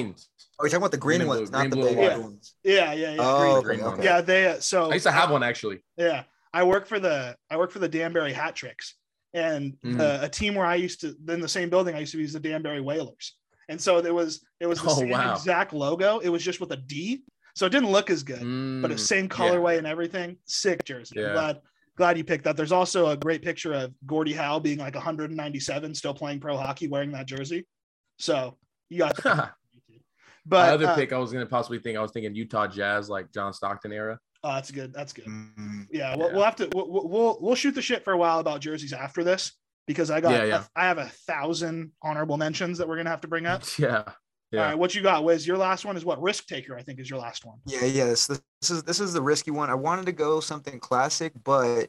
Greens. 0.62 0.74
oh, 0.74 0.76
you're 0.76 0.80
talking 0.80 0.82
about 0.82 0.90
the 0.92 0.96
green, 0.98 1.18
green 1.18 1.28
ones, 1.28 1.50
blue, 1.50 1.58
not 1.58 1.70
the 1.70 1.76
blue, 1.76 1.84
baby 1.84 2.00
and 2.02 2.12
blue 2.14 2.22
white. 2.22 2.30
ones. 2.30 2.54
Yeah, 2.64 2.92
yeah, 2.92 3.14
yeah. 3.14 3.16
Oh, 3.20 3.38
green. 3.38 3.52
okay, 3.56 3.64
green 3.66 3.80
one. 3.82 3.92
okay. 3.94 4.04
Yeah, 4.04 4.20
they 4.20 4.46
uh, 4.46 4.60
so 4.60 4.90
I 4.90 4.94
used 4.94 5.06
to 5.06 5.12
have 5.12 5.30
one 5.30 5.42
actually. 5.42 5.82
Yeah, 5.96 6.24
I 6.52 6.64
work 6.64 6.86
for 6.86 6.98
the 7.00 7.36
I 7.50 7.56
work 7.56 7.70
for 7.70 7.78
the 7.78 7.88
Danbury 7.88 8.32
Hat 8.32 8.54
Tricks, 8.56 8.94
and 9.34 9.76
Mhm. 9.84 9.98
the, 9.98 10.24
a 10.24 10.28
team 10.28 10.54
where 10.54 10.66
I 10.66 10.74
used 10.76 11.00
to 11.02 11.14
in 11.28 11.40
the 11.40 11.48
same 11.48 11.68
building 11.70 11.94
I 11.94 12.00
used 12.00 12.12
to 12.12 12.18
use 12.20 12.32
the 12.32 12.40
Danbury 12.40 12.80
Whalers, 12.80 13.36
and 13.68 13.80
so 13.80 14.00
there 14.00 14.14
was 14.14 14.44
it 14.60 14.66
was 14.66 14.80
the 14.80 14.90
Oh, 14.90 14.94
same 14.94 15.10
wow. 15.10 15.32
exact 15.32 15.72
logo. 15.72 16.18
It 16.20 16.28
was 16.28 16.42
just 16.44 16.60
with 16.60 16.72
a 16.72 16.76
D, 16.76 17.22
so 17.56 17.66
it 17.66 17.70
didn't 17.70 17.90
look 17.90 18.10
as 18.10 18.22
good, 18.22 18.40
but 18.40 18.88
the 18.88 18.94
it's 18.94 19.02
mm, 19.04 19.06
same 19.06 19.24
yeah. 19.24 19.30
colorway 19.30 19.78
and 19.78 19.86
everything. 19.86 20.36
Sick 20.46 20.84
jersey. 20.84 21.18
I'm 21.18 21.24
Yeah. 21.26 21.32
glad 21.32 21.60
glad 21.96 22.16
you 22.18 22.24
picked 22.24 22.44
that. 22.44 22.56
There's 22.56 22.72
also 22.72 23.08
a 23.08 23.16
great 23.16 23.42
picture 23.42 23.74
of 23.74 23.92
Gordie 24.06 24.32
Howe 24.32 24.58
being 24.58 24.78
like 24.78 24.94
197, 24.94 25.94
still 25.94 26.14
playing 26.14 26.40
pro 26.40 26.56
hockey, 26.56 26.88
wearing 26.88 27.12
that 27.12 27.26
jersey. 27.26 27.66
So 28.18 28.56
you 28.88 28.98
got. 28.98 29.18
The 30.46 30.56
My 30.56 30.70
other 30.70 30.86
uh, 30.88 30.94
pick, 30.96 31.12
I 31.12 31.18
was 31.18 31.32
gonna 31.32 31.46
possibly 31.46 31.78
think 31.78 31.96
I 31.96 32.02
was 32.02 32.10
thinking 32.12 32.34
Utah 32.34 32.66
Jazz, 32.66 33.08
like 33.08 33.32
John 33.32 33.52
Stockton 33.52 33.92
era. 33.92 34.18
oh, 34.44 34.54
that's 34.54 34.70
good. 34.72 34.92
That's 34.92 35.12
good. 35.12 35.26
Mm, 35.26 35.86
Yeah, 35.90 36.16
we'll, 36.16 36.28
Yeah. 36.28 36.34
we'll 36.34 36.44
have 36.44 36.56
to 36.56 36.68
we'll, 36.74 36.90
we'll- 36.90 37.08
we'll 37.08 37.38
we'll 37.40 37.54
shoot 37.54 37.74
the 37.74 37.82
shit 37.82 38.02
for 38.04 38.12
a 38.12 38.16
while 38.16 38.40
about 38.40 38.60
jerseys 38.60 38.92
after 38.92 39.22
this 39.22 39.52
because 39.86 40.10
I 40.10 40.20
got 40.20 40.32
Yeah, 40.32 40.44
yeah. 40.44 40.64
I 40.74 40.84
have 40.86 40.98
a 40.98 41.06
thousand 41.28 41.92
honorable 42.02 42.36
mentions 42.36 42.78
that 42.78 42.88
we're 42.88 42.96
gonna 42.96 43.10
have 43.10 43.20
to 43.22 43.28
bring 43.28 43.46
up. 43.46 43.62
Yeah, 43.78 44.02
yeah. 44.50 44.60
All 44.62 44.66
right, 44.70 44.78
what 44.78 44.94
you 44.96 45.02
got, 45.02 45.22
Wiz? 45.24 45.46
Your 45.46 45.58
last 45.58 45.84
one 45.84 45.96
is 45.96 46.04
what? 46.04 46.20
Risk 46.20 46.46
taker, 46.46 46.76
I 46.76 46.82
think, 46.82 46.98
is 46.98 47.08
your 47.08 47.20
last 47.20 47.44
one. 47.44 47.58
Yeah, 47.66 47.84
yeah. 47.84 48.06
This, 48.06 48.26
this 48.26 48.40
is 48.70 48.82
this 48.82 48.98
is 49.00 49.12
the 49.12 49.22
risky 49.22 49.50
one. 49.52 49.70
I 49.70 49.74
wanted 49.74 50.06
to 50.06 50.12
go 50.12 50.40
something 50.40 50.80
classic, 50.80 51.32
but 51.44 51.88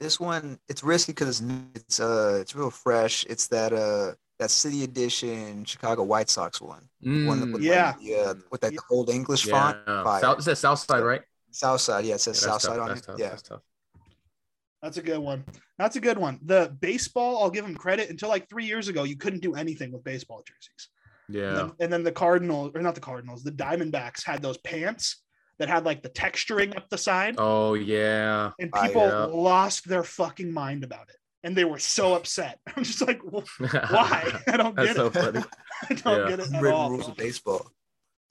this 0.00 0.18
one 0.18 0.58
it's 0.68 0.82
risky 0.82 1.12
because 1.12 1.40
it's 1.40 1.52
it's 1.76 2.00
uh 2.00 2.38
it's 2.40 2.56
real 2.56 2.70
fresh. 2.70 3.24
It's 3.30 3.46
that 3.48 3.72
uh 3.72 4.14
that 4.42 4.50
City 4.50 4.82
Edition 4.84 5.64
Chicago 5.64 6.02
White 6.02 6.28
Sox 6.28 6.60
one. 6.60 6.88
One 7.00 7.40
Mm, 7.40 7.52
with 7.52 7.62
Yeah. 7.62 7.92
like, 7.96 7.98
the, 8.00 8.14
uh, 8.16 8.34
with 8.50 8.60
that 8.62 8.72
the 8.72 8.80
old 8.90 9.08
English 9.10 9.46
yeah. 9.46 9.52
font. 9.72 9.86
Fire. 9.86 10.20
South, 10.20 10.38
it 10.38 10.42
says 10.42 10.58
South 10.58 10.78
Side, 10.80 11.00
right? 11.04 11.22
South 11.50 11.80
side, 11.80 12.04
yeah, 12.06 12.14
it 12.14 12.20
says 12.20 12.40
Yeah, 12.42 12.48
South 12.52 12.62
side 12.62 12.78
on 12.78 12.88
that's 12.88 13.00
it. 13.00 13.04
tough, 13.06 13.18
Yeah. 13.18 13.28
that's 13.30 13.42
tough. 13.42 13.60
That's 14.82 14.96
a 14.96 15.02
good 15.02 15.18
one. 15.18 15.44
That's 15.78 15.96
a 15.96 16.00
good 16.00 16.18
one. 16.18 16.40
The 16.44 16.76
baseball, 16.80 17.42
I'll 17.42 17.50
give 17.50 17.64
them 17.64 17.76
credit. 17.76 18.10
Until 18.10 18.28
like 18.30 18.48
three 18.48 18.64
years 18.64 18.88
ago, 18.88 19.04
you 19.04 19.16
couldn't 19.16 19.40
do 19.40 19.54
anything 19.54 19.92
with 19.92 20.02
baseball 20.02 20.42
jerseys. 20.44 20.88
And 21.28 21.36
Yeah. 21.36 21.54
then, 21.54 21.72
and 21.78 21.92
then 21.92 22.02
the 22.02 22.10
Cardinals, 22.12 22.72
or 22.74 22.80
not 22.82 22.94
the 22.96 23.00
Cardinals, 23.00 23.44
the 23.44 23.52
Diamondbacks 23.52 24.24
had 24.24 24.42
those 24.42 24.58
pants 24.58 25.22
that 25.58 25.68
had 25.68 25.84
like 25.84 26.02
the 26.02 26.08
texturing 26.08 26.76
up 26.76 26.88
the 26.90 26.98
side, 26.98 27.36
Oh 27.38 27.74
yeah. 27.74 28.50
and 28.58 28.70
Fire. 28.70 28.88
people 28.88 29.40
lost 29.42 29.86
their 29.88 30.02
fucking 30.02 30.50
mind 30.52 30.82
about 30.82 31.08
it, 31.10 31.16
and 31.44 31.56
they 31.56 31.64
were 31.64 31.78
so 31.78 32.14
upset. 32.14 32.58
I'm 32.76 32.84
just 32.84 33.00
like, 33.06 33.20
well, 33.24 33.44
why? 33.58 34.40
I 34.48 34.56
don't 34.56 34.74
That's 34.76 34.88
get 34.88 34.96
so 34.96 35.06
it. 35.06 35.12
funny. 35.14 35.44
I 35.90 35.94
don't 35.94 36.20
Yeah. 36.20 36.28
get 36.36 36.40
it 36.40 36.54
at 36.54 36.62
Written 36.62 36.78
all. 36.80 36.90
rules 36.90 37.08
of 37.08 37.16
baseball. 37.16 37.70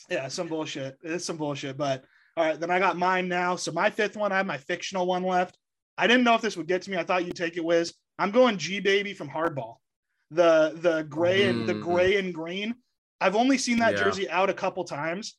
Yeah, 0.10 0.28
some 0.28 0.48
bullshit. 0.48 0.98
It's 1.04 1.26
some 1.26 1.38
bullshit. 1.38 1.78
But 1.78 2.04
all 2.38 2.46
right, 2.46 2.60
then 2.60 2.72
I 2.72 2.80
got 2.80 2.98
mine 2.98 3.28
now. 3.28 3.56
So 3.56 3.72
my 3.72 3.90
fifth 3.90 4.18
one, 4.18 4.32
I 4.32 4.38
have 4.38 4.46
my 4.46 4.58
fictional 4.58 5.06
one 5.06 5.24
left. 5.24 5.58
I 5.98 6.08
didn't 6.08 6.24
know 6.24 6.36
if 6.36 6.42
this 6.42 6.58
would 6.58 6.68
get 6.68 6.82
to 6.84 6.92
me. 6.92 6.98
I 6.98 7.04
thought 7.04 7.26
you'd 7.26 7.36
take 7.36 7.58
it, 7.58 7.64
Wiz. 7.64 7.94
I'm 8.18 8.32
going 8.32 8.58
G 8.58 8.80
baby 8.80 9.14
from 9.14 9.30
Hardball. 9.30 9.76
The 10.32 10.78
the 10.82 11.04
gray 11.04 11.44
and 11.48 11.68
the 11.68 11.74
Mm. 11.74 11.82
gray 11.84 12.18
and 12.18 12.34
green. 12.34 12.76
I've 13.20 13.36
only 13.36 13.58
seen 13.58 13.80
that 13.80 13.94
Yeah. 13.94 14.04
jersey 14.04 14.30
out 14.30 14.50
a 14.50 14.54
couple 14.54 14.84
times. 14.86 15.36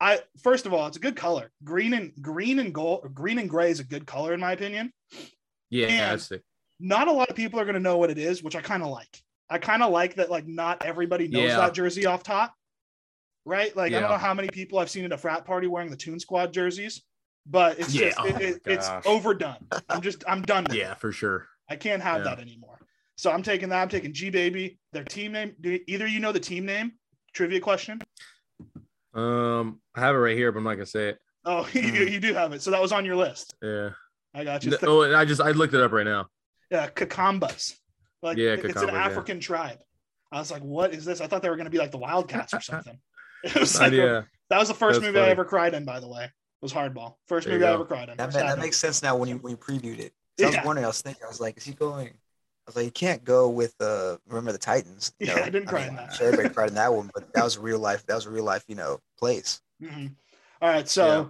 I 0.00 0.20
first 0.42 0.66
of 0.66 0.72
all, 0.72 0.86
it's 0.86 0.96
a 0.96 1.00
good 1.00 1.16
color. 1.16 1.50
Green 1.64 1.92
and 1.94 2.12
green 2.22 2.58
and 2.60 2.72
gold, 2.72 3.12
green 3.14 3.38
and 3.38 3.50
gray 3.50 3.70
is 3.70 3.80
a 3.80 3.84
good 3.84 4.06
color 4.06 4.32
in 4.32 4.40
my 4.40 4.52
opinion. 4.52 4.92
Yeah, 5.68 5.88
And- 5.88 5.98
that's 6.12 6.28
sick. 6.28 6.42
Not 6.78 7.08
a 7.08 7.12
lot 7.12 7.30
of 7.30 7.36
people 7.36 7.58
are 7.58 7.64
going 7.64 7.74
to 7.74 7.80
know 7.80 7.96
what 7.96 8.10
it 8.10 8.18
is, 8.18 8.42
which 8.42 8.54
I 8.56 8.60
kind 8.60 8.82
of 8.82 8.90
like. 8.90 9.22
I 9.48 9.58
kind 9.58 9.82
of 9.82 9.90
like 9.92 10.16
that. 10.16 10.30
Like 10.30 10.46
not 10.46 10.84
everybody 10.84 11.28
knows 11.28 11.44
Yeah. 11.44 11.56
that 11.58 11.74
jersey 11.74 12.04
off 12.06 12.22
top, 12.22 12.54
right? 13.44 13.74
Like 13.76 13.92
I 13.92 14.00
don't 14.00 14.10
know 14.10 14.18
how 14.18 14.34
many 14.34 14.48
people 14.48 14.78
I've 14.78 14.90
seen 14.90 15.04
at 15.04 15.12
a 15.12 15.18
frat 15.18 15.44
party 15.44 15.66
wearing 15.68 15.90
the 15.90 15.96
Toon 15.96 16.18
Squad 16.20 16.52
jerseys, 16.52 17.02
but 17.46 17.78
it's 17.78 17.94
Yeah. 17.94 18.06
just 18.08 18.20
Oh 18.20 18.26
it, 18.26 18.40
it- 18.40 18.62
it's 18.66 18.88
overdone. 19.06 19.56
I'm 19.88 20.00
just 20.02 20.24
I'm 20.28 20.42
done. 20.42 20.64
With 20.64 20.74
Yeah, 20.74 20.92
it. 20.92 20.98
for 20.98 21.12
sure. 21.12 21.46
I 21.70 21.76
can't 21.76 22.02
have 22.02 22.18
Yeah. 22.18 22.24
that 22.34 22.40
anymore. 22.40 22.78
So 23.16 23.30
I'm 23.30 23.42
taking 23.42 23.68
that. 23.70 23.80
I'm 23.82 23.88
taking 23.88 24.12
G 24.12 24.30
baby. 24.30 24.78
Their 24.92 25.04
team 25.04 25.32
name. 25.32 25.54
Do 25.60 25.78
either 25.86 26.06
you 26.06 26.20
know 26.20 26.32
the 26.32 26.40
team 26.40 26.66
name? 26.66 26.92
Trivia 27.32 27.60
question. 27.60 28.02
Um, 29.14 29.80
I 29.94 30.00
have 30.00 30.14
it 30.14 30.18
right 30.18 30.36
here, 30.36 30.52
but 30.52 30.58
I'm 30.58 30.64
not 30.64 30.74
gonna 30.74 30.86
say 30.86 31.08
it. 31.10 31.18
Oh, 31.44 31.66
you, 31.72 31.82
Mm. 31.82 32.10
you 32.10 32.20
do 32.20 32.34
have 32.34 32.52
it. 32.52 32.62
So 32.62 32.70
that 32.72 32.82
was 32.82 32.92
on 32.92 33.04
your 33.04 33.16
list. 33.16 33.54
Yeah. 33.62 33.90
I 34.34 34.44
got 34.44 34.64
you. 34.64 34.72
No, 34.72 34.76
the- 34.76 34.86
oh, 34.88 35.02
and 35.02 35.16
I 35.16 35.24
just 35.24 35.40
I 35.40 35.52
looked 35.52 35.72
it 35.72 35.80
up 35.80 35.92
right 35.92 36.04
now. 36.04 36.28
Yeah, 36.70 36.88
Kekambas. 36.88 37.74
Like 38.22 38.38
Yeah, 38.38 38.50
it's 38.54 38.64
an 38.64 38.70
Kekambas, 38.72 38.92
yeah. 38.92 38.98
African 39.04 39.40
tribe. 39.40 39.78
I 40.32 40.38
was 40.38 40.50
like, 40.50 40.62
what 40.62 40.92
is 40.92 41.04
this? 41.04 41.20
I 41.20 41.26
thought 41.26 41.42
they 41.42 41.50
were 41.50 41.56
gonna 41.56 41.70
be 41.70 41.78
like 41.78 41.92
the 41.92 41.98
Wildcats 41.98 42.54
or 42.54 42.60
something. 42.62 42.98
It 43.44 43.54
was 43.54 43.78
like 43.78 43.92
yeah. 43.92 44.22
that 44.50 44.58
was 44.58 44.68
the 44.68 44.74
first 44.74 45.00
That's 45.00 45.12
movie 45.14 45.24
I 45.24 45.30
ever 45.30 45.44
cried 45.44 45.74
in, 45.74 45.84
by 45.84 46.00
the 46.00 46.08
way. 46.08 46.24
It 46.24 46.30
Was 46.62 46.72
Hardball. 46.72 47.14
First 47.26 47.46
There 47.46 47.54
you 47.54 47.60
movie 47.60 47.70
I 47.70 47.74
ever 47.74 47.84
cried 47.84 48.08
in. 48.08 48.16
That, 48.16 48.26
Was 48.26 48.34
ma- 48.34 48.40
that 48.40 48.58
makes 48.58 48.78
sense 48.78 49.02
now 49.02 49.14
when 49.14 49.28
you 49.28 49.36
when 49.36 49.50
you 49.52 49.56
previewed 49.56 50.00
it. 50.00 50.12
So 50.40 50.46
I 50.46 50.50
Yeah. 50.50 50.56
was 50.60 50.66
wondering, 50.66 50.84
I 50.84 50.88
was 50.88 51.02
thinking, 51.02 51.22
I 51.24 51.28
was 51.28 51.40
like, 51.40 51.56
is 51.58 51.64
he 51.64 51.72
going? 51.74 52.08
I 52.08 52.12
was 52.66 52.76
like, 52.76 52.86
you 52.86 52.90
can't 52.90 53.22
go 53.22 53.48
with 53.50 53.74
uh 53.80 54.16
remember 54.26 54.52
the 54.52 54.58
Titans. 54.58 55.12
you 55.20 55.26
Yeah, 55.28 55.36
know? 55.36 55.42
I 55.42 55.50
didn't 55.50 55.68
cry 55.68 55.80
mean, 55.80 55.90
in 55.90 55.96
that. 55.96 56.14
Sure, 56.14 56.26
everybody 56.28 56.52
cried 56.54 56.68
in 56.70 56.74
that 56.74 56.92
one, 56.92 57.10
but 57.14 57.24
that 57.34 57.44
was 57.44 57.56
a 57.56 57.60
real 57.60 57.78
life. 57.78 58.04
That 58.06 58.14
was 58.16 58.26
a 58.26 58.30
real 58.30 58.44
life, 58.44 58.64
you 58.66 58.74
know, 58.74 58.98
place. 59.18 59.60
Mhm. 59.80 60.14
All 60.62 60.68
right, 60.70 60.88
so 60.88 61.06
Yeah. 61.06 61.26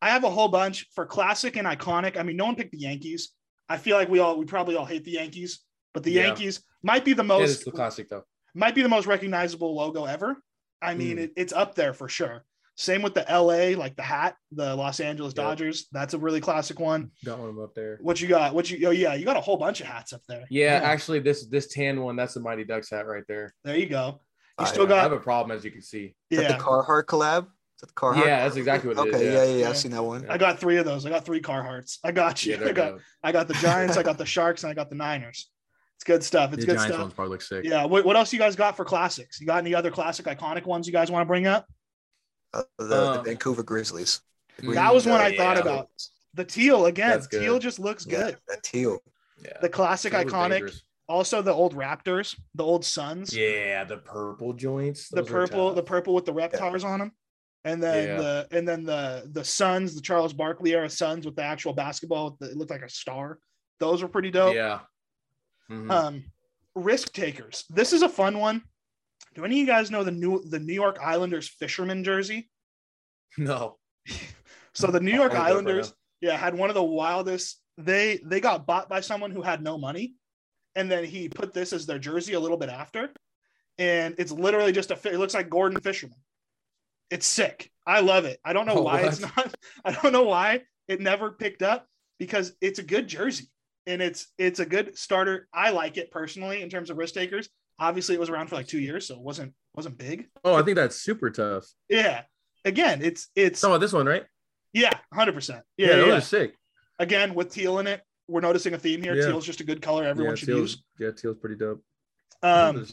I 0.00 0.10
have 0.10 0.24
a 0.24 0.30
whole 0.30 0.48
bunch 0.48 0.86
for 0.94 1.04
classic 1.04 1.56
and 1.56 1.66
iconic. 1.66 2.16
I 2.16 2.22
mean, 2.22 2.36
no 2.36 2.46
one 2.46 2.54
picked 2.54 2.70
the 2.72 2.78
Yankees. 2.78 3.34
I 3.68 3.76
feel 3.76 3.96
like 3.96 4.08
we 4.08 4.18
all 4.18 4.38
we 4.38 4.44
probably 4.44 4.76
all 4.76 4.84
hate 4.86 5.04
the 5.04 5.12
Yankees, 5.12 5.60
but 5.94 6.02
the 6.02 6.12
Yeah. 6.12 6.26
Yankees 6.26 6.62
might 6.82 7.04
be 7.04 7.12
the 7.12 7.24
most 7.24 7.48
is 7.50 7.64
the 7.64 7.70
classic 7.72 8.08
though. 8.08 8.24
might 8.54 8.74
be 8.74 8.82
the 8.82 8.88
most 8.88 9.06
recognizable 9.06 9.74
logo 9.76 10.04
ever. 10.04 10.36
I 10.80 10.94
mean, 10.94 11.16
Mm. 11.16 11.20
it, 11.24 11.32
it's 11.36 11.52
up 11.52 11.74
there 11.74 11.92
for 11.92 12.08
sure. 12.08 12.44
Same 12.76 13.02
with 13.02 13.12
the 13.14 13.24
LA, 13.28 13.76
like 13.76 13.96
the 13.96 14.02
hat, 14.02 14.36
the 14.52 14.76
Los 14.76 15.00
Angeles 15.00 15.30
Yep. 15.36 15.44
Dodgers. 15.44 15.88
That's 15.90 16.14
a 16.14 16.18
really 16.18 16.40
classic 16.40 16.78
one. 16.78 17.10
Got 17.24 17.40
one 17.40 17.58
up 17.60 17.74
there. 17.74 17.98
What 18.00 18.20
you 18.20 18.28
got? 18.28 18.54
What 18.54 18.70
you? 18.70 18.86
Oh 18.86 18.92
yeah, 18.92 19.14
you 19.14 19.24
got 19.24 19.36
a 19.36 19.40
whole 19.40 19.56
bunch 19.56 19.80
of 19.80 19.86
hats 19.88 20.12
up 20.12 20.22
there. 20.28 20.46
Yeah, 20.50 20.80
actually, 20.84 21.18
this 21.18 21.46
this 21.46 21.66
tan 21.66 22.00
one, 22.00 22.14
that's 22.16 22.34
the 22.34 22.40
Mighty 22.40 22.64
Ducks 22.64 22.90
hat 22.90 23.06
right 23.06 23.24
there. 23.26 23.52
There 23.64 23.76
you 23.76 23.86
go. 23.88 24.20
You 24.60 24.64
Fire. 24.64 24.72
still 24.74 24.92
I 24.92 25.02
have 25.02 25.12
a 25.12 25.18
problem, 25.20 25.56
as 25.56 25.64
you 25.64 25.70
can 25.72 25.82
see. 25.82 26.14
Is 26.30 26.38
that 26.38 26.50
yeah. 26.50 26.56
the 26.56 26.62
Carhartt 26.62 27.04
collab? 27.06 27.48
Is 27.78 27.82
that 27.82 27.86
the 27.88 27.92
Carhartt? 27.94 28.24
Yeah, 28.26 28.42
that's 28.42 28.56
exactly 28.56 28.92
what 28.92 29.06
it 29.06 29.08
is, 29.10 29.14
okay, 29.14 29.24
yeah. 29.26 29.32
yeah, 29.32 29.44
yeah, 29.44 29.50
yeah, 29.50 29.56
Yeah. 29.62 29.68
I've 29.70 29.76
seen 29.76 29.92
that 29.92 30.02
one. 30.02 30.26
I 30.28 30.36
got 30.36 30.58
three 30.58 30.78
of 30.78 30.84
those. 30.84 31.06
I 31.06 31.10
got 31.10 31.24
three 31.24 31.40
Carhartts. 31.40 31.98
I 32.02 32.10
got 32.10 32.44
you. 32.44 32.56
Yeah, 32.56 32.66
I 32.68 32.72
got 32.72 32.90
dope. 32.90 33.00
I 33.22 33.30
got 33.32 33.46
the 33.46 33.54
Giants. 33.54 33.96
I 33.96 34.02
got 34.02 34.18
the 34.18 34.26
Sharks, 34.34 34.64
and 34.64 34.70
I 34.70 34.74
got 34.74 34.90
the 34.90 34.96
Niners. 34.96 35.48
It's 35.94 36.02
good 36.04 36.24
stuff. 36.24 36.52
It's 36.52 36.62
the 36.62 36.66
good 36.66 36.74
Giants 36.76 36.94
stuff. 36.94 37.00
ones 37.02 37.14
probably 37.14 37.30
look 37.30 37.42
sick. 37.42 37.64
Yeah. 37.64 37.84
What, 37.84 38.04
what 38.04 38.16
else 38.16 38.32
you 38.32 38.38
guys 38.40 38.56
got 38.56 38.76
for 38.76 38.84
classics? 38.84 39.40
You 39.40 39.46
got 39.46 39.58
any 39.58 39.74
other 39.76 39.90
classic, 39.92 40.26
iconic 40.26 40.64
ones 40.66 40.86
you 40.88 40.92
guys 40.92 41.08
want 41.10 41.22
to 41.22 41.26
bring 41.26 41.46
up? 41.46 41.66
Uh, 42.52 42.62
the, 42.78 42.84
the 42.86 43.10
Um, 43.18 43.24
Vancouver 43.24 43.62
Grizzlies. 43.62 44.20
The 44.58 44.72
That 44.72 44.92
was 44.92 45.04
green, 45.04 45.14
one 45.16 45.22
I 45.24 45.36
thought 45.36 45.56
yeah. 45.56 45.62
about. 45.62 45.88
The 46.34 46.44
teal 46.44 46.86
again. 46.86 47.20
Teal 47.30 47.58
just 47.60 47.78
looks 47.78 48.04
Yeah, 48.06 48.18
good. 48.26 48.36
that 48.48 48.62
teal. 48.64 48.98
Yeah. 49.44 49.52
The 49.60 49.68
classic, 49.68 50.12
That 50.12 50.24
was 50.24 50.34
iconic. 50.34 50.80
Also, 51.08 51.40
the 51.42 51.52
old 51.52 51.74
Raptors, 51.74 52.38
the 52.54 52.64
old 52.64 52.84
Suns. 52.84 53.34
Yeah, 53.34 53.84
the 53.84 53.96
purple 53.98 54.52
joints. 54.52 55.08
the 55.08 55.22
purple, 55.22 55.72
the 55.74 55.82
purple 55.82 56.12
with 56.14 56.26
the 56.26 56.34
reptars 56.34 56.84
on 56.84 56.98
them, 56.98 57.12
and 57.64 57.82
then 57.82 58.08
Yeah. 58.08 58.16
the 58.16 58.48
and 58.52 58.66
then 58.68 58.84
the 58.84 59.28
the 59.32 59.44
Suns, 59.44 59.94
the 59.94 60.00
Charles 60.00 60.32
Barkley 60.32 60.72
era 60.74 60.88
Suns 60.88 61.26
with 61.26 61.36
the 61.36 61.42
actual 61.42 61.72
basketball. 61.72 62.36
It 62.40 62.56
looked 62.56 62.70
like 62.70 62.82
a 62.82 62.88
star. 62.88 63.38
Those 63.80 64.02
were 64.02 64.08
pretty 64.08 64.30
dope. 64.30 64.54
Yeah. 64.54 64.80
Mhm. 65.70 65.90
Um, 65.90 66.24
risk 66.74 67.12
takers. 67.12 67.64
This 67.70 67.92
is 67.92 68.02
a 68.02 68.08
fun 68.08 68.38
one. 68.38 68.62
Do 69.34 69.44
any 69.44 69.56
of 69.56 69.60
you 69.60 69.66
guys 69.66 69.90
know 69.90 70.04
the 70.04 70.10
new 70.10 70.42
the 70.44 70.58
New 70.58 70.72
York 70.74 70.98
Islanders 71.02 71.48
fisherman 71.48 72.02
jersey? 72.04 72.50
no. 73.38 73.78
So 74.74 74.88
the 74.88 75.00
New 75.00 75.12
York 75.12 75.32
I'll 75.32 75.38
look 75.38 75.38
it 75.38 75.38
up 75.38 75.42
right 75.44 75.50
Islanders, 75.52 75.94
yeah, 76.20 76.36
had 76.36 76.54
one 76.56 76.70
of 76.70 76.74
the 76.74 76.82
wildest. 76.82 77.60
They 77.76 78.20
they 78.24 78.40
got 78.40 78.66
bought 78.66 78.88
by 78.88 79.00
someone 79.00 79.30
who 79.30 79.42
had 79.42 79.62
no 79.62 79.76
money, 79.78 80.14
and 80.74 80.90
then 80.90 81.04
he 81.04 81.28
put 81.28 81.52
this 81.52 81.72
as 81.72 81.86
their 81.86 81.98
jersey 81.98 82.32
a 82.34 82.40
little 82.40 82.56
bit 82.56 82.68
after, 82.70 83.12
and 83.76 84.14
it's 84.18 84.32
literally 84.32 84.72
just 84.72 84.90
a. 84.90 84.94
It 85.12 85.18
looks 85.18 85.34
like 85.34 85.50
Gorton 85.50 85.80
Fisherman. 85.80 86.16
It's 87.10 87.26
sick. 87.26 87.70
I 87.86 88.00
love 88.00 88.24
it. 88.26 88.38
I 88.44 88.52
don't 88.52 88.66
know 88.66 88.78
Oh, 88.78 88.82
why 88.82 89.00
it's 89.02 89.20
not. 89.20 89.54
I 89.84 89.92
don't 89.92 90.12
know 90.12 90.24
why 90.24 90.62
it 90.88 91.00
never 91.00 91.30
picked 91.32 91.62
up 91.62 91.86
because 92.18 92.52
it's 92.60 92.78
a 92.78 92.82
good 92.82 93.06
jersey 93.08 93.46
and 93.86 94.02
it's 94.02 94.26
it's 94.36 94.60
a 94.60 94.66
good 94.66 94.96
starter. 94.98 95.48
I 95.54 95.70
like 95.70 95.96
it 95.96 96.10
personally 96.10 96.60
in 96.62 96.68
terms 96.68 96.90
of 96.90 96.98
risk 96.98 97.14
takers. 97.14 97.48
Obviously, 97.78 98.14
it 98.14 98.20
was 98.20 98.28
around 98.28 98.48
for 98.48 98.56
like 98.56 98.66
two 98.66 98.80
years, 98.80 99.06
so 99.06 99.14
it 99.14 99.20
wasn't 99.20 99.54
wasn't 99.74 99.96
big. 99.96 100.26
Oh, 100.44 100.54
I 100.54 100.62
think 100.62 100.76
that's 100.76 100.96
super 100.96 101.30
tough. 101.30 101.64
Yeah. 101.88 102.22
Again, 102.64 103.00
it's 103.02 103.28
it's 103.34 103.60
Talking 103.60 103.74
about 103.74 103.80
this 103.80 103.92
one, 103.92 104.06
right? 104.06 104.24
yeah, 104.74 104.90
hundred 105.14 105.32
percent. 105.34 105.62
Yeah, 105.76 105.86
Yeah, 105.88 105.96
those 105.96 106.06
yeah. 106.08 106.14
are 106.16 106.20
sick. 106.20 106.54
Again 106.98 107.34
with 107.34 107.50
teal 107.52 107.78
in 107.78 107.86
it. 107.86 108.02
we're 108.26 108.40
noticing 108.42 108.74
a 108.74 108.78
theme 108.78 109.00
here. 109.02 109.14
Yeah. 109.14 109.26
Teal's 109.28 109.46
just 109.46 109.60
a 109.60 109.64
good 109.64 109.80
color 109.80 110.04
everyone 110.04 110.32
yeah, 110.32 110.36
should 110.36 110.46
teal's, 110.48 110.60
use. 110.72 110.82
Yeah, 110.98 111.10
teal's 111.12 111.36
pretty 111.38 111.56
dope. 111.56 111.82
Um, 112.42 112.84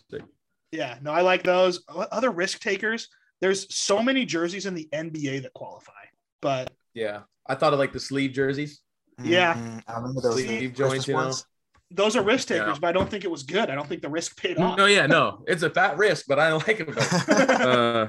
yeah, 0.72 0.98
no, 1.02 1.12
I 1.12 1.22
like 1.22 1.44
those. 1.44 1.84
Other 1.90 2.32
risk 2.32 2.60
takers. 2.62 3.10
There's 3.46 3.72
so 3.76 4.02
many 4.02 4.26
jerseys 4.26 4.66
in 4.66 4.74
the 4.74 4.90
NBA 4.92 5.44
that 5.44 5.54
qualify, 5.54 5.92
but 6.42 6.72
yeah, 6.96 7.20
I 7.46 7.54
thought 7.54 7.74
of 7.74 7.78
like 7.80 7.94
the 7.94 8.00
sleeve 8.00 8.32
jerseys. 8.32 8.82
Yeah. 9.24 9.54
Mhm. 9.54 9.84
I 9.88 9.94
remember 9.98 10.20
those 10.22 10.34
Sleeve 10.44 10.74
Christmas 10.74 11.06
joints, 11.06 11.08
you 11.08 11.14
know. 11.14 11.32
those 11.92 12.16
are 12.16 12.24
risk 12.24 12.48
takers. 12.48 12.68
Yeah. 12.70 12.78
But 12.82 12.88
I 12.88 12.92
don't 12.92 13.08
think 13.08 13.24
it 13.24 13.30
was 13.30 13.44
good. 13.44 13.70
I 13.70 13.76
don't 13.76 13.88
think 13.88 14.02
the 14.02 14.10
risk 14.10 14.36
paid 14.42 14.58
off. 14.58 14.80
No, 14.80 14.88
yeah, 14.88 15.06
no, 15.06 15.44
it's 15.48 15.62
a 15.62 15.70
fat 15.70 15.96
risk, 16.00 16.26
but 16.28 16.40
I 16.40 16.50
don't 16.50 16.68
like 16.68 16.80
it. 16.80 16.90
uh, 17.30 18.08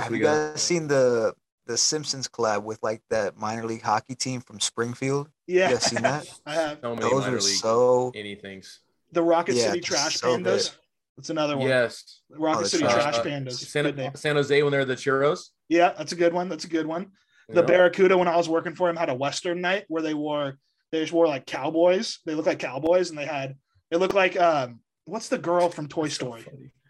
Have 0.00 0.12
you 0.12 0.18
got? 0.22 0.52
guys 0.52 0.60
seen 0.62 0.88
the 0.88 1.32
the 1.66 1.78
Simpsons 1.78 2.28
collab 2.28 2.64
with 2.64 2.78
like 2.82 3.02
that 3.08 3.38
minor 3.38 3.64
league 3.64 3.80
hockey 3.82 4.14
team 4.14 4.42
from 4.42 4.60
Springfield? 4.60 5.30
Yeah, 5.46 5.70
You 5.70 5.74
guys 5.76 5.84
seen 5.84 6.02
that? 6.02 6.26
I 6.46 6.52
have 6.54 6.78
So 6.82 6.94
many 6.94 7.00
Those 7.10 7.22
minor 7.22 7.36
are 7.38 7.40
league 7.40 7.56
so 7.60 8.12
anything's. 8.14 8.80
the 9.12 9.22
Rocket 9.22 9.54
Yeah, 9.56 9.68
City 9.68 9.80
Trash 9.80 10.16
so 10.18 10.36
Pandas. 10.36 10.44
good. 10.44 10.70
That's 11.16 11.30
another 11.30 11.56
one. 11.56 11.66
Yes, 11.68 12.20
Rocket 12.30 12.60
Oh, 12.60 12.64
City 12.64 12.82
trash- 12.84 12.94
Trash 13.02 13.18
uh, 13.18 13.22
Pandas. 13.24 13.52
San, 13.52 14.14
San 14.16 14.36
Jose 14.36 14.62
when 14.62 14.70
they're 14.72 14.84
the 14.84 14.94
churros. 14.96 15.48
Yeah, 15.68 15.92
that's 15.96 16.12
a 16.12 16.16
good 16.16 16.32
one. 16.34 16.48
That's 16.48 16.64
a 16.64 16.68
good 16.68 16.86
one. 16.86 17.12
The 17.48 17.60
Yeah. 17.60 17.66
Barracuda, 17.66 18.18
when 18.18 18.28
I 18.28 18.36
was 18.36 18.48
working 18.48 18.74
for 18.74 18.88
him, 18.90 18.96
had 18.96 19.08
a 19.08 19.14
Western 19.14 19.60
night 19.60 19.84
where 19.88 20.02
they 20.02 20.14
wore 20.14 20.58
they 20.92 21.00
just 21.00 21.12
wore 21.12 21.26
like 21.26 21.46
cowboys. 21.46 22.18
They 22.26 22.34
looked 22.34 22.46
like 22.48 22.58
cowboys, 22.58 23.10
and 23.10 23.18
they 23.18 23.26
had 23.26 23.56
it 23.90 23.96
looked 23.98 24.14
like 24.14 24.38
um 24.38 24.80
what's 25.06 25.28
the 25.28 25.38
girl 25.38 25.68
from 25.68 25.88
Toy 25.88 26.08
Story? 26.08 26.44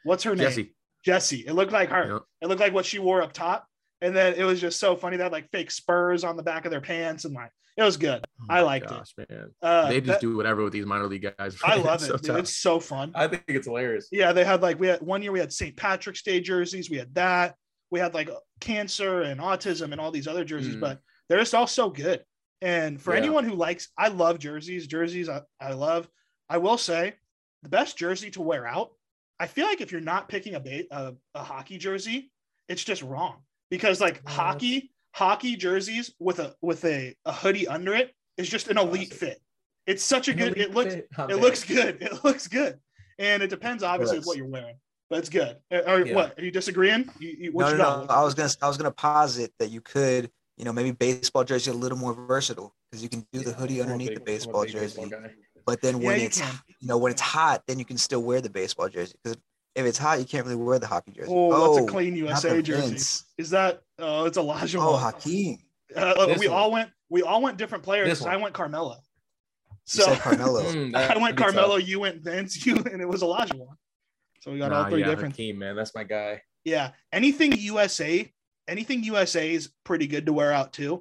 What's 0.04 0.24
her 0.24 0.34
name? 0.34 0.46
Jesse. 0.48 0.74
Jessie. 1.04 1.44
It 1.46 1.52
looked 1.52 1.72
like 1.72 1.90
her. 1.90 2.12
Yep. 2.14 2.22
It 2.42 2.46
looked 2.48 2.60
like 2.60 2.72
what 2.74 2.86
she 2.86 2.98
wore 2.98 3.22
up 3.22 3.32
top, 3.32 3.66
and 4.00 4.14
then 4.14 4.34
it 4.34 4.44
was 4.44 4.60
just 4.60 4.78
so 4.78 4.96
funny. 4.96 5.16
that 5.18 5.32
like 5.32 5.50
fake 5.50 5.70
spurs 5.70 6.24
on 6.24 6.36
the 6.36 6.42
back 6.42 6.64
of 6.64 6.70
their 6.70 6.80
pants, 6.80 7.24
and 7.24 7.34
like 7.34 7.50
it 7.76 7.82
was 7.82 7.96
good. 7.96 8.24
Oh 8.40 8.44
I 8.48 8.54
my 8.56 8.60
liked 8.62 8.90
it. 8.90 9.28
man. 9.30 9.50
Uh, 9.60 9.88
They 9.88 10.00
just 10.00 10.06
that- 10.12 10.20
do 10.20 10.36
whatever 10.36 10.64
with 10.64 10.72
these 10.72 10.86
minor 10.86 11.06
league 11.06 11.30
guys. 11.38 11.56
I 11.64 11.76
love 11.76 11.96
It's 11.96 12.04
it. 12.04 12.06
so 12.08 12.16
dude. 12.16 12.36
It's 12.40 12.56
so 12.58 12.80
fun. 12.80 13.12
I 13.14 13.28
think 13.28 13.44
it's 13.48 13.66
hilarious. 13.66 14.08
Yeah, 14.12 14.32
they 14.32 14.44
had 14.44 14.62
like 14.62 14.78
we 14.80 14.86
had 14.88 15.02
one 15.02 15.22
year 15.22 15.32
we 15.32 15.40
had 15.40 15.52
St. 15.52 15.76
Patrick's 15.76 16.22
Day 16.22 16.40
jerseys. 16.40 16.88
We 16.90 16.96
had 16.96 17.14
that. 17.14 17.54
We 17.90 18.00
had 18.00 18.14
like 18.14 18.30
cancer 18.60 19.22
and 19.22 19.40
autism 19.40 19.92
and 19.92 20.00
all 20.00 20.10
these 20.10 20.26
other 20.26 20.44
jerseys, 20.44 20.76
Mm. 20.76 20.80
but 20.80 21.00
they're 21.28 21.38
just 21.38 21.54
all 21.54 21.66
so 21.66 21.90
good. 21.90 22.24
And 22.62 23.00
for 23.00 23.12
Yeah. 23.12 23.18
anyone 23.20 23.44
who 23.44 23.54
likes, 23.54 23.88
I 23.98 24.08
love 24.08 24.38
jerseys. 24.38 24.86
Jerseys, 24.86 25.28
I, 25.28 25.42
I 25.60 25.72
love. 25.74 26.08
I 26.48 26.58
will 26.58 26.78
say, 26.78 27.14
the 27.62 27.68
best 27.68 27.96
jersey 27.98 28.30
to 28.32 28.40
wear 28.42 28.66
out. 28.66 28.90
I 29.38 29.46
feel 29.46 29.66
like 29.66 29.80
if 29.80 29.92
you're 29.92 30.00
not 30.00 30.28
picking 30.28 30.54
a 30.54 30.60
ba- 30.60 30.84
a, 30.90 31.14
a 31.34 31.42
hockey 31.44 31.76
jersey, 31.78 32.30
it's 32.68 32.82
just 32.82 33.02
wrong 33.02 33.42
because 33.70 34.00
like 34.00 34.22
What? 34.24 34.32
hockey 34.32 34.92
hockey 35.14 35.56
jerseys 35.56 36.12
with 36.18 36.38
a 36.38 36.54
with 36.60 36.84
a, 36.84 37.14
a 37.24 37.32
hoodie 37.32 37.66
under 37.68 37.94
it 37.94 38.14
is 38.36 38.48
just 38.48 38.68
an 38.68 38.78
elite 38.78 39.12
fit. 39.14 39.40
It's 39.86 40.02
such 40.02 40.28
a 40.28 40.34
good. 40.34 40.56
It 40.58 40.74
looks 40.74 40.94
it 40.94 41.36
looks 41.40 41.64
good. 41.64 41.98
It 42.02 42.24
looks 42.24 42.48
good, 42.48 42.78
and 43.18 43.42
it 43.42 43.48
depends 43.50 43.82
obviously 43.82 44.18
Yes. 44.18 44.26
what 44.26 44.36
you're 44.36 44.46
wearing, 44.46 44.76
but 45.08 45.20
it's 45.20 45.28
good. 45.28 45.56
Uh, 45.72 45.82
Or 45.86 46.00
Yeah. 46.06 46.14
what? 46.14 46.38
Are 46.38 46.44
you 46.44 46.50
disagreeing? 46.50 47.08
You, 47.18 47.36
you, 47.38 47.52
what 47.52 47.66
no, 47.66 47.70
you 47.72 47.78
no, 47.78 47.84
got? 47.84 48.08
no. 48.08 48.14
I 48.14 48.22
was 48.24 48.34
gonna 48.34 48.50
I 48.62 48.68
was 48.68 48.76
gonna 48.76 48.90
posit 48.90 49.52
that 49.58 49.70
you 49.70 49.80
could, 49.80 50.30
you 50.56 50.64
know, 50.64 50.72
maybe 50.72 50.90
baseball 50.90 51.44
jersey 51.44 51.70
a 51.70 51.74
little 51.74 51.98
more 51.98 52.12
versatile 52.14 52.74
because 52.90 53.02
you 53.02 53.08
can 53.08 53.26
do 53.32 53.40
the 53.40 53.52
hoodie 53.52 53.80
underneath 53.80 54.14
the 54.14 54.20
baseball 54.20 54.64
jersey. 54.66 55.10
But 55.64 55.80
then 55.80 56.00
Yeah, 56.00 56.06
when 56.06 56.20
you 56.20 56.26
it's 56.26 56.40
can. 56.40 56.54
you 56.80 56.88
know 56.88 56.98
when 56.98 57.12
it's 57.12 57.22
hot, 57.22 57.62
then 57.66 57.78
you 57.78 57.84
can 57.84 57.98
still 57.98 58.22
wear 58.22 58.40
the 58.40 58.50
baseball 58.50 58.88
jersey 58.88 59.14
because 59.22 59.38
if 59.76 59.86
it's 59.86 59.98
hot, 59.98 60.18
you 60.18 60.24
can't 60.24 60.44
really 60.44 60.56
wear 60.56 60.78
the 60.78 60.86
hockey 60.86 61.12
jersey. 61.12 61.30
Oh, 61.32 61.50
that's 61.68 61.78
a 61.78 61.82
Oh, 61.82 61.86
clean 61.86 62.14
not 62.14 62.18
USA 62.18 62.62
jersey. 62.62 62.88
Vince. 62.88 63.24
Is 63.38 63.50
that? 63.50 63.82
Oh, 63.98 64.24
it's 64.24 64.36
Elijah. 64.38 64.78
Oh, 64.80 64.96
Hakeem. 64.96 65.58
Uh, 65.94 66.14
look, 66.16 66.38
we 66.38 66.48
one. 66.48 66.56
all 66.56 66.72
went. 66.72 66.90
We 67.10 67.22
all 67.22 67.40
went 67.42 67.58
different 67.58 67.84
players. 67.84 68.08
This 68.08 68.18
'cause. 68.20 68.26
I 68.28 68.36
went 68.36 68.54
Carmelo. 68.54 68.96
You 68.96 69.72
So 69.84 70.02
said 70.04 70.18
Carmelo. 70.18 70.62
Mm, 70.72 70.94
I 70.96 71.16
went 71.18 71.36
be 71.36 71.42
tough. 71.42 71.52
Carmelo. 71.54 71.76
You 71.76 72.00
went 72.00 72.22
Vince. 72.22 72.56
You 72.66 72.76
and 72.76 73.00
it 73.00 73.08
was 73.08 73.22
Elijah 73.22 73.56
one. 73.56 73.76
So 74.40 74.50
we 74.52 74.58
got 74.58 74.72
all 74.72 74.84
Nah, 74.84 74.88
three 74.90 75.00
yeah, 75.00 75.06
different. 75.06 75.34
Hakeem, 75.34 75.58
man, 75.58 75.76
that's 75.76 75.94
my 75.94 76.04
guy. 76.04 76.42
Yeah. 76.64 76.90
Anything 77.12 77.52
USA. 77.52 78.30
Anything 78.68 79.04
USA 79.04 79.52
is 79.52 79.70
pretty 79.84 80.06
good 80.08 80.26
to 80.26 80.32
wear 80.32 80.52
out 80.52 80.72
too. 80.72 81.00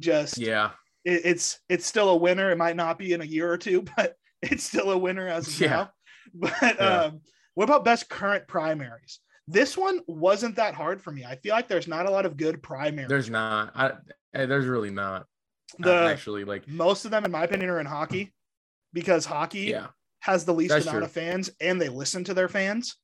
Just 0.00 0.38
Yeah, 0.38 0.70
it, 1.04 1.20
it's 1.24 1.60
it's 1.68 1.86
still 1.86 2.08
a 2.10 2.16
winner. 2.16 2.50
It 2.50 2.58
might 2.58 2.74
not 2.74 2.98
be 2.98 3.12
in 3.12 3.20
a 3.20 3.24
year 3.24 3.50
or 3.52 3.56
two, 3.58 3.82
but 3.96 4.16
it's 4.42 4.64
still 4.64 4.90
a 4.90 4.98
winner 4.98 5.28
as 5.28 5.46
of 5.46 5.60
Yeah. 5.60 5.68
now. 5.68 5.92
But 6.34 6.52
Yeah. 6.80 7.00
um, 7.02 7.20
what 7.54 7.64
about 7.64 7.84
best 7.84 8.08
current 8.08 8.46
primaries? 8.46 9.20
This 9.46 9.76
one 9.76 10.00
wasn't 10.06 10.56
that 10.56 10.74
hard 10.74 11.00
for 11.02 11.10
me. 11.12 11.24
I 11.24 11.36
feel 11.36 11.54
like 11.54 11.68
there's 11.68 11.88
not 11.88 12.06
a 12.06 12.10
lot 12.10 12.24
of 12.26 12.36
good 12.36 12.62
primaries. 12.62 13.08
there's 13.08 13.28
not. 13.30 13.72
I, 13.74 13.92
eh, 14.34 14.46
there's 14.46 14.66
really 14.66 14.90
not. 14.90 15.26
the 15.78 15.92
Uh, 16.04 16.08
actually, 16.08 16.44
like, 16.44 16.66
most 16.68 17.04
of 17.04 17.10
them, 17.10 17.24
in 17.24 17.30
my 17.30 17.44
opinion, 17.44 17.68
are 17.70 17.80
in 17.80 17.86
hockey 17.86 18.32
because 18.92 19.24
hockey 19.26 19.62
yeah, 19.62 19.88
has 20.20 20.44
the 20.44 20.54
least 20.54 20.72
amount 20.72 20.88
true. 20.88 21.04
of 21.04 21.10
fans 21.12 21.50
and 21.60 21.80
they 21.80 21.88
listen 21.88 22.24
to 22.24 22.34
their 22.34 22.48
fans 22.48 22.96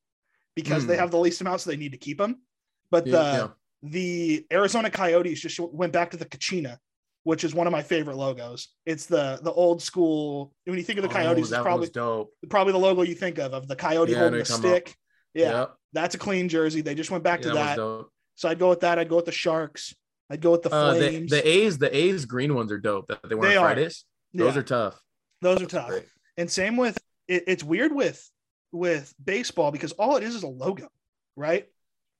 because 0.55 0.85
they 0.87 0.95
Mm. 0.95 0.99
have 0.99 1.11
the 1.11 1.19
least 1.19 1.41
amount, 1.41 1.61
so 1.61 1.69
they 1.69 1.77
need 1.77 1.91
to 1.91 1.97
keep 1.97 2.17
them. 2.17 2.41
But 2.89 3.05
Yeah, 3.07 3.11
the 3.11 3.37
yeah. 3.37 3.47
the 3.83 4.47
Arizona 4.51 4.89
Coyotes 4.91 5.39
just 5.41 5.59
went 5.59 5.91
back 5.93 6.11
to 6.11 6.17
the 6.17 6.25
Kachina, 6.25 6.77
which 7.23 7.43
is 7.43 7.53
one 7.53 7.67
of 7.67 7.71
my 7.71 7.83
favorite 7.83 8.17
logos. 8.17 8.69
It's 8.85 9.05
the 9.05 9.39
the 9.41 9.51
old 9.51 9.81
school. 9.81 10.53
When 10.65 10.77
you 10.77 10.83
think 10.83 10.97
of 10.99 11.03
the 11.03 11.09
Coyotes, 11.09 11.51
oh, 11.51 11.55
it's 11.55 11.63
probably 11.63 11.89
dope. 11.89 12.31
probably 12.49 12.73
the 12.73 12.79
logo 12.79 13.01
you 13.03 13.15
think 13.15 13.37
of 13.37 13.53
of 13.53 13.67
the 13.67 13.75
Coyote 13.75 14.11
Yeah, 14.11 14.19
holding 14.19 14.39
the 14.39 14.45
stick. 14.45 14.95
Yeah, 15.33 15.51
Yep. 15.51 15.75
that's 15.93 16.15
a 16.15 16.17
clean 16.17 16.49
jersey. 16.49 16.81
They 16.81 16.95
just 16.95 17.11
went 17.11 17.23
back 17.23 17.39
Yeah, 17.41 17.49
to 17.49 17.53
that 17.55 17.77
that. 17.77 18.05
So 18.35 18.49
I'd 18.49 18.59
go 18.59 18.69
with 18.69 18.81
that. 18.81 18.97
I'd 18.99 19.07
go 19.09 19.17
with 19.17 19.25
the 19.25 19.31
Sharks. 19.31 19.93
I'd 20.29 20.41
go 20.41 20.51
with 20.51 20.63
the 20.63 20.73
Uh, 20.73 20.93
the, 20.93 20.99
Flames. 20.99 21.31
the 21.31 21.47
A's, 21.47 21.77
the 21.77 21.95
A's 21.95 22.25
green 22.25 22.55
ones 22.55 22.71
are 22.71 22.77
dope. 22.79 23.07
That 23.07 23.19
they 23.27 23.35
wear 23.35 23.49
They 23.49 23.55
on 23.57 23.63
are. 23.63 23.67
Fridays. 23.67 24.05
Those 24.33 24.55
Yeah, 24.55 24.59
are 24.61 24.63
tough. 24.63 25.01
those 25.41 25.61
are 25.61 25.65
tough. 25.67 25.89
great. 25.89 26.05
And 26.37 26.49
same 26.49 26.75
with 26.77 26.97
it, 27.27 27.43
it's 27.47 27.63
weird 27.63 27.93
with 27.93 28.27
with 28.71 29.13
baseball 29.23 29.71
because 29.71 29.91
all 29.93 30.15
it 30.15 30.23
is 30.23 30.33
is 30.35 30.43
a 30.43 30.47
logo, 30.47 30.87
right? 31.35 31.67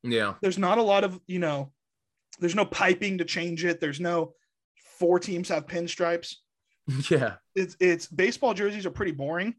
Yeah, 0.03 0.33
There's 0.41 0.57
not 0.57 0.77
a 0.77 0.81
lot 0.83 1.03
of 1.03 1.19
you 1.27 1.39
know, 1.39 1.71
there's 2.39 2.55
no 2.55 2.65
piping 2.65 3.19
to 3.19 3.25
change 3.25 3.63
it. 3.65 3.79
There's 3.79 3.99
no 3.99 4.33
four 5.01 5.19
teams 5.19 5.49
have 5.49 5.65
pinstripes. 5.65 6.35
yeah. 7.09 7.33
It's 7.55 7.75
it's 7.79 8.05
baseball 8.07 8.53
jerseys 8.53 8.85
are 8.85 8.91
pretty 8.91 9.11
boring. 9.13 9.55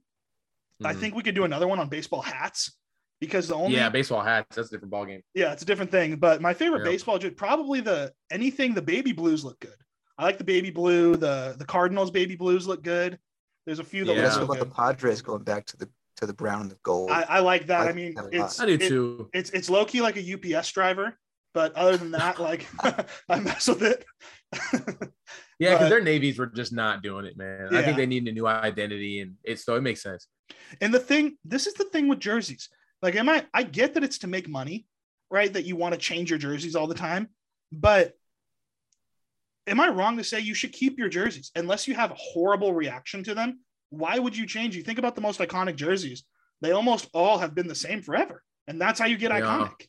I 0.84 0.94
Mhm. 0.94 1.00
think 1.00 1.14
we 1.16 1.22
could 1.22 1.34
do 1.34 1.44
another 1.44 1.66
one 1.68 1.78
on 1.80 1.88
baseball 1.88 2.22
hats 2.22 2.76
because 3.20 3.48
the 3.48 3.54
only 3.56 3.76
yeah, 3.76 3.88
baseball 3.88 4.22
hats. 4.22 4.54
That's 4.56 4.68
a 4.68 4.70
different 4.70 4.92
ball 4.92 5.04
game. 5.04 5.22
yeah, 5.34 5.52
it's 5.52 5.62
a 5.62 5.66
different 5.66 5.90
thing. 5.90 6.16
But 6.16 6.40
my 6.40 6.54
favorite 6.54 6.80
Yeah. 6.84 6.92
baseball 6.92 7.18
jersey 7.18 7.34
probably 7.34 7.80
the 7.80 8.12
anything 8.30 8.72
the 8.74 8.82
baby 8.82 9.12
blues 9.12 9.44
look 9.44 9.58
good. 9.60 9.74
I 10.18 10.22
like 10.24 10.38
the 10.38 10.44
baby 10.44 10.70
blue. 10.70 11.16
The 11.16 11.54
the 11.58 11.64
Cardinals 11.64 12.10
baby 12.12 12.36
blues 12.36 12.66
look 12.68 12.82
good. 12.84 13.18
There's 13.66 13.78
a 13.80 13.84
few 13.84 14.04
that 14.04 14.12
Yeah. 14.12 14.16
look 14.18 14.24
That's 14.24 14.36
so 14.36 14.44
about 14.44 14.58
the. 14.60 14.66
Padres 14.74 15.22
going 15.22 15.42
back 15.42 15.66
to 15.66 15.76
the 15.76 15.88
to 16.18 16.26
the 16.26 16.34
brown 16.34 16.60
and 16.62 16.70
the 16.70 16.78
gold. 16.84 17.10
I, 17.10 17.22
I 17.22 17.38
like 17.40 17.66
that. 17.66 17.80
I 17.82 17.88
I 17.90 17.92
mean, 17.92 18.14
that 18.14 18.28
it's 18.32 18.60
I 18.60 18.66
do 18.66 18.72
it- 18.74 18.88
too. 18.88 19.30
it's 19.32 19.50
it's 19.50 19.68
low 19.70 19.84
key 19.84 20.00
like 20.02 20.16
a 20.16 20.22
UPS 20.34 20.70
driver, 20.72 21.18
but 21.54 21.74
other 21.74 21.96
than 21.96 22.12
that, 22.12 22.40
like 22.40 22.66
I 23.28 23.40
mess 23.40 23.68
with 23.68 23.82
it. 23.82 24.04
Yeah, 25.58 25.74
because 25.74 25.90
their 25.90 26.02
navies 26.02 26.38
were 26.38 26.46
just 26.46 26.72
not 26.72 27.02
doing 27.02 27.24
it, 27.24 27.36
man. 27.36 27.68
I 27.74 27.82
think 27.82 27.96
they 27.96 28.06
need 28.06 28.26
a 28.26 28.32
new 28.32 28.46
identity, 28.46 29.20
and 29.20 29.36
it's 29.44 29.64
so 29.64 29.76
it 29.76 29.80
makes 29.82 30.02
sense. 30.02 30.26
and 30.80 30.92
the 30.92 30.98
thing, 30.98 31.36
this 31.44 31.66
is 31.66 31.74
the 31.74 31.84
thing 31.84 32.08
with 32.08 32.18
jerseys. 32.18 32.68
Like, 33.00 33.14
am 33.16 33.28
I? 33.28 33.46
I 33.54 33.62
get 33.62 33.94
that 33.94 34.02
it's 34.04 34.18
to 34.18 34.26
make 34.26 34.48
money, 34.48 34.86
right? 35.30 35.52
That 35.52 35.64
you 35.64 35.76
want 35.76 35.94
to 35.94 36.00
change 36.00 36.30
your 36.30 36.38
jerseys 36.38 36.74
all 36.74 36.86
the 36.88 36.94
time, 36.94 37.28
but 37.70 38.14
am 39.68 39.78
I 39.78 39.88
wrong 39.88 40.16
to 40.16 40.24
say 40.24 40.40
you 40.40 40.54
should 40.54 40.72
keep 40.72 40.98
your 40.98 41.08
jerseys 41.08 41.52
unless 41.54 41.86
you 41.86 41.94
have 41.94 42.10
a 42.10 42.16
horrible 42.16 42.74
reaction 42.74 43.22
to 43.24 43.34
them? 43.34 43.60
Why 43.90 44.18
would 44.18 44.36
you 44.36 44.46
change? 44.46 44.74
You 44.74 44.82
think 44.82 44.98
about 44.98 45.14
the 45.14 45.20
most 45.20 45.38
iconic 45.40 45.76
jerseys; 45.76 46.24
they 46.60 46.72
almost 46.72 47.08
all 47.14 47.38
have 47.38 47.54
been 47.54 47.68
the 47.68 47.74
same 47.74 48.02
forever, 48.02 48.42
and 48.66 48.80
that's 48.80 48.98
how 48.98 49.06
you 49.06 49.16
get 49.16 49.30
Yeah. 49.30 49.40
iconic. 49.42 49.86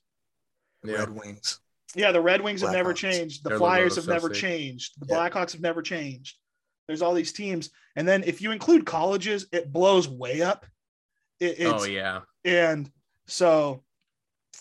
Yeah, 0.83 0.95
Red 0.97 1.09
Wings. 1.15 1.59
Yeah, 1.95 2.11
the 2.11 2.21
Red 2.21 2.41
Wings 2.41 2.61
have 2.61 2.71
never 2.71 2.93
Blackhawks. 2.93 2.97
changed. 2.97 3.43
The 3.43 3.49
Their 3.49 3.59
logo 3.59 3.65
Flyers 3.69 3.91
is 3.97 4.05
have 4.05 4.07
never 4.07 4.29
changed. 4.29 4.93
The 4.99 5.05
Yeah. 5.09 5.15
Blackhawks 5.15 5.51
have 5.51 5.61
never 5.61 5.81
changed. 5.81 6.37
There's 6.87 7.01
all 7.01 7.13
these 7.13 7.31
teams, 7.31 7.69
and 7.95 8.05
then 8.07 8.23
if 8.23 8.41
you 8.41 8.51
include 8.51 8.85
colleges, 8.85 9.47
it 9.53 9.71
blows 9.71 10.07
way 10.09 10.41
up. 10.41 10.65
It, 11.39 11.55
it's, 11.59 11.83
oh 11.83 11.85
yeah. 11.85 12.21
and 12.43 12.91
so, 13.27 13.83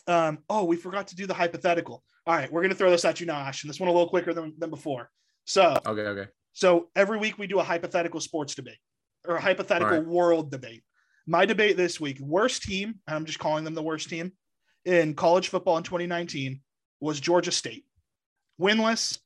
um, 0.07 0.39
oh, 0.49 0.65
we 0.65 0.77
forgot 0.77 1.09
to 1.09 1.17
do 1.17 1.27
the 1.27 1.35
hypothetical. 1.35 2.05
All 2.27 2.35
right, 2.37 2.51
we're 2.53 2.63
gonna 2.63 2.75
throw 2.77 2.91
this 2.91 3.05
at 3.05 3.19
you 3.19 3.27
now, 3.27 3.39
Ashton. 3.39 3.69
This 3.69 3.81
one 3.81 3.89
a 3.89 3.93
little 3.93 4.09
quicker 4.09 4.33
than, 4.33 4.55
than 4.59 4.71
before. 4.71 5.11
So, 5.45 5.77
Okay, 5.85 6.03
okay. 6.03 6.31
so 6.53 6.91
every 6.95 7.19
week 7.19 7.39
we 7.39 7.49
do 7.49 7.59
a 7.59 7.65
hypothetical 7.65 8.21
sports 8.21 8.55
debate 8.55 8.79
or 9.27 9.37
a 9.37 9.41
hypothetical 9.41 9.95
All 9.95 10.01
right. 10.03 10.07
world 10.09 10.51
debate. 10.53 10.85
My 11.27 11.45
debate 11.45 11.77
this 11.77 12.01
week, 12.01 12.21
worst 12.21 12.63
team, 12.63 13.01
and 13.09 13.17
I'm 13.17 13.25
just 13.25 13.39
calling 13.41 13.65
them 13.65 13.75
the 13.75 13.83
worst 13.83 14.09
team 14.09 14.33
in 14.85 15.15
college 15.15 15.49
football 15.49 15.77
in 15.77 15.83
2019 15.83 16.61
was 17.01 17.21
Georgia 17.21 17.53
State. 17.53 17.85
Winless, 18.61 19.19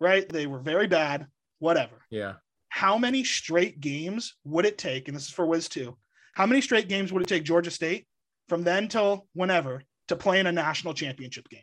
right? 0.00 0.28
They 0.28 0.46
were 0.46 0.58
very 0.58 0.86
bad, 0.86 1.26
whatever. 1.58 1.96
Yeah. 2.10 2.34
How 2.68 2.96
many 2.96 3.24
straight 3.24 3.80
games 3.80 4.34
would 4.44 4.64
it 4.64 4.78
take? 4.78 5.08
And 5.08 5.16
this 5.16 5.24
is 5.24 5.30
for 5.30 5.46
Wiz 5.46 5.68
too. 5.68 5.96
How 6.34 6.46
many 6.46 6.60
straight 6.60 6.88
games 6.88 7.12
would 7.12 7.22
it 7.22 7.28
take 7.28 7.44
Georgia 7.44 7.70
State 7.70 8.06
from 8.48 8.62
then 8.62 8.88
till 8.88 9.26
whenever 9.34 9.82
to 10.08 10.16
play 10.16 10.40
in 10.40 10.46
a 10.46 10.52
national 10.52 10.94
championship 10.94 11.48
game? 11.48 11.60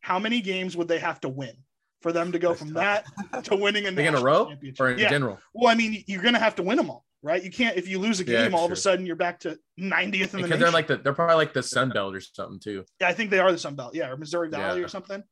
How 0.00 0.18
many 0.18 0.40
games 0.40 0.76
would 0.76 0.88
they 0.88 0.98
have 0.98 1.20
to 1.20 1.28
win? 1.28 1.54
for 2.00 2.12
them 2.12 2.32
to 2.32 2.38
go 2.38 2.54
from 2.54 2.72
that 2.74 3.04
to 3.44 3.56
winning 3.56 3.84
a 3.84 3.88
in 3.88 4.14
a 4.14 4.20
row 4.20 4.46
championship. 4.46 4.80
or 4.80 4.90
in 4.90 4.98
yeah. 4.98 5.08
general? 5.08 5.38
Well, 5.54 5.70
I 5.70 5.74
mean, 5.74 6.02
you're 6.06 6.22
gonna 6.22 6.38
have 6.38 6.56
to 6.56 6.62
win 6.62 6.76
them 6.76 6.90
all, 6.90 7.04
right? 7.22 7.42
You 7.42 7.50
can't 7.50 7.76
if 7.76 7.88
you 7.88 7.98
lose 7.98 8.20
a 8.20 8.24
Yeah, 8.24 8.44
game, 8.44 8.54
all 8.54 8.64
of 8.64 8.72
a 8.72 8.76
sudden 8.76 9.06
you're 9.06 9.16
back 9.16 9.40
to 9.40 9.58
90th 9.78 9.80
in 9.80 10.10
the 10.10 10.26
Because 10.26 10.40
nation. 10.40 10.60
they're 10.60 10.70
like 10.70 10.86
the 10.86 10.96
they're 10.98 11.12
probably 11.12 11.36
like 11.36 11.52
the 11.52 11.62
Sun 11.62 11.90
Belt 11.90 12.14
or 12.14 12.20
something 12.20 12.58
too. 12.60 12.84
yeah, 13.00 13.08
I 13.08 13.12
think 13.12 13.30
they 13.30 13.38
are 13.38 13.52
the 13.52 13.58
Sun 13.58 13.74
Belt, 13.76 13.94
yeah, 13.94 14.08
or 14.10 14.16
Missouri 14.16 14.48
Valley 14.48 14.80
Yeah. 14.80 14.84
or 14.86 14.88
something. 14.88 15.22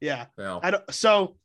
Yeah, 0.00 0.26
No. 0.36 0.58
I 0.62 0.72
don't. 0.72 0.92
So, 0.94 1.36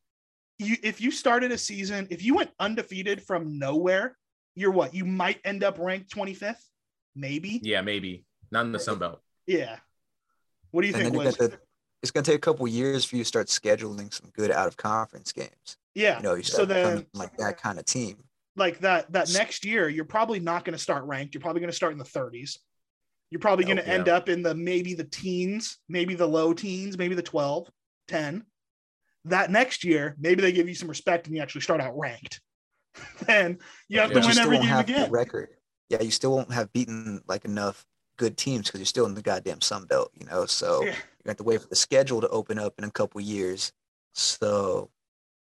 you 0.59 0.77
if 0.81 0.99
you 1.01 1.11
started 1.11 1.51
a 1.51 1.57
season, 1.57 2.07
if 2.09 2.23
you 2.23 2.33
went 2.35 2.49
undefeated 2.59 3.21
from 3.21 3.59
nowhere, 3.59 4.17
you're 4.55 4.71
what? 4.71 4.93
You 4.95 5.05
might 5.05 5.39
end 5.45 5.63
up 5.63 5.77
ranked 5.77 6.09
25th, 6.15 6.63
maybe. 7.15 7.59
Yeah, 7.63 7.81
maybe 7.81 8.25
not 8.51 8.65
in 8.65 8.71
the 8.71 8.79
Sun 8.79 8.97
Belt. 8.97 9.21
Yeah. 9.45 9.77
What 10.71 10.81
do 10.81 10.87
you 10.87 10.93
And 10.95 11.03
think, 11.03 11.13
then 11.13 11.21
you 11.21 11.27
Wiz? 11.27 11.37
the, 11.37 11.59
it's 12.01 12.11
going 12.11 12.23
to 12.23 12.31
take 12.31 12.37
a 12.37 12.41
couple 12.41 12.67
years 12.67 13.05
for 13.05 13.15
you 13.15 13.23
to 13.23 13.27
start 13.27 13.47
scheduling 13.47 14.11
some 14.13 14.29
good 14.35 14.49
out 14.51 14.67
of 14.67 14.75
conference 14.77 15.31
games. 15.31 15.77
Yeah. 15.93 16.17
You 16.17 16.23
know, 16.23 16.33
you 16.33 16.43
so 16.43 16.53
start 16.65 16.69
then, 16.69 16.83
becoming 16.83 17.07
like 17.13 17.37
that 17.37 17.61
kind 17.61 17.77
of 17.79 17.85
team. 17.85 18.17
Like 18.57 18.79
that 18.79 19.11
that 19.13 19.29
next 19.31 19.63
year, 19.65 19.87
you're 19.87 20.05
probably 20.05 20.39
not 20.39 20.65
going 20.65 20.75
to 20.75 20.81
start 20.81 21.05
ranked. 21.05 21.33
You're 21.33 21.41
probably 21.41 21.61
going 21.61 21.69
to 21.71 21.75
start 21.75 21.93
in 21.93 21.99
the 21.99 22.03
30s. 22.03 22.57
You're 23.29 23.39
probably 23.39 23.65
going 23.65 23.77
to 23.77 23.83
Oh, 23.83 23.87
yeah. 23.87 23.93
end 23.93 24.09
up 24.09 24.29
in 24.29 24.41
the 24.41 24.55
maybe 24.55 24.93
the 24.93 25.03
teens, 25.03 25.77
maybe 25.87 26.15
the 26.15 26.27
low 26.27 26.53
teens, 26.53 26.97
maybe 26.97 27.13
the 27.15 27.21
12, 27.21 27.69
10. 28.07 28.43
That 29.25 29.51
next 29.51 29.83
year, 29.83 30.15
maybe 30.19 30.41
they 30.41 30.51
give 30.51 30.67
you 30.67 30.75
some 30.75 30.87
respect 30.87 31.27
and 31.27 31.35
you 31.35 31.41
actually 31.41 31.61
start 31.61 31.81
out 31.81 31.97
ranked. 31.97 32.41
then 33.27 33.59
you 33.89 33.99
have 33.99 34.11
Yeah. 34.11 34.21
to 34.21 34.27
win 34.27 34.37
every 34.37 34.57
game 34.59 34.79
again. 34.79 35.11
record. 35.11 35.49
Yeah, 35.89 36.01
you 36.01 36.11
still 36.11 36.31
won't 36.33 36.51
have 36.51 36.71
beaten 36.73 37.21
like 37.27 37.45
enough 37.45 37.85
good 38.17 38.37
teams 38.37 38.67
because 38.67 38.79
you're 38.79 38.85
still 38.85 39.05
in 39.05 39.13
the 39.13 39.21
goddamn 39.21 39.61
Sun 39.61 39.85
Belt, 39.85 40.11
you 40.15 40.25
know. 40.25 40.45
So 40.45 40.83
Yeah. 40.85 40.95
you 40.95 41.27
have 41.27 41.37
to 41.37 41.43
wait 41.43 41.61
for 41.61 41.67
the 41.67 41.75
schedule 41.75 42.21
to 42.21 42.29
open 42.29 42.57
up 42.57 42.73
in 42.77 42.83
a 42.85 42.91
couple 42.91 43.21
years. 43.21 43.71
So 44.13 44.89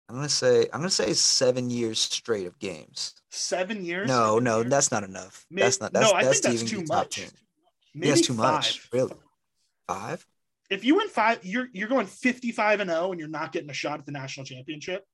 I'm 0.08 0.16
gonna 0.16 0.28
say 0.28 0.62
I'm 0.72 0.80
gonna 0.80 0.90
say 0.90 1.12
seven 1.14 1.70
years 1.70 1.98
straight 1.98 2.46
of 2.46 2.58
games. 2.58 3.14
Seven 3.30 3.84
years? 3.84 4.06
No, 4.08 4.32
seven 4.32 4.44
no, 4.44 4.58
years? 4.60 4.70
that's 4.70 4.92
not 4.92 5.02
enough. 5.02 5.46
May- 5.50 5.62
that's 5.62 5.80
not. 5.80 5.92
That's, 5.92 6.10
no, 6.10 6.16
I 6.16 6.24
that's 6.24 6.40
think 6.40 6.58
that's 6.58 6.70
too 6.70 6.84
much. 6.86 7.16
10. 7.16 7.28
Maybe 7.94 8.06
yeah, 8.08 8.12
it's 8.14 8.26
too 8.26 8.34
much. 8.34 8.80
five. 8.80 8.88
Really, 8.92 9.14
five? 9.88 10.26
If 10.70 10.84
you 10.84 10.96
win 10.96 11.08
five, 11.08 11.44
you're 11.44 11.68
you're 11.72 11.88
going 11.88 12.06
55 12.06 12.80
and 12.80 12.90
0 12.90 13.12
and 13.12 13.20
you're 13.20 13.28
not 13.28 13.52
getting 13.52 13.70
a 13.70 13.74
shot 13.74 13.98
at 14.00 14.06
the 14.06 14.12
national 14.12 14.44
championship. 14.46 15.04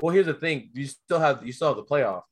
Well, 0.00 0.14
here's 0.14 0.26
the 0.26 0.34
thing: 0.34 0.70
you 0.72 0.86
still 0.86 1.18
have 1.20 1.44
you 1.46 1.52
still 1.52 1.68
have 1.68 1.76
the 1.76 1.84
playoff. 1.84 2.22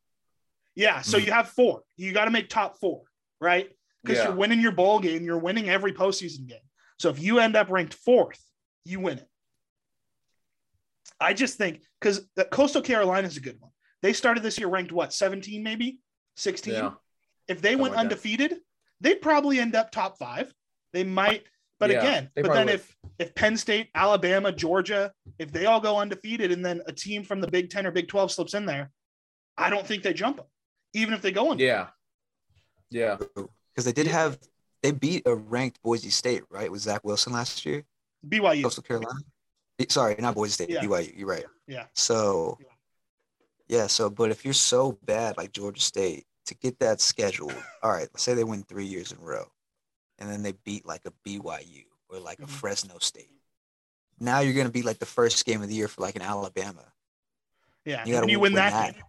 Yeah, 0.74 1.02
so 1.02 1.18
Mhm. 1.18 1.26
you 1.26 1.32
have 1.32 1.48
four. 1.50 1.82
You 1.96 2.12
got 2.12 2.24
to 2.24 2.30
make 2.30 2.48
top 2.48 2.78
four, 2.80 3.02
right? 3.40 3.70
Because 4.02 4.18
Yeah. 4.18 4.28
you're 4.28 4.36
winning 4.36 4.60
your 4.60 4.72
bowl 4.72 5.00
game, 5.00 5.22
you're 5.24 5.38
winning 5.38 5.68
every 5.68 5.92
postseason 5.92 6.46
game. 6.46 6.62
So 6.98 7.10
if 7.10 7.18
you 7.20 7.38
end 7.40 7.56
up 7.56 7.68
ranked 7.68 7.94
fourth, 7.94 8.42
you 8.84 9.00
win 9.00 9.18
it. 9.18 9.28
I 11.20 11.34
just 11.34 11.56
think 11.56 11.82
because 12.00 12.28
Coastal 12.50 12.82
Carolina 12.82 13.26
is 13.26 13.36
a 13.36 13.40
good 13.40 13.60
one. 13.60 13.70
They 14.02 14.12
started 14.12 14.42
this 14.42 14.58
year 14.58 14.68
ranked 14.68 14.92
what 14.92 15.12
17, 15.12 15.62
maybe 15.62 16.00
16. 16.36 16.74
Yeah. 16.74 16.90
If 17.48 17.60
they 17.60 17.70
Something 17.70 17.82
went 17.82 17.94
like 17.94 18.08
that. 18.08 18.12
undefeated, 18.12 18.56
they'd 19.00 19.20
probably 19.20 19.58
end 19.60 19.76
up 19.76 19.90
top 19.90 20.18
five. 20.18 20.52
They 20.92 21.04
might, 21.04 21.44
but 21.78 21.90
Yeah, 21.90 22.00
again, 22.00 22.30
but 22.34 22.42
then 22.42 22.52
probably 22.52 22.72
if 22.74 22.96
if 23.18 23.34
Penn 23.34 23.56
State, 23.56 23.88
Alabama, 23.94 24.52
Georgia, 24.52 25.12
if 25.38 25.52
they 25.52 25.66
all 25.66 25.80
go 25.80 25.98
undefeated 25.98 26.52
and 26.52 26.64
then 26.64 26.82
a 26.86 26.92
team 26.92 27.24
from 27.24 27.40
the 27.40 27.48
Big 27.48 27.70
Ten 27.70 27.86
or 27.86 27.90
Big 27.90 28.08
12 28.08 28.32
slips 28.32 28.54
in 28.54 28.66
there, 28.66 28.90
I 29.56 29.70
don't 29.70 29.86
think 29.86 30.02
they 30.02 30.12
jump 30.12 30.36
them, 30.36 30.46
even 30.94 31.14
if 31.14 31.22
they 31.22 31.32
go 31.32 31.50
undefeated. 31.50 31.68
Yeah. 31.68 31.88
Yeah. 32.90 33.16
Because 33.74 33.84
they 33.84 33.92
did 33.92 34.06
have 34.06 34.38
they 34.82 34.90
beat 34.90 35.22
a 35.26 35.34
ranked 35.34 35.80
Boise 35.82 36.10
State, 36.10 36.42
right? 36.50 36.70
With 36.70 36.82
Zach 36.82 37.02
Wilson 37.04 37.32
last 37.32 37.64
year, 37.64 37.84
BYU. 38.28 38.64
Coastal 38.64 38.82
Carolina. 38.82 39.20
Sorry, 39.88 40.14
not 40.18 40.34
Boise 40.34 40.52
State, 40.52 40.70
Yeah. 40.70 40.82
BYU. 40.82 41.16
You're 41.16 41.28
right. 41.28 41.44
Yeah. 41.66 41.86
So, 41.94 42.58
yeah. 43.68 43.86
So, 43.88 44.08
but 44.10 44.30
if 44.30 44.44
you're 44.44 44.54
so 44.54 44.92
bad 45.04 45.36
like 45.36 45.52
Georgia 45.52 45.80
State 45.80 46.24
to 46.46 46.54
get 46.54 46.78
that 46.80 47.00
schedule, 47.00 47.52
all 47.82 47.90
right. 47.90 48.08
Let's 48.12 48.22
say 48.22 48.34
they 48.34 48.44
win 48.44 48.62
three 48.62 48.84
years 48.86 49.12
in 49.12 49.18
a 49.18 49.22
row, 49.22 49.46
and 50.18 50.30
then 50.30 50.42
they 50.42 50.52
beat 50.52 50.86
like 50.86 51.02
a 51.04 51.12
BYU 51.26 51.84
or 52.08 52.20
like 52.20 52.38
a 52.38 52.42
Mhm. 52.42 52.50
Fresno 52.50 52.98
State. 52.98 53.30
Now 54.20 54.40
you're 54.40 54.54
gonna 54.54 54.68
be 54.68 54.82
like 54.82 54.98
the 54.98 55.06
first 55.06 55.44
game 55.44 55.62
of 55.62 55.68
the 55.68 55.74
year 55.74 55.88
for 55.88 56.02
like 56.02 56.14
an 56.16 56.22
Alabama. 56.22 56.92
Yeah, 57.84 58.04
You 58.06 58.14
you 58.14 58.20
win 58.22 58.40
win 58.40 58.52
that, 58.54 58.94
that. 58.94 59.04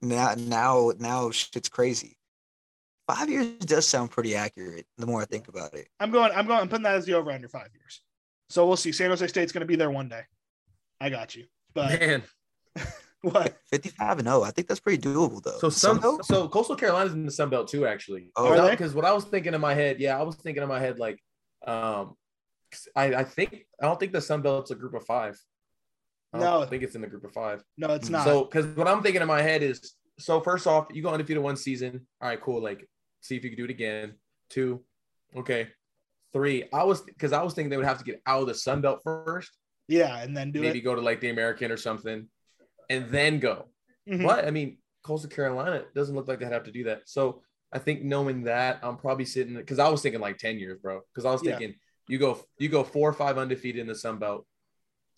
Now, 0.00 0.34
now, 0.34 0.92
now, 0.98 1.30
shit's 1.30 1.68
crazy. 1.68 2.16
Five 3.06 3.28
years 3.28 3.58
does 3.58 3.86
sound 3.86 4.10
pretty 4.10 4.34
accurate. 4.36 4.86
The 4.96 5.06
more 5.06 5.20
I 5.20 5.24
think 5.24 5.48
about 5.48 5.74
it. 5.74 5.88
I'm 5.98 6.10
going. 6.10 6.30
I'm 6.32 6.46
going. 6.46 6.60
I'm 6.60 6.68
putting 6.68 6.84
that 6.84 6.94
as 6.94 7.04
the 7.06 7.14
over 7.14 7.30
under 7.32 7.48
five 7.48 7.68
years. 7.74 8.00
So 8.50 8.66
we'll 8.66 8.76
see. 8.76 8.92
San 8.92 9.10
Jose 9.10 9.26
State's 9.26 9.52
going 9.52 9.60
to 9.60 9.66
be 9.66 9.76
there 9.76 9.90
one 9.90 10.08
day. 10.08 10.22
I 11.00 11.10
got 11.10 11.34
you. 11.36 11.44
But 11.74 12.00
Man. 12.00 12.22
what? 13.22 13.56
55 13.70 14.18
and 14.20 14.28
0. 14.28 14.42
I 14.42 14.50
think 14.50 14.68
that's 14.68 14.80
pretty 14.80 15.02
doable 15.02 15.42
though. 15.42 15.58
So 15.58 15.68
some 15.70 16.00
Sun 16.00 16.22
so 16.22 16.48
Coastal 16.48 16.76
Carolina's 16.76 17.12
in 17.12 17.26
the 17.26 17.32
Sun 17.32 17.50
Belt 17.50 17.68
too, 17.68 17.86
actually. 17.86 18.30
Oh, 18.36 18.48
Are 18.48 18.60
they? 18.60 18.70
Because 18.70 18.94
what 18.94 19.04
I 19.04 19.12
was 19.12 19.24
thinking 19.24 19.54
in 19.54 19.60
my 19.60 19.74
head, 19.74 20.00
yeah, 20.00 20.18
I 20.18 20.22
was 20.22 20.36
thinking 20.36 20.62
in 20.62 20.68
my 20.68 20.80
head 20.80 20.98
like, 20.98 21.20
um, 21.66 22.14
'cause 22.70 22.88
I 22.96 23.14
I 23.16 23.24
think 23.24 23.66
I 23.82 23.86
don't 23.86 23.98
think 24.00 24.12
the 24.12 24.20
Sun 24.20 24.42
Belt's 24.42 24.70
a 24.70 24.74
group 24.74 24.94
of 24.94 25.04
five. 25.04 25.38
I 26.32 26.38
don't 26.40 26.60
No. 26.60 26.66
think 26.66 26.82
it's 26.82 26.94
in 26.94 27.00
the 27.00 27.06
group 27.06 27.24
of 27.24 27.32
five. 27.32 27.62
No, 27.76 27.88
it's 27.94 28.10
not. 28.10 28.24
So, 28.24 28.44
because 28.44 28.66
what 28.76 28.86
I'm 28.86 29.02
thinking 29.02 29.22
in 29.22 29.28
my 29.28 29.40
head 29.42 29.62
is, 29.62 29.94
so 30.18 30.40
first 30.40 30.66
off, 30.66 30.88
you 30.92 31.02
go 31.02 31.08
undefeated 31.10 31.42
one 31.42 31.56
season. 31.56 32.06
All 32.20 32.28
right, 32.28 32.40
cool. 32.40 32.62
Like, 32.62 32.86
see 33.22 33.36
if 33.36 33.44
you 33.44 33.50
can 33.50 33.56
do 33.56 33.64
it 33.64 33.70
again. 33.70 34.14
Two, 34.50 34.84
okay. 35.34 35.68
Three, 36.32 36.64
I 36.72 36.84
was 36.84 37.00
because 37.00 37.32
I 37.32 37.42
was 37.42 37.54
thinking 37.54 37.70
they 37.70 37.76
would 37.76 37.86
have 37.86 37.98
to 37.98 38.04
get 38.04 38.20
out 38.26 38.42
of 38.42 38.48
the 38.48 38.54
Sun 38.54 38.82
Belt 38.82 39.00
first, 39.02 39.50
yeah, 39.88 40.20
and 40.22 40.36
then 40.36 40.52
do 40.52 40.60
maybe 40.60 40.78
it. 40.80 40.82
go 40.82 40.94
to 40.94 41.00
like 41.00 41.20
the 41.20 41.30
American 41.30 41.70
or 41.72 41.76
something, 41.78 42.28
and 42.90 43.08
then 43.08 43.38
go. 43.38 43.68
Mhm. 44.08 44.26
But 44.26 44.46
I 44.46 44.50
mean, 44.50 44.78
Coastal 45.02 45.30
Carolina 45.30 45.84
doesn't 45.94 46.14
look 46.14 46.28
like 46.28 46.38
they'd 46.40 46.52
have 46.52 46.64
to 46.64 46.72
do 46.72 46.84
that. 46.84 47.02
So 47.08 47.42
I 47.72 47.78
think 47.78 48.02
knowing 48.02 48.44
that, 48.44 48.80
I'm 48.82 48.96
probably 48.96 49.24
sitting 49.24 49.54
because 49.54 49.78
I 49.78 49.88
was 49.88 50.02
thinking 50.02 50.20
like 50.20 50.38
10 50.38 50.58
years, 50.58 50.78
bro. 50.80 51.00
Because 51.14 51.24
I 51.24 51.32
was 51.32 51.42
Yeah. 51.42 51.56
thinking 51.58 51.78
you 52.08 52.18
go 52.18 52.44
you 52.58 52.68
go 52.68 52.84
four 52.84 53.08
or 53.08 53.12
five 53.14 53.38
undefeated 53.38 53.80
in 53.80 53.86
the 53.86 53.94
Sun 53.94 54.18
Belt, 54.18 54.46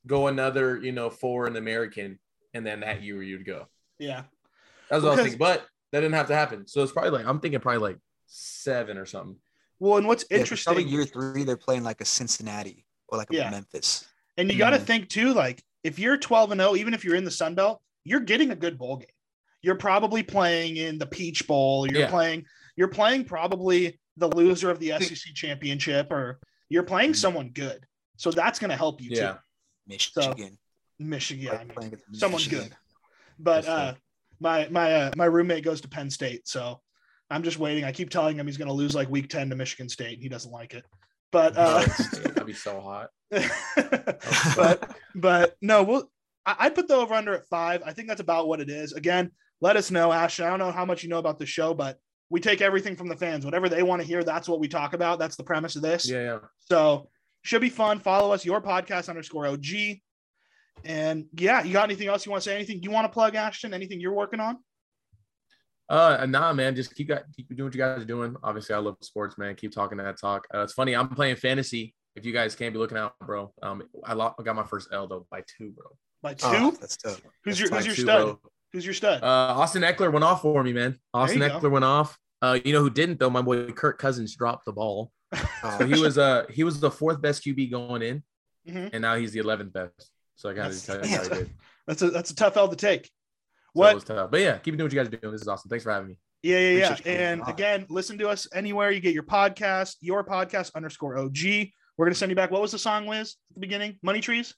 go 0.06 0.28
another, 0.28 0.78
you 0.78 0.92
know, 0.92 1.10
four 1.10 1.46
in 1.46 1.52
the 1.54 1.58
American, 1.58 2.18
and 2.54 2.64
then 2.64 2.80
that 2.80 3.02
year 3.02 3.22
you'd 3.22 3.44
go. 3.44 3.66
Yeah. 3.98 4.24
That's 4.88 5.02
what 5.02 5.12
I 5.12 5.14
was 5.14 5.20
thinking. 5.22 5.38
But 5.38 5.66
that 5.92 6.00
didn't 6.00 6.14
have 6.14 6.28
to 6.28 6.34
happen. 6.34 6.66
So 6.68 6.82
it's 6.82 6.92
probably 6.92 7.10
like 7.10 7.26
I'm 7.26 7.40
thinking 7.40 7.60
probably 7.60 7.80
like 7.80 7.98
seven 8.26 8.96
or 8.96 9.06
something. 9.06 9.36
Well, 9.80 9.96
and 9.96 10.06
what's 10.06 10.24
Yeah, 10.30 10.36
'cause 10.36 10.40
interesting, 10.42 10.74
Probably 10.74 10.90
year 10.90 11.04
three, 11.06 11.42
they're 11.42 11.56
playing 11.56 11.82
like 11.82 12.00
a 12.00 12.04
Cincinnati 12.04 12.86
or 13.08 13.18
like 13.18 13.30
a 13.32 13.36
Yeah. 13.36 13.50
Memphis. 13.50 14.04
and 14.36 14.50
you 14.50 14.56
got 14.58 14.70
to 14.70 14.78
think 14.78 15.08
too, 15.08 15.32
like 15.34 15.62
if 15.82 15.98
you're 15.98 16.16
12 16.16 16.52
and 16.52 16.60
0, 16.60 16.76
even 16.76 16.94
if 16.94 17.04
you're 17.04 17.16
in 17.16 17.24
the 17.24 17.30
Sun 17.30 17.54
Belt, 17.56 17.82
you're 18.04 18.20
getting 18.20 18.50
a 18.52 18.56
good 18.56 18.78
bowl 18.78 18.96
game. 18.98 19.08
You're 19.62 19.74
probably 19.76 20.22
playing 20.22 20.76
in 20.76 20.98
the 20.98 21.06
Peach 21.06 21.46
Bowl. 21.46 21.86
You're 21.90 22.02
Yeah. 22.02 22.10
playing. 22.10 22.46
You're 22.76 22.88
playing 22.88 23.24
probably 23.24 23.98
the 24.16 24.28
loser 24.28 24.70
of 24.70 24.78
the 24.78 24.92
SEC 24.92 25.32
championship, 25.34 26.10
or 26.10 26.40
you're 26.68 26.82
playing 26.82 27.12
Mhm. 27.12 27.16
someone 27.16 27.48
good. 27.50 27.84
So 28.16 28.30
that's 28.30 28.58
going 28.58 28.70
to 28.70 28.76
help 28.76 29.00
you 29.00 29.10
Yeah. 29.10 29.32
too. 29.32 29.38
Michigan. 29.86 30.58
Michigan, 30.98 31.44
yeah, 31.46 31.52
I 31.54 31.64
mean, 31.64 31.74
playing 31.74 31.98
someone 32.12 32.38
Michigan. 32.40 32.68
good. 32.68 32.76
But 33.38 33.66
uh, 33.66 33.94
my 34.38 34.68
my 34.68 34.92
uh, 34.94 35.12
my 35.16 35.24
roommate 35.24 35.64
goes 35.64 35.80
to 35.80 35.88
Penn 35.88 36.10
State, 36.10 36.46
so 36.46 36.82
I'm 37.30 37.42
just 37.42 37.58
waiting. 37.58 37.84
I 37.84 37.92
keep 37.92 38.10
telling 38.10 38.36
him 38.36 38.46
he's 38.46 38.56
going 38.56 38.68
to 38.68 38.74
lose 38.74 38.94
like 38.94 39.08
week 39.08 39.28
10 39.28 39.50
to 39.50 39.56
Michigan 39.56 39.88
State, 39.88 40.14
and 40.14 40.22
he 40.22 40.28
doesn't 40.28 40.50
like 40.50 40.74
it. 40.74 40.84
But 41.32 41.56
uh, 41.56 41.84
That'd 42.24 42.46
be 42.46 42.52
so 42.52 42.80
hot. 42.80 43.10
but 44.56 44.96
but 45.14 45.56
no, 45.62 45.84
we'll. 45.84 46.10
I, 46.44 46.56
I'd 46.60 46.74
put 46.74 46.88
the 46.88 46.96
over 46.96 47.14
under 47.14 47.34
at 47.34 47.46
five. 47.46 47.82
I 47.86 47.92
think 47.92 48.08
that's 48.08 48.20
about 48.20 48.48
what 48.48 48.60
it 48.60 48.68
is. 48.68 48.92
Again, 48.92 49.30
let 49.60 49.76
us 49.76 49.90
know, 49.90 50.10
Ashton. 50.10 50.46
I 50.46 50.50
don't 50.50 50.58
know 50.58 50.72
how 50.72 50.84
much 50.84 51.04
you 51.04 51.08
know 51.08 51.18
about 51.18 51.38
the 51.38 51.46
show, 51.46 51.72
but 51.72 51.98
we 52.30 52.40
take 52.40 52.60
everything 52.60 52.96
from 52.96 53.08
the 53.08 53.16
fans. 53.16 53.44
Whatever 53.44 53.68
they 53.68 53.82
want 53.82 54.02
to 54.02 54.08
hear, 54.08 54.24
that's 54.24 54.48
what 54.48 54.58
we 54.58 54.66
talk 54.66 54.92
about. 54.92 55.18
That's 55.18 55.36
the 55.36 55.44
premise 55.44 55.76
of 55.76 55.82
this. 55.82 56.08
Yeah, 56.08 56.22
yeah. 56.22 56.38
So 56.58 57.08
should 57.42 57.60
be 57.60 57.70
fun. 57.70 58.00
Follow 58.00 58.32
us, 58.32 58.44
your 58.44 58.60
podcast 58.60 59.08
underscore 59.08 59.46
OG. 59.46 59.66
And 60.84 61.26
yeah, 61.36 61.62
you 61.62 61.72
got 61.72 61.84
anything 61.84 62.08
else 62.08 62.24
you 62.24 62.32
want 62.32 62.42
to 62.42 62.48
say? 62.48 62.56
Anything 62.56 62.82
you 62.82 62.90
want 62.90 63.04
to 63.04 63.12
plug, 63.12 63.34
Ashton? 63.34 63.74
Anything 63.74 64.00
you're 64.00 64.14
working 64.14 64.40
on? 64.40 64.58
Uh, 65.90 66.24
nah, 66.26 66.52
man. 66.52 66.74
Just 66.76 66.94
keep 66.94 67.08
got 67.08 67.24
keep 67.36 67.48
doing 67.48 67.64
what 67.66 67.74
you 67.74 67.80
guys 67.80 68.00
are 68.00 68.04
doing. 68.06 68.36
Obviously, 68.42 68.74
I 68.74 68.78
love 68.78 68.96
sports, 69.02 69.36
man. 69.36 69.54
Keep 69.56 69.72
talking 69.72 69.98
that 69.98 70.18
talk. 70.20 70.46
Uh, 70.54 70.60
it's 70.62 70.72
funny. 70.72 70.94
I'm 70.94 71.08
playing 71.08 71.36
fantasy. 71.36 71.94
If 72.16 72.24
you 72.24 72.32
guys 72.32 72.54
can't 72.54 72.72
be 72.72 72.78
looking 72.78 72.96
out, 72.98 73.14
bro. 73.24 73.52
Um, 73.62 73.82
I, 74.04 74.14
lost, 74.14 74.36
I 74.38 74.42
got 74.42 74.56
my 74.56 74.64
first 74.64 74.88
L 74.92 75.06
though 75.06 75.26
by 75.30 75.42
two, 75.58 75.70
bro. 75.72 75.86
By 76.22 76.34
two? 76.34 76.46
Oh, 76.48 76.70
that's 76.80 76.96
tough. 76.96 77.20
who's 77.44 77.58
that's 77.58 77.60
your 77.60 77.68
tough. 77.68 77.78
who's 77.78 77.86
your 77.86 77.94
Two, 77.96 78.02
stud? 78.02 78.22
bro. 78.24 78.40
Who's 78.72 78.84
your 78.84 78.94
stud? 78.94 79.22
Uh, 79.22 79.26
Austin 79.26 79.82
Ekeler 79.82 80.12
went 80.12 80.24
off 80.24 80.42
for 80.42 80.62
me, 80.62 80.72
man. 80.72 80.96
Austin 81.12 81.40
you 81.42 81.48
go. 81.48 81.58
Ekeler 81.58 81.70
went 81.70 81.84
off. 81.84 82.16
Uh, 82.42 82.58
you 82.64 82.72
know 82.72 82.80
who 82.80 82.90
didn't 82.90 83.18
though? 83.18 83.30
My 83.30 83.42
boy 83.42 83.70
Kirk 83.72 83.98
Cousins 83.98 84.34
dropped 84.36 84.64
the 84.64 84.72
ball. 84.72 85.10
Oh, 85.32 85.48
So 85.78 85.86
he 85.86 86.00
was 86.00 86.18
uh 86.18 86.44
he 86.50 86.62
was 86.64 86.78
the 86.80 86.90
fourth 86.90 87.20
best 87.20 87.44
QB 87.44 87.70
going 87.70 88.02
in, 88.02 88.22
Mhm. 88.68 88.90
and 88.92 89.02
now 89.02 89.16
he's 89.16 89.32
the 89.32 89.40
eleventh 89.40 89.72
best. 89.72 90.10
So 90.36 90.48
I 90.50 90.54
gotta 90.54 90.74
That's- 90.74 90.86
tell 90.86 91.04
you 91.06 91.16
how 91.16 91.22
he 91.24 91.28
did. 91.44 91.50
That's 91.86 92.02
a 92.02 92.10
that's 92.10 92.30
a 92.30 92.34
tough 92.36 92.56
L 92.56 92.68
to 92.68 92.76
take. 92.76 93.10
It 93.74 93.78
What 93.78 93.94
was 93.94 94.04
tough. 94.04 94.30
But 94.30 94.40
yeah, 94.40 94.58
keep 94.58 94.76
doing 94.76 94.84
what 94.86 94.92
you 94.92 94.98
guys 94.98 95.08
are 95.08 95.16
doing. 95.16 95.32
This 95.32 95.42
is 95.42 95.48
awesome. 95.48 95.68
Thanks 95.68 95.84
for 95.84 95.90
having 95.92 96.08
me. 96.08 96.16
Yeah, 96.42 96.58
yeah, 96.58 96.68
yeah. 96.78 96.84
Appreciate 96.86 96.98
you 96.98 97.04
coming 97.18 97.20
And 97.32 97.42
on. 97.42 97.50
again, 97.50 97.86
listen 97.90 98.18
to 98.18 98.28
us 98.28 98.46
anywhere 98.54 98.90
you 98.90 99.00
get 99.00 99.14
your 99.14 99.22
podcast, 99.24 99.96
your 100.00 100.24
podcast 100.24 100.74
underscore 100.74 101.18
OG. 101.18 101.38
We're 101.96 102.06
gonna 102.06 102.14
send 102.14 102.30
you 102.30 102.36
back. 102.36 102.50
What 102.50 102.62
was 102.62 102.72
the 102.72 102.78
song, 102.78 103.06
Wiz, 103.06 103.36
at 103.50 103.54
the 103.54 103.60
beginning? 103.60 103.98
Money 104.02 104.20
Trees. 104.20 104.54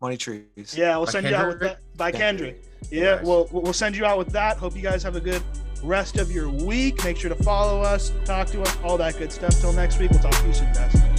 Money 0.00 0.16
trees. 0.18 0.74
Yeah, 0.76 0.96
we'll 0.98 1.06
By 1.06 1.12
send 1.12 1.26
you 1.26 1.34
out 1.34 1.48
with 1.48 1.60
that 1.60 1.78
by 1.96 2.12
Kendrick. 2.12 2.62
Kendrick. 2.62 2.92
Yeah, 2.92 3.14
Nice. 3.16 3.24
we'll 3.24 3.48
we'll 3.50 3.72
send 3.72 3.96
you 3.96 4.04
out 4.04 4.18
with 4.18 4.28
that. 4.28 4.58
Hope 4.58 4.76
you 4.76 4.82
guys 4.82 5.02
have 5.02 5.16
a 5.16 5.20
good 5.20 5.42
rest 5.82 6.18
of 6.18 6.30
your 6.30 6.50
week. 6.50 7.02
Make 7.02 7.16
sure 7.16 7.30
to 7.34 7.42
follow 7.42 7.80
us, 7.80 8.12
talk 8.26 8.46
to 8.48 8.60
us, 8.60 8.76
all 8.84 8.98
that 8.98 9.16
good 9.18 9.32
stuff. 9.32 9.58
Till 9.58 9.72
next 9.72 9.98
week, 9.98 10.10
we'll 10.10 10.20
talk 10.20 10.34
to 10.34 10.46
you 10.46 10.52
soon, 10.54 10.70
guys. 10.74 11.15